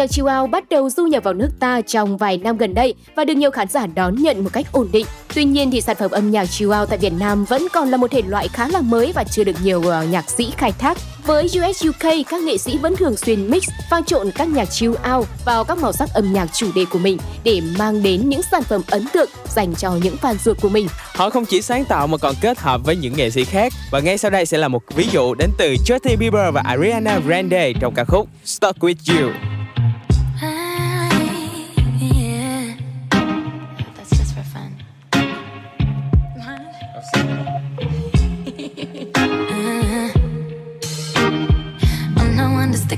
nhạc 0.03 0.11
chill 0.11 0.29
out 0.41 0.51
bắt 0.51 0.65
đầu 0.70 0.91
du 0.91 1.07
nhập 1.07 1.24
vào 1.24 1.35
nước 1.35 1.49
ta 1.61 1.81
trong 1.81 2.16
vài 2.16 2.39
năm 2.39 2.57
gần 2.57 2.74
đây 2.74 2.95
và 3.16 3.24
được 3.24 3.35
nhiều 3.35 3.51
khán 3.51 3.69
giả 3.69 3.87
đón 3.87 4.15
nhận 4.15 4.45
một 4.45 4.51
cách 4.53 4.66
ổn 4.73 4.89
định. 4.93 5.07
Tuy 5.35 5.45
nhiên 5.45 5.70
thì 5.70 5.81
sản 5.81 5.97
phẩm 5.97 6.11
âm 6.11 6.31
nhạc 6.31 6.47
chill 6.47 6.70
out 6.81 6.89
tại 6.89 6.99
Việt 6.99 7.12
Nam 7.19 7.45
vẫn 7.45 7.66
còn 7.73 7.89
là 7.89 7.97
một 7.97 8.11
thể 8.11 8.23
loại 8.23 8.49
khá 8.49 8.69
là 8.69 8.81
mới 8.81 9.12
và 9.12 9.24
chưa 9.24 9.45
được 9.45 9.57
nhiều 9.65 9.79
uh, 9.79 10.11
nhạc 10.11 10.31
sĩ 10.31 10.53
khai 10.57 10.73
thác. 10.73 10.99
Với 11.27 11.45
US 11.45 11.87
UK, 11.89 12.12
các 12.29 12.43
nghệ 12.43 12.59
sĩ 12.59 12.79
vẫn 12.79 12.97
thường 12.97 13.16
xuyên 13.16 13.51
mix, 13.51 13.69
pha 13.91 14.01
trộn 14.07 14.31
các 14.35 14.49
nhạc 14.49 14.65
chill 14.65 14.95
out 15.15 15.27
vào 15.45 15.65
các 15.65 15.79
màu 15.79 15.93
sắc 15.93 16.09
âm 16.15 16.33
nhạc 16.33 16.47
chủ 16.53 16.66
đề 16.74 16.85
của 16.91 16.99
mình 16.99 17.19
để 17.45 17.61
mang 17.79 18.03
đến 18.03 18.29
những 18.29 18.43
sản 18.43 18.62
phẩm 18.62 18.83
ấn 18.87 19.07
tượng 19.12 19.31
dành 19.49 19.74
cho 19.74 19.93
những 20.03 20.16
fan 20.23 20.35
ruột 20.45 20.61
của 20.61 20.69
mình. 20.69 20.87
Họ 21.15 21.31
không 21.31 21.45
chỉ 21.45 21.62
sáng 21.62 21.85
tạo 21.85 22.07
mà 22.07 22.19
còn 22.19 22.35
kết 22.41 22.59
hợp 22.59 22.81
với 22.85 22.97
những 22.97 23.15
nghệ 23.16 23.31
sĩ 23.31 23.45
khác 23.45 23.73
và 23.91 24.01
ngay 24.01 24.19
sau 24.19 24.31
đây 24.31 24.47
sẽ 24.47 24.59
là 24.59 24.69
một 24.69 24.83
ví 24.95 25.07
dụ 25.12 25.35
đến 25.35 25.51
từ 25.59 25.74
Justin 25.87 26.16
Bieber 26.19 26.55
và 26.55 26.62
Ariana 26.65 27.19
Grande 27.19 27.73
trong 27.81 27.95
ca 27.95 28.05
khúc 28.05 28.29
Stuck 28.45 28.79
With 28.79 29.20
You. 29.20 29.61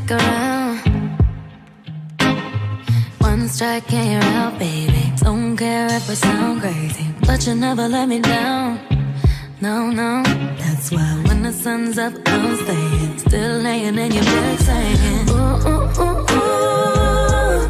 Stick 0.05 0.19
around. 0.19 0.79
One 3.19 3.49
strike 3.49 3.93
and 3.93 4.13
you're 4.13 4.33
out, 4.33 4.59
baby. 4.59 5.13
Don't 5.17 5.57
care 5.57 5.87
if 5.87 6.11
I 6.11 6.15
sound 6.15 6.61
crazy, 6.61 7.07
but 7.27 7.47
you 7.47 7.55
never 7.55 7.89
let 7.89 8.09
me 8.09 8.21
down. 8.21 8.81
No, 9.61 9.91
no, 9.91 10.23
that's 10.59 10.91
why 10.91 11.23
when 11.27 11.43
the 11.43 11.53
sun's 11.53 11.99
up, 11.99 12.13
I'm 12.27 12.57
staying. 12.57 13.19
Still 13.19 13.59
laying 13.61 13.99
in 13.99 14.13
your 14.13 14.25
bed 14.25 14.59
saying, 14.61 15.29
ooh, 15.31 15.69
ooh, 15.69 16.03
ooh, 16.03 16.27
ooh. 16.33 17.65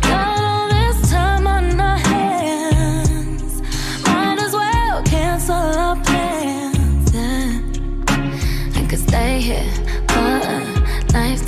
Got 0.00 0.38
all 0.50 0.68
this 0.68 1.10
time 1.10 1.46
on 1.46 1.80
our 1.80 1.98
hands. 1.98 3.62
Might 4.04 4.38
as 4.40 4.52
well 4.52 5.02
cancel 5.04 5.54
our 5.54 5.96
plans. 6.02 7.14
Yeah. 7.14 8.80
I 8.80 8.86
could 8.88 8.98
stay 8.98 9.40
here 9.40 9.77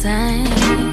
在。 0.01 0.90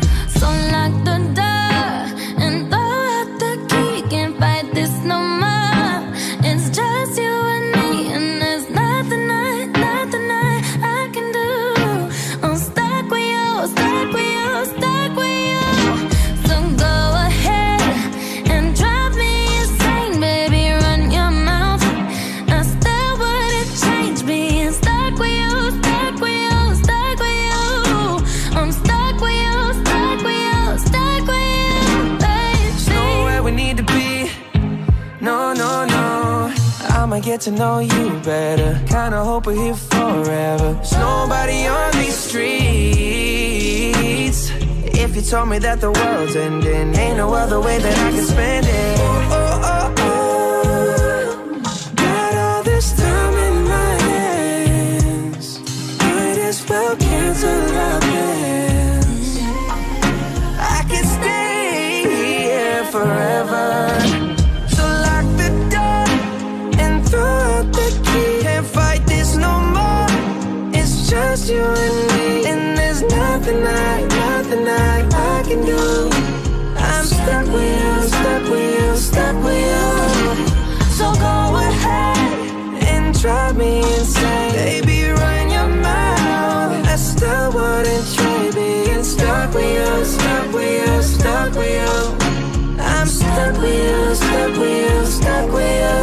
Get 37.38 37.44
to 37.44 37.52
know 37.52 37.78
you 37.80 38.20
better. 38.24 38.80
Kinda 38.88 39.24
hope 39.24 39.46
we're 39.46 39.54
here 39.54 39.76
forever. 39.76 40.74
There's 40.74 40.94
nobody 40.94 41.68
on 41.68 41.92
these 41.94 42.16
streets. 42.16 42.50
If 45.04 45.16
you 45.16 45.22
told 45.22 45.50
me 45.50 45.60
that 45.60 45.80
the 45.80 45.92
world's 45.92 46.36
ending, 46.36 46.96
ain't 46.96 47.18
no 47.18 47.34
other 47.34 47.60
way 47.62 47.78
that 47.78 47.98
I 48.08 48.12
can 48.12 48.26
spend 48.26 48.66
it. 48.66 49.00
Oh, 49.00 49.30
oh, 49.40 49.62
oh, 49.72 49.94
oh. 50.00 50.26
Got 51.96 52.34
all 52.46 52.64
this 52.64 52.94
time 53.04 53.36
in 53.48 53.56
my 53.76 53.94
hands. 54.10 55.60
As 56.50 56.68
well 56.68 56.96
cancel 56.96 57.78
our 57.86 58.00
plans. 58.00 59.38
I 60.76 60.84
can 60.90 61.06
stay 61.06 62.04
here 62.18 62.84
forever. 62.86 64.07
Stuck 77.48 77.56
with 77.56 77.80
you, 77.80 78.08
stuck 78.08 78.50
with 78.50 78.80
you, 78.80 78.96
stuck 78.98 79.36
with 79.44 79.58
you. 79.58 79.86
So 80.92 81.14
go 81.14 81.56
ahead 81.56 82.18
and 82.84 83.20
drive 83.20 83.56
me 83.58 83.80
insane, 83.80 84.52
baby. 84.54 85.10
Run 85.12 85.50
your 85.50 85.68
mouth. 85.68 86.88
I 86.88 86.96
still 86.96 87.52
wouldn't 87.52 88.16
trade 88.16 88.54
being 88.56 89.04
stuck 89.04 89.54
with 89.54 89.64
you, 89.64 90.06
stuck 90.06 90.54
with 90.54 90.88
you, 90.88 91.02
stuck 91.02 91.56
with 91.56 91.70
you. 91.70 92.18
I'm 92.80 93.08
stuck 93.08 93.58
with 93.58 93.76
you, 93.76 94.16
stuck 94.16 94.58
with 94.58 94.92
you, 94.92 95.06
stuck 95.06 95.52
with 95.54 95.78
you. 95.84 95.98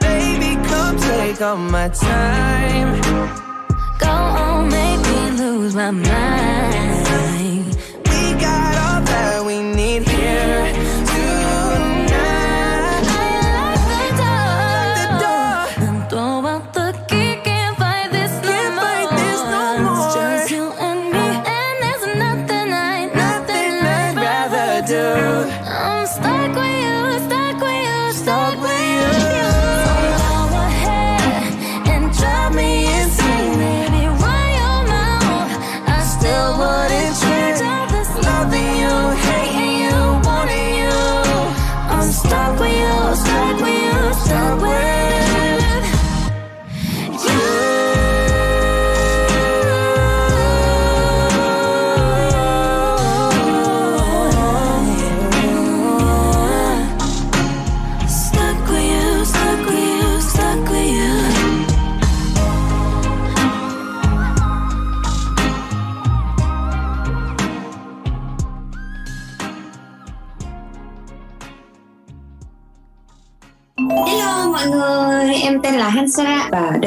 Baby, 0.00 0.56
come 0.68 0.96
take 0.96 1.40
all 1.42 1.56
my 1.56 1.88
time. 1.88 3.00
Go 3.98 4.08
on, 4.08 4.68
make 4.70 5.00
me 5.00 5.30
lose 5.38 5.74
my 5.74 5.90
mind. 5.90 6.73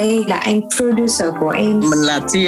Đây 0.07 0.25
là 0.27 0.37
anh 0.37 0.61
producer 0.77 1.29
của 1.39 1.49
em. 1.49 1.79
Mình 1.79 1.99
là 1.99 2.19
TI. 2.33 2.47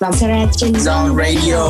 Và 0.00 0.12
Sarah 0.12 0.48
trên 0.56 0.72
Zone 0.72 1.16
Radio. 1.16 1.64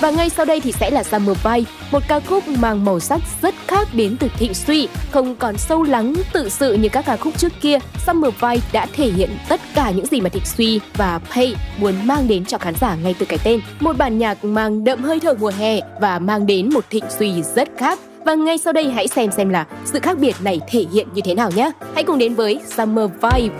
Và 0.00 0.10
ngay 0.10 0.30
sau 0.30 0.44
đây 0.44 0.60
thì 0.60 0.72
sẽ 0.72 0.90
là 0.90 1.02
Summer 1.02 1.36
Vibe, 1.44 1.70
một 1.90 2.02
ca 2.08 2.20
khúc 2.20 2.48
mang 2.48 2.84
màu 2.84 3.00
sắc 3.00 3.20
rất 3.42 3.54
khác 3.66 3.88
đến 3.92 4.16
từ 4.20 4.28
Thịnh 4.38 4.54
Suy, 4.54 4.88
không 5.10 5.36
còn 5.36 5.58
sâu 5.58 5.82
lắng 5.82 6.14
tự 6.32 6.48
sự 6.48 6.74
như 6.74 6.88
các 6.88 7.04
ca 7.06 7.16
khúc 7.16 7.38
trước 7.38 7.52
kia. 7.60 7.78
Summer 8.06 8.32
Vibe 8.40 8.66
đã 8.72 8.86
thể 8.96 9.10
hiện 9.10 9.30
tất 9.48 9.60
cả 9.74 9.90
những 9.90 10.06
gì 10.06 10.20
mà 10.20 10.28
Thịnh 10.28 10.44
Suy 10.56 10.80
và 10.94 11.20
Pay 11.34 11.56
muốn 11.78 11.94
mang 12.06 12.28
đến 12.28 12.44
cho 12.44 12.58
khán 12.58 12.74
giả 12.80 12.96
ngay 13.02 13.14
từ 13.18 13.26
cái 13.26 13.38
tên. 13.44 13.60
Một 13.80 13.98
bản 13.98 14.18
nhạc 14.18 14.44
mang 14.44 14.84
đậm 14.84 15.02
hơi 15.02 15.20
thở 15.20 15.34
mùa 15.40 15.52
hè 15.58 15.80
và 16.00 16.18
mang 16.18 16.46
đến 16.46 16.70
một 16.74 16.84
Thịnh 16.90 17.04
Suy 17.18 17.42
rất 17.54 17.68
khác. 17.78 17.98
Và 18.24 18.34
ngay 18.34 18.58
sau 18.58 18.72
đây 18.72 18.90
hãy 18.90 19.08
xem 19.08 19.30
xem 19.36 19.48
là 19.48 19.66
sự 19.84 20.00
khác 20.00 20.18
biệt 20.18 20.36
này 20.40 20.60
thể 20.70 20.84
hiện 20.92 21.08
như 21.14 21.22
thế 21.24 21.34
nào 21.34 21.50
nhé. 21.50 21.70
Hãy 21.94 22.04
cùng 22.04 22.18
đến 22.18 22.34
với 22.34 22.60
Summer 22.76 23.10
Vibe. 23.22 23.54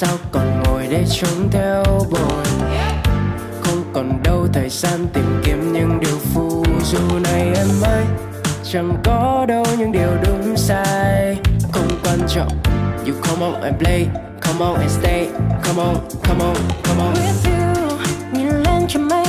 Sao 0.00 0.18
còn 0.32 0.62
ngồi 0.62 0.86
đây 0.86 1.04
trông 1.10 1.50
theo 1.50 1.82
buồn 1.84 2.44
không 3.62 3.84
còn 3.92 4.22
đâu 4.22 4.48
thời 4.52 4.68
gian 4.68 5.06
tìm 5.12 5.40
kiếm 5.44 5.72
những 5.72 6.00
điều 6.00 6.18
phù 6.34 6.64
du 6.84 7.18
này 7.18 7.52
em 7.56 7.68
ơi. 7.82 8.04
Chẳng 8.72 8.96
có 9.04 9.44
đâu 9.48 9.64
những 9.78 9.92
điều 9.92 10.10
đúng 10.26 10.56
sai. 10.56 11.38
Không 11.72 11.88
quan 12.04 12.18
trọng 12.28 12.48
you 13.06 13.14
come 13.22 13.44
on 13.46 13.62
and 13.62 13.76
play 13.78 14.06
come 14.40 14.64
on 14.64 14.80
and 14.80 14.92
stay 14.92 15.28
come 15.62 15.82
on 15.82 15.96
come 16.22 16.44
on 16.44 16.56
come 16.82 17.00
on 17.00 17.14
With 17.14 17.50
you, 17.50 17.98
nhìn 18.32 18.48
lên 18.48 18.86
trên 18.88 19.02
mây, 19.02 19.19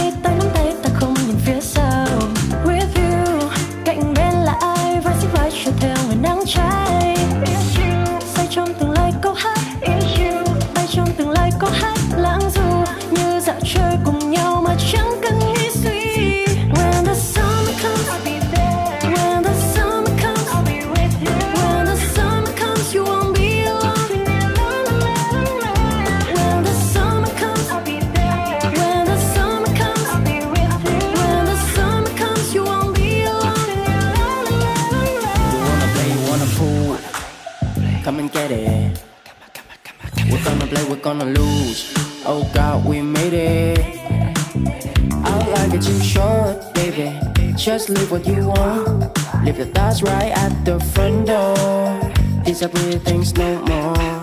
We're 40.90 40.98
gonna 40.98 41.26
lose. 41.26 41.94
Oh 42.26 42.50
God, 42.54 42.86
we 42.86 43.02
made 43.02 43.34
it. 43.34 43.80
I 45.24 45.48
like 45.56 45.74
it 45.74 45.82
too 45.82 46.00
short, 46.02 46.74
baby. 46.74 47.18
Just 47.56 47.90
leave 47.90 48.12
what 48.12 48.26
you 48.28 48.48
want. 48.48 49.18
Leave 49.44 49.58
your 49.58 49.68
thoughts 49.68 50.02
right 50.04 50.32
at 50.32 50.66
the 50.66 50.80
front 50.94 51.28
door. 51.28 52.12
Disappear 52.44 53.00
things 53.00 53.34
no 53.36 53.62
more. 53.66 54.21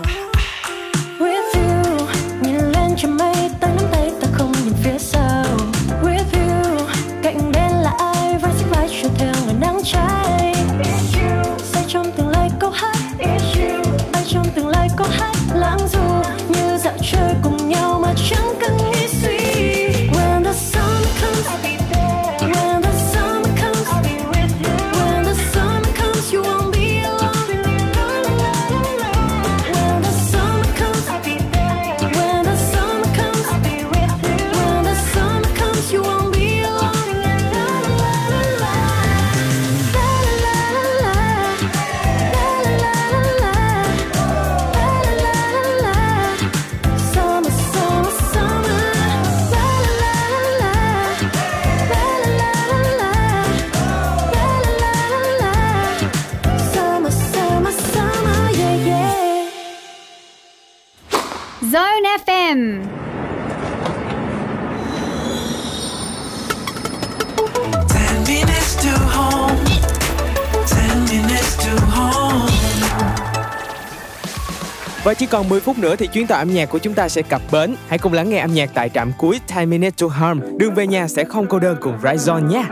Và 75.09 75.13
chỉ 75.13 75.25
còn 75.25 75.49
10 75.49 75.59
phút 75.59 75.77
nữa 75.77 75.95
thì 75.95 76.07
chuyến 76.07 76.27
tàu 76.27 76.37
âm 76.39 76.53
nhạc 76.53 76.69
của 76.69 76.77
chúng 76.77 76.93
ta 76.93 77.09
sẽ 77.09 77.21
cập 77.21 77.41
bến. 77.51 77.75
Hãy 77.87 77.99
cùng 77.99 78.13
lắng 78.13 78.29
nghe 78.29 78.37
âm 78.37 78.53
nhạc 78.53 78.69
tại 78.73 78.89
trạm 78.89 79.11
cuối 79.17 79.39
10 79.55 79.65
Minutes 79.65 80.01
to 80.01 80.07
Harm. 80.07 80.57
Đường 80.57 80.73
về 80.73 80.87
nhà 80.87 81.07
sẽ 81.07 81.23
không 81.23 81.47
cô 81.47 81.59
đơn 81.59 81.77
cùng 81.81 81.97
Ryzone 82.01 82.47
nhé. 82.47 82.63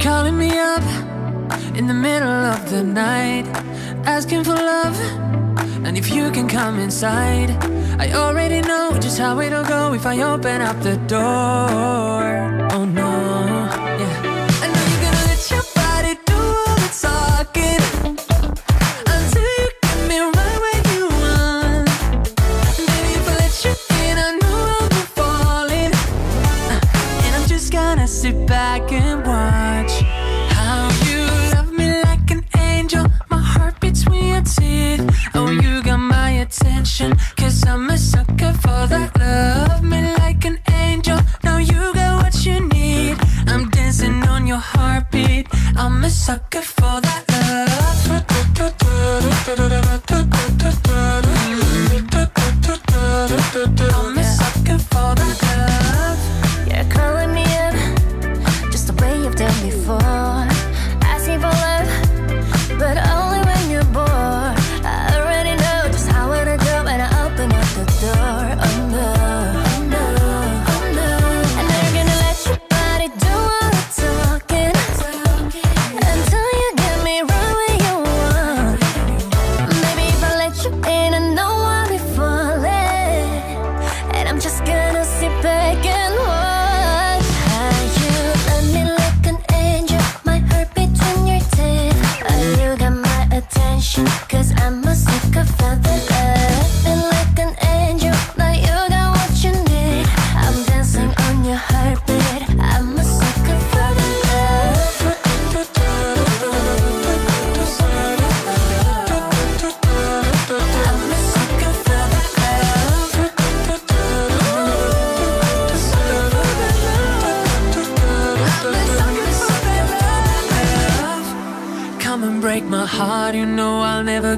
Calling 0.00 0.38
me 0.38 0.74
up 0.74 0.82
in 1.76 1.88
the 1.88 1.94
middle 1.94 2.50
of 2.50 2.58
the 2.70 2.82
night, 2.82 3.46
asking 4.04 4.44
for 4.44 4.56
love. 4.56 4.96
And 5.84 5.96
if 5.96 6.22
you 6.22 6.30
can 6.34 6.48
come 6.48 6.82
inside, 6.82 7.48
I 7.98 8.12
already 8.12 8.60
know 8.60 8.90
just 9.00 9.18
how 9.18 9.38
it'll 9.38 9.64
go 9.64 9.92
if 9.92 10.16
I 10.16 10.22
open 10.22 10.60
up 10.60 10.76
the 10.84 10.96
door. 11.08 12.65
Sucker 46.26 46.75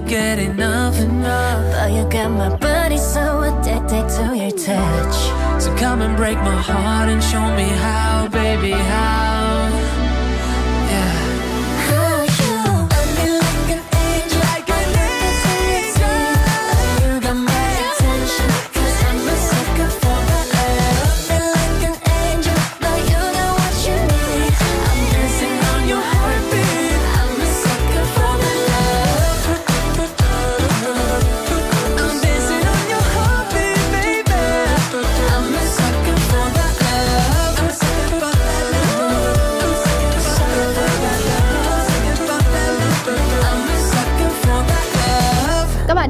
get 0.06 0.38
enough, 0.38 0.98
enough. 1.00 1.72
But 1.72 1.92
you 1.92 2.04
got 2.10 2.30
my 2.30 2.54
body 2.56 2.98
so 2.98 3.42
addicted 3.42 4.08
to 4.16 4.36
your 4.36 4.50
touch. 4.50 5.16
So 5.62 5.74
come 5.76 6.02
and 6.02 6.16
break 6.16 6.38
my 6.38 6.60
heart 6.60 7.08
and 7.08 7.22
show 7.22 7.46
me 7.56 7.68
how, 7.68 8.28
baby, 8.28 8.72
how. 8.72 9.67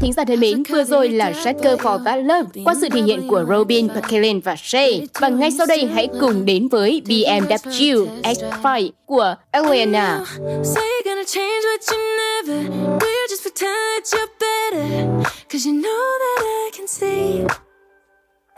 Thính 0.08 0.14
giả 0.14 0.24
thân 0.24 0.40
mến, 0.40 0.62
vừa 0.62 0.84
rồi 0.84 1.08
là 1.08 1.32
Shaker 1.32 1.80
for 1.80 2.04
That 2.04 2.18
Love 2.24 2.62
qua 2.64 2.74
sự 2.80 2.88
thể 2.92 3.00
hiện 3.00 3.28
của 3.28 3.44
Robin, 3.48 3.88
Pakilin 3.88 4.40
và 4.40 4.56
Shay. 4.56 5.06
Và 5.20 5.28
ngay 5.28 5.50
sau 5.58 5.66
đây 5.66 5.86
hãy 5.94 6.08
cùng 6.20 6.44
đến 6.44 6.68
với 6.68 7.02
BMW 7.06 8.06
X5 8.22 8.90
của 9.06 9.34
Elena. 9.50 10.24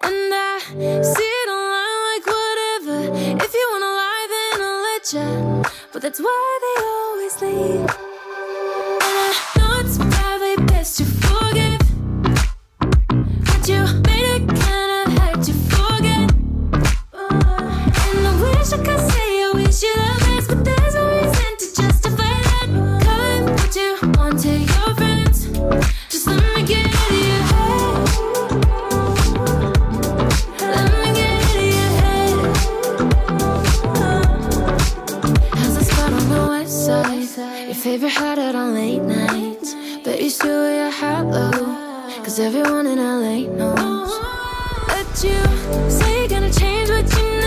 And 0.02 0.32
I 0.32 0.59
see 1.02 1.31
it 1.43 1.48
online 1.48 1.98
like 2.10 2.27
whatever. 2.27 2.98
If 3.44 3.55
you 3.55 3.66
wanna 3.72 3.93
lie, 4.02 4.27
then 4.31 4.60
I'll 4.60 4.82
let 4.82 5.12
you. 5.14 5.62
But 5.93 6.02
that's 6.02 6.20
why 6.20 6.59
they 6.62 6.77
always 6.85 7.43
leave. 7.43 8.20
Favorite 13.71 14.01
hot 26.51 26.99
out 26.99 27.11
of 27.11 27.29
your 27.29 27.45
head. 27.51 27.95
Let 30.61 30.93
me 30.93 31.09
get 31.15 31.41
out 31.41 31.57
of 31.57 31.69
your 31.79 31.93
head. 32.01 32.37
Has 35.59 35.75
a 35.77 35.85
spot 35.85 36.13
on 36.13 36.25
late 38.75 39.03
nights. 39.03 39.75
Bet 40.05 40.23
you 40.23 40.31
still 40.31 40.63
wear 40.63 40.85
your 40.85 40.93
hat 40.93 41.27
low. 41.27 41.70
Cause 42.31 42.39
everyone 42.39 42.86
in 42.86 42.98
LA 42.98 43.51
knows. 43.51 44.12
But 44.86 45.24
you 45.24 45.90
say 45.90 46.20
you're 46.20 46.28
gonna 46.28 46.52
change 46.52 46.89
what 46.89 47.12
you 47.16 47.24
never 47.24 47.40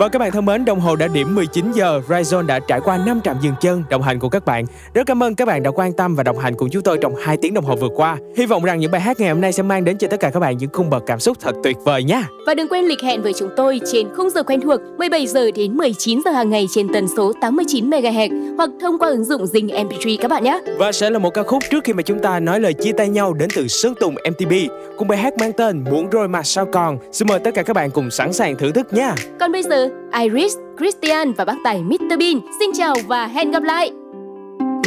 Và 0.00 0.08
các 0.08 0.18
bạn 0.18 0.30
thân 0.30 0.44
mến, 0.44 0.64
đồng 0.64 0.80
hồ 0.80 0.96
đã 0.96 1.06
điểm 1.06 1.34
19 1.34 1.72
giờ, 1.72 2.00
Ryzone 2.08 2.46
đã 2.46 2.58
trải 2.58 2.80
qua 2.80 2.98
5 3.06 3.20
trạm 3.24 3.36
dừng 3.42 3.54
chân 3.60 3.82
đồng 3.90 4.02
hành 4.02 4.18
cùng 4.18 4.30
các 4.30 4.44
bạn. 4.44 4.64
Rất 4.94 5.06
cảm 5.06 5.22
ơn 5.22 5.34
các 5.34 5.48
bạn 5.48 5.62
đã 5.62 5.70
quan 5.70 5.92
tâm 5.92 6.14
và 6.14 6.22
đồng 6.22 6.38
hành 6.38 6.54
cùng 6.54 6.70
chúng 6.70 6.82
tôi 6.82 6.98
trong 6.98 7.14
2 7.14 7.36
tiếng 7.36 7.54
đồng 7.54 7.64
hồ 7.64 7.76
vừa 7.76 7.88
qua. 7.96 8.16
Hy 8.36 8.46
vọng 8.46 8.64
rằng 8.64 8.78
những 8.78 8.90
bài 8.90 9.00
hát 9.00 9.20
ngày 9.20 9.28
hôm 9.28 9.40
nay 9.40 9.52
sẽ 9.52 9.62
mang 9.62 9.84
đến 9.84 9.98
cho 9.98 10.08
tất 10.08 10.20
cả 10.20 10.30
các 10.30 10.40
bạn 10.40 10.56
những 10.56 10.70
khung 10.72 10.90
bậc 10.90 11.02
cảm 11.06 11.20
xúc 11.20 11.36
thật 11.40 11.52
tuyệt 11.62 11.76
vời 11.84 12.04
nha. 12.04 12.28
Và 12.46 12.54
đừng 12.54 12.68
quên 12.68 12.84
lịch 12.84 13.02
hẹn 13.02 13.22
với 13.22 13.32
chúng 13.38 13.48
tôi 13.56 13.80
trên 13.92 14.06
khung 14.16 14.30
giờ 14.30 14.42
quen 14.42 14.60
thuộc 14.60 14.80
17 14.98 15.26
giờ 15.26 15.50
đến 15.50 15.76
19 15.76 16.20
giờ 16.24 16.30
hàng 16.30 16.50
ngày 16.50 16.66
trên 16.74 16.92
tần 16.92 17.06
số 17.16 17.32
89 17.40 17.90
MHz 17.90 18.54
hoặc 18.56 18.70
thông 18.80 18.98
qua 18.98 19.08
ứng 19.08 19.24
dụng 19.24 19.44
Zing 19.44 19.86
MP3 19.88 20.16
các 20.20 20.28
bạn 20.28 20.44
nhé. 20.44 20.60
Và 20.78 20.92
sẽ 20.92 21.10
là 21.10 21.18
một 21.18 21.34
ca 21.34 21.42
khúc 21.42 21.62
trước 21.70 21.84
khi 21.84 21.92
mà 21.92 22.02
chúng 22.02 22.18
ta 22.18 22.40
nói 22.40 22.60
lời 22.60 22.74
chia 22.74 22.92
tay 22.92 23.08
nhau 23.08 23.32
đến 23.32 23.48
từ 23.56 23.68
Sơn 23.68 23.94
Tùng 24.00 24.14
MTV 24.30 24.52
cùng 24.98 25.08
bài 25.08 25.18
hát 25.18 25.34
mang 25.38 25.52
tên 25.52 25.84
Muốn 25.90 26.10
rồi 26.10 26.28
mà 26.28 26.42
sao 26.42 26.66
còn. 26.66 26.98
Xin 27.12 27.28
mời 27.28 27.38
tất 27.38 27.50
cả 27.54 27.62
các 27.62 27.76
bạn 27.76 27.90
cùng 27.90 28.10
sẵn 28.10 28.32
sàng 28.32 28.56
thưởng 28.56 28.72
thức 28.72 28.92
nha. 28.92 29.14
Còn 29.40 29.52
bây 29.52 29.62
giờ, 29.62 29.89
Iris, 30.20 30.56
Christian 30.78 31.32
và 31.32 31.44
bác 31.44 31.56
tài 31.64 31.82
Mr 31.82 32.18
Bean. 32.18 32.40
Xin 32.60 32.70
chào 32.74 32.94
và 33.06 33.26
hẹn 33.26 33.50
gặp 33.50 33.62
lại. 33.62 33.90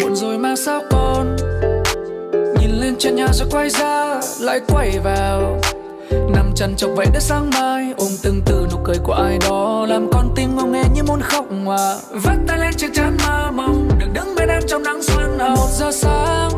muộn 0.01 0.15
rồi 0.15 0.37
mà 0.37 0.55
sao 0.55 0.81
con 0.91 1.35
nhìn 2.59 2.69
lên 2.81 2.95
trên 2.99 3.15
nhà 3.15 3.27
rồi 3.33 3.47
quay 3.51 3.69
ra 3.69 4.21
lại 4.39 4.61
quay 4.67 4.99
vào. 5.03 5.59
Nằm 6.11 6.51
chăn 6.55 6.75
chọc 6.77 6.91
vậy 6.95 7.05
đến 7.13 7.21
sáng 7.21 7.49
mai 7.53 7.93
ôm 7.97 8.09
từng 8.23 8.41
từ 8.45 8.67
nụ 8.71 8.77
cười 8.83 8.95
của 9.03 9.13
ai 9.13 9.37
đó. 9.49 9.85
Làm 9.89 10.07
con 10.13 10.29
tim 10.35 10.55
ngông 10.55 10.71
nghe 10.71 10.83
như 10.95 11.03
muốn 11.03 11.19
khóc 11.21 11.51
mà. 11.51 11.95
Vắt 12.11 12.37
tay 12.47 12.59
lên 12.59 12.73
chiếc 12.77 12.93
chắn 12.93 13.17
mơ 13.27 13.51
mộng 13.53 13.89
được 13.99 14.07
đứng 14.13 14.35
bên 14.35 14.49
em 14.49 14.61
trong 14.67 14.83
nắng 14.83 15.03
xuân 15.03 15.37
một 15.37 15.67
giờ 15.71 15.91
sáng 15.91 16.51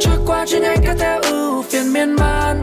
trôi 0.00 0.14
qua 0.26 0.46
chuyến 0.46 0.62
nhanh 0.62 0.78
kéo 0.84 0.94
theo 0.98 1.20
ưu 1.22 1.62
phiền 1.62 1.92
miên 1.92 2.12
man 2.12 2.62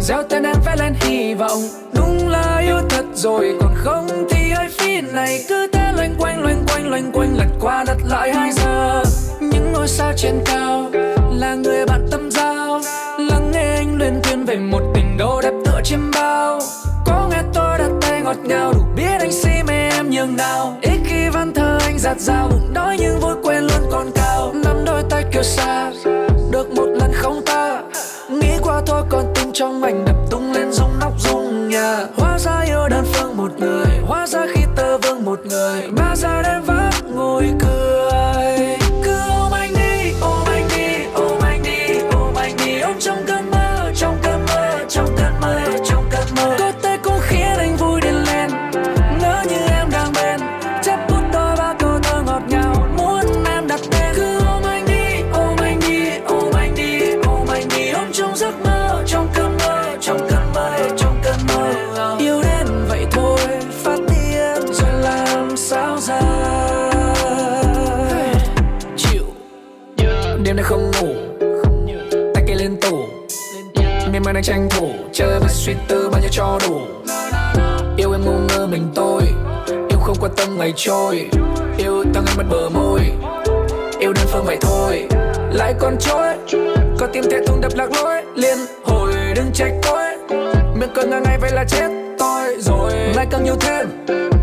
gieo 0.00 0.22
tên 0.28 0.42
em 0.42 0.56
vẽ 0.66 0.76
lên 0.76 0.94
hy 1.00 1.34
vọng. 1.34 1.62
Đúng 1.94 2.28
là 2.28 2.58
yêu 2.58 2.80
thật 2.88 3.04
rồi, 3.14 3.56
còn 3.60 3.74
không 3.76 4.06
thì 4.30 4.50
hơi 4.50 4.68
phí 4.78 5.00
này 5.00 5.44
cứ 5.48 5.66
thế 5.72 5.92
loanh 5.96 6.14
quanh 6.18 6.42
loanh 6.42 6.64
quanh 6.68 6.90
loanh 6.90 7.12
quanh, 7.12 7.36
lật 7.36 7.48
qua 7.60 7.84
đặt 7.86 7.96
lại 8.04 8.34
hai 8.34 8.52
giờ. 8.52 9.02
Những 9.40 9.72
ngôi 9.72 9.88
sao 9.88 10.12
trên 10.16 10.40
cao 10.44 10.90
là 11.32 11.54
người 11.54 11.86
bạn 11.86 12.08
tâm 12.10 12.30
giao. 12.30 12.80
Lắng 13.18 13.50
nghe 13.52 13.74
anh 13.76 13.98
luyên 13.98 14.20
thuyên 14.22 14.44
về 14.44 14.56
một 14.56 14.82
tình 14.94 15.16
đô 15.18 15.40
đẹp 15.42 15.52
tựa 15.64 15.80
chiêm 15.84 16.10
bao. 16.14 16.60
Có 17.06 17.28
nghe 17.30 17.42
tôi 17.54 17.78
đặt 17.78 17.90
tay 18.00 18.20
ngọt 18.20 18.36
ngào, 18.44 18.72
đủ 18.72 18.80
biết 18.96 19.20
anh 19.20 19.32
si 19.32 19.50
mê 19.66 19.90
em 19.90 20.10
nhường 20.10 20.36
nào. 20.36 20.78
Ít 20.82 20.98
khi 21.04 21.28
văn 21.28 21.52
thơ 21.54 21.78
anh 21.80 21.98
giạt 21.98 22.20
dao 22.20 22.48
bụng 22.48 22.70
đói 22.74 22.96
nhưng 23.00 23.20
vui 23.20 23.34
quên 23.42 23.62
luôn 23.62 23.90
còn 23.92 24.10
cao. 24.14 24.52
Nắm 24.64 24.84
đôi 24.84 25.02
tay 25.10 25.24
kiêu 25.32 25.42
xa, 25.42 25.92
được 26.50 26.70
một 26.70 26.86
lần 26.86 27.12
không 27.14 27.40
ta 28.80 28.86
thôi 28.86 29.02
còn 29.08 29.32
tim 29.34 29.52
trong 29.52 29.82
anh 29.82 30.04
đập 30.04 30.16
tung 30.30 30.52
lên 30.52 30.72
rung 30.72 30.98
nóc 31.00 31.12
rung 31.20 31.68
nhà. 31.68 32.06
Hóa 32.16 32.38
ra 32.38 32.60
yêu 32.60 32.88
đơn 32.90 33.04
phương 33.12 33.36
một 33.36 33.52
người, 33.58 33.86
hóa 34.06 34.26
ra 34.26 34.46
khi 34.54 34.62
tơ 34.76 34.98
vương 34.98 35.24
một 35.24 35.40
người. 35.46 35.90
Ba 35.96 36.16
giờ 36.16 36.42
đêm 36.42 36.62
vác 36.62 37.04
ngồi 37.14 37.44
cười. 37.60 37.89
Đang 74.40 74.44
tranh 74.44 74.68
thủ, 74.70 74.88
chơi 75.12 75.38
với 75.40 75.48
suy 75.48 75.74
tư 75.88 76.08
bao 76.12 76.20
nhiêu 76.20 76.30
cho 76.32 76.58
đủ. 76.68 76.80
Yêu 77.96 78.12
em 78.12 78.24
ngu 78.24 78.38
ngơ 78.48 78.66
mình 78.66 78.92
tôi, 78.94 79.22
yêu 79.66 79.98
không 80.00 80.16
quan 80.20 80.32
tâm 80.36 80.58
ngày 80.58 80.72
trôi. 80.76 81.28
Yêu 81.78 82.04
tăng 82.14 82.24
em 82.26 82.36
mất 82.36 82.44
bờ 82.50 82.68
môi, 82.68 83.00
yêu 83.98 84.12
đơn 84.12 84.26
phương 84.28 84.44
vậy 84.44 84.56
thôi. 84.60 85.06
Lại 85.52 85.74
còn 85.78 85.96
trôi 85.98 86.34
có 86.98 87.06
tim 87.12 87.24
thế 87.30 87.40
thùng 87.46 87.60
đập 87.60 87.72
lạc 87.74 87.92
lối. 87.92 88.22
Liên 88.34 88.58
hồi 88.84 89.12
đừng 89.36 89.50
trách 89.54 89.72
tôi, 89.82 90.04
miệng 90.74 90.90
cười 90.94 91.04
ngang 91.04 91.22
ngày 91.22 91.38
vậy 91.40 91.50
là 91.52 91.64
chết 91.64 91.88
tôi 92.18 92.56
rồi. 92.60 92.92
Ngày 93.16 93.26
càng 93.30 93.44
nhiều 93.44 93.56
thêm, 93.60 93.88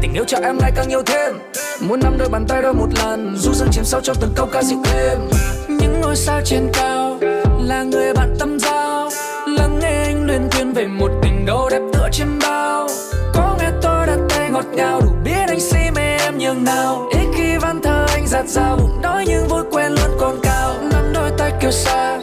tình 0.02 0.14
yêu 0.14 0.24
cho 0.28 0.38
em 0.44 0.58
ngày 0.62 0.72
càng 0.76 0.88
nhiều 0.88 1.02
thêm. 1.06 1.40
Muốn 1.82 2.00
nắm 2.04 2.18
đôi 2.18 2.30
bàn 2.30 2.46
tay 2.48 2.62
đôi 2.62 2.74
một 2.74 2.88
lần, 3.04 3.36
du 3.38 3.54
dương 3.54 3.70
chìm 3.72 3.84
sâu 3.86 4.02
trong 4.02 4.16
từng 4.22 4.32
câu 4.36 4.48
ca 4.52 4.64
dịu 4.64 4.80
thêm 4.84 5.20
những 5.68 6.02
ngôi 6.02 6.16
sao 6.16 6.42
trên 6.46 6.70
cao 6.74 7.20
là 7.60 7.84
người 7.84 8.14
bạn 8.14 8.36
tâm 8.40 8.60
giao 8.60 9.10
lắng 9.58 9.80
nghe 9.80 10.04
anh 10.04 10.26
luyên 10.26 10.50
thuyên 10.50 10.74
về 10.74 10.88
một 10.88 11.12
tình 11.22 11.46
đâu 11.46 11.70
đẹp 11.72 11.82
tựa 11.94 12.10
trên 12.12 12.28
bao. 12.42 12.88
Có 13.34 13.56
nghe 13.60 13.70
tôi 13.82 14.08
đặt 14.08 14.20
tay 14.30 14.50
ngọt 14.50 14.66
ngào, 14.74 15.02
đủ 15.02 15.12
biết 15.24 15.46
anh 15.48 15.60
si 15.60 15.80
mê 15.96 16.18
em 16.18 16.38
nhường 16.38 16.64
nào. 16.64 17.10
Ít 17.12 17.28
khi 17.36 17.58
văn 17.58 17.82
thơ 17.84 18.06
anh 18.14 18.28
giạt 18.28 18.48
dao 18.48 18.78
bụng 18.78 19.00
đói 19.02 19.26
nhưng 19.28 19.48
vui 19.48 19.64
quen 19.72 19.92
luôn 19.92 20.18
còn 20.20 20.40
cao. 20.44 20.74
Nắm 20.92 21.14
đôi 21.14 21.32
tay 21.38 21.52
kêu 21.62 21.72
xa, 21.72 22.20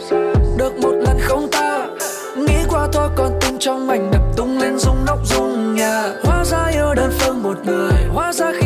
được 0.57 0.73
một 0.81 0.93
lần 0.93 1.17
không 1.21 1.47
ta 1.51 1.87
nghĩ 2.37 2.57
qua 2.69 2.87
thôi 2.93 3.09
còn 3.15 3.39
tung 3.41 3.57
trong 3.59 3.89
anh 3.89 4.11
đập 4.11 4.21
tung 4.37 4.57
lên 4.59 4.77
rung 4.79 5.05
nóc 5.05 5.19
rung 5.25 5.75
nhà. 5.75 6.03
Hóa 6.23 6.43
ra 6.45 6.65
yêu 6.65 6.93
đơn 6.95 7.11
phương 7.19 7.43
một 7.43 7.57
người, 7.65 7.93
hóa 8.13 8.33
ra 8.33 8.51
khi 8.59 8.64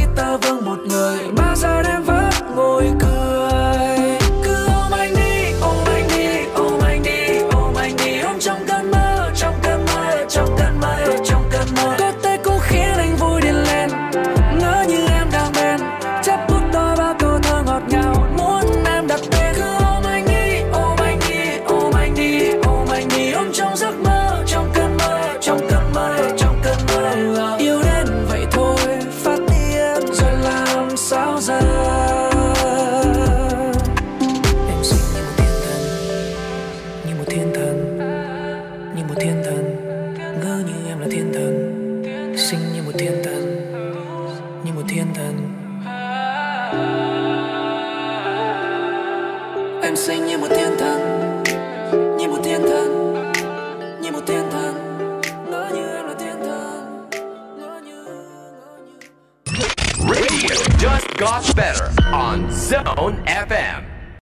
Zone 62.69 63.17
FM. 63.25 63.28